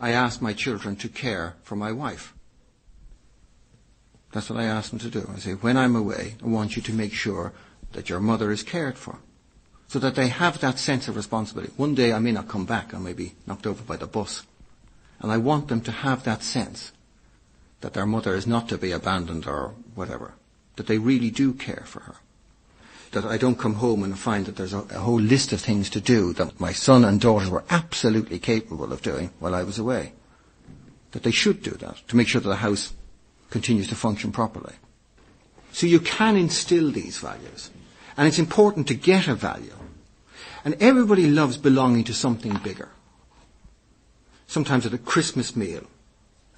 I 0.00 0.10
ask 0.10 0.40
my 0.40 0.52
children 0.52 0.96
to 0.96 1.08
care 1.08 1.54
for 1.62 1.76
my 1.76 1.92
wife. 1.92 2.34
That's 4.32 4.48
what 4.48 4.58
I 4.58 4.64
ask 4.64 4.90
them 4.90 4.98
to 5.00 5.10
do. 5.10 5.28
I 5.32 5.38
say, 5.38 5.52
when 5.52 5.76
I'm 5.76 5.94
away, 5.96 6.36
I 6.42 6.46
want 6.46 6.76
you 6.76 6.82
to 6.82 6.92
make 6.92 7.12
sure 7.12 7.52
that 7.92 8.08
your 8.08 8.20
mother 8.20 8.50
is 8.50 8.62
cared 8.62 8.96
for. 8.96 9.18
So 9.88 9.98
that 9.98 10.14
they 10.14 10.28
have 10.28 10.60
that 10.60 10.78
sense 10.78 11.08
of 11.08 11.16
responsibility. 11.16 11.72
One 11.76 11.96
day 11.96 12.12
I 12.12 12.20
may 12.20 12.30
not 12.30 12.48
come 12.48 12.64
back, 12.64 12.94
I 12.94 12.98
may 12.98 13.12
be 13.12 13.34
knocked 13.46 13.66
over 13.66 13.82
by 13.82 13.96
the 13.96 14.06
bus. 14.06 14.44
And 15.18 15.32
I 15.32 15.36
want 15.36 15.68
them 15.68 15.80
to 15.82 15.92
have 15.92 16.24
that 16.24 16.42
sense 16.42 16.92
that 17.80 17.92
their 17.92 18.06
mother 18.06 18.34
is 18.34 18.46
not 18.46 18.68
to 18.68 18.78
be 18.78 18.92
abandoned 18.92 19.46
or 19.46 19.74
whatever. 19.94 20.34
That 20.76 20.86
they 20.86 20.98
really 20.98 21.30
do 21.30 21.52
care 21.52 21.84
for 21.86 22.00
her. 22.00 22.16
That 23.12 23.24
I 23.24 23.38
don't 23.38 23.58
come 23.58 23.74
home 23.74 24.04
and 24.04 24.16
find 24.16 24.46
that 24.46 24.56
there's 24.56 24.72
a, 24.72 24.80
a 24.90 25.00
whole 25.00 25.20
list 25.20 25.52
of 25.52 25.60
things 25.60 25.90
to 25.90 26.00
do 26.00 26.32
that 26.34 26.60
my 26.60 26.72
son 26.72 27.04
and 27.04 27.20
daughters 27.20 27.50
were 27.50 27.64
absolutely 27.68 28.38
capable 28.38 28.92
of 28.92 29.02
doing 29.02 29.30
while 29.40 29.54
I 29.54 29.64
was 29.64 29.78
away. 29.78 30.12
That 31.10 31.24
they 31.24 31.32
should 31.32 31.62
do 31.62 31.72
that 31.72 32.06
to 32.08 32.16
make 32.16 32.28
sure 32.28 32.40
that 32.40 32.48
the 32.48 32.56
house 32.56 32.92
continues 33.50 33.88
to 33.88 33.96
function 33.96 34.30
properly. 34.30 34.74
So 35.72 35.86
you 35.86 36.00
can 36.00 36.36
instill 36.36 36.90
these 36.90 37.18
values. 37.18 37.70
And 38.16 38.28
it's 38.28 38.38
important 38.38 38.86
to 38.88 38.94
get 38.94 39.28
a 39.28 39.34
value. 39.34 39.74
And 40.64 40.74
everybody 40.80 41.28
loves 41.28 41.56
belonging 41.56 42.04
to 42.04 42.14
something 42.14 42.60
bigger. 42.62 42.90
Sometimes 44.46 44.84
at 44.86 44.94
a 44.94 44.98
Christmas 44.98 45.56
meal, 45.56 45.84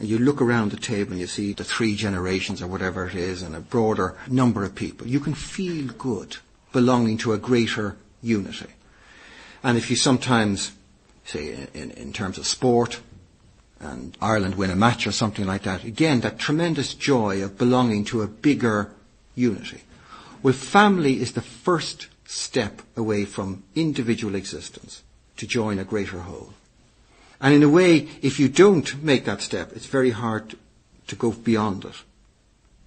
you 0.08 0.18
look 0.18 0.42
around 0.42 0.70
the 0.70 0.76
table 0.76 1.12
and 1.12 1.20
you 1.20 1.26
see 1.26 1.52
the 1.52 1.64
three 1.64 1.94
generations 1.94 2.60
or 2.60 2.66
whatever 2.66 3.06
it 3.06 3.14
is 3.14 3.42
and 3.42 3.54
a 3.54 3.60
broader 3.60 4.16
number 4.28 4.64
of 4.64 4.74
people, 4.74 5.06
you 5.06 5.20
can 5.20 5.34
feel 5.34 5.92
good 5.92 6.36
belonging 6.72 7.18
to 7.18 7.32
a 7.32 7.38
greater 7.38 7.96
unity. 8.22 8.70
And 9.62 9.78
if 9.78 9.90
you 9.90 9.96
sometimes, 9.96 10.72
say 11.24 11.68
in, 11.74 11.92
in 11.92 12.12
terms 12.12 12.38
of 12.38 12.46
sport, 12.46 13.00
and 13.78 14.16
Ireland 14.20 14.54
win 14.54 14.70
a 14.70 14.76
match 14.76 15.06
or 15.06 15.12
something 15.12 15.46
like 15.46 15.64
that, 15.64 15.84
again, 15.84 16.20
that 16.20 16.38
tremendous 16.38 16.94
joy 16.94 17.42
of 17.42 17.58
belonging 17.58 18.04
to 18.06 18.22
a 18.22 18.28
bigger 18.28 18.90
unity. 19.34 19.82
Well, 20.42 20.54
family 20.54 21.20
is 21.20 21.32
the 21.32 21.42
first 21.42 22.08
step 22.24 22.82
away 22.96 23.24
from 23.24 23.64
individual 23.74 24.34
existence 24.34 25.02
to 25.36 25.46
join 25.46 25.78
a 25.78 25.84
greater 25.84 26.20
whole. 26.20 26.54
And 27.42 27.52
in 27.52 27.64
a 27.64 27.68
way, 27.68 28.08
if 28.22 28.38
you 28.38 28.48
don't 28.48 29.02
make 29.02 29.24
that 29.24 29.42
step, 29.42 29.72
it's 29.72 29.86
very 29.86 30.10
hard 30.10 30.54
to 31.08 31.16
go 31.16 31.32
beyond 31.32 31.84
it. 31.84 31.96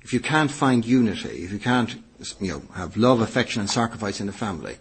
If 0.02 0.14
you 0.14 0.22
can't 0.22 0.49
find 0.49 0.86
unity, 0.86 1.44
if 1.44 1.52
you 1.52 1.60
can't 1.60 2.02
you 2.40 2.52
know, 2.53 2.61
have 2.73 2.95
love, 2.95 3.19
affection 3.19 3.60
and 3.60 3.69
sacrifice 3.69 4.22
in 4.22 4.27
the 4.27 4.34
family, 4.34 4.77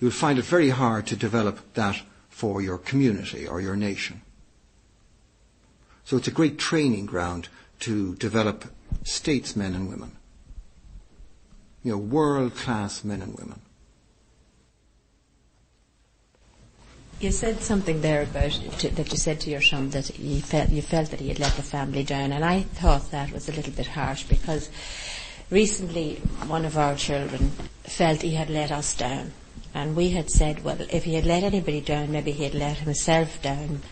you 0.00 0.06
will 0.06 0.12
find 0.12 0.38
it 0.38 0.46
very 0.46 0.70
hard 0.70 1.06
to 1.08 1.16
develop 1.16 1.74
that 1.74 2.00
for 2.30 2.62
your 2.62 2.78
community 2.78 3.46
or 3.46 3.60
your 3.60 3.76
nation. 3.76 4.22
So 6.04 6.16
it's 6.16 6.28
a 6.28 6.32
great 6.32 6.58
training 6.58 7.04
ground 7.04 7.48
to 7.80 8.14
develop 8.16 8.64
statesmen 9.04 9.74
and 9.74 9.90
women. 9.90 10.16
You 11.84 11.92
know, 11.92 11.98
world 11.98 12.54
class 12.54 13.04
men 13.04 13.20
and 13.20 13.36
women. 13.38 13.60
You 17.20 17.30
said 17.30 17.62
something 17.62 18.00
there 18.00 18.22
about 18.22 18.52
to, 18.78 18.88
that 18.88 19.12
you 19.12 19.18
said 19.18 19.40
to 19.40 19.50
your 19.50 19.60
son 19.60 19.90
that 19.90 20.18
you 20.18 20.40
felt 20.40 20.70
you 20.70 20.80
felt 20.80 21.10
that 21.10 21.20
he 21.20 21.28
had 21.28 21.38
let 21.38 21.52
the 21.52 21.62
family 21.62 22.02
down, 22.02 22.32
and 22.32 22.42
I 22.42 22.62
thought 22.62 23.10
that 23.10 23.30
was 23.30 23.46
a 23.46 23.52
little 23.52 23.74
bit 23.74 23.88
harsh 23.88 24.22
because 24.22 24.70
recently 25.50 26.14
one 26.46 26.64
of 26.64 26.78
our 26.78 26.96
children 26.96 27.50
felt 27.84 28.22
he 28.22 28.36
had 28.36 28.48
let 28.48 28.72
us 28.72 28.94
down, 28.96 29.34
and 29.74 29.94
we 29.94 30.08
had 30.08 30.30
said, 30.30 30.64
well, 30.64 30.80
if 30.80 31.04
he 31.04 31.12
had 31.12 31.26
let 31.26 31.44
anybody 31.44 31.82
down, 31.82 32.10
maybe 32.10 32.32
he 32.32 32.44
had 32.44 32.54
let 32.54 32.78
himself 32.78 33.42
down 33.42 33.82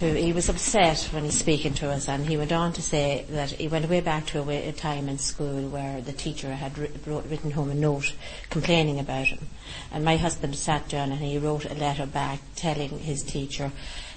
who 0.00 0.14
he 0.14 0.32
was 0.32 0.48
upset 0.48 1.08
when 1.12 1.24
he's 1.24 1.38
speaking 1.38 1.74
to 1.74 1.90
us, 1.90 2.08
and 2.08 2.26
he 2.26 2.36
went 2.36 2.52
on 2.52 2.72
to 2.72 2.80
say 2.80 3.26
that 3.28 3.50
he 3.50 3.68
went 3.68 3.88
way 3.88 4.00
back 4.00 4.24
to 4.24 4.50
a, 4.50 4.72
time 4.72 5.10
in 5.10 5.18
school 5.18 5.68
where 5.68 6.00
the 6.00 6.12
teacher 6.12 6.54
had 6.54 6.72
wrote, 7.06 7.26
written 7.26 7.50
home 7.50 7.70
a 7.70 7.74
note 7.74 8.14
complaining 8.48 8.98
about 8.98 9.26
him, 9.26 9.46
and 9.92 10.02
my 10.02 10.16
husband 10.16 10.56
sat 10.56 10.88
down 10.88 11.12
and 11.12 11.20
he 11.20 11.36
wrote 11.36 11.66
a 11.66 11.74
letter 11.74 12.06
back 12.06 12.40
telling 12.56 12.88
his 13.00 13.22
teacher 13.22 13.70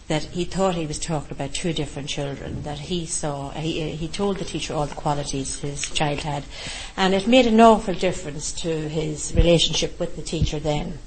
that 0.07 0.23
he 0.23 0.45
thought 0.45 0.76
he 0.76 0.85
was 0.85 0.99
talking 0.99 1.31
about 1.31 1.53
two 1.53 1.73
different 1.73 2.07
children, 2.07 2.64
that 2.64 2.80
he 2.80 3.05
saw, 3.05 3.51
he, 3.51 3.91
he 3.91 4.07
told 4.07 4.38
the 4.38 4.45
teacher 4.45 4.73
all 4.73 4.85
the 4.85 4.95
qualities 4.95 5.60
his 5.60 5.89
child 5.89 6.19
had, 6.22 6.45
and 6.95 7.14
it 7.14 7.27
made 7.27 7.45
an 7.45 7.60
awful 7.60 7.93
difference 7.93 8.53
to 8.53 8.69
his 8.88 9.34
relationship 9.35 9.99
with 9.99 10.15
the 10.15 10.22
teacher 10.22 10.60
then. 10.60 10.97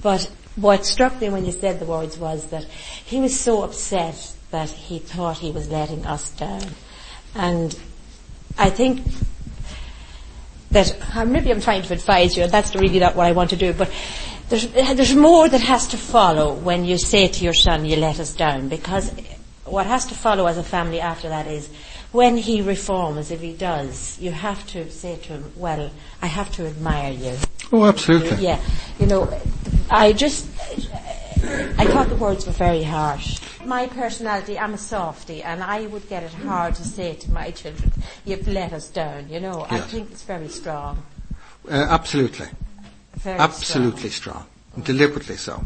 But 0.00 0.30
what 0.56 0.86
struck 0.86 1.20
me 1.20 1.28
when 1.28 1.44
you 1.44 1.52
said 1.52 1.78
the 1.78 1.84
words 1.84 2.18
was 2.18 2.46
that 2.46 2.64
he 2.64 3.20
was 3.20 3.38
so 3.38 3.62
upset 3.62 4.34
that 4.50 4.70
he 4.70 4.98
thought 4.98 5.38
he 5.38 5.50
was 5.50 5.70
letting 5.70 6.06
us 6.06 6.30
down. 6.30 6.62
And 7.34 7.78
I 8.58 8.70
think 8.70 9.02
that 10.70 10.96
maybe 11.26 11.50
I'm 11.50 11.60
trying 11.60 11.82
to 11.82 11.92
advise 11.92 12.36
you, 12.36 12.44
and 12.44 12.52
that's 12.52 12.74
really 12.74 12.98
not 12.98 13.16
what 13.16 13.26
I 13.26 13.32
want 13.32 13.50
to 13.50 13.56
do, 13.56 13.72
but 13.72 13.90
there's, 14.48 14.66
there's 14.70 15.14
more 15.14 15.48
that 15.48 15.60
has 15.60 15.88
to 15.88 15.98
follow 15.98 16.54
when 16.54 16.84
you 16.84 16.98
say 16.98 17.28
to 17.28 17.44
your 17.44 17.54
son, 17.54 17.84
you 17.84 17.96
let 17.96 18.18
us 18.18 18.34
down, 18.34 18.68
because 18.68 19.12
what 19.64 19.86
has 19.86 20.06
to 20.06 20.14
follow 20.14 20.46
as 20.46 20.56
a 20.56 20.62
family 20.62 21.00
after 21.00 21.28
that 21.28 21.46
is 21.46 21.68
when 22.16 22.38
he 22.38 22.62
reforms, 22.62 23.30
if 23.30 23.42
he 23.42 23.52
does, 23.52 24.18
you 24.18 24.30
have 24.32 24.66
to 24.68 24.90
say 24.90 25.16
to 25.16 25.34
him, 25.34 25.52
well, 25.54 25.90
I 26.22 26.26
have 26.26 26.50
to 26.52 26.66
admire 26.66 27.12
you. 27.12 27.36
Oh, 27.72 27.84
absolutely. 27.84 28.42
Yeah. 28.42 28.58
You 28.98 29.06
know, 29.06 29.40
I 29.90 30.14
just, 30.14 30.48
I 31.76 31.84
thought 31.84 32.08
the 32.08 32.16
words 32.16 32.46
were 32.46 32.52
very 32.52 32.82
harsh. 32.82 33.38
My 33.66 33.86
personality, 33.86 34.58
I'm 34.58 34.72
a 34.72 34.78
softie, 34.78 35.42
and 35.42 35.62
I 35.62 35.86
would 35.88 36.08
get 36.08 36.22
it 36.22 36.32
hard 36.32 36.74
to 36.76 36.84
say 36.84 37.16
to 37.16 37.30
my 37.30 37.50
children, 37.50 37.92
you've 38.24 38.48
let 38.48 38.72
us 38.72 38.88
down, 38.88 39.28
you 39.28 39.38
know. 39.38 39.66
Yes. 39.70 39.72
I 39.72 39.86
think 39.86 40.10
it's 40.10 40.22
very 40.22 40.48
strong. 40.48 41.02
Uh, 41.68 41.86
absolutely. 41.90 42.46
Very 43.16 43.38
absolutely 43.38 44.08
strong. 44.08 44.46
strong. 44.72 44.84
Deliberately 44.84 45.36
so. 45.36 45.62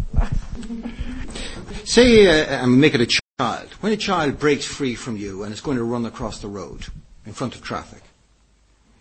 say, 1.84 2.56
uh, 2.56 2.66
make 2.66 2.94
it 2.94 3.02
a 3.02 3.19
child. 3.40 3.70
When 3.80 3.92
a 3.92 3.96
child 3.96 4.38
breaks 4.38 4.66
free 4.66 4.94
from 4.94 5.16
you 5.16 5.42
and 5.42 5.52
is 5.54 5.62
going 5.62 5.78
to 5.78 5.82
run 5.82 6.04
across 6.04 6.40
the 6.40 6.48
road 6.48 6.88
in 7.24 7.32
front 7.32 7.54
of 7.54 7.62
traffic, 7.62 8.02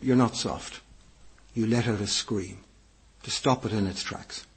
you're 0.02 0.16
not 0.16 0.38
soft. 0.38 0.80
You 1.54 1.68
let 1.68 1.90
out 1.90 2.00
a 2.00 2.08
scream 2.08 2.60
to 3.24 3.32
stop 3.32 3.66
it 3.66 3.74
in 3.74 3.86
its 3.86 4.02
tracks. 4.02 4.48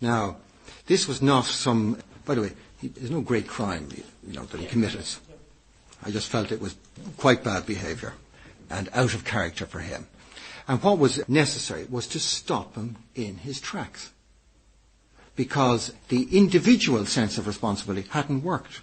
Now, 0.00 0.36
this 0.86 1.06
was 1.06 1.20
not 1.20 1.44
some, 1.44 1.98
by 2.24 2.36
the 2.36 2.40
way, 2.40 2.52
he, 2.80 2.88
there's 2.88 3.10
no 3.10 3.20
great 3.20 3.46
crime, 3.46 3.90
you 4.26 4.32
know, 4.32 4.46
that 4.46 4.60
he 4.60 4.66
committed. 4.66 5.04
I 6.02 6.10
just 6.10 6.30
felt 6.30 6.50
it 6.50 6.62
was 6.62 6.74
quite 7.18 7.44
bad 7.44 7.66
behaviour 7.66 8.14
and 8.70 8.88
out 8.94 9.12
of 9.12 9.26
character 9.26 9.66
for 9.66 9.80
him. 9.80 10.06
And 10.66 10.82
what 10.82 10.98
was 10.98 11.28
necessary 11.28 11.86
was 11.90 12.06
to 12.08 12.18
stop 12.18 12.76
him 12.76 12.96
in 13.14 13.36
his 13.36 13.60
tracks. 13.60 14.10
Because 15.36 15.92
the 16.08 16.34
individual 16.34 17.04
sense 17.04 17.36
of 17.36 17.46
responsibility 17.46 18.08
hadn't 18.08 18.42
worked. 18.42 18.80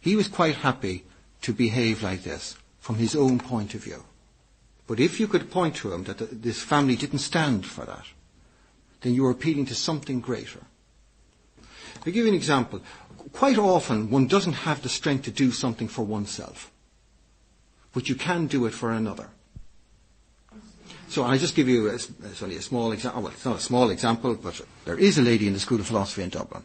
He 0.00 0.16
was 0.16 0.28
quite 0.28 0.56
happy 0.56 1.04
to 1.42 1.52
behave 1.52 2.02
like 2.02 2.22
this 2.22 2.56
from 2.80 2.96
his 2.96 3.14
own 3.14 3.38
point 3.38 3.74
of 3.74 3.84
view. 3.84 4.04
But 4.86 5.00
if 5.00 5.20
you 5.20 5.28
could 5.28 5.50
point 5.50 5.76
to 5.76 5.92
him 5.92 6.04
that 6.04 6.18
the, 6.18 6.24
this 6.26 6.62
family 6.62 6.96
didn't 6.96 7.18
stand 7.18 7.66
for 7.66 7.84
that, 7.84 8.06
then 9.02 9.14
you 9.14 9.22
were 9.22 9.30
appealing 9.30 9.66
to 9.66 9.74
something 9.74 10.20
greater. 10.20 10.60
I'll 11.98 12.12
give 12.12 12.16
you 12.16 12.28
an 12.28 12.34
example. 12.34 12.80
Quite 13.32 13.58
often, 13.58 14.10
one 14.10 14.26
doesn't 14.26 14.64
have 14.64 14.82
the 14.82 14.88
strength 14.88 15.24
to 15.24 15.30
do 15.30 15.50
something 15.52 15.88
for 15.88 16.02
oneself, 16.04 16.70
but 17.92 18.08
you 18.08 18.14
can 18.14 18.46
do 18.46 18.66
it 18.66 18.72
for 18.72 18.92
another. 18.92 19.28
So 21.08 21.24
I 21.24 21.38
just 21.38 21.54
give 21.54 21.68
you 21.68 21.88
a, 21.88 21.94
it's 21.94 22.42
only 22.42 22.56
a 22.56 22.62
small 22.62 22.92
example. 22.92 23.22
Well, 23.22 23.32
it's 23.32 23.44
not 23.44 23.56
a 23.56 23.60
small 23.60 23.90
example, 23.90 24.34
but 24.34 24.60
there 24.84 24.98
is 24.98 25.18
a 25.18 25.22
lady 25.22 25.46
in 25.46 25.54
the 25.54 25.60
School 25.60 25.80
of 25.80 25.86
Philosophy 25.86 26.22
in 26.22 26.28
Dublin, 26.30 26.62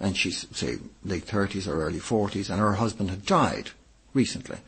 and 0.00 0.16
she's 0.16 0.46
say 0.56 0.78
late 1.04 1.24
thirties 1.24 1.66
or 1.68 1.82
early 1.82 1.98
forties, 1.98 2.50
and 2.50 2.60
her 2.60 2.74
husband 2.74 3.10
had 3.10 3.26
died 3.26 3.70
recently, 4.14 4.58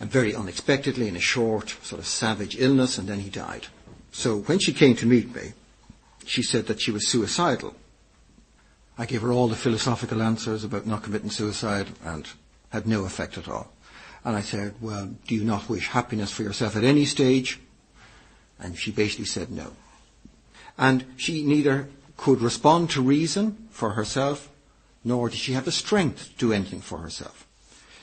and 0.00 0.10
very 0.10 0.34
unexpectedly 0.34 1.08
in 1.08 1.16
a 1.16 1.20
short, 1.20 1.76
sort 1.82 2.00
of 2.00 2.06
savage 2.06 2.56
illness, 2.58 2.98
and 2.98 3.08
then 3.08 3.20
he 3.20 3.30
died. 3.30 3.66
So 4.12 4.38
when 4.38 4.58
she 4.58 4.72
came 4.72 4.96
to 4.96 5.06
meet 5.06 5.34
me, 5.34 5.52
she 6.24 6.42
said 6.42 6.66
that 6.66 6.80
she 6.80 6.90
was 6.90 7.06
suicidal. 7.06 7.74
I 8.98 9.06
gave 9.06 9.22
her 9.22 9.32
all 9.32 9.48
the 9.48 9.56
philosophical 9.56 10.22
answers 10.22 10.64
about 10.64 10.86
not 10.86 11.02
committing 11.02 11.30
suicide, 11.30 11.88
and 12.04 12.26
had 12.70 12.86
no 12.86 13.04
effect 13.04 13.38
at 13.38 13.48
all. 13.48 13.70
And 14.24 14.34
I 14.34 14.40
said, 14.40 14.74
well, 14.80 15.14
do 15.26 15.34
you 15.34 15.44
not 15.44 15.68
wish 15.68 15.88
happiness 15.88 16.32
for 16.32 16.42
yourself 16.42 16.74
at 16.76 16.82
any 16.82 17.04
stage? 17.04 17.60
And 18.58 18.76
she 18.76 18.90
basically 18.90 19.26
said 19.26 19.50
no. 19.50 19.72
And 20.76 21.04
she 21.16 21.44
neither 21.44 21.88
could 22.16 22.40
respond 22.40 22.90
to 22.90 23.02
reason 23.02 23.68
for 23.70 23.90
herself, 23.90 24.48
nor 25.04 25.28
did 25.28 25.38
she 25.38 25.52
have 25.52 25.64
the 25.64 25.72
strength 25.72 26.30
to 26.30 26.38
do 26.38 26.52
anything 26.52 26.80
for 26.80 26.98
herself. 26.98 27.46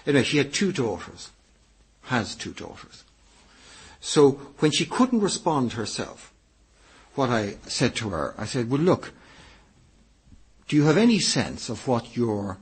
Anyway, 0.06 0.24
she 0.24 0.38
had 0.38 0.54
two 0.54 0.72
daughters, 0.72 1.32
has 2.04 2.36
two 2.36 2.52
daughters. 2.52 3.04
So 4.00 4.32
when 4.60 4.72
she 4.72 4.86
couldn't 4.86 5.22
respond 5.22 5.74
herself, 5.74 6.34
what 7.16 7.30
I 7.30 7.56
said 7.68 7.96
to 7.98 8.10
her, 8.10 8.34
I 8.38 8.46
said, 8.46 8.70
well 8.70 8.82
look, 8.82 9.14
do 10.68 10.76
you 10.76 10.84
have 10.84 10.98
any 10.98 11.20
sense 11.20 11.70
of 11.70 11.88
what 11.88 12.18
your 12.18 12.58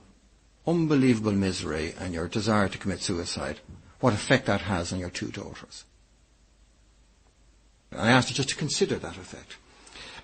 unbelievable 0.68 1.32
misery 1.32 1.94
and 2.00 2.14
your 2.14 2.28
desire 2.28 2.70
to 2.70 2.78
commit 2.78 3.02
suicide, 3.02 3.60
what 4.00 4.14
effect 4.14 4.46
that 4.46 4.62
has 4.62 4.94
on 4.94 5.00
your 5.00 5.10
two 5.10 5.30
daughters. 5.30 5.86
I 7.92 8.10
asked 8.10 8.30
her 8.30 8.36
just 8.36 8.50
to 8.50 8.56
consider 8.56 8.96
that 8.96 9.18
effect. 9.18 9.58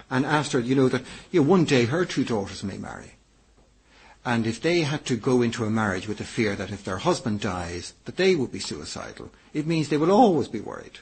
And 0.10 0.26
asked 0.26 0.54
her, 0.54 0.60
you 0.60 0.76
know, 0.76 0.90
that 0.90 1.04
you 1.32 1.42
know, 1.42 1.50
one 1.50 1.66
day 1.66 1.86
her 1.86 2.06
two 2.06 2.24
daughters 2.24 2.64
may 2.64 2.78
marry. 2.78 3.14
And 4.24 4.46
if 4.46 4.62
they 4.62 4.82
had 4.82 5.06
to 5.06 5.16
go 5.16 5.42
into 5.42 5.64
a 5.64 5.70
marriage 5.70 6.08
with 6.08 6.18
the 6.18 6.24
fear 6.24 6.56
that 6.56 6.72
if 6.72 6.84
their 6.84 6.98
husband 6.98 7.40
dies, 7.40 7.94
that 8.06 8.18
they 8.18 8.36
would 8.36 8.52
be 8.52 8.60
suicidal, 8.60 9.32
it 9.54 9.66
means 9.66 9.88
they 9.88 9.98
will 9.98 10.12
always 10.12 10.48
be 10.50 10.60
worried. 10.60 11.00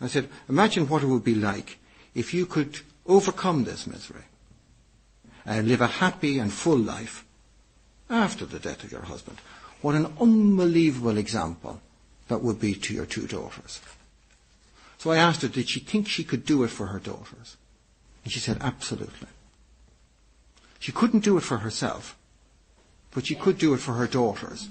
And 0.00 0.06
I 0.06 0.08
said, 0.08 0.28
imagine 0.48 0.88
what 0.88 1.02
it 1.02 1.06
would 1.06 1.24
be 1.24 1.34
like 1.34 1.78
if 2.14 2.32
you 2.32 2.46
could 2.46 2.80
overcome 3.06 3.64
this 3.64 3.86
misery 3.86 4.24
and 5.44 5.68
live 5.68 5.82
a 5.82 5.86
happy 5.86 6.38
and 6.38 6.52
full 6.52 6.78
life 6.78 7.24
after 8.08 8.46
the 8.46 8.58
death 8.58 8.82
of 8.84 8.92
your 8.92 9.02
husband. 9.02 9.38
What 9.82 9.94
an 9.94 10.12
unbelievable 10.18 11.18
example 11.18 11.80
that 12.28 12.42
would 12.42 12.60
be 12.60 12.74
to 12.74 12.94
your 12.94 13.06
two 13.06 13.26
daughters. 13.26 13.80
So 14.96 15.10
I 15.10 15.16
asked 15.16 15.42
her, 15.42 15.48
did 15.48 15.68
she 15.68 15.80
think 15.80 16.08
she 16.08 16.24
could 16.24 16.46
do 16.46 16.62
it 16.64 16.68
for 16.68 16.86
her 16.86 16.98
daughters? 16.98 17.58
And 18.24 18.32
she 18.32 18.40
said, 18.40 18.58
absolutely. 18.60 19.28
She 20.78 20.92
couldn't 20.92 21.24
do 21.24 21.36
it 21.36 21.42
for 21.42 21.58
herself, 21.58 22.16
but 23.12 23.26
she 23.26 23.34
could 23.34 23.58
do 23.58 23.74
it 23.74 23.78
for 23.78 23.92
her 23.94 24.06
daughters. 24.06 24.68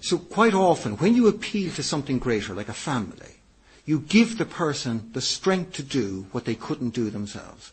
So 0.00 0.18
quite 0.18 0.54
often, 0.54 0.96
when 0.96 1.14
you 1.14 1.28
appeal 1.28 1.72
to 1.72 1.82
something 1.82 2.18
greater, 2.18 2.54
like 2.54 2.68
a 2.68 2.74
family, 2.74 3.36
you 3.84 4.00
give 4.00 4.38
the 4.38 4.44
person 4.44 5.10
the 5.12 5.20
strength 5.20 5.72
to 5.74 5.82
do 5.82 6.26
what 6.32 6.44
they 6.44 6.54
couldn't 6.54 6.90
do 6.90 7.10
themselves. 7.10 7.72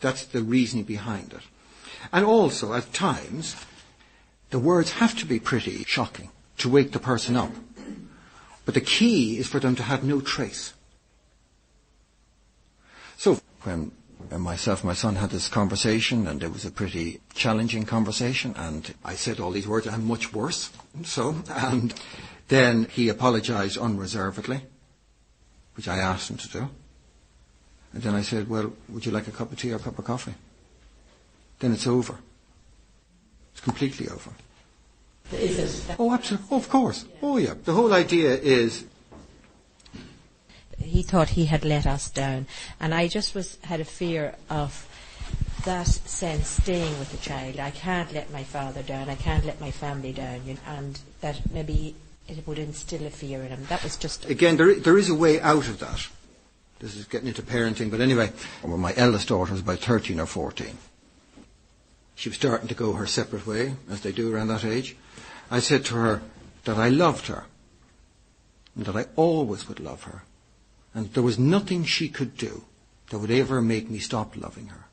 That's 0.00 0.24
the 0.24 0.42
reasoning 0.42 0.84
behind 0.84 1.32
it. 1.32 1.42
And 2.12 2.24
also, 2.24 2.74
at 2.74 2.92
times, 2.92 3.56
the 4.50 4.58
words 4.58 4.92
have 4.92 5.16
to 5.18 5.26
be 5.26 5.40
pretty 5.40 5.84
shocking 5.84 6.30
to 6.58 6.68
wake 6.68 6.92
the 6.92 6.98
person 6.98 7.36
up. 7.36 7.52
But 8.64 8.74
the 8.74 8.80
key 8.80 9.38
is 9.38 9.46
for 9.48 9.60
them 9.60 9.76
to 9.76 9.82
have 9.82 10.04
no 10.04 10.20
trace. 10.20 10.72
When 13.66 13.90
myself 14.30 14.82
and 14.82 14.88
my 14.88 14.94
son 14.94 15.16
had 15.16 15.30
this 15.30 15.48
conversation, 15.48 16.28
and 16.28 16.40
it 16.40 16.52
was 16.52 16.64
a 16.64 16.70
pretty 16.70 17.20
challenging 17.34 17.84
conversation, 17.84 18.54
and 18.56 18.94
I 19.04 19.16
said 19.16 19.40
all 19.40 19.50
these 19.50 19.66
words, 19.66 19.88
I'm 19.88 20.04
much 20.04 20.32
worse, 20.32 20.70
so, 21.02 21.34
and 21.50 21.92
then 22.46 22.84
he 22.84 23.08
apologized 23.08 23.76
unreservedly, 23.76 24.62
which 25.74 25.88
I 25.88 25.98
asked 25.98 26.30
him 26.30 26.36
to 26.36 26.48
do. 26.48 26.68
And 27.92 28.02
then 28.04 28.14
I 28.14 28.22
said, 28.22 28.48
well, 28.48 28.72
would 28.88 29.04
you 29.04 29.10
like 29.10 29.26
a 29.26 29.32
cup 29.32 29.50
of 29.50 29.58
tea 29.58 29.72
or 29.72 29.76
a 29.76 29.80
cup 29.80 29.98
of 29.98 30.04
coffee? 30.04 30.34
Then 31.58 31.72
it's 31.72 31.88
over. 31.88 32.18
It's 33.52 33.62
completely 33.62 34.08
over. 34.08 34.30
Oh, 35.98 36.12
absolutely. 36.12 36.46
Oh, 36.52 36.56
of 36.56 36.68
course. 36.68 37.04
Oh, 37.20 37.36
yeah. 37.36 37.54
The 37.64 37.72
whole 37.72 37.92
idea 37.92 38.36
is. 38.36 38.84
He 40.86 41.02
thought 41.02 41.30
he 41.30 41.46
had 41.46 41.64
let 41.64 41.86
us 41.86 42.10
down, 42.10 42.46
and 42.80 42.94
I 42.94 43.08
just 43.08 43.34
was 43.34 43.58
had 43.62 43.80
a 43.80 43.84
fear 43.84 44.34
of 44.48 44.88
that 45.64 45.88
sense 45.88 46.46
staying 46.46 46.98
with 46.98 47.10
the 47.10 47.18
child. 47.18 47.58
I 47.58 47.72
can't 47.72 48.12
let 48.12 48.32
my 48.32 48.44
father 48.44 48.82
down. 48.82 49.10
I 49.10 49.16
can't 49.16 49.44
let 49.44 49.60
my 49.60 49.70
family 49.70 50.12
down, 50.12 50.46
you 50.46 50.54
know, 50.54 50.60
and 50.66 51.00
that 51.20 51.50
maybe 51.50 51.96
it 52.28 52.46
would 52.46 52.58
instill 52.58 53.06
a 53.06 53.10
fear 53.10 53.42
in 53.42 53.48
him. 53.48 53.66
That 53.68 53.82
was 53.82 53.96
just 53.96 54.26
again. 54.26 54.56
There, 54.56 54.74
there 54.74 54.98
is 54.98 55.08
a 55.08 55.14
way 55.14 55.40
out 55.40 55.68
of 55.68 55.78
that. 55.80 56.06
This 56.78 56.94
is 56.94 57.06
getting 57.06 57.28
into 57.28 57.42
parenting, 57.42 57.90
but 57.90 58.00
anyway, 58.00 58.32
when 58.62 58.78
my 58.80 58.92
eldest 58.96 59.28
daughter 59.28 59.52
was 59.52 59.62
about 59.62 59.78
13 59.78 60.20
or 60.20 60.26
14, 60.26 60.76
she 62.14 62.28
was 62.28 62.36
starting 62.36 62.68
to 62.68 62.74
go 62.74 62.92
her 62.92 63.06
separate 63.06 63.46
way, 63.46 63.74
as 63.90 64.02
they 64.02 64.12
do 64.12 64.32
around 64.32 64.48
that 64.48 64.64
age. 64.64 64.94
I 65.50 65.60
said 65.60 65.86
to 65.86 65.94
her 65.94 66.22
that 66.64 66.76
I 66.76 66.90
loved 66.90 67.28
her, 67.28 67.44
and 68.74 68.84
that 68.84 68.96
I 68.96 69.06
always 69.16 69.68
would 69.68 69.80
love 69.80 70.02
her, 70.02 70.22
and 70.96 71.12
there 71.12 71.22
was 71.22 71.38
nothing 71.38 71.84
she 71.84 72.08
could 72.08 72.38
do 72.38 72.64
that 73.10 73.18
would 73.18 73.30
ever 73.30 73.60
make 73.60 73.90
me 73.90 73.98
stop 73.98 74.34
loving 74.34 74.68
her. 74.68 74.86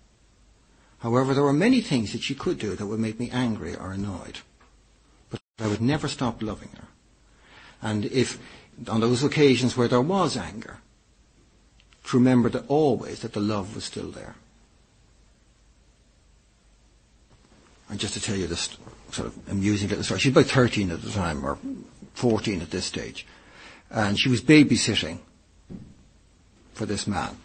However, 0.99 1.33
there 1.33 1.45
were 1.45 1.53
many 1.53 1.79
things 1.79 2.11
that 2.11 2.21
she 2.21 2.35
could 2.35 2.59
do 2.59 2.75
that 2.75 2.85
would 2.85 2.99
make 2.99 3.21
me 3.21 3.29
angry 3.31 3.73
or 3.73 3.93
annoyed. 3.93 4.39
But 5.29 5.39
I 5.59 5.67
would 5.67 5.81
never 5.81 6.09
stop 6.09 6.43
loving 6.43 6.67
her. 6.75 6.87
And 7.81 8.03
if, 8.03 8.37
on 8.89 8.99
those 8.99 9.23
occasions 9.23 9.77
where 9.77 9.87
there 9.87 10.01
was 10.01 10.35
anger, 10.35 10.79
to 12.03 12.17
remember 12.17 12.49
that 12.49 12.65
always 12.67 13.21
that 13.21 13.31
the 13.31 13.39
love 13.39 13.73
was 13.73 13.85
still 13.85 14.11
there. 14.11 14.35
And 17.89 17.97
just 17.97 18.15
to 18.15 18.21
tell 18.21 18.35
you 18.35 18.47
this 18.47 18.77
sort 19.11 19.29
of 19.29 19.49
amusing 19.49 19.87
little 19.87 20.03
story, 20.03 20.19
she 20.19 20.31
was 20.31 20.45
about 20.45 20.51
13 20.51 20.91
at 20.91 21.01
the 21.01 21.11
time, 21.11 21.45
or 21.45 21.57
14 22.15 22.61
at 22.61 22.71
this 22.71 22.83
stage. 22.83 23.25
And 23.89 24.19
she 24.19 24.27
was 24.27 24.41
babysitting 24.41 25.19
for 26.73 26.85
this 26.85 27.07
man. 27.07 27.37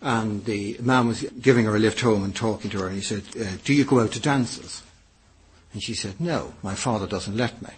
And 0.00 0.44
the 0.44 0.76
man 0.80 1.08
was 1.08 1.22
giving 1.40 1.64
her 1.64 1.76
a 1.76 1.78
lift 1.78 2.00
home 2.00 2.24
and 2.24 2.34
talking 2.34 2.70
to 2.70 2.78
her, 2.80 2.86
and 2.88 2.96
he 2.96 3.02
said, 3.02 3.22
uh, 3.40 3.56
Do 3.64 3.72
you 3.72 3.84
go 3.84 4.00
out 4.00 4.12
to 4.12 4.20
dances? 4.20 4.82
And 5.72 5.82
she 5.82 5.94
said, 5.94 6.20
No, 6.20 6.54
my 6.62 6.74
father 6.74 7.06
doesn't 7.06 7.36
let 7.36 7.62
me. 7.62 7.70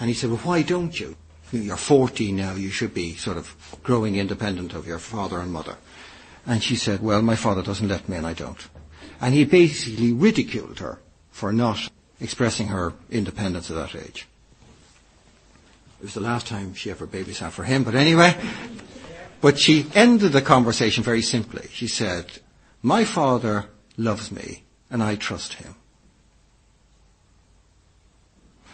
And 0.00 0.08
he 0.08 0.14
said, 0.14 0.30
Well, 0.30 0.40
why 0.40 0.62
don't 0.62 0.98
you? 0.98 1.16
you're 1.52 1.76
40 1.76 2.32
now, 2.32 2.54
you 2.54 2.70
should 2.70 2.94
be 2.94 3.14
sort 3.16 3.36
of 3.36 3.54
growing 3.82 4.16
independent 4.16 4.74
of 4.74 4.86
your 4.86 4.98
father 4.98 5.40
and 5.40 5.52
mother. 5.52 5.76
And 6.46 6.62
she 6.62 6.76
said, 6.76 7.02
well, 7.02 7.22
my 7.22 7.36
father 7.36 7.62
doesn't 7.62 7.88
let 7.88 8.08
me 8.08 8.16
and 8.16 8.26
I 8.26 8.34
don't. 8.34 8.68
And 9.20 9.34
he 9.34 9.44
basically 9.44 10.12
ridiculed 10.12 10.78
her 10.78 10.98
for 11.30 11.52
not 11.52 11.90
expressing 12.20 12.68
her 12.68 12.94
independence 13.10 13.70
at 13.70 13.76
that 13.76 13.94
age. 13.94 14.26
It 16.00 16.04
was 16.04 16.14
the 16.14 16.20
last 16.20 16.46
time 16.46 16.72
she 16.72 16.90
ever 16.90 17.06
babysat 17.06 17.52
for 17.52 17.62
him, 17.62 17.84
but 17.84 17.94
anyway. 17.94 18.34
But 19.42 19.58
she 19.58 19.86
ended 19.94 20.32
the 20.32 20.40
conversation 20.40 21.04
very 21.04 21.20
simply. 21.20 21.68
She 21.72 21.88
said, 21.88 22.38
my 22.82 23.04
father 23.04 23.66
loves 23.98 24.32
me 24.32 24.64
and 24.90 25.02
I 25.02 25.16
trust 25.16 25.54
him. 25.54 25.74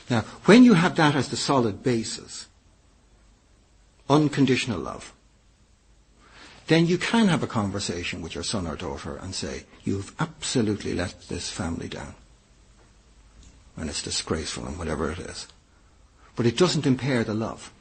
Now, 0.09 0.21
when 0.45 0.63
you 0.63 0.75
have 0.75 0.95
that 0.97 1.17
as 1.17 1.29
the 1.29 1.37
solid 1.37 1.83
basis, 1.83 2.47
unconditional 4.09 4.79
love, 4.79 5.13
then 6.69 6.87
you 6.87 6.97
can 6.97 7.27
have 7.27 7.43
a 7.43 7.49
conversation 7.49 8.23
with 8.23 8.37
your 8.37 8.45
son 8.45 8.69
or 8.69 8.77
daughter 8.77 9.17
and 9.17 9.35
say, 9.35 9.65
you've 9.83 10.15
absolutely 10.21 10.95
let 10.95 11.23
this 11.29 11.51
family 11.51 11.89
down. 11.89 12.15
And 13.77 13.91
it's 13.91 14.03
disgraceful 14.03 14.67
and 14.67 14.79
whatever 14.79 15.11
it 15.11 15.19
is. 15.19 15.49
But 16.37 16.47
it 16.47 16.57
doesn't 16.57 16.87
impair 16.87 17.25
the 17.25 17.35
love. 17.35 17.73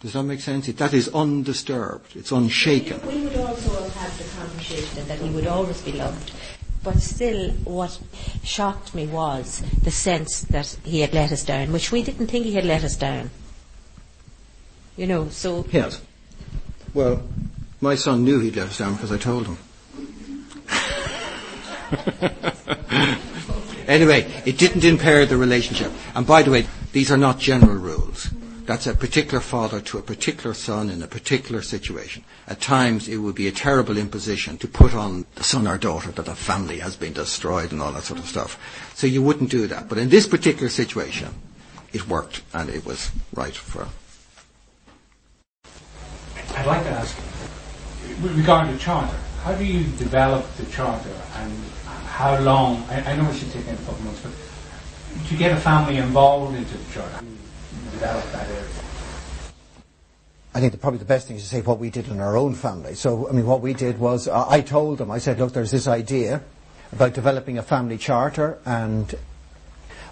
Does 0.00 0.12
that 0.12 0.24
make 0.24 0.40
sense? 0.40 0.66
That 0.66 0.92
is 0.92 1.08
undisturbed. 1.08 2.16
It's 2.16 2.32
unshaken. 2.32 3.00
We 3.06 3.24
would 3.24 3.36
also 3.36 3.88
have 3.88 4.18
the 4.18 4.24
conversation 4.38 5.08
that 5.08 5.18
he 5.18 5.30
would 5.30 5.46
always 5.46 5.80
be 5.80 5.92
loved. 5.92 6.32
But 6.82 7.00
still, 7.00 7.50
what 7.64 7.98
shocked 8.44 8.94
me 8.94 9.06
was 9.06 9.62
the 9.82 9.90
sense 9.90 10.42
that 10.42 10.76
he 10.84 11.00
had 11.00 11.14
let 11.14 11.32
us 11.32 11.44
down, 11.44 11.72
which 11.72 11.90
we 11.90 12.02
didn't 12.02 12.28
think 12.28 12.44
he 12.44 12.54
had 12.54 12.64
let 12.64 12.84
us 12.84 12.96
down. 12.96 13.30
You 14.96 15.06
know, 15.06 15.28
so. 15.30 15.66
Yes. 15.72 16.00
Well, 16.94 17.22
my 17.80 17.96
son 17.96 18.24
knew 18.24 18.40
he'd 18.40 18.56
let 18.56 18.68
us 18.68 18.78
down 18.78 18.94
because 18.94 19.12
I 19.12 19.18
told 19.18 19.46
him. 19.46 19.58
anyway, 23.88 24.30
it 24.44 24.58
didn't 24.58 24.84
impair 24.84 25.26
the 25.26 25.36
relationship. 25.36 25.92
And 26.14 26.26
by 26.26 26.42
the 26.42 26.50
way, 26.50 26.66
These 26.92 27.10
are 27.10 27.16
not 27.16 27.38
general 27.38 27.76
rules. 27.76 28.30
That's 28.66 28.88
a 28.88 28.94
particular 28.94 29.40
father 29.40 29.80
to 29.80 29.98
a 29.98 30.02
particular 30.02 30.52
son 30.52 30.90
in 30.90 31.00
a 31.00 31.06
particular 31.06 31.62
situation. 31.62 32.24
At 32.48 32.60
times 32.60 33.06
it 33.06 33.18
would 33.18 33.36
be 33.36 33.46
a 33.46 33.52
terrible 33.52 33.96
imposition 33.96 34.58
to 34.58 34.66
put 34.66 34.92
on 34.92 35.24
the 35.36 35.44
son 35.44 35.68
or 35.68 35.78
daughter 35.78 36.10
that 36.10 36.26
the 36.26 36.34
family 36.34 36.80
has 36.80 36.96
been 36.96 37.12
destroyed 37.12 37.70
and 37.70 37.80
all 37.80 37.92
that 37.92 38.02
sort 38.02 38.18
of 38.18 38.26
stuff. 38.26 38.58
So 38.96 39.06
you 39.06 39.22
wouldn't 39.22 39.50
do 39.50 39.68
that. 39.68 39.88
But 39.88 39.98
in 39.98 40.08
this 40.08 40.26
particular 40.26 40.68
situation, 40.68 41.28
it 41.92 42.08
worked 42.08 42.42
and 42.54 42.68
it 42.68 42.84
was 42.84 43.10
right 43.34 43.54
for. 43.54 43.86
I'd 46.56 46.66
like 46.66 46.82
to 46.84 46.90
ask, 46.90 47.16
regarding 48.20 48.72
the 48.72 48.78
charter, 48.80 49.16
how 49.44 49.54
do 49.54 49.64
you 49.64 49.84
develop 49.96 50.44
the 50.56 50.66
charter 50.66 51.14
and 51.36 51.52
how 52.06 52.40
long? 52.40 52.82
I, 52.90 53.12
I 53.12 53.16
know 53.16 53.30
it 53.30 53.36
should 53.36 53.52
take 53.52 53.68
a 53.68 53.76
couple 53.76 54.04
months, 54.04 54.22
but 54.22 54.32
to 55.28 55.36
get 55.36 55.52
a 55.52 55.56
family 55.56 55.96
involved 55.98 56.56
into 56.56 56.76
the 56.76 56.92
charter, 56.92 57.24
develop 57.92 58.24
that 58.32 58.48
area. 58.48 58.62
I 60.54 60.60
think 60.60 60.72
the, 60.72 60.78
probably 60.78 60.98
the 60.98 61.04
best 61.04 61.28
thing 61.28 61.36
is 61.36 61.42
to 61.42 61.48
say 61.48 61.60
what 61.60 61.78
we 61.78 61.90
did 61.90 62.08
in 62.08 62.18
our 62.18 62.36
own 62.36 62.54
family. 62.54 62.94
So, 62.94 63.28
I 63.28 63.32
mean, 63.32 63.46
what 63.46 63.60
we 63.60 63.74
did 63.74 63.98
was 63.98 64.26
uh, 64.26 64.48
I 64.48 64.62
told 64.62 64.98
them, 64.98 65.10
I 65.10 65.18
said, 65.18 65.38
look, 65.38 65.52
there's 65.52 65.70
this 65.70 65.86
idea 65.86 66.42
about 66.92 67.12
developing 67.12 67.58
a 67.58 67.62
family 67.62 67.98
charter, 67.98 68.58
and 68.64 69.14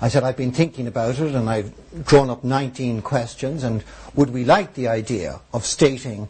I 0.03 0.09
said, 0.09 0.23
I've 0.23 0.37
been 0.37 0.53
thinking 0.53 0.87
about 0.87 1.19
it, 1.19 1.35
and 1.35 1.49
I've 1.49 1.73
drawn 2.05 2.29
up 2.29 2.45
19 2.45 3.01
questions, 3.01 3.65
and 3.65 3.83
would 4.15 4.31
we 4.31 4.45
like 4.45 4.75
the 4.75 4.89
idea 4.89 5.41
of 5.55 5.65
stating 5.65 6.29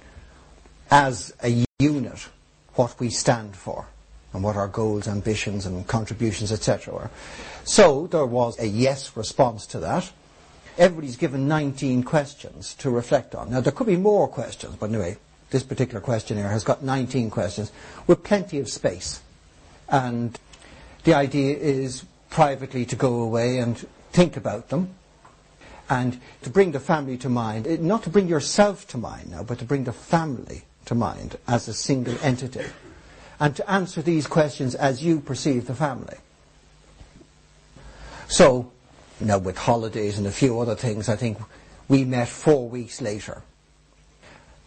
as 0.93 1.35
a 1.43 1.65
unit 1.81 2.29
what 2.75 3.01
we 3.01 3.11
stand 3.11 3.57
for? 3.57 3.89
And 4.35 4.43
what 4.43 4.57
our 4.57 4.69
goals, 4.69 5.07
ambitions, 5.09 5.65
and 5.65 5.87
contributions, 5.87 6.51
etc. 6.53 6.93
were. 6.93 7.11
So 7.63 8.09
there 8.09 8.27
was 8.27 8.59
a 8.59 8.67
yes 8.67 9.17
response 9.17 9.65
to 9.67 9.79
that. 9.79 10.13
Everybody's 10.77 11.17
given 11.17 11.47
19 11.47 12.03
questions 12.03 12.75
to 12.75 12.91
reflect 12.91 13.35
on. 13.37 13.51
Now 13.51 13.61
there 13.61 13.73
could 13.73 13.87
be 13.87 13.97
more 13.97 14.27
questions, 14.27 14.75
but 14.77 14.91
anyway, 14.91 15.17
this 15.51 15.63
particular 15.63 16.01
questionnaire 16.01 16.49
has 16.49 16.65
got 16.65 16.83
19 16.83 17.31
questions 17.31 17.71
with 18.09 18.25
plenty 18.25 18.59
of 18.59 18.69
space. 18.69 19.23
And 19.89 20.39
the 21.05 21.15
idea 21.15 21.57
is 21.57 22.05
privately 22.29 22.85
to 22.87 22.97
go 22.97 23.21
away 23.23 23.59
and 23.59 23.79
think 24.11 24.37
about 24.37 24.71
them 24.71 24.95
and 25.89 26.21
to 26.43 26.51
bring 26.51 26.73
the 26.73 26.81
family 26.81 27.17
to 27.19 27.29
mind, 27.29 27.81
not 27.81 28.03
to 28.03 28.11
bring 28.11 28.27
yourself 28.27 28.89
to 28.89 28.99
mind 28.99 29.31
now, 29.31 29.45
but 29.45 29.61
to 29.61 29.65
bring 29.65 29.85
the 29.85 29.93
family 29.93 30.65
to 30.87 30.95
mind 30.97 31.39
as 31.47 31.69
a 31.69 31.75
single 31.75 32.17
entity 32.21 32.65
and 33.41 33.57
to 33.57 33.71
answer 33.71 34.03
these 34.03 34.27
questions 34.27 34.75
as 34.75 35.03
you 35.03 35.21
perceive 35.21 35.67
the 35.67 35.75
family. 35.75 36.17
So, 38.29 38.71
now 39.21 39.39
with 39.39 39.57
holidays 39.57 40.19
and 40.19 40.27
a 40.27 40.33
few 40.33 40.61
other 40.61 40.75
things, 40.75 41.09
I 41.09 41.17
think 41.17 41.39
we 41.89 42.05
met 42.05 42.29
four 42.29 42.69
weeks 42.69 43.01
later. 43.01 43.43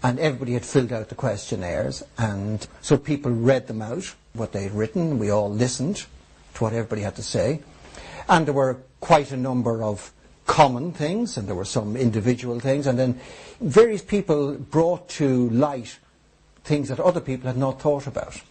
And 0.04 0.20
everybody 0.20 0.54
had 0.54 0.64
filled 0.64 0.94
out 0.94 1.10
the 1.10 1.16
questionnaires, 1.16 2.04
and 2.18 2.66
so 2.82 2.98
people 2.98 3.32
read 3.32 3.68
them 3.68 3.82
out, 3.82 4.14
what 4.34 4.52
they'd 4.52 4.72
written. 4.72 5.18
We 5.18 5.32
all 5.32 5.50
listened 5.50 6.06
to 6.54 6.64
what 6.64 6.74
everybody 6.74 7.02
had 7.02 7.16
to 7.16 7.24
say. 7.24 7.62
And 8.30 8.46
there 8.46 8.54
were 8.54 8.78
quite 9.00 9.32
a 9.32 9.38
number 9.38 9.84
of 9.84 10.12
common 10.46 10.92
things, 10.94 11.38
and 11.38 11.48
there 11.48 11.56
were 11.56 11.66
some 11.66 11.98
individual 11.98 12.60
things, 12.60 12.88
and 12.88 12.98
then 12.98 13.20
various 13.60 14.02
people 14.02 14.54
brought 14.54 15.10
to 15.10 15.50
light 15.50 15.98
things 16.64 16.90
that 16.90 17.00
other 17.00 17.22
people 17.22 17.48
had 17.48 17.58
not 17.58 17.82
thought 17.82 18.08
about. 18.08 18.42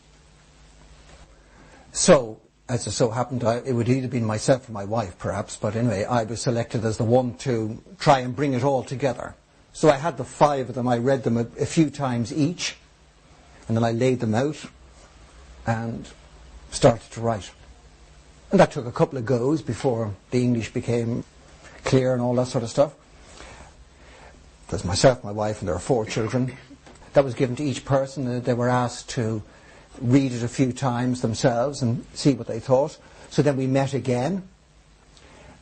So, 1.97 2.43
as 2.68 2.86
it 2.86 2.90
so 2.90 3.10
happened, 3.10 3.43
I, 3.43 3.62
it 3.64 3.73
would 3.73 3.89
either 3.89 4.06
been 4.06 4.27
myself 4.27 4.68
or 4.68 4.73
my 4.73 4.85
wife, 4.85 5.18
perhaps, 5.18 5.56
but 5.56 5.74
anyway, 5.74 6.05
I 6.05 6.24
was 6.24 6.43
selected 6.43 6.85
as 6.85 6.98
the 6.98 7.05
one 7.05 7.36
to 7.39 7.82
try 7.98 8.18
and 8.18 8.36
bring 8.36 8.52
it 8.52 8.62
all 8.62 8.82
together. 8.82 9.35
So 9.73 9.89
I 9.89 9.97
had 9.97 10.18
the 10.18 10.24
five 10.24 10.68
of 10.68 10.74
them, 10.74 10.86
I 10.86 10.98
read 10.98 11.23
them 11.23 11.39
a, 11.39 11.47
a 11.59 11.64
few 11.64 11.89
times 11.89 12.35
each, 12.35 12.77
and 13.66 13.74
then 13.74 13.82
I 13.82 13.93
laid 13.93 14.20
them 14.20 14.35
out 14.35 14.62
and 15.66 16.06
started 16.70 17.10
to 17.12 17.23
write. 17.23 17.51
And 18.51 18.60
that 18.60 18.73
took 18.73 18.85
a 18.85 18.93
couple 18.93 19.16
of 19.16 19.24
goes 19.24 19.62
before 19.62 20.14
the 20.32 20.43
English 20.43 20.74
became 20.74 21.24
clear 21.85 22.12
and 22.12 22.20
all 22.20 22.35
that 22.35 22.48
sort 22.48 22.62
of 22.62 22.68
stuff. 22.68 22.94
There's 24.68 24.85
myself, 24.85 25.24
my 25.24 25.32
wife, 25.32 25.60
and 25.60 25.68
there 25.68 25.74
are 25.74 25.78
four 25.78 26.05
children. 26.05 26.59
That 27.14 27.24
was 27.24 27.32
given 27.32 27.56
to 27.56 27.64
each 27.64 27.86
person. 27.86 28.43
They 28.43 28.52
were 28.52 28.68
asked 28.68 29.09
to 29.10 29.43
read 30.01 30.32
it 30.32 30.43
a 30.43 30.48
few 30.48 30.73
times 30.73 31.20
themselves 31.20 31.82
and 31.82 32.05
see 32.14 32.35
what 32.35 32.47
they 32.47 32.60
thought. 32.60 32.98
So 33.31 33.43
then 33.43 33.56
we 33.56 33.66
met 33.66 33.94
again 33.94 34.43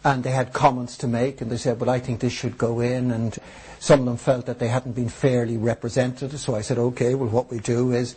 and 0.04 0.22
they 0.22 0.30
had 0.30 0.52
comments 0.52 0.96
to 0.98 1.08
make 1.08 1.40
and 1.40 1.50
they 1.50 1.56
said, 1.56 1.80
well, 1.80 1.90
I 1.90 1.98
think 1.98 2.20
this 2.20 2.32
should 2.32 2.58
go 2.58 2.80
in 2.80 3.10
and 3.10 3.36
some 3.78 4.00
of 4.00 4.06
them 4.06 4.16
felt 4.16 4.46
that 4.46 4.58
they 4.58 4.68
hadn't 4.68 4.92
been 4.92 5.08
fairly 5.08 5.56
represented. 5.56 6.38
So 6.38 6.54
I 6.54 6.60
said, 6.60 6.78
okay, 6.78 7.14
well, 7.14 7.28
what 7.28 7.50
we 7.50 7.58
do 7.58 7.92
is 7.92 8.16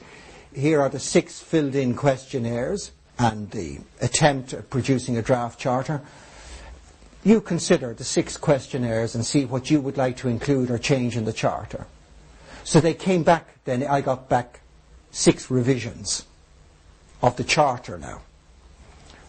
here 0.53 0.81
are 0.81 0.89
the 0.89 0.99
six 0.99 1.39
filled 1.39 1.75
in 1.75 1.95
questionnaires 1.95 2.91
and 3.19 3.49
the 3.51 3.79
attempt 4.01 4.53
at 4.53 4.69
producing 4.69 5.17
a 5.17 5.21
draft 5.21 5.59
charter. 5.59 6.01
You 7.23 7.41
consider 7.41 7.93
the 7.93 8.03
six 8.03 8.37
questionnaires 8.37 9.15
and 9.15 9.25
see 9.25 9.45
what 9.45 9.69
you 9.71 9.81
would 9.81 9.97
like 9.97 10.17
to 10.17 10.27
include 10.27 10.71
or 10.71 10.77
change 10.77 11.17
in 11.17 11.25
the 11.25 11.33
charter. 11.33 11.87
So 12.63 12.79
they 12.79 12.93
came 12.93 13.23
back, 13.23 13.47
then 13.65 13.83
I 13.83 14.01
got 14.01 14.29
back 14.29 14.61
six 15.17 15.49
revisions 15.49 16.27
of 17.23 17.35
the 17.37 17.43
charter 17.43 17.97
now, 17.97 18.21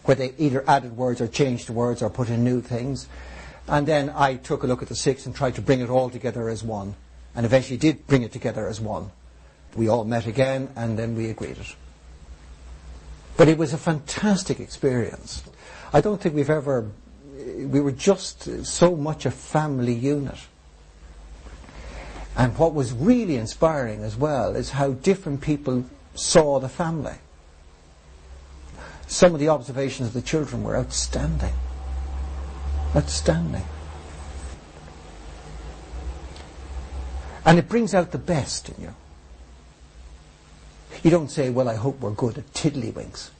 where 0.03 0.13
they 0.13 0.31
either 0.37 0.63
added 0.67 0.95
words 0.95 1.19
or 1.19 1.27
changed 1.27 1.67
words 1.67 2.03
or 2.03 2.11
put 2.11 2.29
in 2.29 2.43
new 2.43 2.61
things. 2.61 3.07
And 3.67 3.87
then 3.87 4.11
I 4.11 4.35
took 4.35 4.61
a 4.61 4.67
look 4.67 4.83
at 4.83 4.87
the 4.87 4.95
six 4.95 5.25
and 5.25 5.35
tried 5.35 5.55
to 5.55 5.63
bring 5.63 5.81
it 5.81 5.89
all 5.89 6.11
together 6.11 6.47
as 6.47 6.63
one, 6.63 6.93
and 7.33 7.43
eventually 7.43 7.77
did 7.77 8.05
bring 8.05 8.21
it 8.21 8.31
together 8.31 8.67
as 8.67 8.79
one. 8.79 9.09
We 9.75 9.89
all 9.89 10.05
met 10.05 10.27
again, 10.27 10.69
and 10.75 10.97
then 10.97 11.15
we 11.15 11.31
agreed 11.31 11.57
it. 11.57 11.75
But 13.35 13.47
it 13.47 13.57
was 13.57 13.73
a 13.73 13.77
fantastic 13.77 14.59
experience. 14.59 15.43
I 15.91 16.01
don't 16.01 16.21
think 16.21 16.35
we've 16.35 16.51
ever, 16.51 16.91
we 17.35 17.81
were 17.81 17.91
just 17.91 18.63
so 18.63 18.95
much 18.95 19.25
a 19.25 19.31
family 19.31 19.95
unit. 19.95 20.37
And 22.39 22.57
what 22.57 22.73
was 22.73 22.93
really 22.93 23.35
inspiring 23.35 24.01
as 24.01 24.15
well 24.15 24.55
is 24.55 24.69
how 24.69 24.91
different 24.93 25.41
people 25.41 25.83
saw 26.15 26.61
the 26.61 26.69
family. 26.69 27.17
Some 29.07 29.33
of 29.33 29.41
the 29.41 29.49
observations 29.49 30.07
of 30.07 30.13
the 30.13 30.21
children 30.21 30.63
were 30.63 30.77
outstanding. 30.77 31.53
Outstanding. 32.95 33.65
And 37.45 37.59
it 37.59 37.67
brings 37.67 37.93
out 37.93 38.11
the 38.11 38.17
best 38.17 38.69
in 38.69 38.83
you. 38.83 38.95
You 41.03 41.11
don't 41.11 41.29
say, 41.29 41.49
well, 41.49 41.67
I 41.67 41.75
hope 41.75 41.99
we're 41.99 42.11
good 42.11 42.37
at 42.37 42.53
tiddlywinks. 42.53 43.31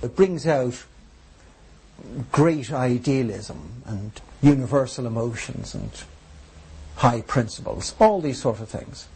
It 0.00 0.14
brings 0.14 0.46
out 0.46 0.84
great 2.30 2.72
idealism 2.72 3.82
and 3.84 4.12
universal 4.42 5.08
emotions 5.08 5.74
and 5.74 5.90
high 6.96 7.22
principles, 7.22 7.94
all 7.98 8.20
these 8.20 8.40
sort 8.40 8.60
of 8.60 8.68
things. 8.68 9.08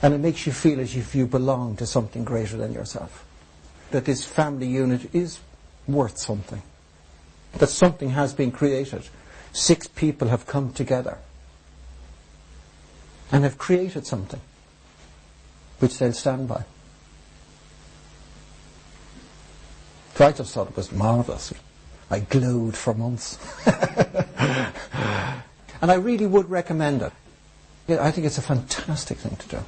And 0.00 0.14
it 0.14 0.18
makes 0.18 0.46
you 0.46 0.52
feel 0.52 0.80
as 0.80 0.96
if 0.96 1.14
you 1.14 1.26
belong 1.26 1.76
to 1.76 1.86
something 1.86 2.24
greater 2.24 2.56
than 2.56 2.72
yourself. 2.72 3.24
That 3.92 4.04
this 4.04 4.24
family 4.24 4.66
unit 4.66 5.14
is 5.14 5.38
worth 5.86 6.18
something. 6.18 6.62
That 7.58 7.68
something 7.68 8.10
has 8.10 8.34
been 8.34 8.50
created. 8.50 9.08
Six 9.52 9.86
people 9.86 10.28
have 10.28 10.46
come 10.46 10.72
together 10.72 11.18
and 13.30 13.44
have 13.44 13.58
created 13.58 14.06
something 14.06 14.40
which 15.78 15.98
they'll 15.98 16.12
stand 16.12 16.48
by. 16.48 16.64
So 20.14 20.26
I 20.26 20.32
just 20.32 20.52
thought 20.52 20.68
it 20.68 20.76
was 20.76 20.92
marvellous. 20.92 21.52
I 22.12 22.20
glowed 22.20 22.76
for 22.76 22.92
months. 22.92 23.38
and 23.66 24.70
I 25.90 25.94
really 25.94 26.26
would 26.26 26.50
recommend 26.50 27.00
it. 27.00 27.12
I 27.98 28.10
think 28.10 28.26
it's 28.26 28.36
a 28.36 28.42
fantastic 28.42 29.16
thing 29.16 29.34
to 29.36 29.48
do. 29.48 29.58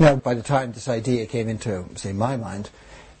Now, 0.00 0.16
by 0.16 0.34
the 0.34 0.42
time 0.42 0.72
this 0.72 0.88
idea 0.88 1.26
came 1.26 1.48
into, 1.48 1.84
say, 1.94 2.12
my 2.12 2.36
mind, 2.36 2.70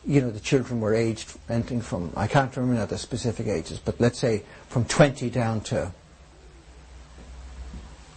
you 0.04 0.20
know, 0.20 0.32
the 0.32 0.40
children 0.40 0.80
were 0.80 0.94
aged 0.94 1.38
anything 1.48 1.80
from, 1.80 2.12
I 2.16 2.26
can't 2.26 2.54
remember 2.56 2.84
the 2.86 2.98
specific 2.98 3.46
ages, 3.46 3.78
but 3.78 4.00
let's 4.00 4.18
say 4.18 4.42
from 4.66 4.84
20 4.84 5.30
down 5.30 5.60
to 5.62 5.92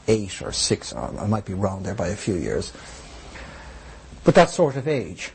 8 0.07 0.41
or 0.41 0.51
6, 0.51 0.95
I 0.95 1.27
might 1.27 1.45
be 1.45 1.53
wrong 1.53 1.83
there 1.83 1.93
by 1.93 2.07
a 2.07 2.15
few 2.15 2.33
years. 2.33 2.73
But 4.23 4.33
that 4.33 4.49
sort 4.49 4.77
of 4.77 4.87
age. 4.87 5.31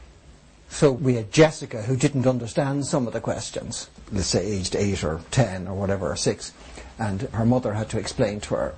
So 0.73 0.91
we 0.91 1.17
had 1.17 1.31
Jessica 1.31 1.83
who 1.83 1.97
didn't 1.97 2.27
understand 2.27 2.87
some 2.87 3.07
of 3.07 3.13
the 3.13 3.21
questions, 3.21 3.91
let's 4.11 4.29
say 4.29 4.43
aged 4.45 4.75
eight 4.75 5.05
or 5.05 5.21
ten 5.31 5.69
or 5.69 5.75
whatever, 5.75 6.11
or 6.11 6.17
six, 6.17 6.51
and 6.99 7.21
her 7.21 7.45
mother 7.45 7.75
had 7.75 7.91
to 7.91 7.99
explain 7.99 8.41
to 8.41 8.55
her 8.55 8.75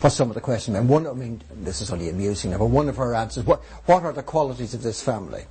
what 0.00 0.10
some 0.10 0.28
of 0.30 0.36
the 0.36 0.40
questions. 0.40 0.76
And 0.76 0.88
one, 0.88 1.08
I 1.08 1.12
mean, 1.12 1.42
this 1.52 1.80
is 1.80 1.90
only 1.92 2.10
amusing 2.10 2.52
now, 2.52 2.58
but 2.58 2.66
one 2.66 2.88
of 2.88 2.96
her 2.96 3.12
answers, 3.16 3.44
what, 3.44 3.60
what 3.86 4.04
are 4.04 4.12
the 4.12 4.22
qualities 4.22 4.72
of 4.72 4.84
this 4.84 5.02
family? 5.02 5.46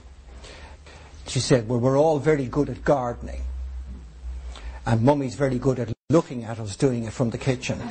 She 1.28 1.42
said, 1.42 1.68
well, 1.68 1.80
we're 1.80 2.00
all 2.00 2.20
very 2.20 2.46
good 2.46 2.70
at 2.70 2.86
gardening. 2.86 3.42
And 4.86 5.02
mummy's 5.02 5.36
very 5.36 5.60
good 5.60 5.78
at 5.80 5.92
looking 6.10 6.46
at 6.46 6.58
us 6.62 6.78
doing 6.78 7.04
it 7.04 7.12
from 7.12 7.32
the 7.32 7.38
kitchen. 7.38 7.78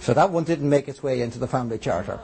so 0.00 0.14
that 0.14 0.30
one 0.30 0.44
didn't 0.44 0.70
make 0.70 0.88
its 0.88 1.02
way 1.02 1.20
into 1.20 1.38
the 1.38 1.46
family 1.46 1.76
charter. 1.76 2.18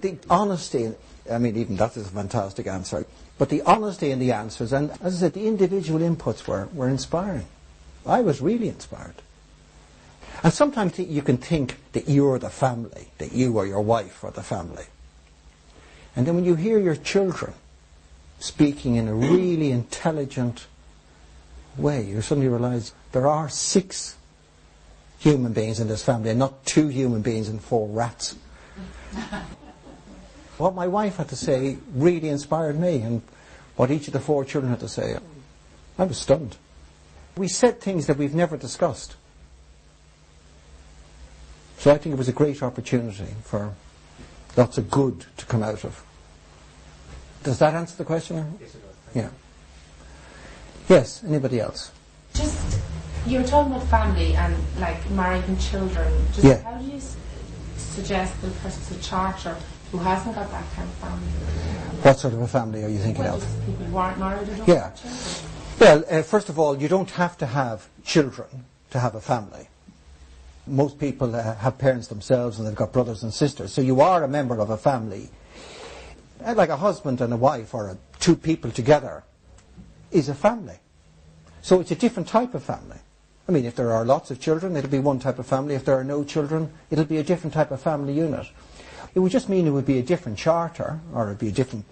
The 0.00 0.18
honesty, 0.28 0.92
I 1.30 1.38
mean, 1.38 1.56
even 1.56 1.76
that 1.76 1.96
is 1.96 2.06
a 2.06 2.10
fantastic 2.10 2.66
answer. 2.66 3.06
But 3.38 3.48
the 3.48 3.62
honesty 3.62 4.10
in 4.10 4.18
the 4.18 4.32
answers, 4.32 4.72
and 4.72 4.90
as 5.00 5.16
I 5.16 5.18
said, 5.20 5.32
the 5.32 5.46
individual 5.46 6.00
inputs 6.00 6.46
were, 6.46 6.68
were 6.74 6.88
inspiring. 6.88 7.46
I 8.06 8.20
was 8.20 8.40
really 8.40 8.68
inspired. 8.68 9.14
And 10.42 10.52
sometimes 10.52 10.98
you 10.98 11.22
can 11.22 11.38
think 11.38 11.76
that 11.92 12.08
you're 12.08 12.38
the 12.38 12.50
family, 12.50 13.08
that 13.18 13.32
you 13.32 13.56
or 13.56 13.66
your 13.66 13.80
wife 13.80 14.22
are 14.22 14.30
the 14.30 14.42
family. 14.42 14.84
And 16.14 16.26
then 16.26 16.34
when 16.34 16.44
you 16.44 16.54
hear 16.54 16.78
your 16.78 16.96
children 16.96 17.54
speaking 18.38 18.96
in 18.96 19.08
a 19.08 19.14
really 19.14 19.70
intelligent 19.70 20.66
way, 21.78 22.02
you 22.02 22.20
suddenly 22.20 22.48
realize 22.48 22.92
there 23.12 23.26
are 23.26 23.48
six 23.48 24.16
human 25.18 25.54
beings 25.54 25.80
in 25.80 25.88
this 25.88 26.04
family 26.04 26.30
and 26.30 26.38
not 26.38 26.66
two 26.66 26.88
human 26.88 27.22
beings 27.22 27.48
and 27.48 27.62
four 27.62 27.88
rats. 27.88 28.36
What 30.58 30.74
my 30.74 30.86
wife 30.86 31.16
had 31.16 31.28
to 31.28 31.36
say 31.36 31.78
really 31.94 32.28
inspired 32.28 32.78
me 32.78 33.00
and 33.02 33.22
what 33.76 33.90
each 33.90 34.06
of 34.06 34.12
the 34.12 34.20
four 34.20 34.44
children 34.44 34.70
had 34.70 34.80
to 34.80 34.88
say. 34.88 35.16
I 35.98 36.04
was 36.04 36.18
stunned. 36.18 36.56
We 37.36 37.48
said 37.48 37.80
things 37.80 38.06
that 38.06 38.16
we've 38.16 38.34
never 38.34 38.56
discussed. 38.56 39.16
So 41.78 41.92
I 41.92 41.98
think 41.98 42.14
it 42.14 42.18
was 42.18 42.28
a 42.28 42.32
great 42.32 42.62
opportunity 42.62 43.26
for 43.42 43.74
lots 44.56 44.78
of 44.78 44.90
good 44.90 45.26
to 45.36 45.46
come 45.46 45.62
out 45.62 45.84
of. 45.84 46.02
Does 47.42 47.58
that 47.58 47.74
answer 47.74 47.96
the 47.96 48.04
question? 48.04 48.36
Yes, 48.60 48.74
it 48.74 48.82
does. 48.82 49.16
Yeah. 49.16 49.28
Yes, 50.88 51.24
anybody 51.24 51.60
else? 51.60 51.90
Just 52.32 52.80
you 53.26 53.38
were 53.40 53.46
talking 53.46 53.72
about 53.72 53.86
family 53.88 54.34
and 54.34 54.54
like 54.78 55.08
married 55.10 55.44
and 55.44 55.60
children. 55.60 56.26
Just 56.32 56.44
Yeah. 56.44 56.62
how 56.62 56.74
do 56.78 56.84
you 56.84 56.96
s- 56.96 57.16
suggest 57.76 58.40
the 58.42 58.48
person's 58.48 58.98
a 58.98 59.02
charter 59.02 59.56
who 59.94 60.00
hasn't 60.00 60.34
got 60.34 60.50
that 60.50 60.64
kind 60.74 60.88
of 60.88 60.94
family? 60.96 61.28
What 62.02 62.18
sort 62.18 62.34
of 62.34 62.40
a 62.42 62.48
family 62.48 62.82
are 62.84 62.88
you 62.88 62.98
thinking 62.98 63.22
Well, 63.22 63.36
of? 63.36 63.46
people 63.64 63.86
who 63.86 63.96
aren't 63.96 64.18
married 64.18 64.48
or 64.48 64.64
Yeah. 64.66 64.90
Well, 65.78 66.04
uh, 66.10 66.22
first 66.22 66.48
of 66.48 66.58
all, 66.58 66.76
you 66.76 66.88
don't 66.88 67.10
have 67.12 67.38
to 67.38 67.46
have 67.46 67.88
children 68.04 68.64
to 68.90 68.98
have 68.98 69.14
a 69.14 69.20
family. 69.20 69.68
Most 70.66 70.98
people 70.98 71.36
uh, 71.36 71.54
have 71.56 71.78
parents 71.78 72.08
themselves 72.08 72.58
and 72.58 72.66
they've 72.66 72.74
got 72.74 72.92
brothers 72.92 73.22
and 73.22 73.32
sisters. 73.32 73.72
So 73.72 73.82
you 73.82 74.00
are 74.00 74.24
a 74.24 74.28
member 74.28 74.58
of 74.58 74.68
a 74.70 74.76
family. 74.76 75.30
Uh, 76.44 76.54
like 76.54 76.70
a 76.70 76.76
husband 76.78 77.20
and 77.20 77.32
a 77.32 77.36
wife 77.36 77.72
or 77.72 77.88
a, 77.90 77.96
two 78.18 78.34
people 78.34 78.72
together 78.72 79.22
is 80.10 80.28
a 80.28 80.34
family. 80.34 80.78
So 81.62 81.78
it's 81.80 81.92
a 81.92 81.96
different 81.96 82.28
type 82.28 82.54
of 82.54 82.64
family. 82.64 82.98
I 83.48 83.52
mean, 83.52 83.64
if 83.64 83.76
there 83.76 83.92
are 83.92 84.04
lots 84.04 84.32
of 84.32 84.40
children, 84.40 84.76
it'll 84.76 84.90
be 84.90 84.98
one 84.98 85.20
type 85.20 85.38
of 85.38 85.46
family. 85.46 85.76
If 85.76 85.84
there 85.84 85.96
are 85.96 86.04
no 86.04 86.24
children, 86.24 86.72
it'll 86.90 87.04
be 87.04 87.18
a 87.18 87.22
different 87.22 87.54
type 87.54 87.70
of 87.70 87.80
family 87.80 88.14
unit. 88.14 88.46
It 89.14 89.20
would 89.20 89.32
just 89.32 89.48
mean 89.48 89.66
it 89.66 89.70
would 89.70 89.86
be 89.86 89.98
a 89.98 90.02
different 90.02 90.38
charter 90.38 91.00
or 91.12 91.26
it 91.26 91.28
would 91.28 91.38
be 91.38 91.48
a 91.48 91.52
different 91.52 91.84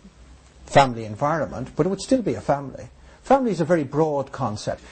family 0.67 1.05
environment, 1.05 1.71
but 1.77 1.87
it 1.87 1.89
would 1.89 2.01
still 2.01 2.23
be 2.23 2.35
a 2.35 2.41
family. 2.41 2.89
Family 3.23 3.53
is 3.53 3.61
a 3.61 3.65
very 3.65 3.85
broad 3.85 4.33
concept. 4.33 4.83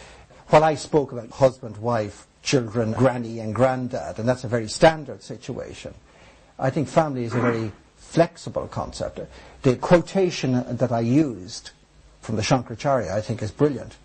While 0.48 0.64
I 0.64 0.74
spoke 0.74 1.12
about 1.12 1.30
husband, 1.30 1.76
wife, 1.78 2.26
children, 2.42 2.92
granny 2.92 3.40
and 3.40 3.54
granddad, 3.54 4.18
and 4.18 4.28
that's 4.28 4.44
a 4.44 4.48
very 4.48 4.68
standard 4.68 5.22
situation, 5.22 5.94
I 6.58 6.70
think 6.70 6.88
family 6.88 7.24
is 7.24 7.34
a 7.34 7.40
very 7.40 7.72
flexible 7.96 8.68
concept. 8.68 9.20
The 9.62 9.76
quotation 9.76 10.76
that 10.76 10.92
I 10.92 11.00
used 11.00 11.70
from 12.20 12.36
the 12.36 12.42
Shankaracharya 12.42 13.10
I 13.10 13.20
think 13.20 13.42
is 13.42 13.50
brilliant. 13.50 13.96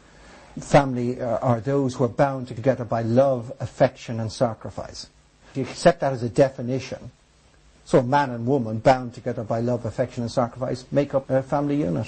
Family 0.60 1.22
are, 1.22 1.40
are 1.40 1.60
those 1.60 1.96
who 1.96 2.06
are 2.06 2.10
bound 2.10 2.48
together 2.48 2.86
by 2.86 3.02
love, 3.02 3.52
affection 3.60 4.20
and 4.20 4.32
sacrifice. 4.32 5.08
If 5.52 5.58
you 5.58 5.64
accept 5.64 6.00
that 6.02 6.14
as 6.14 6.24
a 6.24 6.30
definition, 6.30 7.12
so 7.86 8.02
man 8.02 8.32
and 8.32 8.46
woman 8.46 8.80
bound 8.80 9.14
together 9.14 9.44
by 9.44 9.62
love, 9.62 9.86
affection 9.86 10.24
and 10.24 10.32
sacrifice 10.32 10.86
make 10.92 11.14
up 11.14 11.30
a 11.30 11.42
family 11.42 11.78
unit. 11.78 12.08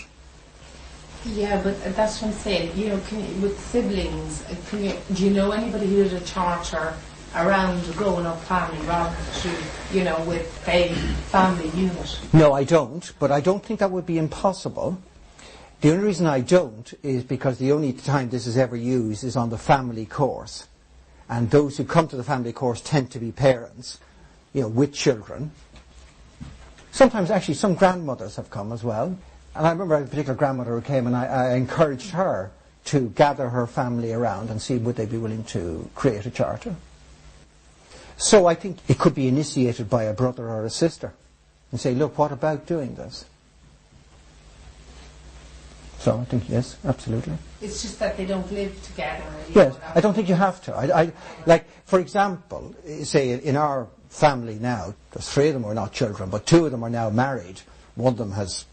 Yeah, 1.25 1.61
but 1.61 1.81
that's 1.95 2.21
what 2.21 2.29
I'm 2.29 2.33
saying. 2.33 2.77
You 2.77 2.89
know, 2.89 2.99
can 3.07 3.19
you, 3.19 3.41
with 3.41 3.59
siblings, 3.59 4.43
can 4.69 4.83
you, 4.83 4.93
do 5.13 5.25
you 5.25 5.31
know 5.31 5.51
anybody 5.51 5.87
who 5.87 6.03
had 6.03 6.13
a 6.13 6.25
charter 6.25 6.93
around 7.35 7.83
a 7.89 7.93
grown-up 7.93 8.39
family 8.43 8.79
rather 8.87 9.15
than, 9.43 9.55
you 9.91 10.03
know, 10.03 10.19
with 10.25 10.67
a 10.67 10.89
family 11.29 11.69
unit? 11.69 12.19
No, 12.33 12.53
I 12.53 12.63
don't, 12.63 13.11
but 13.19 13.31
I 13.31 13.41
don't 13.41 13.63
think 13.63 13.79
that 13.79 13.91
would 13.91 14.05
be 14.05 14.17
impossible. 14.17 14.97
The 15.81 15.91
only 15.91 16.05
reason 16.05 16.25
I 16.25 16.41
don't 16.41 16.91
is 17.03 17.23
because 17.23 17.59
the 17.59 17.71
only 17.71 17.93
time 17.93 18.29
this 18.29 18.47
is 18.47 18.57
ever 18.57 18.75
used 18.75 19.23
is 19.23 19.35
on 19.35 19.49
the 19.49 19.57
family 19.57 20.05
course. 20.05 20.67
And 21.29 21.51
those 21.51 21.77
who 21.77 21.83
come 21.83 22.07
to 22.07 22.15
the 22.15 22.23
family 22.23 22.53
course 22.53 22.81
tend 22.81 23.11
to 23.11 23.19
be 23.19 23.31
parents, 23.31 23.99
you 24.53 24.61
know, 24.61 24.69
with 24.69 24.93
children. 24.93 25.51
Sometimes 26.97 27.29
actually 27.29 27.53
some 27.53 27.75
grandmothers 27.75 28.37
have 28.37 28.49
come 28.49 28.71
as 28.71 28.83
well. 28.83 29.15
And 29.53 29.67
I 29.67 29.69
remember 29.69 29.93
a 29.93 30.03
particular 30.03 30.33
grandmother 30.33 30.73
who 30.73 30.81
came 30.81 31.05
and 31.05 31.15
I, 31.15 31.25
I 31.25 31.53
encouraged 31.53 32.09
her 32.09 32.49
to 32.85 33.09
gather 33.09 33.49
her 33.49 33.67
family 33.67 34.13
around 34.13 34.49
and 34.49 34.59
see 34.59 34.79
would 34.79 34.95
they 34.95 35.05
be 35.05 35.17
willing 35.17 35.43
to 35.43 35.87
create 35.93 36.25
a 36.25 36.31
charter. 36.31 36.75
So 38.17 38.47
I 38.47 38.55
think 38.55 38.79
it 38.87 38.97
could 38.97 39.13
be 39.13 39.27
initiated 39.27 39.91
by 39.91 40.05
a 40.05 40.13
brother 40.13 40.49
or 40.49 40.65
a 40.65 40.71
sister 40.71 41.13
and 41.69 41.79
say, 41.79 41.93
look, 41.93 42.17
what 42.17 42.31
about 42.31 42.65
doing 42.65 42.95
this? 42.95 43.25
So 45.99 46.17
I 46.17 46.25
think, 46.25 46.49
yes, 46.49 46.77
absolutely. 46.83 47.37
It's 47.61 47.83
just 47.83 47.99
that 47.99 48.17
they 48.17 48.25
don't 48.25 48.51
live 48.51 48.81
together. 48.81 49.23
Yes, 49.53 49.75
know, 49.75 49.79
I 49.93 50.01
don't 50.01 50.15
think 50.15 50.29
you 50.29 50.35
have 50.35 50.63
to. 50.63 50.73
I, 50.73 51.01
I, 51.01 51.11
like, 51.45 51.67
for 51.85 51.99
example, 51.99 52.73
say 53.03 53.33
in 53.33 53.55
our 53.55 53.87
family 54.17 54.57
now, 54.59 54.95
there's 55.11 55.29
three 55.29 55.47
of 55.49 55.53
them 55.53 55.65
are 55.65 55.73
not 55.73 55.93
children, 55.93 56.29
but 56.29 56.45
two 56.45 56.65
of 56.65 56.71
them 56.71 56.83
are 56.83 56.89
now 56.89 57.09
married. 57.09 57.61
One 57.95 58.13
of 58.13 58.17
them 58.17 58.31
has 58.31 58.65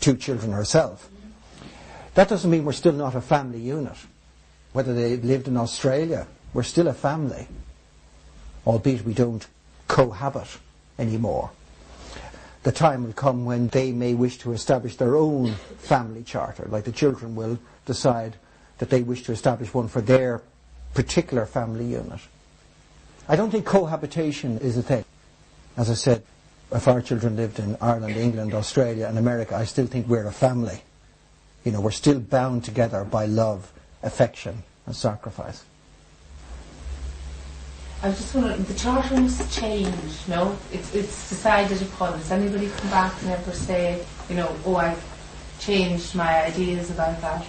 two 0.00 0.16
children 0.16 0.52
herself. 0.52 1.08
That 2.14 2.28
doesn't 2.28 2.50
mean 2.50 2.64
we're 2.64 2.72
still 2.72 2.92
not 2.92 3.14
a 3.14 3.20
family 3.20 3.60
unit. 3.60 3.96
Whether 4.72 4.94
they 4.94 5.16
lived 5.16 5.48
in 5.48 5.56
Australia, 5.56 6.26
we're 6.54 6.62
still 6.62 6.88
a 6.88 6.94
family, 6.94 7.46
albeit 8.66 9.04
we 9.04 9.12
don't 9.12 9.46
cohabit 9.86 10.58
anymore. 10.98 11.50
The 12.62 12.72
time 12.72 13.04
will 13.04 13.12
come 13.12 13.44
when 13.44 13.68
they 13.68 13.92
may 13.92 14.14
wish 14.14 14.38
to 14.38 14.52
establish 14.52 14.96
their 14.96 15.14
own 15.14 15.52
family 15.78 16.24
charter, 16.24 16.66
like 16.68 16.84
the 16.84 16.92
children 16.92 17.36
will 17.36 17.58
decide 17.84 18.36
that 18.78 18.90
they 18.90 19.02
wish 19.02 19.22
to 19.24 19.32
establish 19.32 19.72
one 19.72 19.88
for 19.88 20.00
their 20.00 20.42
particular 20.94 21.46
family 21.46 21.84
unit. 21.84 22.20
I 23.28 23.36
don't 23.36 23.50
think 23.50 23.66
cohabitation 23.66 24.58
is 24.58 24.76
a 24.76 24.82
thing. 24.82 25.04
As 25.76 25.90
I 25.90 25.94
said, 25.94 26.22
if 26.72 26.88
our 26.88 27.00
children 27.00 27.36
lived 27.36 27.58
in 27.58 27.76
Ireland, 27.80 28.16
England, 28.16 28.54
Australia 28.54 29.06
and 29.06 29.18
America, 29.18 29.56
I 29.56 29.64
still 29.64 29.86
think 29.86 30.08
we're 30.08 30.26
a 30.26 30.32
family. 30.32 30.82
You 31.64 31.72
know, 31.72 31.80
we're 31.80 31.90
still 31.90 32.20
bound 32.20 32.64
together 32.64 33.04
by 33.04 33.26
love, 33.26 33.72
affection 34.02 34.62
and 34.86 34.94
sacrifice. 34.94 35.64
I 38.02 38.10
was 38.10 38.18
just 38.18 38.34
wondering, 38.34 38.62
the 38.64 38.74
charter 38.74 39.20
must 39.20 39.58
change, 39.58 40.28
no? 40.28 40.56
It's, 40.72 40.94
it's 40.94 41.28
decided 41.28 41.80
upon. 41.82 42.18
Does 42.18 42.30
anybody 42.30 42.70
come 42.76 42.90
back 42.90 43.20
and 43.22 43.30
ever 43.30 43.52
say, 43.52 44.04
you 44.28 44.36
know, 44.36 44.54
oh, 44.64 44.76
I've 44.76 45.02
changed 45.58 46.14
my 46.14 46.44
ideas 46.44 46.90
about 46.90 47.20
that? 47.22 47.44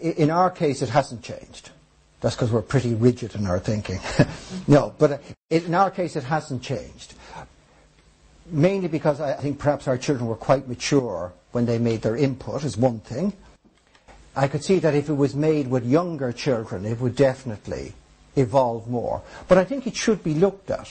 In 0.00 0.30
our 0.30 0.50
case, 0.50 0.82
it 0.82 0.88
hasn't 0.88 1.22
changed. 1.22 1.70
That's 2.24 2.36
because 2.36 2.52
we're 2.52 2.62
pretty 2.62 2.94
rigid 2.94 3.34
in 3.34 3.46
our 3.46 3.58
thinking. 3.58 4.00
no, 4.66 4.94
but 4.98 5.12
uh, 5.12 5.18
in 5.50 5.74
our 5.74 5.90
case, 5.90 6.16
it 6.16 6.24
hasn't 6.24 6.62
changed. 6.62 7.12
Mainly 8.46 8.88
because 8.88 9.20
I 9.20 9.34
think 9.34 9.58
perhaps 9.58 9.86
our 9.86 9.98
children 9.98 10.26
were 10.26 10.34
quite 10.34 10.66
mature 10.66 11.34
when 11.52 11.66
they 11.66 11.76
made 11.76 12.00
their 12.00 12.16
input, 12.16 12.64
is 12.64 12.78
one 12.78 13.00
thing. 13.00 13.34
I 14.34 14.48
could 14.48 14.64
see 14.64 14.78
that 14.78 14.94
if 14.94 15.10
it 15.10 15.12
was 15.12 15.34
made 15.34 15.68
with 15.68 15.84
younger 15.84 16.32
children, 16.32 16.86
it 16.86 16.98
would 16.98 17.14
definitely 17.14 17.92
evolve 18.36 18.88
more. 18.88 19.20
But 19.46 19.58
I 19.58 19.64
think 19.64 19.86
it 19.86 19.94
should 19.94 20.24
be 20.24 20.32
looked 20.32 20.70
at, 20.70 20.90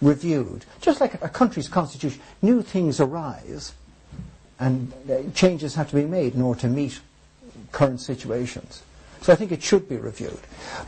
reviewed. 0.00 0.66
Just 0.80 1.00
like 1.00 1.14
a 1.14 1.28
country's 1.28 1.66
constitution, 1.66 2.22
new 2.42 2.62
things 2.62 3.00
arise 3.00 3.72
and 4.60 4.92
uh, 5.10 5.28
changes 5.34 5.74
have 5.74 5.90
to 5.90 5.96
be 5.96 6.04
made 6.04 6.36
in 6.36 6.42
order 6.42 6.60
to 6.60 6.68
meet 6.68 7.00
current 7.72 8.00
situations. 8.00 8.84
So 9.22 9.32
I 9.32 9.36
think 9.36 9.52
it 9.52 9.62
should 9.62 9.88
be 9.88 9.96
reviewed. 9.96 10.38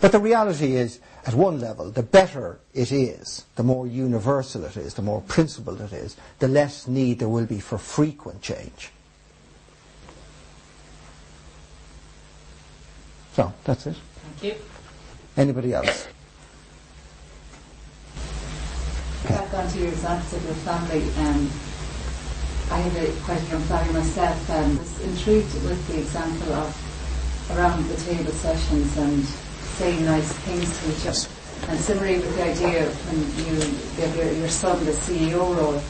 But 0.00 0.12
the 0.12 0.20
reality 0.20 0.76
is, 0.76 1.00
at 1.26 1.34
one 1.34 1.60
level, 1.60 1.90
the 1.90 2.02
better 2.02 2.60
it 2.72 2.92
is, 2.92 3.44
the 3.56 3.62
more 3.62 3.86
universal 3.86 4.64
it 4.64 4.76
is, 4.76 4.94
the 4.94 5.02
more 5.02 5.20
principled 5.22 5.80
it 5.80 5.92
is, 5.92 6.16
the 6.38 6.48
less 6.48 6.86
need 6.86 7.18
there 7.18 7.28
will 7.28 7.46
be 7.46 7.60
for 7.60 7.78
frequent 7.78 8.40
change. 8.40 8.90
So, 13.34 13.52
that's 13.64 13.86
it. 13.86 13.96
thank 14.24 14.42
you. 14.42 14.60
Anybody 15.36 15.72
else? 15.72 16.08
Back 19.28 19.54
onto 19.54 19.78
your 19.78 19.88
examples 19.88 20.32
of 20.32 20.44
your 20.44 20.54
family, 20.54 21.02
um, 21.18 21.50
I 22.70 22.78
have 22.78 22.96
a, 22.96 23.20
quite 23.22 23.42
a 23.42 23.46
young 23.46 23.62
family 23.62 23.92
myself 23.94 24.50
and 24.50 24.78
was 24.78 25.00
intrigued 25.00 25.54
with 25.64 25.86
the 25.88 25.98
example 26.00 26.52
of 26.52 26.87
around 27.50 27.86
the 27.88 27.96
table 27.96 28.32
sessions 28.32 28.96
and 28.96 29.24
saying 29.78 30.04
nice 30.04 30.32
things 30.44 30.66
to 30.80 30.90
each 30.90 31.06
other. 31.06 31.70
And 31.70 31.78
similarly 31.78 32.18
with 32.18 32.34
the 32.36 32.44
idea 32.44 32.86
of 32.86 32.94
when 33.06 33.20
you 33.44 33.60
give 33.96 34.16
your, 34.16 34.32
your 34.32 34.48
son 34.48 34.84
the 34.84 34.92
CEO 34.92 35.56
role, 35.56 35.82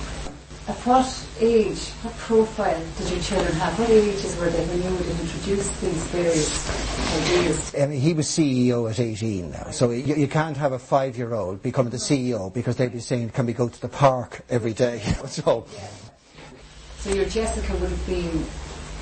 at 0.69 0.77
what 0.85 1.29
age, 1.41 1.89
what 2.03 2.15
profile 2.19 2.83
did 2.99 3.11
your 3.11 3.21
children 3.21 3.53
have? 3.55 3.79
What 3.79 3.89
ages 3.89 4.37
were 4.37 4.51
they 4.51 4.65
when 4.67 4.83
you 4.83 4.91
would 4.99 5.07
introduce 5.21 5.69
these 5.81 6.05
various 6.09 6.69
ideas? 7.17 7.75
I 7.75 7.87
mean, 7.87 8.01
he 8.01 8.13
was 8.13 8.27
CEO 8.27 8.91
at 8.91 9.01
18 9.01 9.51
now, 9.51 9.71
so 9.71 9.91
you, 9.91 10.15
you 10.15 10.29
can't 10.29 10.59
have 10.59 10.73
a 10.73 10.79
five-year-old 10.79 11.63
become 11.63 11.89
the 11.89 11.97
CEO 11.97 12.53
because 12.53 12.77
they'd 12.77 12.93
be 12.93 13.01
saying, 13.01 13.31
can 13.31 13.47
we 13.47 13.55
go 13.55 13.69
to 13.69 13.81
the 13.81 13.89
park 13.89 14.43
every 14.51 14.75
day? 14.75 14.99
so, 15.27 15.67
So 16.99 17.15
your 17.15 17.25
Jessica 17.25 17.73
would 17.73 17.91
have 17.91 18.07
been 18.07 18.45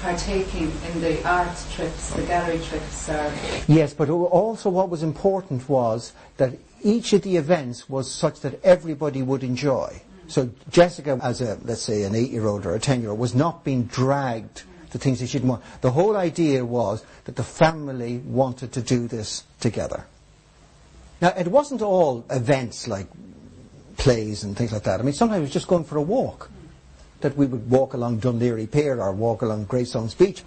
partaking 0.06 0.70
in 0.92 1.00
the 1.00 1.28
art 1.28 1.56
trips, 1.72 2.10
the 2.10 2.22
gallery 2.22 2.60
trips, 2.60 3.08
or 3.08 3.32
yes, 3.66 3.92
but 3.92 4.08
also 4.08 4.70
what 4.70 4.88
was 4.88 5.02
important 5.02 5.68
was 5.68 6.12
that 6.36 6.54
each 6.84 7.12
of 7.12 7.22
the 7.22 7.36
events 7.36 7.88
was 7.88 8.08
such 8.08 8.38
that 8.40 8.62
everybody 8.62 9.20
would 9.20 9.42
enjoy. 9.42 10.00
So 10.28 10.50
Jessica, 10.70 11.18
as 11.22 11.40
a, 11.40 11.58
let's 11.64 11.82
say, 11.82 12.04
an 12.04 12.14
eight-year-old 12.14 12.66
or 12.66 12.76
a 12.76 12.78
ten-year-old, 12.78 13.18
was 13.18 13.34
not 13.34 13.64
being 13.64 13.84
dragged 13.84 14.62
to 14.92 14.98
things 14.98 15.18
that 15.18 15.26
she 15.26 15.38
didn't 15.38 15.50
want. 15.50 15.64
The 15.80 15.90
whole 15.90 16.16
idea 16.16 16.64
was 16.64 17.04
that 17.24 17.34
the 17.34 17.42
family 17.42 18.18
wanted 18.18 18.70
to 18.74 18.82
do 18.82 19.08
this 19.08 19.42
together. 19.58 20.06
Now, 21.20 21.32
it 21.36 21.48
wasn't 21.48 21.82
all 21.82 22.24
events 22.30 22.86
like 22.86 23.08
plays 23.96 24.44
and 24.44 24.56
things 24.56 24.70
like 24.70 24.84
that. 24.84 25.00
I 25.00 25.02
mean, 25.02 25.14
sometimes 25.14 25.38
it 25.38 25.42
was 25.42 25.52
just 25.52 25.66
going 25.66 25.82
for 25.82 25.96
a 25.96 26.02
walk. 26.02 26.48
That 27.26 27.36
we 27.36 27.46
would 27.46 27.68
walk 27.68 27.92
along 27.92 28.20
Laoghaire 28.20 28.70
Pier 28.70 29.02
or 29.02 29.10
walk 29.10 29.42
along 29.42 29.64
Greystones 29.64 30.14
Beach. 30.14 30.44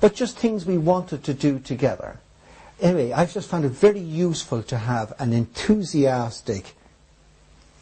But 0.00 0.16
just 0.16 0.36
things 0.36 0.66
we 0.66 0.76
wanted 0.76 1.22
to 1.22 1.34
do 1.34 1.60
together. 1.60 2.18
Anyway, 2.80 3.12
I've 3.12 3.32
just 3.32 3.48
found 3.48 3.64
it 3.64 3.68
very 3.68 4.00
useful 4.00 4.64
to 4.64 4.76
have 4.76 5.12
an 5.20 5.32
enthusiastic 5.32 6.74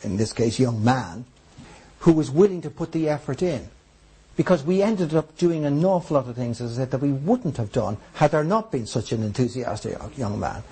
in 0.03 0.19
this 0.19 0.35
case, 0.35 0.59
young 0.59 0.85
man, 0.85 1.25
who 2.01 2.13
was 2.13 2.31
willing 2.31 2.61
to 2.61 2.71
put 2.71 2.93
the 2.93 3.09
effort 3.09 3.43
in. 3.43 3.69
Because 4.37 4.63
we 4.63 4.83
ended 4.83 5.15
up 5.15 5.39
doing 5.39 5.65
an 5.65 5.83
awful 5.85 6.17
lot 6.17 6.29
of 6.29 6.37
things, 6.37 6.61
as 6.61 6.75
I 6.75 6.83
said, 6.83 6.91
that 6.91 7.01
we 7.01 7.13
wouldn't 7.13 7.57
have 7.57 7.73
done 7.73 7.97
had 8.15 8.31
there 8.31 8.45
not 8.45 8.71
been 8.71 8.87
such 8.87 9.11
an 9.13 9.23
enthusiastic 9.23 9.97
young 10.19 10.39
man. 10.39 10.63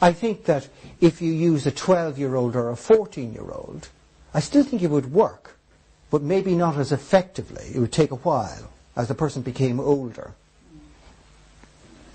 I 0.00 0.14
think 0.14 0.46
that 0.46 0.68
if 1.02 1.20
you 1.20 1.32
use 1.32 1.66
a 1.66 1.72
12-year-old 1.72 2.56
or 2.56 2.70
a 2.70 2.74
14-year-old, 2.74 3.88
I 4.34 4.40
still 4.40 4.64
think 4.64 4.82
it 4.82 4.90
would 4.90 5.12
work, 5.12 5.55
but 6.16 6.22
maybe 6.22 6.54
not 6.54 6.78
as 6.78 6.92
effectively. 6.92 7.72
It 7.74 7.78
would 7.78 7.92
take 7.92 8.10
a 8.10 8.14
while 8.14 8.72
as 8.96 9.06
the 9.06 9.14
person 9.14 9.42
became 9.42 9.78
older. 9.78 10.32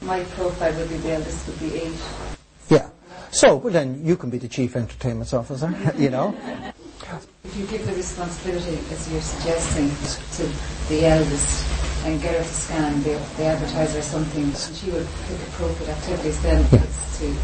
my 0.01 0.23
profile 0.23 0.73
would 0.73 0.89
be 0.89 0.97
the 0.97 1.11
eldest 1.11 1.47
would 1.47 1.59
be 1.59 1.75
eight. 1.75 2.01
Yeah. 2.67 2.89
So, 3.29 3.57
well 3.57 3.71
then 3.71 4.03
you 4.03 4.17
can 4.17 4.31
be 4.31 4.39
the 4.39 4.47
chief 4.47 4.75
entertainment 4.75 5.31
officer, 5.35 5.69
you 5.99 6.09
know. 6.09 6.33
If 7.43 7.55
you 7.55 7.67
give 7.67 7.85
the 7.85 7.93
responsibility, 7.93 8.79
as 8.89 9.07
you're 9.11 9.21
suggesting, 9.21 9.89
to 10.37 10.43
the 10.89 11.05
eldest 11.05 11.69
and 12.05 12.19
get 12.23 12.33
her 12.37 12.41
to 12.41 12.49
scan 12.49 13.03
the, 13.03 13.21
the 13.37 13.43
advertiser 13.45 13.99
or 13.99 14.01
something, 14.01 14.45
and 14.45 14.57
she 14.57 14.89
would 14.89 15.07
pick 15.27 15.39
appropriate 15.49 15.89
activities, 15.89 16.41
then 16.41 16.65
Yeah. 16.71 16.81
it's 16.81 17.19
to 17.19 17.35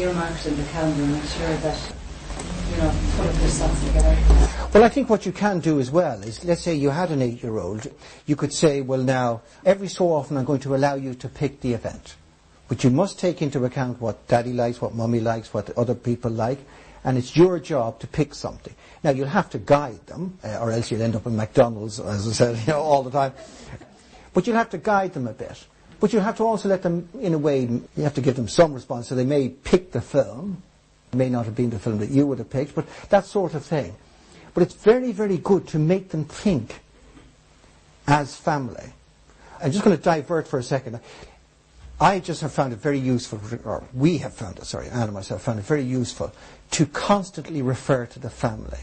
earmark 0.00 0.32
it 0.40 0.46
in 0.46 0.56
the 0.56 0.64
calendar 0.72 1.02
and 1.02 1.12
make 1.12 1.24
sure 1.36 1.54
that, 1.68 1.78
Well, 4.72 4.84
I 4.84 4.88
think 4.88 5.08
what 5.08 5.24
you 5.24 5.32
can 5.32 5.60
do 5.60 5.80
as 5.80 5.90
well 5.90 6.22
is, 6.22 6.44
let's 6.44 6.60
say 6.60 6.74
you 6.74 6.90
had 6.90 7.10
an 7.10 7.22
eight-year-old, 7.22 7.90
you 8.26 8.36
could 8.36 8.52
say, 8.52 8.82
well 8.82 9.02
now, 9.02 9.42
every 9.64 9.88
so 9.88 10.12
often 10.12 10.36
I'm 10.36 10.44
going 10.44 10.60
to 10.60 10.74
allow 10.74 10.94
you 10.96 11.14
to 11.14 11.28
pick 11.28 11.60
the 11.60 11.72
event. 11.72 12.16
But 12.68 12.84
you 12.84 12.90
must 12.90 13.18
take 13.18 13.40
into 13.40 13.64
account 13.64 14.00
what 14.00 14.26
daddy 14.28 14.52
likes, 14.52 14.80
what 14.80 14.94
mummy 14.94 15.20
likes, 15.20 15.54
what 15.54 15.70
other 15.78 15.94
people 15.94 16.30
like, 16.30 16.58
and 17.04 17.16
it's 17.16 17.36
your 17.36 17.60
job 17.60 18.00
to 18.00 18.06
pick 18.06 18.34
something. 18.34 18.74
Now 19.04 19.10
you'll 19.10 19.28
have 19.28 19.48
to 19.50 19.58
guide 19.58 20.04
them, 20.08 20.38
uh, 20.42 20.58
or 20.58 20.72
else 20.72 20.90
you'll 20.90 21.02
end 21.02 21.14
up 21.14 21.26
in 21.26 21.36
McDonald's, 21.36 22.00
as 22.00 22.26
I 22.26 22.32
said, 22.32 22.58
you 22.66 22.72
know, 22.72 22.80
all 22.80 23.04
the 23.04 23.10
time. 23.10 23.32
But 24.34 24.46
you'll 24.46 24.56
have 24.56 24.70
to 24.70 24.78
guide 24.78 25.14
them 25.14 25.28
a 25.28 25.32
bit. 25.32 25.64
But 26.00 26.12
you'll 26.12 26.22
have 26.22 26.36
to 26.38 26.42
also 26.42 26.68
let 26.68 26.82
them, 26.82 27.08
in 27.20 27.32
a 27.32 27.38
way, 27.38 27.60
you 27.60 28.02
have 28.02 28.14
to 28.14 28.20
give 28.20 28.36
them 28.36 28.48
some 28.48 28.74
response. 28.74 29.08
So 29.08 29.14
they 29.14 29.24
may 29.24 29.48
pick 29.48 29.92
the 29.92 30.00
film. 30.00 30.62
May 31.16 31.28
not 31.28 31.44
have 31.46 31.56
been 31.56 31.70
the 31.70 31.78
film 31.78 31.98
that 31.98 32.10
you 32.10 32.26
would 32.26 32.38
have 32.38 32.50
picked, 32.50 32.74
but 32.74 32.86
that 33.08 33.24
sort 33.24 33.54
of 33.54 33.64
thing. 33.64 33.94
But 34.54 34.62
it's 34.62 34.74
very, 34.74 35.12
very 35.12 35.38
good 35.38 35.68
to 35.68 35.78
make 35.78 36.10
them 36.10 36.24
think 36.24 36.80
as 38.06 38.36
family. 38.36 38.92
I'm 39.62 39.72
just 39.72 39.84
going 39.84 39.96
to 39.96 40.02
divert 40.02 40.46
for 40.46 40.58
a 40.58 40.62
second. 40.62 41.00
I 42.00 42.20
just 42.20 42.42
have 42.42 42.52
found 42.52 42.72
it 42.72 42.76
very 42.76 42.98
useful, 42.98 43.40
or 43.64 43.84
we 43.94 44.18
have 44.18 44.34
found 44.34 44.58
it, 44.58 44.66
sorry, 44.66 44.88
Anne 44.88 45.04
and 45.04 45.12
myself 45.14 45.42
found 45.42 45.58
it 45.58 45.64
very 45.64 45.82
useful 45.82 46.32
to 46.72 46.86
constantly 46.86 47.62
refer 47.62 48.04
to 48.06 48.18
the 48.18 48.28
family. 48.28 48.80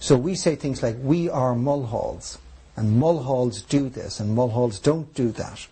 So 0.00 0.16
we 0.16 0.34
say 0.34 0.54
things 0.54 0.82
like, 0.82 0.96
we 1.00 1.30
are 1.30 1.54
Mulhalls, 1.54 2.38
and 2.76 2.98
Mulhalls 2.98 3.62
do 3.62 3.88
this, 3.88 4.20
and 4.20 4.34
Mulhalls 4.34 4.78
don't 4.78 5.12
do 5.14 5.30
that. 5.32 5.66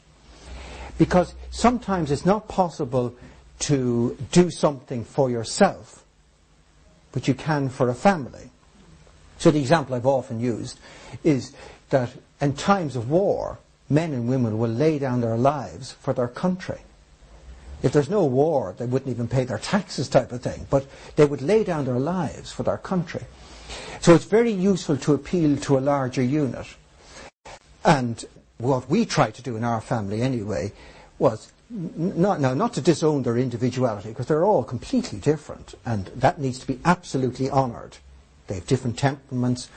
Because 0.96 1.34
sometimes 1.50 2.10
it's 2.10 2.24
not 2.24 2.48
possible 2.48 3.14
to 3.64 4.16
do 4.30 4.50
something 4.50 5.04
for 5.04 5.30
yourself, 5.30 6.04
but 7.12 7.26
you 7.26 7.34
can 7.34 7.70
for 7.70 7.88
a 7.88 7.94
family. 7.94 8.50
So 9.38 9.50
the 9.50 9.60
example 9.60 9.94
I've 9.94 10.06
often 10.06 10.38
used 10.38 10.78
is 11.22 11.52
that 11.88 12.10
in 12.40 12.54
times 12.54 12.94
of 12.94 13.10
war, 13.10 13.58
men 13.88 14.12
and 14.12 14.28
women 14.28 14.58
will 14.58 14.70
lay 14.70 14.98
down 14.98 15.22
their 15.22 15.36
lives 15.36 15.92
for 15.92 16.12
their 16.12 16.28
country. 16.28 16.80
If 17.82 17.92
there's 17.92 18.10
no 18.10 18.24
war, 18.24 18.74
they 18.76 18.86
wouldn't 18.86 19.10
even 19.10 19.28
pay 19.28 19.44
their 19.44 19.58
taxes 19.58 20.08
type 20.08 20.32
of 20.32 20.42
thing, 20.42 20.66
but 20.68 20.86
they 21.16 21.24
would 21.24 21.42
lay 21.42 21.64
down 21.64 21.86
their 21.86 21.98
lives 21.98 22.52
for 22.52 22.64
their 22.64 22.78
country. 22.78 23.22
So 24.00 24.14
it's 24.14 24.24
very 24.26 24.52
useful 24.52 24.98
to 24.98 25.14
appeal 25.14 25.56
to 25.56 25.78
a 25.78 25.80
larger 25.80 26.22
unit. 26.22 26.66
And 27.84 28.24
what 28.58 28.90
we 28.90 29.06
tried 29.06 29.34
to 29.34 29.42
do 29.42 29.56
in 29.56 29.64
our 29.64 29.80
family 29.80 30.20
anyway 30.20 30.72
was 31.18 31.52
n- 31.74 32.12
not, 32.16 32.40
now, 32.40 32.54
not 32.54 32.72
to 32.74 32.80
disown 32.80 33.22
their 33.22 33.36
individuality, 33.36 34.10
because 34.10 34.26
they're 34.26 34.44
all 34.44 34.64
completely 34.64 35.18
different, 35.18 35.74
and 35.84 36.06
that 36.16 36.38
needs 36.38 36.58
to 36.60 36.66
be 36.66 36.78
absolutely 36.84 37.50
honoured. 37.50 37.96
They 38.46 38.56
have 38.56 38.66
different 38.66 38.98
temperaments, 38.98 39.68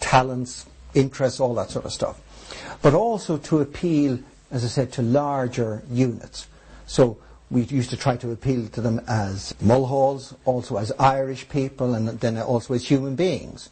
talents, 0.00 0.66
interests, 0.94 1.40
all 1.40 1.54
that 1.54 1.70
sort 1.70 1.84
of 1.84 1.92
stuff. 1.92 2.20
But 2.82 2.94
also 2.94 3.38
to 3.38 3.60
appeal, 3.60 4.18
as 4.50 4.64
I 4.64 4.68
said, 4.68 4.92
to 4.92 5.02
larger 5.02 5.82
units. 5.90 6.46
So 6.86 7.18
we 7.50 7.62
used 7.62 7.90
to 7.90 7.96
try 7.96 8.16
to 8.16 8.30
appeal 8.30 8.68
to 8.68 8.80
them 8.80 9.00
as 9.06 9.54
Mulhalls, 9.60 10.34
also 10.44 10.76
as 10.76 10.92
Irish 10.98 11.48
people, 11.48 11.94
and 11.94 12.08
then 12.20 12.38
also 12.38 12.74
as 12.74 12.86
human 12.86 13.16
beings. 13.16 13.70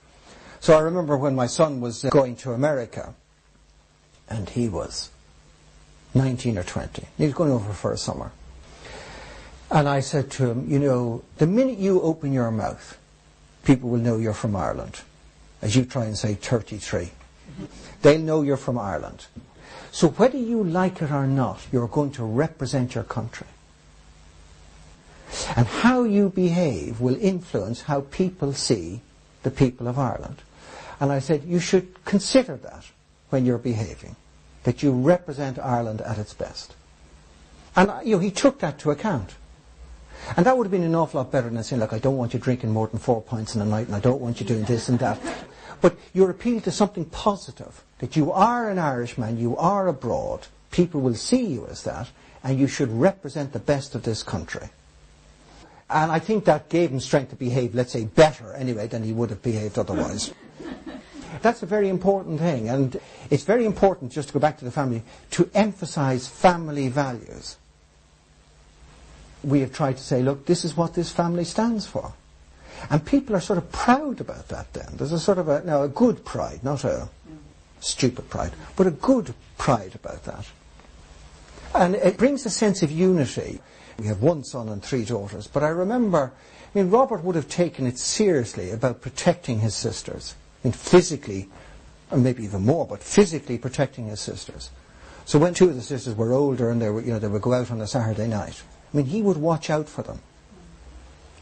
So 0.61 0.77
I 0.77 0.81
remember 0.81 1.17
when 1.17 1.35
my 1.35 1.47
son 1.47 1.81
was 1.81 2.05
uh, 2.05 2.11
going 2.11 2.37
to 2.37 2.53
America, 2.53 3.15
and 4.29 4.49
he 4.49 4.69
was 4.69 5.11
19 6.15 6.59
or 6.59 6.63
20. 6.63 7.07
He 7.17 7.25
was 7.25 7.35
going 7.35 7.53
over 7.53 7.73
for 7.73 7.93
a 7.93 7.99
summer. 7.99 8.33
And 9.71 9.89
I 9.89 10.01
said 10.01 10.31
to 10.33 10.51
him, 10.51 10.71
you 10.71 10.79
know, 10.79 11.23
the 11.39 11.47
minute 11.47 11.79
you 11.79 12.01
open 12.03 12.33
your 12.33 12.51
mouth, 12.51 12.99
people 13.65 13.89
will 13.89 13.99
know 13.99 14.19
you're 14.19 14.35
from 14.35 14.55
Ireland. 14.55 15.01
As 15.63 15.77
you 15.77 15.85
try 15.85 16.05
and 16.05 16.19
say 16.19 16.35
33. 16.35 17.11
They'll 18.03 18.21
know 18.21 18.43
you're 18.43 18.57
from 18.57 18.79
Ireland. 18.79 19.27
So 19.93 20.09
whether 20.09 20.39
you 20.39 20.65
like 20.65 21.01
it 21.03 21.11
or 21.11 21.27
not, 21.27 21.61
you're 21.71 21.89
going 21.89 22.11
to 22.13 22.25
represent 22.25 22.95
your 22.95 23.05
country. 23.05 23.47
And 25.57 25.67
how 25.67 26.05
you 26.05 26.29
behave 26.29 27.01
will 27.01 27.17
influence 27.17 27.83
how 27.83 28.03
people 28.03 28.53
see 28.53 29.01
the 29.43 29.51
people 29.51 29.89
of 29.89 29.99
Ireland. 29.99 30.43
And 31.01 31.11
I 31.11 31.21
said, 31.21 31.45
you 31.45 31.59
should 31.59 32.05
consider 32.05 32.57
that 32.57 32.85
when 33.31 33.47
you're 33.47 33.59
behaving, 33.59 34.17
that 34.65 34.83
you 34.83 34.93
represent 34.93 35.59
Ireland 35.59 36.01
at 36.01 36.19
its 36.19 36.35
best. 36.35 36.75
And 37.75 37.91
uh, 37.91 38.01
you 38.05 38.17
know, 38.17 38.19
he 38.21 38.31
took 38.31 38.61
that 38.61 38.79
to 38.81 38.91
account. 38.91 39.35
And 40.37 40.47
that 40.47 40.57
would 40.57 40.65
have 40.65 40.71
been 40.71 40.85
an 40.85 40.95
awful 40.95 41.21
lot 41.21 41.33
better 41.33 41.51
than 41.51 41.63
saying, 41.65 41.81
look, 41.81 41.93
I 41.93 41.99
don't 41.99 42.17
want 42.17 42.33
you 42.33 42.39
drinking 42.39 42.71
more 42.71 42.87
than 42.87 42.99
four 42.99 43.21
pints 43.21 43.55
in 43.55 43.61
a 43.61 43.65
night, 43.65 43.87
and 43.87 43.97
I 43.97 44.01
don't 44.01 44.21
want 44.21 44.41
you 44.41 44.47
doing 44.47 44.65
this 44.65 44.89
and 44.89 44.99
that. 45.01 45.19
But 45.81 45.97
you're 46.13 46.31
appealing 46.31 46.61
to 46.63 46.71
something 46.71 47.07
positive, 47.07 47.83
that 47.99 48.15
you 48.15 48.31
are 48.31 48.71
an 48.71 48.79
Irishman, 48.79 49.39
you 49.39 49.57
are 49.57 49.89
abroad, 49.89 50.47
people 50.71 51.01
will 51.01 51.17
see 51.17 51.45
you 51.45 51.67
as 51.67 51.83
that, 51.83 52.09
and 52.45 52.59
you 52.59 52.69
should 52.69 52.91
represent 52.91 53.53
the 53.53 53.59
best 53.59 53.97
of 53.97 54.05
this 54.05 54.23
country. 54.23 54.69
And 55.91 56.11
I 56.11 56.21
think 56.21 56.45
that 56.45 56.69
gave 56.69 56.91
him 56.91 57.01
strength 57.01 57.31
to 57.31 57.37
behave, 57.37 57.75
let's 57.75 57.93
say, 57.93 58.05
better 58.05 58.55
anyway 58.55 58.87
than 58.87 59.03
he 59.03 59.13
would 59.13 59.31
have 59.31 59.43
behaved 59.43 59.79
otherwise. 59.79 60.33
That's 61.41 61.63
a 61.63 61.67
very 61.67 61.89
important 61.89 62.41
thing, 62.41 62.69
and 62.69 63.01
it's 63.31 63.45
very 63.45 63.65
important, 63.65 64.13
just 64.13 64.29
to 64.29 64.35
go 64.35 64.41
back 64.41 64.59
to 64.59 64.65
the 64.65 64.71
family, 64.71 65.03
to 65.31 65.49
emphasize 65.55 66.29
family 66.29 66.89
values. 66.89 67.57
We 69.43 69.61
have 69.61 69.73
tried 69.73 69.97
to 69.97 70.03
say, 70.03 70.23
look, 70.23 70.47
this 70.47 70.65
is 70.65 70.77
what 70.77 70.95
this 70.95 71.11
family 71.11 71.45
stands 71.45 71.87
for. 71.87 72.13
And 72.91 73.05
people 73.05 73.35
are 73.37 73.41
sort 73.41 73.59
of 73.59 73.71
proud 73.73 74.21
about 74.21 74.49
that 74.49 74.73
then. 74.73 74.89
There's 74.95 75.13
a 75.13 75.21
sort 75.21 75.39
of 75.39 75.49
a, 75.49 75.63
now 75.65 75.83
a 75.83 75.89
good 75.89 76.25
pride, 76.25 76.63
not 76.63 76.85
a 76.85 77.09
stupid 77.81 78.29
pride, 78.29 78.53
but 78.77 78.87
a 78.87 78.91
good 78.91 79.35
pride 79.59 79.95
about 79.95 80.25
that. 80.25 80.47
And 81.75 81.95
it 81.95 82.19
brings 82.19 82.45
a 82.45 82.51
sense 82.51 82.83
of 82.83 82.91
unity. 82.91 83.61
We 83.99 84.07
have 84.07 84.23
one 84.23 84.45
son 84.45 84.69
and 84.69 84.83
three 84.83 85.05
daughters, 85.05 85.47
but 85.47 85.63
I 85.63 85.69
remember, 85.69 86.33
I 86.75 86.79
mean, 86.79 86.91
Robert 86.91 87.23
would 87.25 87.37
have 87.37 87.49
taken 87.49 87.87
it 87.87 87.99
seriously 87.99 88.71
about 88.71 89.01
protecting 89.01 89.61
his 89.61 89.75
sisters. 89.75 90.35
Mean, 90.65 90.73
physically, 90.73 91.49
and 92.11 92.23
maybe 92.23 92.45
even 92.45 92.65
more, 92.65 92.87
but 92.87 93.03
physically 93.03 93.59
protecting 93.59 94.07
his 94.07 94.21
sisters. 94.21 94.71
So 95.25 95.39
when 95.39 95.55
two 95.55 95.69
of 95.69 95.75
the 95.75 95.83
sisters 95.83 96.15
were 96.15 96.33
older 96.33 96.71
and 96.71 96.81
they 96.81 96.91
were, 96.91 97.01
you 97.01 97.13
know, 97.13 97.19
they 97.19 97.29
would 97.29 97.43
go 97.43 97.53
out 97.53 97.71
on 97.71 97.81
a 97.81 97.87
Saturday 97.87 98.29
night, 98.29 98.63
I 98.93 98.97
mean, 98.97 99.07
he 99.07 99.23
would 99.23 99.37
watch 99.37 99.71
out 99.71 99.89
for 99.89 100.03
them. 100.03 100.21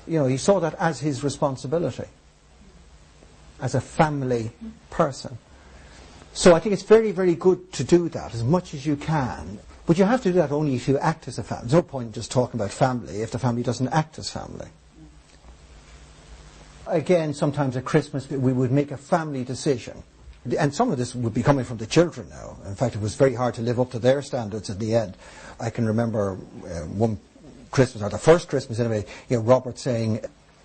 You 0.06 0.20
know, 0.20 0.26
he 0.26 0.36
saw 0.36 0.60
that 0.60 0.74
as 0.74 1.00
his 1.00 1.22
responsibility, 1.22 2.06
as 3.60 3.74
a 3.74 3.80
family 3.80 4.50
person. 4.90 5.38
So 6.32 6.54
I 6.54 6.60
think 6.60 6.72
it's 6.72 6.82
very, 6.82 7.12
very 7.12 7.34
good 7.34 7.72
to 7.74 7.84
do 7.84 8.08
that 8.10 8.34
as 8.34 8.44
much 8.44 8.74
as 8.74 8.86
you 8.86 8.96
can. 8.96 9.58
But 9.86 9.98
you 9.98 10.04
have 10.04 10.22
to 10.22 10.28
do 10.30 10.34
that 10.34 10.52
only 10.52 10.76
if 10.76 10.88
you 10.88 10.98
act 10.98 11.26
as 11.26 11.38
a 11.38 11.42
family. 11.42 11.62
There's 11.64 11.74
no 11.74 11.82
point 11.82 12.06
in 12.08 12.12
just 12.12 12.30
talking 12.30 12.60
about 12.60 12.70
family 12.70 13.22
if 13.22 13.32
the 13.32 13.38
family 13.38 13.62
doesn't 13.62 13.88
act 13.88 14.18
as 14.18 14.30
family. 14.30 14.68
Again, 16.90 17.34
sometimes 17.34 17.76
at 17.76 17.84
Christmas 17.84 18.28
we 18.28 18.52
would 18.52 18.72
make 18.72 18.90
a 18.90 18.96
family 18.96 19.44
decision. 19.44 20.02
And 20.58 20.74
some 20.74 20.90
of 20.90 20.98
this 20.98 21.14
would 21.14 21.34
be 21.34 21.42
coming 21.42 21.64
from 21.64 21.76
the 21.76 21.86
children 21.86 22.28
now. 22.30 22.56
In 22.66 22.74
fact, 22.74 22.94
it 22.94 23.00
was 23.00 23.14
very 23.14 23.34
hard 23.34 23.54
to 23.54 23.62
live 23.62 23.78
up 23.78 23.90
to 23.90 23.98
their 23.98 24.22
standards 24.22 24.70
at 24.70 24.78
the 24.78 24.94
end. 24.94 25.16
I 25.60 25.70
can 25.70 25.86
remember 25.86 26.38
uh, 26.64 26.86
one 26.86 27.18
Christmas, 27.70 28.02
or 28.02 28.08
the 28.08 28.18
first 28.18 28.48
Christmas 28.48 28.80
anyway, 28.80 29.04
you 29.28 29.36
know, 29.36 29.42
Robert 29.42 29.78
saying, 29.78 30.20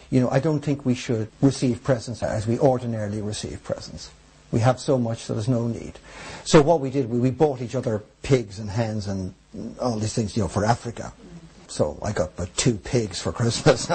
you 0.10 0.22
know, 0.22 0.30
I 0.30 0.40
don't 0.40 0.62
think 0.62 0.86
we 0.86 0.96
should 0.96 1.30
receive 1.42 1.84
presents 1.84 2.24
as 2.24 2.48
we 2.48 2.58
ordinarily 2.58 3.22
receive 3.22 3.64
presents. 3.64 4.12
We 4.52 4.62
have 4.62 4.80
so 4.80 4.98
much, 4.98 5.20
so 5.20 5.34
there's 5.34 5.50
no 5.50 5.68
need. 5.68 6.00
So 6.46 6.62
what 6.62 6.80
we 6.80 6.90
did, 6.90 7.10
we, 7.10 7.20
we 7.20 7.32
bought 7.32 7.62
each 7.62 7.76
other 7.76 8.02
pigs 8.24 8.60
and 8.60 8.70
hens 8.70 9.08
and 9.08 9.34
all 9.80 9.98
these 9.98 10.14
things, 10.14 10.38
you 10.38 10.44
know, 10.44 10.48
for 10.48 10.66
Africa. 10.66 11.12
So 11.68 12.00
I 12.02 12.12
got 12.12 12.32
two 12.56 12.76
pigs 12.78 13.22
for 13.22 13.32
Christmas. 13.32 13.90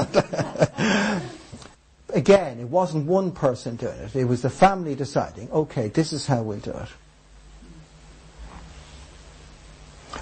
Again, 2.15 2.61
it 2.61 2.69
wasn't 2.69 3.07
one 3.07 3.33
person 3.33 3.77
doing 3.77 3.99
it. 3.99 4.17
It 4.17 4.25
was 4.25 4.43
the 4.43 4.51
family 4.51 4.95
deciding, 4.95 5.51
okay, 5.51 5.89
this 5.89 6.13
is 6.13 6.27
how 6.27 6.43
we'll 6.43 6.59
do 6.59 6.71
it. 6.71 6.89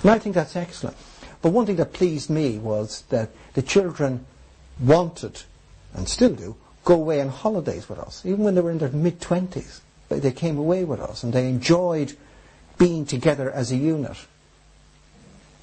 And 0.03 0.11
I 0.11 0.19
think 0.19 0.35
that's 0.35 0.57
excellent. 0.57 0.97
But 1.41 1.53
one 1.53 1.67
thing 1.67 1.77
that 1.77 1.93
pleased 1.93 2.31
me 2.31 2.59
was 2.59 3.03
that 3.09 3.31
the 3.55 3.63
children 3.63 4.27
wanted, 4.81 5.43
and 5.95 6.09
still 6.09 6.35
do, 6.35 6.57
go 6.85 6.95
away 6.95 7.21
on 7.21 7.29
holidays 7.29 7.89
with 7.89 7.99
us, 7.99 8.25
even 8.25 8.45
when 8.45 8.55
they 8.55 8.61
were 8.61 8.71
in 8.71 8.79
their 8.79 8.91
mid-twenties. 8.91 9.81
They 10.09 10.33
came 10.33 10.57
away 10.57 10.85
with 10.85 11.01
us 11.01 11.23
and 11.23 11.33
they 11.33 11.49
enjoyed 11.49 12.17
being 12.79 13.05
together 13.05 13.51
as 13.51 13.71
a 13.71 13.77
unit. 13.77 14.17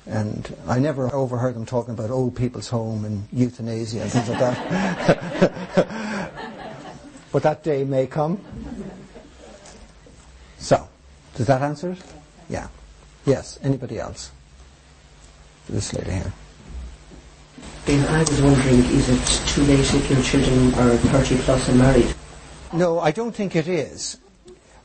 And 0.07 0.55
I 0.67 0.77
never 0.79 1.13
overheard 1.13 1.55
them 1.55 1.65
talking 1.65 1.93
about 1.93 2.11
old 2.11 2.35
people's 2.35 2.69
home 2.69 3.05
and 3.05 3.27
euthanasia 3.31 4.01
and 4.01 4.11
things 4.11 4.29
like 4.29 4.39
that. 4.39 6.31
but 7.31 7.43
that 7.43 7.63
day 7.63 7.83
may 7.83 8.05
come. 8.05 8.39
So, 10.59 10.87
does 11.35 11.47
that 11.47 11.61
answer 11.61 11.91
it? 11.91 12.03
Yeah. 12.49 12.67
Yes. 13.25 13.57
Anybody 13.63 13.99
else? 13.99 14.31
This 15.67 15.93
lady 15.93 16.11
here. 16.11 16.33
I 17.87 18.25
was 18.27 18.41
wondering, 18.41 18.79
is 18.79 19.09
it 19.09 19.47
too 19.47 19.61
late 19.63 19.79
if 19.79 20.09
your 20.09 20.21
children 20.21 20.73
are 20.75 20.95
30 20.97 21.37
plus 21.37 21.69
and 21.69 21.77
married? 21.77 22.13
No, 22.73 22.99
I 22.99 23.11
don't 23.11 23.33
think 23.35 23.55
it 23.55 23.67
is. 23.67 24.17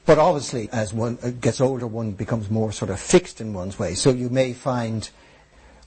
But 0.06 0.18
obviously, 0.18 0.68
as 0.72 0.92
one 0.92 1.18
gets 1.40 1.60
older, 1.60 1.86
one 1.86 2.12
becomes 2.12 2.50
more 2.50 2.72
sort 2.72 2.90
of 2.90 2.98
fixed 2.98 3.40
in 3.40 3.52
one's 3.52 3.78
way. 3.78 3.94
So 3.94 4.10
you 4.10 4.28
may 4.28 4.52
find, 4.52 5.08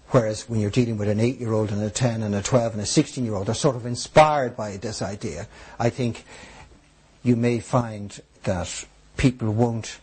whereas 0.09 0.47
when 0.47 0.59
you're 0.59 0.69
dealing 0.69 0.97
with 0.97 1.09
an 1.09 1.19
8-year-old 1.19 1.71
and 1.71 1.81
a 1.81 1.89
10 1.89 2.23
and 2.23 2.35
a 2.35 2.41
12 2.41 2.73
and 2.73 2.81
a 2.81 2.85
16-year-old, 2.85 3.47
they're 3.47 3.55
sort 3.55 3.75
of 3.75 3.85
inspired 3.85 4.55
by 4.55 4.77
this 4.77 5.01
idea. 5.01 5.47
I 5.79 5.89
think 5.89 6.23
you 7.23 7.35
may 7.35 7.59
find 7.59 8.21
that 8.43 8.85
people 9.17 9.51
won't, 9.51 9.99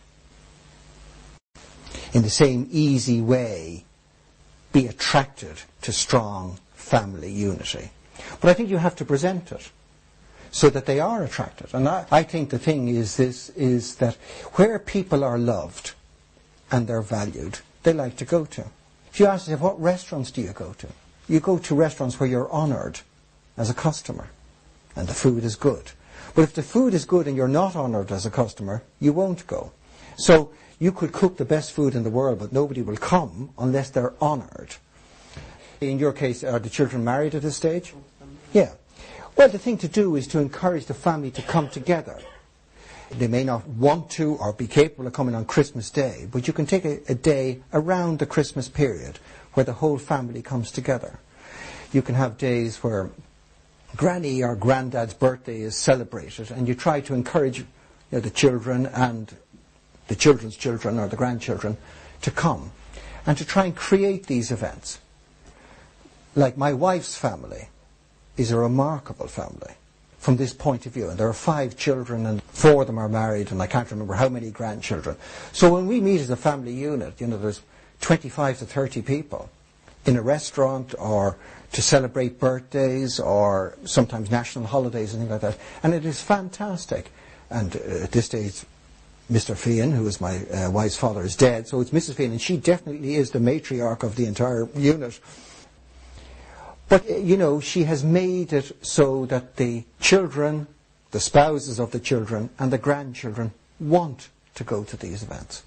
in 2.13 2.21
the 2.21 2.29
same 2.29 2.67
easy 2.69 3.21
way, 3.21 3.85
be 4.73 4.87
attracted 4.87 5.61
to 5.81 5.91
strong 5.91 6.59
family 6.73 7.31
unity. 7.31 7.91
But 8.39 8.49
I 8.49 8.53
think 8.53 8.69
you 8.69 8.77
have 8.77 8.95
to 8.97 9.05
present 9.05 9.51
it 9.51 9.71
so 10.51 10.69
that 10.69 10.85
they 10.85 10.99
are 10.99 11.23
attracted. 11.23 11.73
And 11.73 11.87
I, 11.87 12.05
I 12.11 12.23
think 12.23 12.49
the 12.49 12.59
thing 12.59 12.89
is 12.89 13.15
this 13.15 13.49
is 13.51 13.95
that 13.95 14.15
where 14.53 14.77
people 14.77 15.23
are 15.23 15.37
loved 15.37 15.93
and 16.69 16.87
they're 16.87 17.01
valued, 17.01 17.59
they 17.83 17.93
like 17.93 18.17
to 18.17 18.25
go 18.25 18.45
to. 18.45 18.65
If 19.11 19.19
you 19.19 19.25
ask 19.25 19.47
them, 19.47 19.59
what 19.59 19.81
restaurants 19.81 20.31
do 20.31 20.41
you 20.41 20.51
go 20.51 20.73
to? 20.77 20.87
You 21.27 21.39
go 21.39 21.57
to 21.57 21.75
restaurants 21.75 22.19
where 22.19 22.29
you're 22.29 22.51
honoured 22.51 22.99
as 23.57 23.69
a 23.69 23.73
customer 23.73 24.27
and 24.95 25.07
the 25.07 25.13
food 25.13 25.43
is 25.43 25.55
good. 25.55 25.91
But 26.35 26.43
if 26.43 26.53
the 26.53 26.63
food 26.63 26.93
is 26.93 27.05
good 27.05 27.27
and 27.27 27.35
you're 27.35 27.47
not 27.47 27.75
honoured 27.75 28.11
as 28.11 28.25
a 28.25 28.31
customer, 28.31 28.83
you 28.99 29.13
won't 29.13 29.47
go. 29.47 29.71
So 30.17 30.51
you 30.79 30.91
could 30.91 31.11
cook 31.11 31.37
the 31.37 31.45
best 31.45 31.71
food 31.71 31.95
in 31.95 32.03
the 32.03 32.09
world, 32.09 32.39
but 32.39 32.51
nobody 32.51 32.81
will 32.81 32.97
come 32.97 33.51
unless 33.57 33.89
they're 33.89 34.13
honoured. 34.21 34.75
In 35.79 35.99
your 35.99 36.13
case, 36.13 36.43
are 36.43 36.59
the 36.59 36.69
children 36.69 37.03
married 37.03 37.35
at 37.35 37.41
this 37.41 37.55
stage? 37.55 37.93
Yeah. 38.53 38.71
Well, 39.35 39.49
the 39.49 39.57
thing 39.57 39.77
to 39.79 39.87
do 39.87 40.15
is 40.15 40.27
to 40.27 40.39
encourage 40.39 40.85
the 40.85 40.93
family 40.93 41.31
to 41.31 41.41
come 41.41 41.69
together. 41.69 42.19
They 43.11 43.27
may 43.27 43.43
not 43.43 43.67
want 43.67 44.09
to 44.11 44.35
or 44.35 44.53
be 44.53 44.67
capable 44.67 45.07
of 45.07 45.13
coming 45.13 45.35
on 45.35 45.45
Christmas 45.45 45.89
Day, 45.89 46.27
but 46.31 46.47
you 46.47 46.53
can 46.53 46.65
take 46.65 46.85
a, 46.85 46.99
a 47.09 47.15
day 47.15 47.61
around 47.73 48.19
the 48.19 48.25
Christmas 48.25 48.69
period 48.69 49.19
where 49.53 49.65
the 49.65 49.73
whole 49.73 49.97
family 49.97 50.41
comes 50.41 50.71
together. 50.71 51.19
You 51.91 52.01
can 52.01 52.15
have 52.15 52.37
days 52.37 52.77
where 52.77 53.09
granny 53.97 54.43
or 54.43 54.55
granddad's 54.55 55.13
birthday 55.13 55.61
is 55.61 55.75
celebrated 55.75 56.51
and 56.51 56.67
you 56.67 56.75
try 56.75 57.01
to 57.01 57.13
encourage 57.13 57.59
you 57.59 57.67
know, 58.11 58.19
the 58.19 58.29
children 58.29 58.85
and 58.85 59.35
the 60.07 60.15
children's 60.15 60.55
children 60.55 60.99
or 60.99 61.07
the 61.07 61.17
grandchildren 61.17 61.77
to 62.21 62.31
come 62.31 62.71
and 63.25 63.37
to 63.37 63.45
try 63.45 63.65
and 63.65 63.75
create 63.75 64.27
these 64.27 64.51
events. 64.51 64.99
Like 66.35 66.57
my 66.57 66.73
wife's 66.73 67.17
family, 67.17 67.67
is 68.37 68.51
a 68.51 68.57
remarkable 68.57 69.27
family 69.27 69.73
from 70.19 70.37
this 70.37 70.53
point 70.53 70.85
of 70.85 70.93
view. 70.93 71.09
And 71.09 71.17
there 71.17 71.27
are 71.27 71.33
five 71.33 71.75
children, 71.75 72.25
and 72.25 72.43
four 72.43 72.81
of 72.81 72.87
them 72.87 72.99
are 72.99 73.09
married, 73.09 73.51
and 73.51 73.61
I 73.61 73.67
can't 73.67 73.89
remember 73.89 74.13
how 74.13 74.29
many 74.29 74.51
grandchildren. 74.51 75.15
So 75.51 75.73
when 75.73 75.87
we 75.87 75.99
meet 75.99 76.21
as 76.21 76.29
a 76.29 76.35
family 76.35 76.73
unit, 76.73 77.19
you 77.19 77.27
know, 77.27 77.37
there's 77.37 77.61
25 78.01 78.59
to 78.59 78.65
30 78.65 79.01
people 79.01 79.49
in 80.05 80.15
a 80.15 80.21
restaurant 80.21 80.93
or 80.99 81.37
to 81.71 81.81
celebrate 81.81 82.39
birthdays 82.39 83.19
or 83.19 83.77
sometimes 83.85 84.29
national 84.29 84.65
holidays 84.65 85.13
and 85.13 85.21
things 85.21 85.31
like 85.31 85.41
that. 85.41 85.57
And 85.83 85.93
it 85.93 86.05
is 86.05 86.21
fantastic. 86.21 87.11
And 87.49 87.75
uh, 87.75 88.03
at 88.03 88.11
this 88.11 88.25
stage, 88.25 88.63
Mr. 89.31 89.55
Fian, 89.55 89.91
who 89.91 90.05
is 90.07 90.19
my 90.19 90.45
uh, 90.47 90.69
wife's 90.69 90.97
father, 90.97 91.21
is 91.21 91.35
dead. 91.35 91.67
So 91.67 91.79
it's 91.79 91.91
Mrs. 91.91 92.15
Fian, 92.15 92.31
and 92.31 92.41
she 92.41 92.57
definitely 92.57 93.15
is 93.15 93.31
the 93.31 93.39
matriarch 93.39 94.03
of 94.03 94.17
the 94.17 94.25
entire 94.25 94.67
unit. 94.75 95.19
But, 96.91 97.09
uh, 97.09 97.15
you 97.15 97.37
know, 97.37 97.61
she 97.61 97.85
has 97.85 98.03
made 98.03 98.51
it 98.51 98.75
so 98.85 99.25
that 99.27 99.55
the 99.55 99.85
children, 100.01 100.67
the 101.11 101.21
spouses 101.21 101.79
of 101.79 101.91
the 101.91 102.01
children, 102.01 102.49
and 102.59 102.69
the 102.69 102.77
grandchildren 102.77 103.53
want 103.79 104.27
to 104.55 104.65
go 104.65 104.83
to 104.83 104.97
these 104.97 105.23
events. 105.23 105.63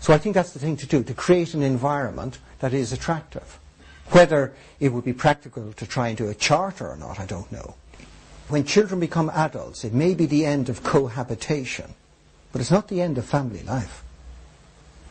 So 0.00 0.14
I 0.14 0.18
think 0.18 0.34
that's 0.34 0.54
the 0.54 0.58
thing 0.58 0.78
to 0.78 0.86
do, 0.86 1.02
to 1.02 1.12
create 1.12 1.52
an 1.52 1.62
environment 1.62 2.38
that 2.60 2.72
is 2.72 2.90
attractive. 2.90 3.58
Whether 4.12 4.54
it 4.80 4.94
would 4.94 5.04
be 5.04 5.12
practical 5.12 5.74
to 5.74 5.86
try 5.86 6.08
and 6.08 6.16
do 6.16 6.30
a 6.30 6.34
charter 6.34 6.88
or 6.88 6.96
not, 6.96 7.20
I 7.20 7.26
don't 7.26 7.52
know. 7.52 7.74
When 8.48 8.64
children 8.64 9.00
become 9.00 9.28
adults, 9.28 9.84
it 9.84 9.92
may 9.92 10.14
be 10.14 10.24
the 10.24 10.46
end 10.46 10.70
of 10.70 10.82
cohabitation, 10.82 11.92
but 12.50 12.62
it's 12.62 12.70
not 12.70 12.88
the 12.88 13.02
end 13.02 13.18
of 13.18 13.26
family 13.26 13.62
life. 13.62 14.02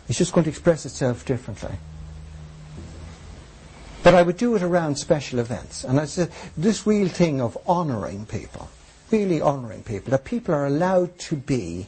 It's 0.09 0.17
just 0.17 0.33
going 0.33 0.45
to 0.45 0.49
express 0.49 0.87
itself 0.87 1.23
differently. 1.23 1.75
But 4.03 4.15
I 4.15 4.21
would 4.21 4.37
do 4.37 4.55
it 4.55 4.61
around 4.61 4.97
special 4.97 5.39
events. 5.39 5.85
And 5.85 5.99
I 5.99 6.05
said, 6.05 6.29
this 6.57 6.85
real 6.85 7.07
thing 7.07 7.39
of 7.39 7.57
honouring 7.67 8.25
people, 8.25 8.69
really 9.11 9.41
honouring 9.41 9.83
people, 9.83 10.11
that 10.11 10.25
people 10.25 10.53
are 10.53 10.65
allowed 10.65 11.17
to 11.19 11.37
be 11.37 11.87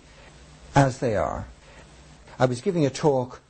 as 0.76 1.00
they 1.00 1.18
are. 1.18 1.46
I 2.40 2.46
was 2.46 2.62
giving 2.62 2.86
a 2.86 2.90
talk 2.90 3.42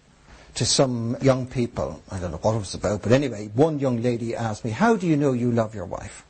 to 0.55 0.65
some 0.65 1.15
young 1.21 1.45
people. 1.45 2.01
I 2.09 2.19
don't 2.19 2.31
know 2.31 2.37
what 2.37 2.55
it 2.55 2.59
was 2.59 2.73
about, 2.73 3.03
but 3.03 3.11
anyway, 3.11 3.49
one 3.53 3.79
young 3.79 4.01
lady 4.01 4.35
asked 4.35 4.65
me, 4.65 4.71
how 4.71 4.95
do 4.95 5.05
you 5.05 5.15
know 5.15 5.33
you 5.33 5.51
love 5.51 5.75
your 5.75 5.85
wife? 5.85 6.25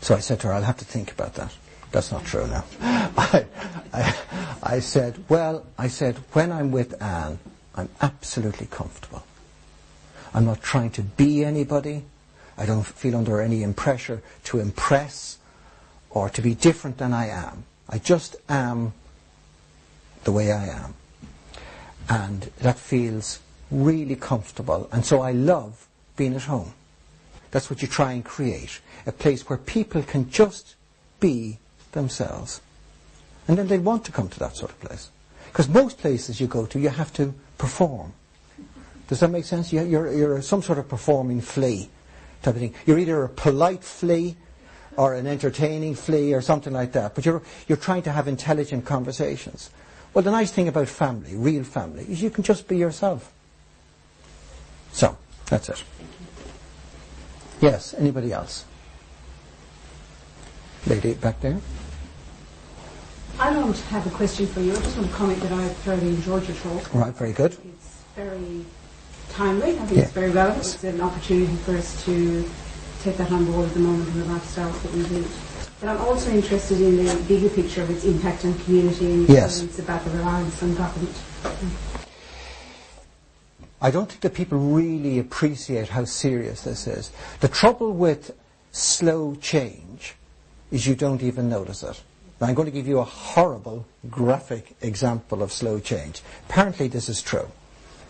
So 0.00 0.14
I 0.14 0.20
said 0.20 0.40
to 0.40 0.48
her, 0.48 0.52
I'll 0.52 0.62
have 0.62 0.76
to 0.78 0.84
think 0.84 1.12
about 1.12 1.34
that. 1.34 1.54
That's 1.92 2.12
not 2.12 2.26
true 2.26 2.46
now. 2.46 2.64
I, 2.82 3.46
I, 3.92 4.14
I 4.62 4.78
said, 4.80 5.24
well, 5.30 5.64
I 5.78 5.88
said, 5.88 6.16
when 6.32 6.52
I'm 6.52 6.72
with 6.72 7.00
Anne, 7.00 7.38
I'm 7.74 7.88
absolutely 8.02 8.66
comfortable. 8.66 9.24
I'm 10.34 10.44
not 10.44 10.62
trying 10.62 10.90
to 10.90 11.02
be 11.02 11.44
anybody. 11.44 12.04
I 12.58 12.66
don't 12.66 12.84
feel 12.84 13.16
under 13.16 13.40
any 13.40 13.64
pressure 13.72 14.22
to 14.44 14.58
impress 14.58 15.38
or 16.10 16.28
to 16.30 16.42
be 16.42 16.54
different 16.54 16.98
than 16.98 17.12
I 17.12 17.28
am. 17.28 17.64
I 17.88 17.98
just 17.98 18.36
am 18.48 18.92
the 20.24 20.32
way 20.32 20.52
I 20.52 20.66
am. 20.66 20.94
And 22.08 22.50
that 22.58 22.78
feels 22.78 23.40
really 23.70 24.16
comfortable. 24.16 24.88
And 24.92 25.04
so 25.04 25.20
I 25.20 25.32
love 25.32 25.86
being 26.16 26.34
at 26.34 26.42
home. 26.42 26.74
That's 27.50 27.70
what 27.70 27.82
you 27.82 27.88
try 27.88 28.12
and 28.12 28.24
create. 28.24 28.80
A 29.06 29.12
place 29.12 29.48
where 29.48 29.58
people 29.58 30.02
can 30.02 30.30
just 30.30 30.74
be 31.20 31.58
themselves. 31.92 32.60
And 33.46 33.56
then 33.56 33.68
they 33.68 33.78
want 33.78 34.04
to 34.06 34.12
come 34.12 34.28
to 34.28 34.38
that 34.40 34.56
sort 34.56 34.72
of 34.72 34.80
place. 34.80 35.10
Because 35.46 35.68
most 35.68 35.98
places 35.98 36.40
you 36.40 36.46
go 36.46 36.66
to, 36.66 36.80
you 36.80 36.88
have 36.88 37.12
to 37.14 37.34
perform. 37.58 38.12
Does 39.08 39.20
that 39.20 39.28
make 39.28 39.44
sense? 39.44 39.72
You're, 39.72 40.12
you're 40.12 40.42
some 40.42 40.62
sort 40.62 40.78
of 40.78 40.88
performing 40.88 41.40
flea 41.40 41.90
type 42.42 42.54
of 42.54 42.60
thing. 42.60 42.74
You're 42.86 42.98
either 42.98 43.24
a 43.24 43.28
polite 43.28 43.84
flea 43.84 44.36
or 44.96 45.14
an 45.14 45.26
entertaining 45.26 45.94
flea 45.94 46.32
or 46.32 46.40
something 46.40 46.72
like 46.72 46.92
that. 46.92 47.14
But 47.14 47.26
you're, 47.26 47.42
you're 47.68 47.78
trying 47.78 48.02
to 48.02 48.12
have 48.12 48.28
intelligent 48.28 48.84
conversations. 48.84 49.70
Well, 50.12 50.22
the 50.22 50.30
nice 50.30 50.52
thing 50.52 50.68
about 50.68 50.88
family, 50.88 51.34
real 51.34 51.64
family, 51.64 52.04
is 52.08 52.22
you 52.22 52.30
can 52.30 52.44
just 52.44 52.68
be 52.68 52.76
yourself. 52.76 53.32
So, 54.92 55.16
that's 55.46 55.68
it. 55.68 55.82
Yes, 57.60 57.94
anybody 57.94 58.32
else? 58.32 58.64
Lady 60.86 61.14
back 61.14 61.40
there. 61.40 61.58
I 63.40 63.52
don't 63.52 63.76
have 63.76 64.06
a 64.06 64.10
question 64.10 64.46
for 64.46 64.60
you. 64.60 64.72
I 64.72 64.76
just 64.76 64.96
want 64.96 65.10
to 65.10 65.16
comment 65.16 65.40
that 65.40 65.52
I 65.52 65.66
thoroughly 65.68 66.08
enjoyed 66.08 66.46
your 66.46 66.56
talk. 66.58 66.94
Right, 66.94 67.12
very 67.12 67.32
good. 67.32 67.52
It's 67.52 68.02
very 68.14 68.64
timely. 69.34 69.72
I 69.78 69.84
think 69.86 69.98
Yeah. 69.98 70.02
it's 70.04 70.12
very 70.12 70.30
relevant. 70.30 70.64
It's 70.74 70.84
an 70.84 71.00
opportunity 71.00 71.54
for 71.64 71.76
us 71.76 72.02
to 72.04 72.44
take 73.02 73.16
that 73.18 73.30
on 73.32 73.44
board 73.44 73.66
at 73.68 73.74
the 73.74 73.80
moment 73.80 74.08
in 74.08 74.20
the 74.20 74.26
lifestyles 74.26 74.80
that 74.82 74.92
we 74.94 75.02
lead. 75.02 75.26
But 75.80 75.88
I'm 75.90 76.00
also 76.00 76.30
interested 76.30 76.80
in 76.80 77.04
the 77.04 77.14
bigger 77.28 77.48
picture 77.48 77.82
of 77.82 77.90
its 77.90 78.04
impact 78.04 78.44
on 78.44 78.54
community 78.60 79.12
and 79.12 79.28
Yes. 79.28 79.60
it's 79.60 79.78
about 79.78 80.04
the 80.04 80.10
reliance 80.12 80.62
on 80.62 80.74
government. 80.74 81.14
I 83.82 83.90
don't 83.90 84.08
think 84.08 84.22
that 84.22 84.32
people 84.32 84.56
really 84.58 85.18
appreciate 85.18 85.88
how 85.88 86.06
serious 86.06 86.62
this 86.62 86.86
is. 86.86 87.10
The 87.40 87.48
trouble 87.48 87.92
with 87.92 88.30
slow 88.72 89.34
change 89.34 90.14
is 90.70 90.86
you 90.86 90.94
don't 90.94 91.22
even 91.22 91.50
notice 91.50 91.82
it. 91.82 92.00
Now, 92.40 92.46
I'm 92.46 92.54
going 92.54 92.66
to 92.66 92.72
give 92.72 92.88
you 92.88 92.98
a 92.98 93.04
horrible 93.04 93.84
graphic 94.10 94.74
example 94.80 95.42
of 95.42 95.52
slow 95.52 95.80
change. 95.80 96.22
Apparently 96.48 96.88
this 96.88 97.08
is 97.08 97.20
true. 97.20 97.48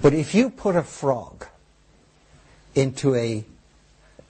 But 0.04 0.12
if 0.12 0.34
you 0.34 0.50
put 0.50 0.76
a 0.76 0.82
frog 0.82 1.46
into 2.74 3.14
a 3.14 3.42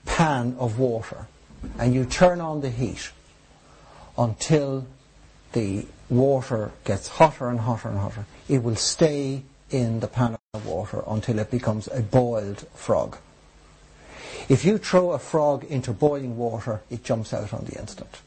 pan 0.05 0.55
of 0.57 0.79
water 0.79 1.27
and 1.77 1.93
you 1.93 2.05
turn 2.05 2.39
on 2.39 2.61
the 2.61 2.69
heat 2.69 3.11
until 4.17 4.87
the 5.51 5.85
water 6.09 6.71
gets 6.85 7.09
hotter 7.09 7.49
and 7.49 7.59
hotter 7.59 7.89
and 7.89 7.97
hotter, 7.97 8.25
it 8.47 8.63
will 8.63 8.77
stay 8.77 9.43
in 9.69 9.99
the 9.99 10.07
pan 10.07 10.37
of 10.53 10.65
water 10.65 11.03
until 11.05 11.39
it 11.39 11.51
becomes 11.51 11.89
a 11.91 11.99
boiled 11.99 12.65
frog. 12.73 13.17
If 14.47 14.63
you 14.63 14.77
throw 14.77 15.11
a 15.11 15.19
frog 15.19 15.65
into 15.65 15.91
boiling 15.91 16.37
water, 16.37 16.83
it 16.89 17.03
jumps 17.03 17.33
out 17.33 17.53
on 17.53 17.65
the 17.65 17.77
instant. 17.77 18.21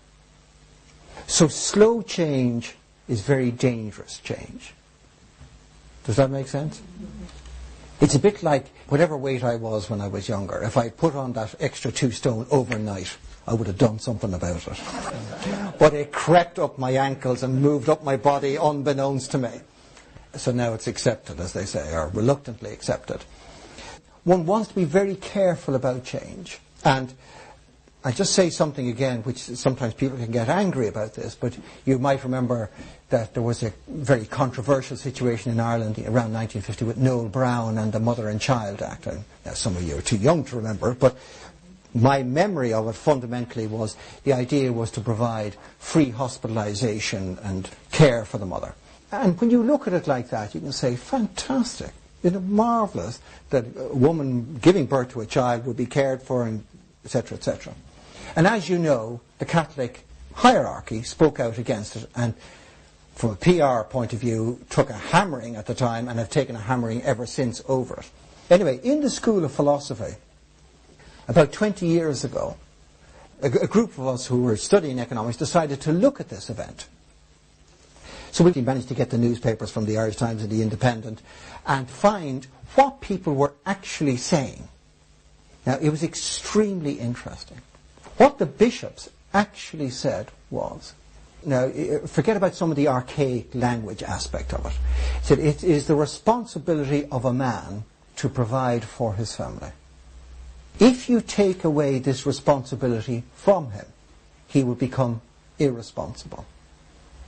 So 1.27 1.49
slow 1.49 2.03
change 2.03 2.75
is 3.09 3.23
very 3.23 3.51
dangerous 3.51 4.19
change. 4.19 4.75
Does 6.09 6.17
that 6.17 6.31
make 6.31 6.49
sense? 6.49 6.81
It's 8.01 8.15
a 8.15 8.19
bit 8.19 8.43
like 8.43 8.67
whatever 8.89 9.17
weight 9.17 9.43
I 9.43 9.57
was 9.57 9.91
when 9.91 10.01
I 10.01 10.09
was 10.09 10.29
younger. 10.29 10.63
If 10.63 10.77
I 10.77 10.89
put 10.89 11.15
on 11.17 11.33
that 11.33 11.55
extra 11.59 11.91
two 11.91 12.13
stone 12.13 12.47
overnight, 12.51 13.17
I 13.47 13.55
would 13.55 13.67
have 13.67 13.79
done 13.79 13.99
something 13.99 14.33
about 14.35 14.69
it. 14.69 15.79
but 15.79 15.95
it 15.95 16.13
crept 16.13 16.59
up 16.59 16.79
my 16.79 16.93
ankles 16.93 17.43
and 17.43 17.61
moved 17.61 17.89
up 17.89 18.05
my 18.05 18.17
body 18.17 18.57
unbeknownst 18.57 19.33
to 19.33 19.39
me. 19.39 19.51
So 20.37 20.53
now 20.53 20.75
it's 20.75 20.87
accepted, 20.87 21.41
as 21.41 21.55
they 21.55 21.65
say, 21.65 21.93
or 21.93 22.09
reluctantly 22.09 22.71
accepted. 22.73 23.25
One 24.25 24.47
wants 24.47 24.69
to 24.69 24.75
be 24.75 24.85
very 24.85 25.17
careful 25.17 25.75
about 25.75 26.05
change. 26.05 26.61
And 26.85 27.13
I 28.05 28.13
just 28.13 28.35
say 28.35 28.51
something 28.51 28.89
again, 28.89 29.23
which 29.23 29.39
sometimes 29.39 29.95
people 29.95 30.19
can 30.19 30.31
get 30.31 30.49
angry 30.49 30.87
about 30.87 31.15
this, 31.15 31.35
but 31.35 31.59
you 31.85 31.99
might 31.99 32.23
remember 32.23 32.71
that 33.11 33.33
there 33.33 33.43
was 33.43 33.63
a 33.63 33.73
very 33.89 34.27
controversial 34.27 34.97
situation 34.97 35.51
in 35.51 35.61
Ireland 35.61 35.99
around 35.99 36.33
1950 36.33 36.85
with 36.85 36.97
Noel 36.99 37.29
Browne 37.29 37.79
and 37.79 37.93
the 37.93 38.01
Mother 38.01 38.29
and 38.29 38.41
Child 38.41 38.83
Act. 38.83 39.07
And 39.07 39.25
now 39.47 39.55
some 39.55 39.77
of 39.77 39.83
you 39.83 39.97
are 39.97 40.03
too 40.03 40.19
young 40.19 40.45
to 40.45 40.57
remember, 40.57 40.95
but 40.95 41.17
my 41.95 42.23
memory 42.23 42.73
of 42.73 42.87
it 42.87 42.95
fundamentally 42.95 43.67
was 43.67 43.97
the 44.25 44.35
idea 44.35 44.73
was 44.73 44.91
to 44.93 45.01
provide 45.01 45.57
free 45.79 46.11
hospitalization 46.11 47.39
and 47.43 47.71
care 47.93 48.25
for 48.27 48.37
the 48.37 48.47
mother. 48.47 48.75
And 49.11 49.41
when 49.41 49.51
you 49.51 49.63
look 49.63 49.87
at 49.87 49.95
it 49.95 50.07
like 50.07 50.29
that, 50.29 50.55
you 50.55 50.61
can 50.61 50.73
say, 50.73 50.95
fantastic. 50.95 51.93
You 52.23 52.31
know, 52.31 52.41
marvelous 52.41 53.21
that 53.51 53.65
a 53.77 53.95
woman 53.95 54.59
giving 54.61 54.87
birth 54.87 55.13
to 55.13 55.21
a 55.21 55.27
child 55.27 55.65
would 55.65 55.77
be 55.77 55.87
cared 55.87 56.21
for 56.21 56.45
and 56.45 56.65
etc., 57.05 57.39
etc. 57.39 57.73
And 58.37 58.47
as 58.47 58.69
you 58.69 58.77
know, 58.77 59.21
the 59.39 59.47
Catholic 59.47 60.05
hierarchy 60.35 61.03
spoke 61.03 61.41
out 61.41 61.59
against 61.59 61.97
it 61.97 62.11
and 62.15 62.35
from 63.19 63.31
a 63.31 63.35
PR 63.35 63.83
point 63.83 64.13
of 64.13 64.21
view 64.21 64.65
took 64.71 64.91
a 64.91 64.93
hammering 64.93 65.57
at 65.57 65.67
the 65.67 65.75
time 65.75 66.07
and 66.07 66.21
have 66.21 66.31
taken 66.31 66.55
a 66.55 66.61
hammering 66.61 67.03
ever 67.03 67.27
since 67.27 67.61
over 67.67 67.95
it. 67.95 68.09
Anyway, 68.49 68.79
in 68.85 69.01
the 69.01 69.11
School 69.11 69.45
of 69.45 69.51
Philosophy, 69.51 70.15
about 71.27 71.51
20 71.51 71.85
years 71.85 72.23
ago, 72.23 72.57
a, 73.43 73.49
group 73.49 73.99
of 73.99 74.07
us 74.07 74.25
who 74.25 74.45
were 74.45 74.57
studying 74.57 75.01
economics 75.01 75.37
decided 75.37 75.81
to 75.81 75.93
look 75.93 76.21
at 76.21 76.29
this 76.29 76.49
event. 76.49 76.87
So 78.31 78.45
we 78.45 78.53
managed 78.63 78.87
to 78.87 78.95
get 78.95 79.11
the 79.11 79.19
newspapers 79.19 79.73
from 79.73 79.87
the 79.87 79.99
Irish 79.99 80.15
Times 80.15 80.45
and 80.45 80.51
the 80.53 80.63
Independent 80.63 81.21
and 81.67 81.91
find 81.91 82.47
what 82.77 83.01
people 83.01 83.35
were 83.35 83.53
actually 83.67 84.17
saying. 84.17 84.69
Now, 85.67 85.77
it 85.81 85.91
was 85.91 86.05
extremely 86.05 86.93
interesting. 87.01 87.59
What 88.17 88.39
the 88.39 88.47
bishops 88.47 89.11
actually 89.35 89.91
said 89.91 90.29
was, 90.51 90.95
now, 91.45 91.69
forget 92.07 92.37
about 92.37 92.55
some 92.55 92.71
of 92.71 92.77
the 92.77 92.89
archaic 92.89 93.55
language 93.55 94.03
aspect 94.03 94.53
of 94.53 94.67
it. 94.67 94.73
It 94.73 95.25
said 95.25 95.39
it 95.39 95.63
is 95.63 95.87
the 95.87 95.95
responsibility 95.95 97.07
of 97.13 97.25
a 97.25 97.33
man 97.33 97.85
to 98.17 98.29
provide 98.29 98.85
for 98.85 99.15
his 99.15 99.35
family. 99.35 99.71
If 100.81 101.09
you 101.09 101.21
take 101.21 101.65
away 101.65 101.99
this 101.99 102.27
responsibility 102.27 103.25
from 103.35 103.71
him, 103.71 103.87
he 104.47 104.65
will 104.65 104.75
become 104.75 105.21
irresponsible. 105.59 106.47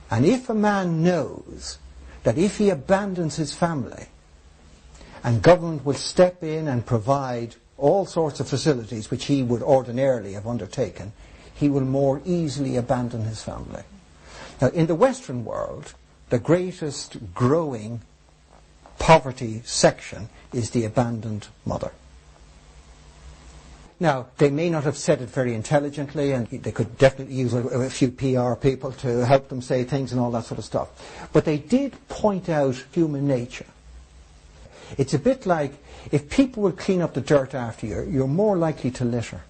And 0.09 0.25
if 0.25 0.49
a 0.49 0.53
man 0.53 1.03
knows 1.03 1.77
that 2.23 2.37
if 2.37 2.57
he 2.57 2.69
abandons 2.69 3.37
his 3.37 3.53
family, 3.53 4.07
and 5.23 5.41
government 5.41 5.85
will 5.85 5.93
step 5.93 6.43
in 6.43 6.67
and 6.67 6.85
provide 6.85 7.55
all 7.77 8.05
sorts 8.05 8.39
of 8.39 8.47
facilities 8.49 9.09
which 9.09 9.25
he 9.25 9.43
would 9.43 9.61
ordinarily 9.61 10.33
have 10.33 10.47
undertaken, 10.47 11.13
he 11.53 11.69
will 11.69 11.81
more 11.81 12.21
easily 12.25 12.75
abandon 12.75 13.23
his 13.23 13.41
family. 13.41 13.83
Now, 14.61 14.67
in 14.67 14.85
the 14.85 14.95
Western 14.95 15.43
world, 15.43 15.95
the 16.29 16.39
greatest 16.39 17.33
growing 17.33 18.01
poverty 18.99 19.61
section 19.65 20.29
is 20.53 20.69
the 20.69 20.85
abandoned 20.85 21.47
mother. 21.65 21.91
Now, 23.99 24.27
they 24.37 24.49
may 24.49 24.69
not 24.69 24.83
have 24.83 24.97
said 24.97 25.21
it 25.21 25.29
very 25.29 25.53
intelligently, 25.53 26.31
and 26.31 26.47
they 26.47 26.71
could 26.71 26.97
definitely 26.97 27.35
use 27.35 27.53
a, 27.53 27.59
a 27.59 27.89
few 27.89 28.09
PR 28.11 28.53
people 28.53 28.91
to 28.93 29.25
help 29.25 29.49
them 29.49 29.61
say 29.61 29.83
things 29.83 30.11
and 30.11 30.21
all 30.21 30.31
that 30.31 30.45
sort 30.45 30.57
of 30.57 30.65
stuff. 30.65 31.29
But 31.33 31.45
they 31.45 31.57
did 31.57 31.95
point 32.07 32.49
out 32.49 32.83
human 32.91 33.27
nature. 33.27 33.67
It's 34.97 35.13
a 35.13 35.19
bit 35.19 35.45
like 35.45 35.73
if 36.11 36.29
people 36.29 36.63
will 36.63 36.71
clean 36.71 37.01
up 37.01 37.13
the 37.13 37.21
dirt 37.21 37.53
after 37.53 37.85
you, 37.85 38.03
you're 38.09 38.27
more 38.27 38.57
likely 38.57 38.91
to 38.91 39.05
litter. 39.05 39.41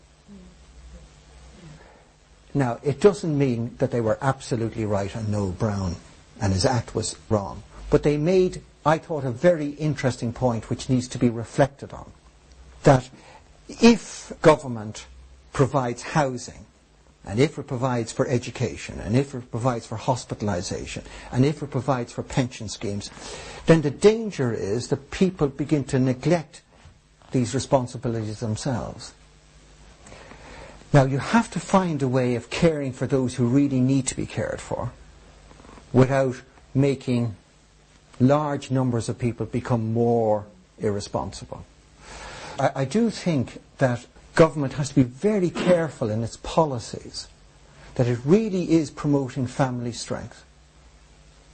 Now, 2.53 2.79
it 2.83 2.99
doesn't 2.99 3.37
mean 3.37 3.75
that 3.77 3.91
they 3.91 4.01
were 4.01 4.17
absolutely 4.21 4.85
right 4.85 5.15
on 5.15 5.31
Noel 5.31 5.51
Browne 5.51 5.95
and 6.41 6.51
his 6.51 6.65
act 6.65 6.95
was 6.95 7.15
wrong. 7.29 7.63
But 7.89 8.03
they 8.03 8.17
made, 8.17 8.61
I 8.85 8.97
thought, 8.97 9.23
a 9.23 9.31
very 9.31 9.69
interesting 9.69 10.33
point 10.33 10.69
which 10.69 10.89
needs 10.89 11.07
to 11.09 11.17
be 11.17 11.29
reflected 11.29 11.93
on. 11.93 12.11
That 12.83 13.09
if 13.69 14.33
government 14.41 15.05
provides 15.53 16.01
housing, 16.01 16.65
and 17.23 17.39
if 17.39 17.59
it 17.59 17.67
provides 17.67 18.11
for 18.11 18.27
education, 18.27 18.99
and 18.99 19.15
if 19.15 19.35
it 19.35 19.51
provides 19.51 19.85
for 19.85 19.95
hospitalization, 19.95 21.03
and 21.31 21.45
if 21.45 21.61
it 21.61 21.69
provides 21.69 22.11
for 22.11 22.23
pension 22.23 22.67
schemes, 22.67 23.11
then 23.67 23.81
the 23.81 23.91
danger 23.91 24.51
is 24.51 24.87
that 24.87 25.11
people 25.11 25.47
begin 25.47 25.83
to 25.85 25.99
neglect 25.99 26.63
these 27.31 27.53
responsibilities 27.53 28.39
themselves. 28.39 29.13
Now, 30.93 31.05
you 31.05 31.19
have 31.19 31.49
to 31.51 31.59
find 31.59 32.01
a 32.01 32.07
way 32.07 32.35
of 32.35 32.49
caring 32.49 32.91
for 32.91 33.07
those 33.07 33.35
who 33.35 33.47
really 33.47 33.79
need 33.79 34.07
to 34.07 34.15
be 34.15 34.25
cared 34.25 34.59
for 34.59 34.91
without 35.93 36.41
making 36.73 37.35
large 38.19 38.71
numbers 38.71 39.07
of 39.07 39.17
people 39.17 39.45
become 39.45 39.93
more 39.93 40.45
irresponsible. 40.79 41.65
I, 42.59 42.71
I 42.75 42.85
do 42.85 43.09
think 43.09 43.61
that 43.77 44.05
government 44.35 44.73
has 44.73 44.89
to 44.89 44.95
be 44.95 45.03
very 45.03 45.49
careful 45.49 46.09
in 46.09 46.23
its 46.23 46.37
policies 46.37 47.27
that 47.95 48.07
it 48.07 48.19
really 48.25 48.71
is 48.71 48.91
promoting 48.91 49.47
family 49.47 49.91
strength. 49.91 50.45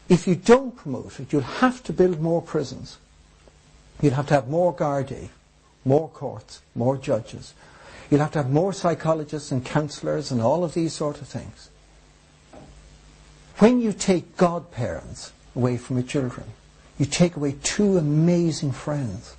If 0.09 0.27
you 0.27 0.35
don't 0.35 0.75
promote 0.75 1.19
it, 1.19 1.33
you'll 1.33 1.41
have 1.41 1.83
to 1.83 1.93
build 1.93 2.21
more 2.21 2.41
prisons. 2.41 2.97
You'll 4.01 4.13
have 4.13 4.27
to 4.27 4.35
have 4.35 4.47
more 4.47 4.73
Gardaí, 4.73 5.29
more 5.83 6.09
courts, 6.09 6.61
more 6.75 6.97
judges. 6.97 7.53
You'll 8.09 8.21
have 8.21 8.31
to 8.31 8.43
have 8.43 8.51
more 8.51 8.73
psychologists 8.73 9.51
and 9.51 9.65
counsellors 9.65 10.31
and 10.31 10.41
all 10.41 10.63
of 10.63 10.73
these 10.73 10.93
sort 10.93 11.19
of 11.21 11.27
things. 11.27 11.69
When 13.57 13.81
you 13.81 13.91
take 13.91 14.37
godparents 14.37 15.33
away 15.55 15.77
from 15.77 15.97
your 15.97 16.05
children, 16.05 16.45
you 16.97 17.05
take 17.05 17.35
away 17.35 17.55
two 17.63 17.97
amazing 17.97 18.71
friends. 18.71 19.35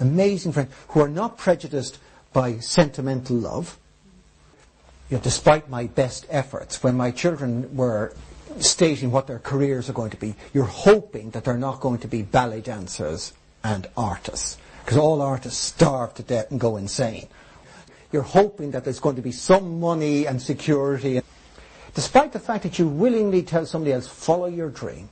Amazing 0.00 0.52
friends 0.52 0.72
who 0.88 1.00
are 1.00 1.08
not 1.08 1.36
prejudiced 1.36 1.98
by 2.32 2.58
sentimental 2.58 3.36
love. 3.36 3.78
You 5.10 5.16
know, 5.16 5.22
despite 5.22 5.68
my 5.68 5.86
best 5.86 6.26
efforts, 6.28 6.82
when 6.82 6.96
my 6.96 7.10
children 7.10 7.76
were 7.76 8.14
stating 8.60 9.10
what 9.10 9.26
their 9.26 9.38
careers 9.38 9.88
are 9.88 9.94
going 9.94 10.10
to 10.10 10.16
be, 10.16 10.34
you're 10.52 10.64
hoping 10.64 11.30
that 11.30 11.44
they're 11.44 11.56
not 11.56 11.80
going 11.80 11.98
to 12.00 12.08
be 12.08 12.22
ballet 12.22 12.60
dancers 12.60 13.32
and 13.64 13.88
artists. 13.96 14.58
Because 14.84 14.98
all 14.98 15.20
artists 15.20 15.58
starve 15.58 16.14
to 16.14 16.22
death 16.22 16.50
and 16.50 16.60
go 16.60 16.76
insane. 16.76 17.28
You're 18.12 18.22
hoping 18.22 18.70
that 18.70 18.84
there's 18.84 19.00
going 19.00 19.16
to 19.16 19.22
be 19.22 19.32
some 19.32 19.80
money 19.80 20.26
and 20.26 20.40
security. 20.40 21.20
Despite 21.94 22.32
the 22.32 22.38
fact 22.38 22.62
that 22.62 22.78
you 22.78 22.88
willingly 22.88 23.42
tell 23.42 23.66
somebody 23.66 23.92
else, 23.92 24.06
follow 24.06 24.46
your 24.46 24.70
dream. 24.70 25.08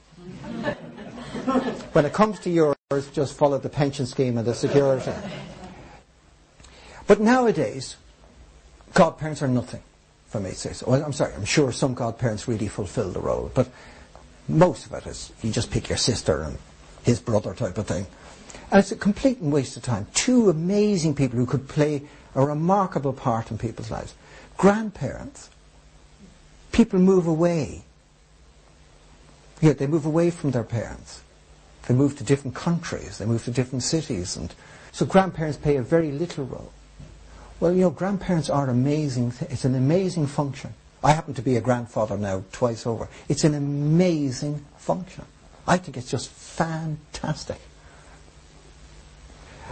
when 1.93 2.07
it 2.07 2.13
comes 2.13 2.39
to 2.41 2.51
yours, 2.51 2.77
just 3.13 3.37
follow 3.37 3.59
the 3.59 3.69
pension 3.69 4.07
scheme 4.07 4.39
and 4.39 4.47
the 4.47 4.55
security. 4.55 5.13
But 7.07 7.21
nowadays, 7.21 7.97
godparents 8.95 9.43
are 9.43 9.49
nothing, 9.49 9.83
if 10.29 10.37
I 10.37 10.41
may 10.41 10.53
say 10.53 10.73
so. 10.73 10.91
Well, 10.91 11.05
I'm 11.05 11.13
sorry, 11.13 11.35
I'm 11.35 11.45
sure 11.45 11.73
some 11.73 11.95
godparents 11.95 12.49
really 12.49 12.69
fulfill 12.69 13.11
the 13.11 13.21
role, 13.21 13.51
but 13.55 13.69
most 14.49 14.87
of 14.87 14.93
it 14.95 15.07
is 15.07 15.33
you 15.43 15.53
just 15.53 15.71
pick 15.71 15.89
your 15.89 15.99
sister 15.99 16.43
and 16.43 16.59
his 17.03 17.21
brother 17.21 17.55
type 17.55 17.79
of 17.79 17.87
thing. 17.87 18.07
And 18.71 18.81
it's 18.81 18.91
a 18.91 18.97
complete 18.97 19.41
waste 19.41 19.77
of 19.77 19.85
time. 19.85 20.07
Two 20.15 20.51
amazing 20.51 21.15
people 21.15 21.39
who 21.39 21.47
could 21.47 21.69
play 21.69 22.03
a 22.37 22.47
remarkable 22.47 23.15
part 23.15 23.51
in 23.51 23.59
people's 23.59 23.91
lives. 23.91 24.15
Grandparents. 24.57 25.51
People 26.71 27.01
move 27.01 27.27
away. 27.27 27.83
Yeah, 29.61 29.73
they 29.73 29.87
move 29.87 30.05
away 30.05 30.31
from 30.31 30.51
their 30.51 30.63
parents. 30.63 31.23
They 31.89 31.95
move 31.95 32.19
to 32.19 32.25
different 32.25 32.55
countries. 32.55 33.19
They 33.19 33.25
move 33.25 33.45
to 33.45 33.51
different 33.51 33.83
cities. 33.83 34.37
And 34.37 34.55
so 34.93 35.07
grandparents 35.07 35.57
play 35.57 35.77
a 35.77 35.83
very 35.83 36.13
little 36.13 36.45
role. 36.45 36.73
Well, 37.59 37.73
you 37.73 37.81
know, 37.81 37.91
grandparents 37.91 38.51
are 38.51 38.69
amazing. 38.69 39.33
Th- 39.33 39.51
it's 39.51 39.65
an 39.65 39.75
amazing 39.75 40.27
function. 40.27 40.75
I 41.03 41.13
happen 41.13 41.33
to 41.35 41.43
be 41.43 41.57
a 41.57 41.61
grandfather 41.63 42.19
now 42.19 42.45
twice 42.53 42.87
over. 42.87 43.09
It's 43.29 43.45
an 43.45 43.55
amazing 43.55 44.63
function. 44.77 45.25
I 45.67 45.79
think 45.79 45.97
it's 45.97 46.11
just 46.11 46.29
fantastic. 46.29 47.61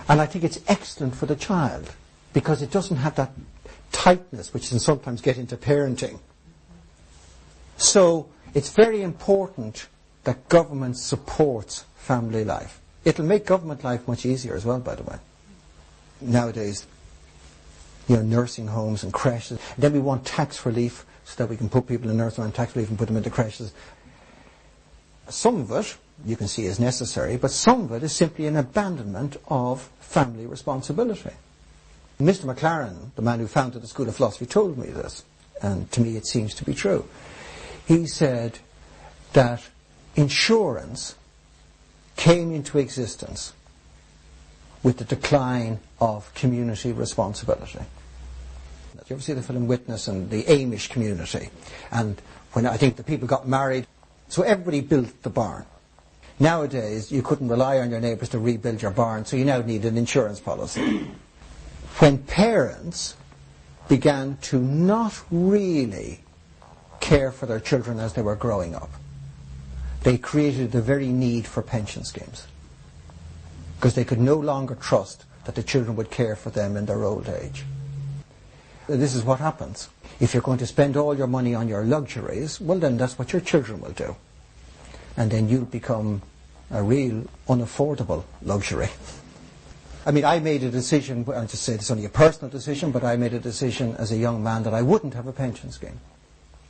And 0.09 0.21
I 0.21 0.27
think 0.27 0.45
it's 0.45 0.61
excellent 0.67 1.15
for 1.15 1.27
the 1.27 1.37
child 1.37 1.93
because 2.35 2.61
it 2.61 2.71
doesn't 2.71 2.99
have 2.99 3.15
that 3.15 3.33
tightness 3.93 4.53
which 4.53 4.69
can 4.69 4.79
sometimes 4.79 5.23
get 5.23 5.39
into 5.39 5.57
parenting. 5.57 6.19
So 7.79 8.29
it's 8.53 8.69
very 8.69 9.01
important 9.03 9.89
that 10.25 10.49
government 10.49 10.99
supports 10.99 11.85
family 11.97 12.45
life. 12.45 12.81
It'll 13.05 13.25
make 13.25 13.47
government 13.47 13.85
life 13.85 14.07
much 14.07 14.27
easier 14.27 14.55
as 14.55 14.67
well, 14.67 14.81
by 14.81 14.97
the 14.97 15.05
way. 15.05 15.17
Nowadays, 16.21 16.87
you 18.09 18.17
know, 18.17 18.23
nursing 18.23 18.67
homes 18.67 19.05
and 19.05 19.13
creches. 19.13 19.59
Then 19.79 19.93
we 19.93 20.01
want 20.01 20.27
tax 20.27 20.67
relief 20.67 21.07
so 21.25 21.43
that 21.43 21.49
we 21.49 21.57
can 21.57 21.69
put 21.69 21.87
people 21.87 22.11
in 22.11 22.17
nursing 22.17 22.43
home 22.43 22.53
tax 22.53 22.75
relief 22.75 22.91
and 22.91 22.99
put 22.99 23.09
them 23.09 23.17
into 23.17 23.31
creches. 23.31 23.73
Some 25.29 25.61
of 25.61 25.71
it 25.71 25.97
you 26.25 26.37
can 26.37 26.49
see 26.49 26.67
is 26.67 26.81
necessary, 26.81 27.37
but 27.37 27.51
some 27.51 27.83
of 27.83 27.93
it 27.93 28.03
is 28.03 28.15
simply 28.15 28.47
an 28.47 28.57
abandonment 28.57 29.37
of 29.49 29.83
family 30.01 30.47
responsibility. 30.47 31.31
Mr. 32.21 32.45
Maclaren, 32.45 33.15
the 33.17 33.23
man 33.23 33.41
who 33.41 33.47
founded 33.47 33.83
the 33.83 33.87
School 33.87 34.09
of 34.09 34.17
Philosophy, 34.17 34.47
told 34.47 34.79
me 34.79 34.87
this, 34.89 35.25
and 35.63 35.91
to 35.93 36.01
me 36.01 36.17
it 36.17 36.27
seems 36.27 36.55
to 36.55 36.65
be 36.65 36.75
true. 36.75 37.09
He 37.87 38.07
said 38.07 38.59
that 39.33 39.63
insurance 40.15 41.17
came 42.17 42.53
into 42.53 42.79
existence 42.79 43.53
with 44.83 44.99
the 44.99 45.05
decline 45.05 45.81
of 46.01 46.33
community 46.35 46.93
responsibility. 46.93 47.81
You 49.09 49.17
ever 49.17 49.23
see 49.23 49.33
the 49.35 49.43
film 49.43 49.67
Witness 49.67 50.09
and 50.09 50.31
the 50.31 50.45
Amish 50.45 50.89
community? 50.89 51.51
And 51.91 52.21
when 52.53 52.65
I 52.67 52.79
think 52.79 52.97
the 52.97 53.03
people 53.03 53.29
got 53.29 53.47
married, 53.47 53.87
so 54.29 54.43
everybody 54.43 54.81
built 54.81 55.23
the 55.23 55.31
barn. 55.31 55.67
Nowadays, 56.39 57.13
you 57.13 57.23
couldn't 57.23 57.49
rely 57.49 57.79
on 57.81 57.91
your 57.91 58.01
neighbours 58.01 58.31
to 58.31 58.39
rebuild 58.39 58.81
your 58.81 58.91
barn, 58.93 59.25
so 59.25 59.37
you 59.37 59.45
now 59.45 59.61
need 59.61 59.85
an 59.85 59.99
insurance 59.99 60.41
policy. 60.41 61.11
When 61.99 62.19
parents 62.19 63.17
began 63.89 64.37
to 64.39 64.59
not 64.59 65.23
really 65.31 66.21
care 67.01 67.31
for 67.31 67.47
their 67.47 67.61
children 67.61 68.01
as 68.01 68.15
they 68.15 68.23
were 68.23 68.35
growing 68.35 68.75
up, 68.75 68.91
they 70.03 70.19
created 70.19 70.73
the 70.73 70.83
very 70.83 71.09
need 71.09 71.47
for 71.47 71.63
pension 71.63 72.05
schemes 72.05 72.47
because 73.77 73.95
they 73.95 74.05
could 74.05 74.21
no 74.21 74.37
longer 74.37 74.75
trust 74.75 75.25
that 75.45 75.55
the 75.55 75.63
children 75.63 75.95
would 75.97 76.11
care 76.11 76.35
for 76.35 76.51
them 76.51 76.77
in 76.77 76.87
their 76.87 77.05
old 77.05 77.29
age. 77.29 77.65
This 78.89 79.15
is 79.15 79.23
what 79.23 79.39
happens. 79.39 79.89
If 80.21 80.35
you're 80.35 80.43
going 80.43 80.59
to 80.59 80.67
spend 80.67 80.97
all 80.97 81.17
your 81.17 81.27
money 81.27 81.55
on 81.55 81.69
your 81.69 81.85
luxuries, 81.85 82.61
well 82.61 82.79
then 82.79 82.97
that's 82.97 83.19
what 83.19 83.33
your 83.33 83.41
children 83.41 83.81
will 83.81 83.93
do. 83.93 84.17
And 85.17 85.31
then 85.31 85.49
you'll 85.49 85.65
become 85.65 86.23
a 86.71 86.83
real 86.83 87.25
unaffordable 87.49 88.25
luxury. 88.43 88.89
I 90.07 90.11
mean, 90.11 90.25
I 90.25 90.39
made 90.39 90.63
a 90.63 90.71
decision, 90.71 91.25
I 91.35 91.47
just 91.47 91.63
say 91.63 91.75
it's 91.75 91.91
only 91.91 92.05
a 92.05 92.11
personal 92.11 92.51
decision, 92.51 92.91
but 92.91 93.05
I 93.05 93.17
made 93.17 93.33
a 93.33 93.39
decision 93.39 93.97
as 93.97 94.13
a 94.13 94.17
young 94.17 94.43
man 94.43 94.63
that 94.65 94.75
I 94.75 94.83
wouldn't 94.83 95.15
have 95.15 95.27
a 95.27 95.33
pension 95.33 95.73
scheme. 95.73 95.99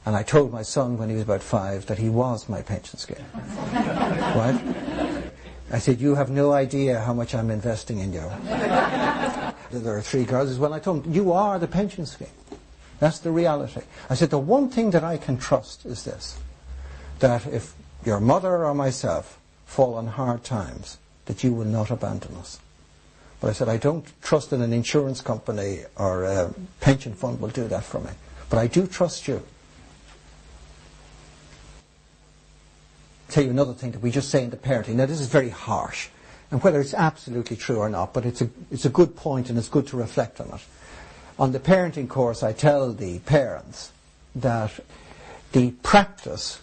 And 0.07 0.15
I 0.15 0.23
told 0.23 0.53
my 0.53 0.63
son 0.63 0.99
when 0.99 1.09
he 1.09 1.15
was 1.15 1.25
about 1.25 1.43
five 1.43 1.87
that 1.87 1.99
he 1.99 2.09
was 2.09 2.49
my 2.49 2.63
pension 2.63 2.99
scheme. 2.99 3.25
right? 3.73 4.61
I 5.73 5.79
said, 5.79 6.01
you 6.01 6.15
have 6.15 6.31
no 6.31 6.53
idea 6.53 7.01
how 7.01 7.15
much 7.15 7.35
I'm 7.35 7.51
investing 7.51 7.99
in 7.99 8.13
you. 8.13 8.31
there 8.45 9.97
are 9.97 10.03
three 10.03 10.25
girls 10.25 10.51
as 10.51 10.59
well. 10.59 10.73
I 10.73 10.79
told 10.79 11.05
them, 11.05 11.13
you 11.13 11.33
are 11.33 11.59
the 11.59 11.67
pension 11.67 12.07
scheme. 12.07 12.29
That's 13.01 13.19
the 13.19 13.33
reality. 13.33 13.81
I 14.09 14.15
said, 14.15 14.31
the 14.31 14.39
one 14.39 14.69
thing 14.69 14.91
that 14.93 15.03
I 15.03 15.17
can 15.17 15.39
trust 15.39 15.85
is 15.85 16.05
this, 16.05 16.39
that 17.19 17.47
if 17.47 17.75
your 18.05 18.21
mother 18.21 18.65
or 18.65 18.75
myself 18.75 19.41
fall 19.67 19.95
on 19.95 20.07
hard 20.07 20.45
times, 20.45 20.99
that 21.25 21.43
you 21.43 21.53
will 21.53 21.65
not 21.65 21.91
abandon 21.91 22.37
us. 22.37 22.61
But 23.45 23.51
I 23.51 23.53
said, 23.53 23.69
I 23.69 23.77
don't 23.77 24.07
trust 24.23 24.49
that 24.51 24.61
an 24.61 24.73
insurance 24.73 25.21
company 25.21 25.81
or 25.97 26.25
a 26.25 26.55
pension 26.81 27.13
fund 27.13 27.43
will 27.43 27.51
do 27.51 27.69
that 27.69 27.85
for 27.85 28.01
me. 28.01 28.09
But 28.49 28.59
I 28.59 28.69
do 28.69 28.87
trust 28.87 29.29
you. 29.29 29.43
tell 33.29 33.45
you 33.45 33.51
another 33.51 33.75
thing 33.75 33.91
that 33.91 34.01
we 34.01 34.11
just 34.11 34.31
say 34.31 34.45
in 34.45 34.49
the 34.49 34.57
parenting. 34.57 34.95
Now, 34.95 35.05
this 35.05 35.21
is 35.21 35.27
very 35.27 35.51
harsh, 35.51 36.09
and 36.51 36.63
whether 36.63 36.81
it's 36.81 36.95
absolutely 36.95 37.59
true 37.59 37.77
or 37.77 37.91
not, 37.91 38.15
but 38.15 38.25
it's 38.25 38.41
a, 38.41 38.49
it's 38.71 38.87
a 38.87 38.89
good 38.89 39.15
point 39.15 39.51
and 39.51 39.59
it's 39.59 39.69
good 39.69 39.89
to 39.89 39.99
reflect 39.99 40.41
on 40.41 40.49
it. 40.49 40.61
On 41.39 41.53
the 41.53 41.61
parenting 41.61 42.09
course, 42.09 42.43
I 42.43 42.55
tell 42.55 42.95
the 42.95 43.19
parents 43.19 43.93
that 44.35 44.73
the 45.53 45.73
practice 45.83 46.63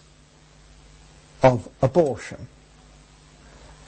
of 1.44 1.68
abortion 1.80 2.48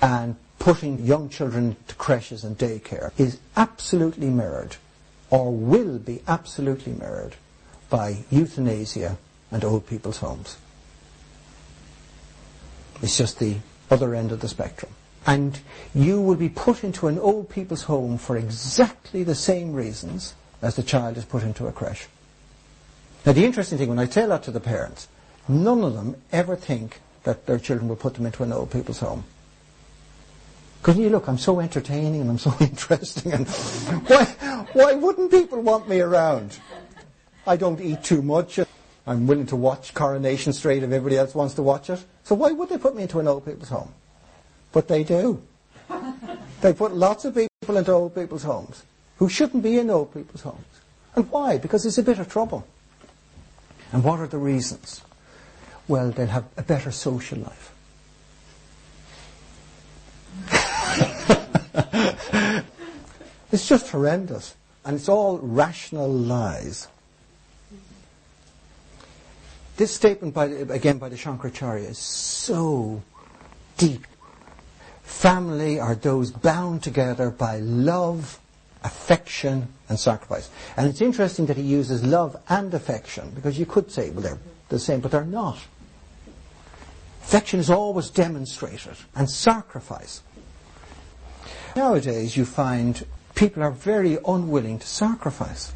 and 0.01 0.37
putting 0.65 1.05
young 1.05 1.29
children 1.29 1.77
to 1.87 1.95
creches 1.97 2.43
and 2.43 2.57
daycare 2.57 3.13
is 3.21 3.39
absolutely 3.55 4.31
mirrored, 4.31 4.75
or 5.29 5.53
will 5.53 5.99
be 5.99 6.23
absolutely 6.27 6.95
mirrored, 6.95 7.37
by 7.91 8.17
euthanasia 8.31 9.19
and 9.51 9.63
old 9.63 9.87
people's 9.87 10.17
homes. 10.17 10.57
It's 13.03 13.19
just 13.19 13.39
the 13.39 13.57
other 13.91 14.15
end 14.15 14.33
of 14.33 14.41
the 14.41 14.49
spectrum. 14.49 14.91
And 15.27 15.61
you 15.95 16.19
will 16.19 16.35
be 16.35 16.49
put 16.49 16.83
into 16.83 17.09
an 17.09 17.19
old 17.19 17.51
people's 17.51 17.83
home 17.83 18.17
for 18.17 18.39
exactly 18.39 19.23
the 19.23 19.35
same 19.35 19.75
reasons 19.75 20.33
as 20.63 20.77
the 20.77 20.83
child 20.83 21.19
is 21.19 21.27
put 21.27 21.43
into 21.43 21.67
a 21.67 21.73
creche. 21.73 22.09
Now 23.27 23.33
the 23.33 23.45
interesting 23.45 23.77
thing, 23.77 23.91
when 23.91 23.99
I 23.99 24.07
tell 24.07 24.31
that 24.31 24.45
to 24.45 24.51
the 24.51 24.61
parents, 24.61 25.09
none 25.47 25.85
of 25.85 25.93
them 25.93 26.17
ever 26.33 26.57
think 26.57 27.03
that 27.25 27.45
their 27.45 27.59
children 27.59 27.87
will 27.87 27.97
put 27.97 28.15
them 28.15 28.25
into 28.25 28.43
an 28.43 28.53
old 28.55 28.71
people's 28.71 29.01
home. 29.01 29.25
Because 30.85 30.99
you 30.99 31.09
look, 31.09 31.29
I'm 31.29 31.39
so 31.39 31.61
entertaining 31.61 32.21
and 32.21 32.29
I'm 32.29 32.37
so 32.37 32.55
interesting 32.61 33.33
and 33.33 33.49
why, 33.49 34.25
why 34.75 34.93
wouldn't 34.93 35.31
people 35.31 35.63
want 35.63 35.89
me 35.89 36.03
around? 36.03 36.59
I 37.47 37.57
don't 37.57 37.81
eat 37.81 38.05
too 38.05 38.21
much. 38.21 38.61
I'm 39.07 39.27
willing 39.27 39.47
to 39.47 39.57
watch 39.57 39.95
Coronation 39.95 40.53
Street 40.53 40.83
if 40.83 40.93
everybody 40.93 41.17
else 41.17 41.35
wants 41.35 41.55
to 41.55 41.63
watch 41.63 41.89
it. 41.89 42.05
So 42.25 42.35
why 42.35 42.53
would 42.53 42.69
they 42.69 42.77
put 42.77 42.95
me 42.95 43.05
into 43.05 43.19
an 43.19 43.27
old 43.27 43.47
people's 43.47 43.71
home? 43.71 43.95
But 44.73 44.89
they 44.89 45.05
do. 45.05 45.43
they 46.61 46.75
put 46.75 46.95
lots 46.95 47.25
of 47.25 47.35
people 47.35 47.79
into 47.79 47.91
old 47.91 48.15
people's 48.15 48.43
homes. 48.43 48.83
who 49.17 49.31
shouldn't 49.31 49.63
be 49.63 49.79
in 49.79 49.89
old 49.89 50.13
people's 50.13 50.43
homes. 50.43 50.67
And 51.17 51.31
why? 51.31 51.57
Because 51.57 51.87
it's 51.87 51.97
a 51.97 52.03
bit 52.03 52.19
of 52.19 52.29
trouble. 52.29 52.67
And 53.91 54.05
what 54.05 54.21
are 54.21 54.27
the 54.27 54.37
reasons? 54.37 55.01
Well, 55.89 56.11
they'll 56.11 56.27
have 56.27 56.45
a 56.59 56.63
better 56.63 56.91
social 56.91 57.39
life. 57.39 57.74
it's 63.53 63.67
just 63.69 63.89
horrendous. 63.89 64.55
And 64.85 64.97
it's 64.97 65.09
all 65.09 65.39
rational 65.39 66.11
lies. 66.11 66.89
This 69.77 69.93
statement, 69.93 70.35
by, 70.35 70.47
again 70.47 70.99
by 70.99 71.09
the 71.09 71.17
Shankaracharya, 71.17 71.91
is 71.91 71.99
so 71.99 73.03
deep. 73.77 74.07
Family 75.03 75.81
are 75.81 75.95
those 75.95 76.31
bound 76.31 76.83
together 76.83 77.31
by 77.31 77.59
love, 77.59 78.39
affection, 78.85 79.69
and 79.89 79.99
sacrifice. 79.99 80.49
And 80.77 80.89
it's 80.89 81.01
interesting 81.01 81.47
that 81.47 81.57
he 81.57 81.63
uses 81.63 82.05
love 82.05 82.37
and 82.49 82.73
affection, 82.73 83.33
because 83.35 83.59
you 83.59 83.67
could 83.67 83.91
say, 83.91 84.11
well, 84.11 84.23
they're 84.23 84.39
the 84.69 84.79
same, 84.79 85.01
but 85.01 85.11
they're 85.11 85.25
not. 85.25 85.59
Affection 87.23 87.59
is 87.59 87.71
always 87.71 88.11
demonstrated, 88.11 88.97
and 89.17 89.29
sacrifice. 89.29 90.23
Nowadays, 91.77 92.37
you 92.37 92.45
find 92.45 93.05
people 93.35 93.63
are 93.63 93.71
very 93.71 94.19
unwilling 94.27 94.79
to 94.79 94.87
sacrifice 94.87 95.73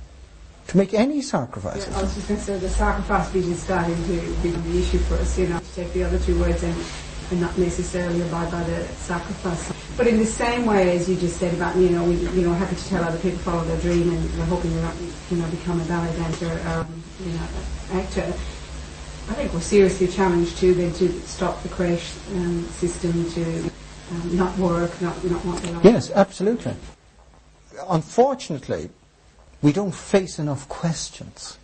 to 0.69 0.77
make 0.77 0.95
any 0.95 1.23
sacrifices. 1.23 1.89
Yeah, 1.89 1.99
I 1.99 2.03
was 2.03 2.15
just 2.15 2.29
going 2.29 2.39
to 2.39 2.47
say 2.47 2.59
the 2.59 2.69
sacrifice 2.69 3.31
bit 3.33 3.45
is 3.47 3.61
starting 3.63 3.97
to 3.97 4.21
become 4.43 4.63
the 4.71 4.79
issue 4.79 4.99
for 4.99 5.15
us, 5.15 5.39
you 5.39 5.49
know, 5.49 5.59
to 5.59 5.75
take 5.75 5.93
the 5.93 6.05
other 6.05 6.19
two 6.19 6.39
words 6.39 6.63
and, 6.63 6.77
and 7.31 7.41
not 7.41 7.57
necessarily 7.57 8.21
abide 8.21 8.53
by 8.53 8.63
the 8.65 8.85
sacrifice. 8.89 9.73
But 9.97 10.07
in 10.07 10.19
the 10.19 10.27
same 10.27 10.67
way 10.67 10.97
as 10.97 11.09
you 11.09 11.17
just 11.17 11.39
said 11.39 11.55
about, 11.55 11.75
you 11.77 11.89
know, 11.89 12.05
we, 12.05 12.17
you 12.17 12.43
know, 12.43 12.53
happy 12.53 12.77
to 12.77 12.89
tell 12.89 13.03
other 13.03 13.19
people 13.19 13.39
follow 13.39 13.65
their 13.65 13.81
dream 13.81 14.13
and 14.13 14.39
we're 14.39 14.45
hoping 14.45 14.73
they're 14.75 14.83
not, 14.83 14.95
you 15.31 15.39
know, 15.39 15.49
become 15.51 15.81
a 15.81 15.85
ballet 15.87 16.15
dancer, 16.17 16.61
um, 16.69 17.03
you 17.25 17.33
know, 17.33 17.49
actor. 17.93 18.33
I 19.31 19.35
think 19.35 19.53
we're 19.53 19.61
seriously 19.61 20.07
challenged 20.07 20.59
too 20.59 20.75
then 20.75 20.93
to 20.95 21.11
stop 21.23 21.63
the 21.63 21.69
crash 21.71 22.15
um, 22.35 22.65
system 22.67 23.31
to 23.33 23.68
um, 24.11 24.37
not 24.37 24.59
work, 24.59 25.01
not, 25.01 25.25
not 25.25 25.45
want 25.45 25.63
to 25.63 25.81
Yes, 25.83 26.11
absolutely. 26.11 26.75
Unfortunately, 27.89 28.91
we 29.63 29.73
don't 29.73 29.95
face 29.95 30.39
enough 30.39 30.69
questions. 30.69 31.59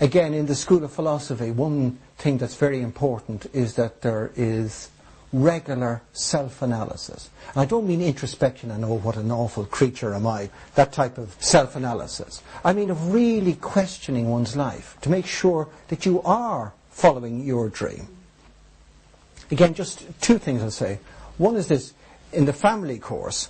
Again, 0.00 0.32
in 0.34 0.46
the 0.46 0.54
School 0.54 0.84
of 0.84 0.92
Philosophy, 0.92 1.50
one 1.50 1.98
thing 2.16 2.38
that's 2.38 2.54
very 2.54 2.80
important 2.80 3.46
is 3.52 3.74
that 3.74 4.02
there 4.02 4.30
is 4.34 4.88
regular 5.32 6.02
self-analysis. 6.12 7.30
I 7.54 7.64
don't 7.64 7.86
mean 7.86 8.00
introspection 8.00 8.70
and, 8.70 8.84
oh, 8.84 8.94
what 8.98 9.16
an 9.16 9.30
awful 9.30 9.64
creature 9.64 10.14
am 10.14 10.26
I, 10.26 10.50
that 10.74 10.92
type 10.92 11.18
of 11.18 11.36
self-analysis. 11.38 12.42
I 12.64 12.72
mean 12.72 12.90
of 12.90 13.12
really 13.12 13.54
questioning 13.54 14.28
one's 14.28 14.56
life 14.56 14.96
to 15.02 15.10
make 15.10 15.26
sure 15.26 15.68
that 15.88 16.04
you 16.04 16.22
are 16.22 16.72
following 16.90 17.44
your 17.44 17.68
dream. 17.68 18.08
Again, 19.50 19.74
just 19.74 20.04
two 20.20 20.38
things 20.38 20.62
I'll 20.62 20.70
say. 20.70 20.98
One 21.40 21.56
is 21.56 21.68
this, 21.68 21.94
in 22.34 22.44
the 22.44 22.52
family 22.52 22.98
course, 22.98 23.48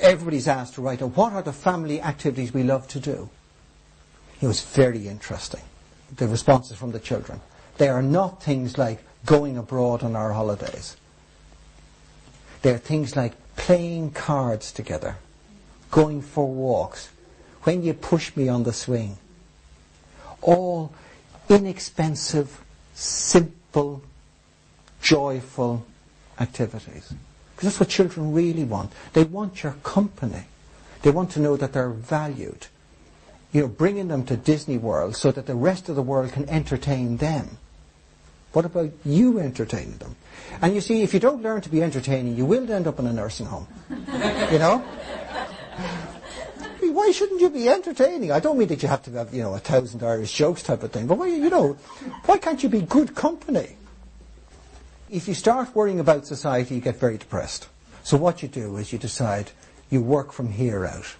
everybody's 0.00 0.48
asked 0.48 0.74
to 0.74 0.82
write 0.82 1.02
what 1.02 1.32
are 1.32 1.40
the 1.40 1.52
family 1.52 2.02
activities 2.02 2.52
we 2.52 2.64
love 2.64 2.88
to 2.88 2.98
do. 2.98 3.30
It 4.40 4.48
was 4.48 4.60
very 4.60 5.06
interesting, 5.06 5.60
the 6.16 6.26
responses 6.26 6.76
from 6.76 6.90
the 6.90 6.98
children. 6.98 7.40
They 7.78 7.86
are 7.86 8.02
not 8.02 8.42
things 8.42 8.76
like 8.76 8.98
going 9.24 9.56
abroad 9.56 10.02
on 10.02 10.16
our 10.16 10.32
holidays. 10.32 10.96
They 12.62 12.72
are 12.72 12.78
things 12.78 13.14
like 13.14 13.34
playing 13.54 14.10
cards 14.10 14.72
together, 14.72 15.18
going 15.92 16.22
for 16.22 16.48
walks, 16.48 17.08
when 17.62 17.84
you 17.84 17.94
push 17.94 18.34
me 18.34 18.48
on 18.48 18.64
the 18.64 18.72
swing. 18.72 19.16
All 20.42 20.92
inexpensive, 21.48 22.60
simple, 22.94 24.02
joyful 25.00 25.86
activities. 26.40 27.12
Because 27.54 27.70
that's 27.70 27.80
what 27.80 27.88
children 27.88 28.32
really 28.32 28.64
want. 28.64 28.92
They 29.12 29.24
want 29.24 29.62
your 29.62 29.76
company. 29.82 30.44
They 31.02 31.10
want 31.10 31.30
to 31.32 31.40
know 31.40 31.56
that 31.56 31.72
they're 31.72 31.90
valued. 31.90 32.66
You 33.52 33.62
know, 33.62 33.68
bringing 33.68 34.08
them 34.08 34.24
to 34.26 34.36
Disney 34.36 34.78
World 34.78 35.14
so 35.14 35.30
that 35.30 35.46
the 35.46 35.54
rest 35.54 35.88
of 35.88 35.94
the 35.94 36.02
world 36.02 36.32
can 36.32 36.48
entertain 36.48 37.18
them. 37.18 37.58
What 38.52 38.64
about 38.64 38.92
you 39.04 39.38
entertaining 39.38 39.98
them? 39.98 40.16
And 40.60 40.74
you 40.74 40.80
see, 40.80 41.02
if 41.02 41.12
you 41.14 41.20
don't 41.20 41.42
learn 41.42 41.60
to 41.62 41.68
be 41.68 41.82
entertaining, 41.82 42.36
you 42.36 42.46
will 42.46 42.70
end 42.70 42.86
up 42.86 42.98
in 42.98 43.06
a 43.06 43.12
nursing 43.12 43.46
home. 43.46 43.66
you 43.90 44.58
know? 44.58 44.84
Why 46.80 47.10
shouldn't 47.10 47.40
you 47.40 47.50
be 47.50 47.68
entertaining? 47.68 48.30
I 48.30 48.40
don't 48.40 48.56
mean 48.56 48.68
that 48.68 48.82
you 48.82 48.88
have 48.88 49.02
to 49.04 49.10
have, 49.12 49.34
you 49.34 49.42
know, 49.42 49.54
a 49.54 49.58
thousand 49.58 50.02
Irish 50.02 50.32
jokes 50.32 50.62
type 50.62 50.82
of 50.82 50.92
thing, 50.92 51.06
but 51.06 51.18
why, 51.18 51.26
you 51.26 51.50
know, 51.50 51.76
why 52.26 52.38
can't 52.38 52.62
you 52.62 52.68
be 52.68 52.80
good 52.80 53.14
company? 53.14 53.76
If 55.14 55.28
you 55.28 55.34
start 55.34 55.76
worrying 55.76 56.00
about 56.00 56.26
society, 56.26 56.74
you 56.74 56.80
get 56.80 56.96
very 56.96 57.16
depressed. 57.16 57.68
So 58.02 58.16
what 58.16 58.42
you 58.42 58.48
do 58.48 58.76
is 58.78 58.92
you 58.92 58.98
decide 58.98 59.52
you 59.88 60.02
work 60.02 60.32
from 60.32 60.50
here 60.50 60.84
out. 60.84 61.14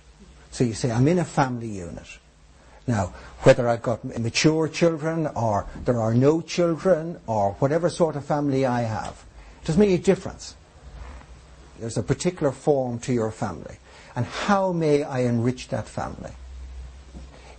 So 0.50 0.64
you 0.64 0.74
say, 0.74 0.90
I'm 0.90 1.06
in 1.06 1.20
a 1.20 1.24
family 1.24 1.68
unit. 1.68 2.18
Now, 2.88 3.14
whether 3.44 3.68
I've 3.68 3.82
got 3.82 4.04
mature 4.18 4.66
children 4.66 5.28
or 5.28 5.66
there 5.84 6.00
are 6.00 6.12
no 6.12 6.40
children 6.40 7.20
or 7.28 7.52
whatever 7.60 7.88
sort 7.88 8.16
of 8.16 8.24
family 8.24 8.66
I 8.66 8.82
have, 8.82 9.24
it 9.62 9.66
doesn't 9.66 9.80
make 9.80 9.98
a 9.98 10.02
difference. 10.02 10.56
There's 11.78 11.96
a 11.96 12.02
particular 12.02 12.50
form 12.50 12.98
to 13.00 13.12
your 13.12 13.30
family. 13.30 13.76
And 14.16 14.26
how 14.26 14.72
may 14.72 15.04
I 15.04 15.20
enrich 15.20 15.68
that 15.68 15.86
family? 15.86 16.32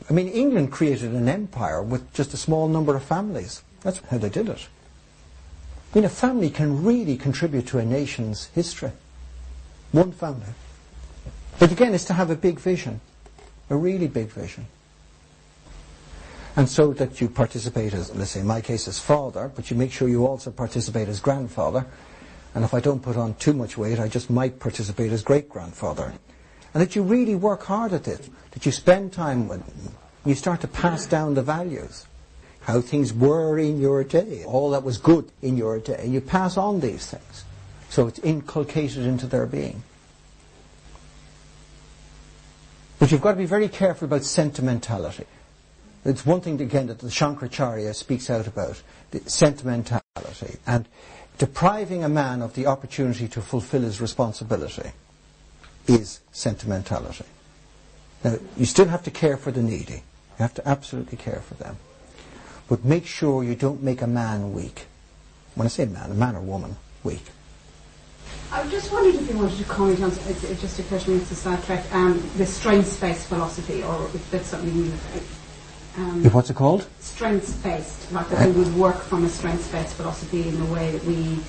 I 0.09 0.13
mean, 0.13 0.27
England 0.27 0.73
created 0.73 1.13
an 1.13 1.29
empire 1.29 1.81
with 1.81 2.13
just 2.13 2.33
a 2.33 2.37
small 2.37 2.67
number 2.67 2.93
of 2.93 3.03
families. 3.03 3.63
That's 3.81 3.99
how 4.11 4.17
they 4.17 4.29
did 4.29 4.49
it. 4.49 4.67
I 5.95 5.99
mean, 5.99 6.05
a 6.05 6.09
family 6.09 6.49
can 6.49 6.83
really 6.83 7.15
contribute 7.15 7.67
to 7.67 7.77
a 7.77 7.85
nation's 7.85 8.47
history. 8.47 8.91
One 9.93 10.11
family. 10.11 10.53
But 11.57 11.71
again, 11.71 11.93
it's 11.93 12.03
to 12.05 12.13
have 12.13 12.29
a 12.29 12.35
big 12.35 12.59
vision, 12.59 12.99
a 13.69 13.77
really 13.77 14.09
big 14.09 14.27
vision. 14.27 14.67
And 16.57 16.67
so 16.67 16.91
that 16.93 17.21
you 17.21 17.29
participate 17.29 17.93
as, 17.93 18.13
let's 18.13 18.31
say 18.31 18.41
in 18.41 18.47
my 18.47 18.59
case, 18.59 18.89
as 18.89 18.99
father, 18.99 19.49
but 19.55 19.71
you 19.71 19.77
make 19.77 19.93
sure 19.93 20.09
you 20.09 20.27
also 20.27 20.51
participate 20.51 21.07
as 21.07 21.21
grandfather. 21.21 21.85
And 22.53 22.65
if 22.65 22.73
I 22.73 22.81
don't 22.81 23.01
put 23.01 23.15
on 23.15 23.35
too 23.35 23.53
much 23.53 23.77
weight, 23.77 23.97
I 23.97 24.09
just 24.09 24.29
might 24.29 24.59
participate 24.59 25.13
as 25.13 25.23
great 25.23 25.47
grandfather. 25.47 26.13
And 26.73 26.83
that 26.83 26.97
you 26.97 27.03
really 27.03 27.35
work 27.35 27.63
hard 27.63 27.93
at 27.93 28.09
it, 28.09 28.29
that 28.51 28.65
you 28.65 28.73
spend 28.73 29.13
time 29.13 29.47
with 29.47 29.63
you 30.25 30.35
start 30.35 30.59
to 30.59 30.67
pass 30.67 31.05
down 31.05 31.35
the 31.35 31.41
values 31.41 32.05
how 32.65 32.81
things 32.81 33.13
were 33.13 33.59
in 33.59 33.79
your 33.79 34.03
day, 34.03 34.43
all 34.43 34.71
that 34.71 34.83
was 34.83 34.97
good 34.97 35.31
in 35.43 35.55
your 35.55 35.77
day. 35.79 36.07
You 36.07 36.19
pass 36.19 36.57
on 36.57 36.79
these 36.79 37.05
things. 37.05 37.45
So 37.89 38.07
it's 38.07 38.17
inculcated 38.19 39.05
into 39.05 39.27
their 39.27 39.45
being. 39.45 39.83
But 42.97 43.11
you've 43.11 43.21
got 43.21 43.33
to 43.33 43.37
be 43.37 43.45
very 43.45 43.69
careful 43.69 44.07
about 44.07 44.23
sentimentality. 44.23 45.25
It's 46.03 46.25
one 46.25 46.41
thing, 46.41 46.59
again, 46.59 46.87
that 46.87 46.99
the 46.99 47.07
Shankaracharya 47.07 47.93
speaks 47.93 48.31
out 48.31 48.47
about, 48.47 48.81
the 49.11 49.21
sentimentality, 49.29 50.57
and 50.65 50.87
depriving 51.37 52.03
a 52.03 52.09
man 52.09 52.41
of 52.41 52.55
the 52.55 52.65
opportunity 52.65 53.27
to 53.27 53.41
fulfill 53.41 53.81
his 53.81 54.01
responsibility 54.01 54.89
is 55.87 56.19
sentimentality. 56.31 57.25
Now, 58.23 58.37
you 58.57 58.65
still 58.65 58.87
have 58.87 59.03
to 59.03 59.11
care 59.11 59.37
for 59.37 59.51
the 59.51 59.61
needy. 59.61 60.01
You 60.39 60.39
have 60.39 60.55
to 60.55 60.67
absolutely 60.67 61.17
care 61.17 61.41
for 61.41 61.53
them. 61.53 61.77
But 62.67 62.83
make 62.83 63.05
sure 63.05 63.43
you 63.43 63.55
don't 63.55 63.83
make 63.83 64.01
a 64.01 64.07
man 64.07 64.53
weak. 64.53 64.87
When 65.53 65.65
I 65.65 65.69
say 65.69 65.85
man, 65.85 66.11
a 66.11 66.15
man 66.15 66.35
or 66.35 66.41
woman, 66.41 66.75
weak. 67.03 67.23
I 68.51 68.67
just 68.69 68.91
wondered 68.91 69.15
if 69.15 69.29
you 69.29 69.37
wanted 69.37 69.57
to 69.57 69.63
comment 69.65 70.01
on, 70.01 70.11
it 70.11 70.59
just 70.59 70.79
occurred 70.79 71.01
to 71.01 71.11
me 71.11 71.19
to 71.19 71.35
sidetrack, 71.35 71.93
um, 71.93 72.23
the 72.37 72.45
strengths-based 72.45 73.27
philosophy, 73.27 73.83
or 73.83 74.05
if 74.13 74.31
that's 74.31 74.47
something 74.47 74.75
you... 74.75 74.93
Um, 75.97 76.23
what's 76.31 76.49
it 76.49 76.55
called? 76.55 76.87
Strengths-based, 76.99 78.11
like 78.11 78.29
that 78.29 78.47
we 78.47 78.53
would 78.53 78.75
work 78.75 79.01
from 79.01 79.25
a 79.25 79.29
strengths-based 79.29 79.93
philosophy 79.95 80.47
in 80.47 80.59
the 80.59 80.73
way 80.73 80.91
that 80.91 81.03
we, 81.05 81.39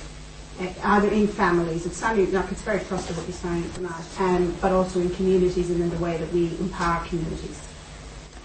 eh, 0.59 0.73
either 0.83 1.09
in 1.09 1.27
families, 1.27 1.85
it's 1.85 1.97
sounding 1.97 2.31
like 2.31 2.51
it's 2.51 2.61
very 2.61 2.79
to 2.79 2.85
what 2.85 3.27
you're 3.27 3.33
saying 3.33 3.69
tonight, 3.73 4.05
um, 4.19 4.55
but 4.61 4.71
also 4.71 4.99
in 4.99 5.09
communities 5.11 5.69
and 5.69 5.81
in 5.81 5.89
the 5.89 5.97
way 5.97 6.17
that 6.17 6.31
we 6.31 6.47
empower 6.59 7.05
communities. 7.05 7.66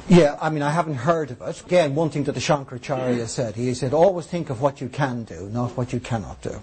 Yeah, 0.09 0.37
I 0.41 0.51
mean, 0.51 0.63
I 0.63 0.71
haven't 0.71 0.97
heard 0.97 1.31
of 1.31 1.41
it. 1.43 1.63
Again, 1.65 1.95
one 1.95 2.11
thing 2.11 2.25
that 2.25 2.33
the 2.33 2.41
Shankaracharya 2.41 3.27
said, 3.29 3.55
he 3.55 3.73
said, 3.75 3.95
always 3.95 4.27
think 4.27 4.51
of 4.51 4.61
what 4.61 4.81
you 4.81 4.89
can 4.89 5.25
do, 5.25 5.49
not 5.53 5.77
what 5.77 5.93
you 5.93 6.01
cannot 6.01 6.43
do. 6.43 6.61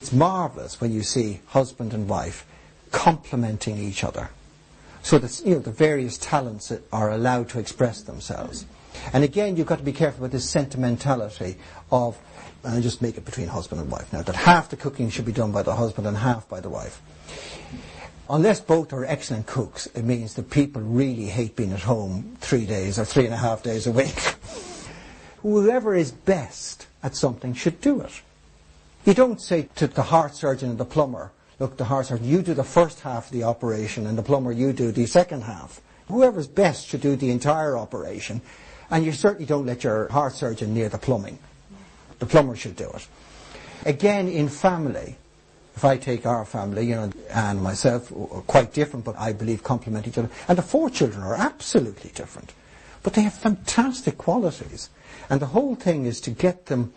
It's 0.00 0.12
marvellous 0.12 0.80
when 0.80 0.92
you 0.92 1.02
see 1.04 1.40
husband 1.46 1.94
and 1.94 2.08
wife 2.08 2.44
complementing 2.90 3.78
each 3.78 4.02
other. 4.02 4.30
So 5.02 5.18
that 5.18 5.40
you 5.44 5.54
know, 5.54 5.60
the 5.60 5.70
various 5.70 6.18
talents 6.18 6.72
are 6.92 7.10
allowed 7.10 7.48
to 7.50 7.60
express 7.60 8.02
themselves. 8.02 8.66
And 9.12 9.24
again, 9.24 9.56
you've 9.56 9.66
got 9.66 9.78
to 9.78 9.84
be 9.84 9.92
careful 9.92 10.22
with 10.22 10.32
this 10.32 10.48
sentimentality 10.48 11.56
of, 11.90 12.18
and 12.64 12.74
I 12.74 12.80
just 12.80 13.00
make 13.00 13.16
it 13.16 13.24
between 13.24 13.48
husband 13.48 13.80
and 13.80 13.90
wife 13.90 14.12
now, 14.12 14.22
that 14.22 14.36
half 14.36 14.70
the 14.70 14.76
cooking 14.76 15.08
should 15.08 15.24
be 15.24 15.32
done 15.32 15.52
by 15.52 15.62
the 15.62 15.74
husband 15.74 16.06
and 16.06 16.16
half 16.16 16.48
by 16.48 16.60
the 16.60 16.68
wife. 16.68 17.00
Unless 18.30 18.60
both 18.60 18.92
are 18.92 19.04
excellent 19.04 19.46
cooks, 19.46 19.86
it 19.86 20.04
means 20.04 20.34
that 20.34 20.50
people 20.50 20.80
really 20.80 21.26
hate 21.26 21.56
being 21.56 21.72
at 21.72 21.80
home 21.80 22.36
three 22.40 22.64
days 22.64 22.98
or 22.98 23.04
three 23.04 23.24
and 23.24 23.34
a 23.34 23.38
half 23.38 23.62
days 23.62 23.86
a 23.86 23.92
week. 23.92 24.36
Whoever 25.42 25.94
is 25.94 26.12
best 26.12 26.86
at 27.02 27.16
something 27.16 27.52
should 27.52 27.80
do 27.80 28.00
it. 28.00 28.22
You 29.04 29.14
don't 29.14 29.40
say 29.40 29.68
to 29.74 29.88
the 29.88 30.02
heart 30.02 30.36
surgeon 30.36 30.70
and 30.70 30.78
the 30.78 30.84
plumber, 30.84 31.32
look, 31.58 31.76
the 31.76 31.84
heart 31.84 32.06
surgeon, 32.06 32.28
you 32.28 32.42
do 32.42 32.54
the 32.54 32.62
first 32.62 33.00
half 33.00 33.26
of 33.26 33.32
the 33.32 33.42
operation 33.42 34.06
and 34.06 34.16
the 34.16 34.22
plumber, 34.22 34.52
you 34.52 34.72
do 34.72 34.92
the 34.92 35.06
second 35.06 35.42
half. 35.42 35.80
Whoever's 36.08 36.46
best 36.46 36.86
should 36.86 37.00
do 37.00 37.16
the 37.16 37.30
entire 37.30 37.76
operation 37.76 38.40
and 38.90 39.04
you 39.04 39.12
certainly 39.12 39.46
don't 39.46 39.66
let 39.66 39.82
your 39.82 40.08
heart 40.08 40.34
surgeon 40.34 40.74
near 40.74 40.88
the 40.88 40.98
plumbing. 40.98 41.38
The 42.20 42.26
plumber 42.26 42.54
should 42.54 42.76
do 42.76 42.88
it. 42.90 43.08
Again, 43.84 44.28
in 44.28 44.48
family, 44.48 45.16
if 45.74 45.84
I 45.84 45.96
take 45.96 46.26
our 46.26 46.44
family, 46.44 46.86
you 46.86 46.94
know, 46.94 47.10
and 47.30 47.62
myself, 47.62 48.12
are 48.12 48.42
quite 48.42 48.72
different, 48.72 49.04
but 49.04 49.16
I 49.18 49.32
believe 49.32 49.62
complement 49.62 50.06
each 50.06 50.18
other. 50.18 50.30
And 50.48 50.58
the 50.58 50.62
four 50.62 50.90
children 50.90 51.22
are 51.22 51.34
absolutely 51.34 52.10
different. 52.14 52.52
But 53.02 53.14
they 53.14 53.22
have 53.22 53.34
fantastic 53.34 54.18
qualities. 54.18 54.90
And 55.28 55.40
the 55.40 55.46
whole 55.46 55.74
thing 55.74 56.06
is 56.06 56.20
to 56.22 56.30
get 56.30 56.66
them 56.66 56.92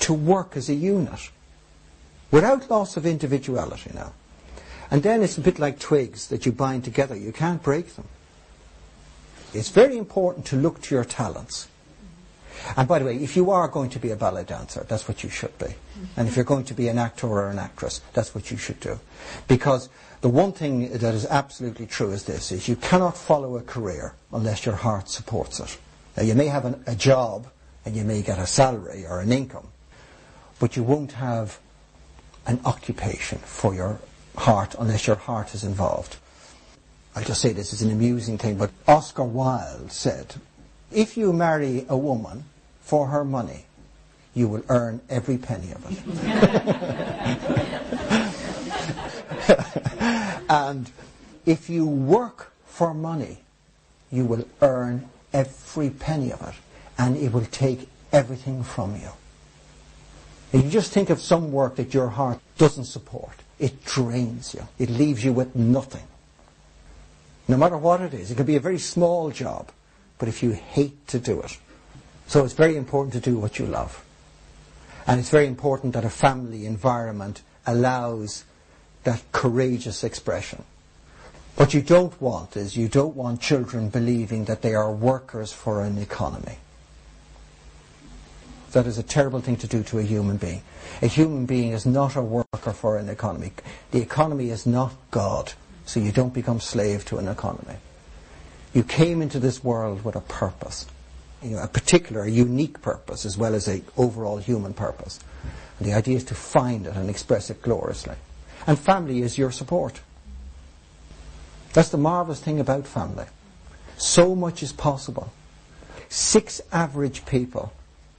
to 0.00 0.12
work 0.12 0.56
as 0.56 0.68
a 0.68 0.74
unit 0.74 1.30
without 2.30 2.68
loss 2.68 2.96
of 2.96 3.06
individuality 3.06 3.90
now. 3.94 4.12
And 4.90 5.02
then 5.02 5.22
it's 5.22 5.38
a 5.38 5.40
bit 5.40 5.58
like 5.58 5.78
twigs 5.78 6.28
that 6.28 6.44
you 6.44 6.52
bind 6.52 6.84
together. 6.84 7.16
You 7.16 7.32
can't 7.32 7.62
break 7.62 7.94
them. 7.94 8.08
It's 9.54 9.68
very 9.68 9.96
important 9.96 10.46
to 10.46 10.56
look 10.56 10.82
to 10.82 10.94
your 10.94 11.04
talents. 11.04 11.68
And 12.76 12.88
by 12.88 12.98
the 12.98 13.04
way, 13.04 13.16
if 13.16 13.36
you 13.36 13.50
are 13.50 13.68
going 13.68 13.90
to 13.90 13.98
be 13.98 14.10
a 14.10 14.16
ballet 14.16 14.44
dancer, 14.44 14.84
that's 14.88 15.06
what 15.06 15.22
you 15.22 15.30
should 15.30 15.56
be. 15.58 15.74
And 16.16 16.28
if 16.28 16.36
you're 16.36 16.44
going 16.44 16.64
to 16.64 16.74
be 16.74 16.88
an 16.88 16.98
actor 16.98 17.26
or 17.26 17.48
an 17.50 17.58
actress, 17.58 18.00
that's 18.12 18.34
what 18.34 18.50
you 18.50 18.56
should 18.56 18.80
do. 18.80 18.98
Because 19.48 19.88
the 20.20 20.28
one 20.28 20.52
thing 20.52 20.90
that 20.90 21.14
is 21.14 21.26
absolutely 21.26 21.86
true 21.86 22.10
is 22.10 22.24
this, 22.24 22.50
is 22.50 22.68
you 22.68 22.76
cannot 22.76 23.16
follow 23.16 23.56
a 23.56 23.62
career 23.62 24.14
unless 24.32 24.66
your 24.66 24.74
heart 24.74 25.08
supports 25.08 25.60
it. 25.60 25.78
Now 26.16 26.22
you 26.22 26.34
may 26.34 26.46
have 26.46 26.64
an, 26.64 26.82
a 26.86 26.94
job 26.94 27.46
and 27.84 27.94
you 27.94 28.04
may 28.04 28.22
get 28.22 28.38
a 28.38 28.46
salary 28.46 29.04
or 29.06 29.20
an 29.20 29.32
income, 29.32 29.68
but 30.58 30.76
you 30.76 30.82
won't 30.82 31.12
have 31.12 31.58
an 32.46 32.60
occupation 32.64 33.38
for 33.38 33.74
your 33.74 34.00
heart 34.36 34.74
unless 34.78 35.06
your 35.06 35.16
heart 35.16 35.54
is 35.54 35.64
involved. 35.64 36.16
I'll 37.14 37.24
just 37.24 37.40
say 37.40 37.52
this 37.52 37.72
is 37.72 37.82
an 37.82 37.90
amusing 37.90 38.38
thing, 38.38 38.56
but 38.56 38.70
Oscar 38.88 39.24
Wilde 39.24 39.92
said, 39.92 40.34
if 40.90 41.16
you 41.16 41.32
marry 41.32 41.86
a 41.88 41.96
woman 41.96 42.44
for 42.80 43.08
her 43.08 43.24
money, 43.24 43.66
you 44.34 44.48
will 44.48 44.62
earn 44.68 45.00
every 45.08 45.38
penny 45.38 45.72
of 45.72 45.84
it. 45.90 45.98
and 50.48 50.90
if 51.46 51.70
you 51.70 51.86
work 51.86 52.52
for 52.66 52.92
money, 52.92 53.38
you 54.10 54.24
will 54.24 54.46
earn 54.60 55.08
every 55.32 55.90
penny 55.90 56.32
of 56.32 56.42
it, 56.42 56.54
and 56.98 57.16
it 57.16 57.32
will 57.32 57.46
take 57.46 57.88
everything 58.12 58.62
from 58.62 58.96
you. 58.96 59.10
If 60.52 60.64
you 60.64 60.70
just 60.70 60.92
think 60.92 61.10
of 61.10 61.20
some 61.20 61.50
work 61.52 61.76
that 61.76 61.94
your 61.94 62.08
heart 62.08 62.38
doesn't 62.58 62.84
support, 62.84 63.34
it 63.58 63.84
drains 63.84 64.54
you. 64.54 64.66
It 64.78 64.90
leaves 64.90 65.24
you 65.24 65.32
with 65.32 65.56
nothing. 65.56 66.06
No 67.48 67.56
matter 67.56 67.76
what 67.76 68.00
it 68.00 68.14
is. 68.14 68.30
It 68.30 68.36
could 68.36 68.46
be 68.46 68.56
a 68.56 68.60
very 68.60 68.78
small 68.78 69.30
job, 69.30 69.70
but 70.18 70.28
if 70.28 70.42
you 70.42 70.52
hate 70.52 71.06
to 71.08 71.18
do 71.18 71.40
it. 71.40 71.58
So 72.26 72.44
it's 72.44 72.54
very 72.54 72.76
important 72.76 73.12
to 73.14 73.20
do 73.20 73.38
what 73.38 73.58
you 73.58 73.66
love. 73.66 74.03
And 75.06 75.20
it's 75.20 75.30
very 75.30 75.46
important 75.46 75.92
that 75.92 76.04
a 76.04 76.10
family 76.10 76.66
environment 76.66 77.42
allows 77.66 78.44
that 79.04 79.22
courageous 79.32 80.02
expression. 80.02 80.64
What 81.56 81.74
you 81.74 81.82
don't 81.82 82.20
want 82.20 82.56
is 82.56 82.76
you 82.76 82.88
don't 82.88 83.14
want 83.14 83.40
children 83.40 83.88
believing 83.88 84.46
that 84.46 84.62
they 84.62 84.74
are 84.74 84.90
workers 84.90 85.52
for 85.52 85.82
an 85.82 85.98
economy. 85.98 86.58
That 88.72 88.86
is 88.86 88.98
a 88.98 89.04
terrible 89.04 89.40
thing 89.40 89.56
to 89.58 89.68
do 89.68 89.84
to 89.84 90.00
a 90.00 90.02
human 90.02 90.36
being. 90.36 90.62
A 91.00 91.06
human 91.06 91.46
being 91.46 91.72
is 91.72 91.86
not 91.86 92.16
a 92.16 92.22
worker 92.22 92.72
for 92.72 92.96
an 92.96 93.08
economy. 93.08 93.52
The 93.92 94.00
economy 94.00 94.50
is 94.50 94.66
not 94.66 94.94
God, 95.12 95.52
so 95.86 96.00
you 96.00 96.10
don't 96.10 96.34
become 96.34 96.58
slave 96.58 97.04
to 97.06 97.18
an 97.18 97.28
economy. 97.28 97.76
You 98.72 98.82
came 98.82 99.22
into 99.22 99.38
this 99.38 99.62
world 99.62 100.04
with 100.04 100.16
a 100.16 100.20
purpose 100.20 100.86
you 101.44 101.50
know, 101.50 101.62
a 101.62 101.68
particular, 101.68 102.26
unique 102.26 102.80
purpose 102.80 103.26
as 103.26 103.36
well 103.36 103.54
as 103.54 103.68
a 103.68 103.82
overall 103.96 104.38
human 104.38 104.72
purpose. 104.72 105.20
And 105.78 105.86
the 105.86 105.92
idea 105.92 106.16
is 106.16 106.24
to 106.24 106.34
find 106.34 106.86
it 106.86 106.96
and 106.96 107.10
express 107.10 107.50
it 107.50 107.60
gloriously. 107.60 108.14
And 108.66 108.78
family 108.78 109.20
is 109.20 109.36
your 109.36 109.50
support. 109.50 110.00
That's 111.74 111.90
the 111.90 111.98
marvelous 111.98 112.40
thing 112.40 112.60
about 112.60 112.86
family. 112.86 113.26
So 113.98 114.34
much 114.34 114.62
is 114.62 114.72
possible. 114.72 115.32
Six 116.08 116.62
average 116.72 117.26
people 117.26 117.72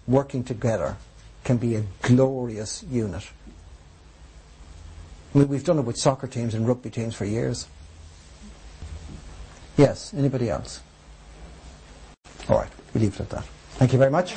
working 0.07 0.43
together 0.43 0.97
can 1.43 1.57
be 1.57 1.75
a 1.75 1.83
glorious 2.01 2.83
unit. 2.83 3.23
I 5.33 5.39
mean, 5.39 5.47
we've 5.47 5.63
done 5.63 5.79
it 5.79 5.85
with 5.85 5.97
soccer 5.97 6.27
teams 6.27 6.53
and 6.53 6.67
rugby 6.67 6.89
teams 6.89 7.15
for 7.15 7.25
years. 7.25 7.67
Yes, 9.77 10.13
anybody 10.13 10.49
else? 10.49 10.81
All 12.49 12.57
right. 12.59 12.69
We 12.93 13.01
leave 13.01 13.15
it 13.15 13.21
at 13.21 13.29
that. 13.31 13.43
Thank 13.77 13.93
you 13.93 13.99
very 13.99 14.11
much. 14.11 14.33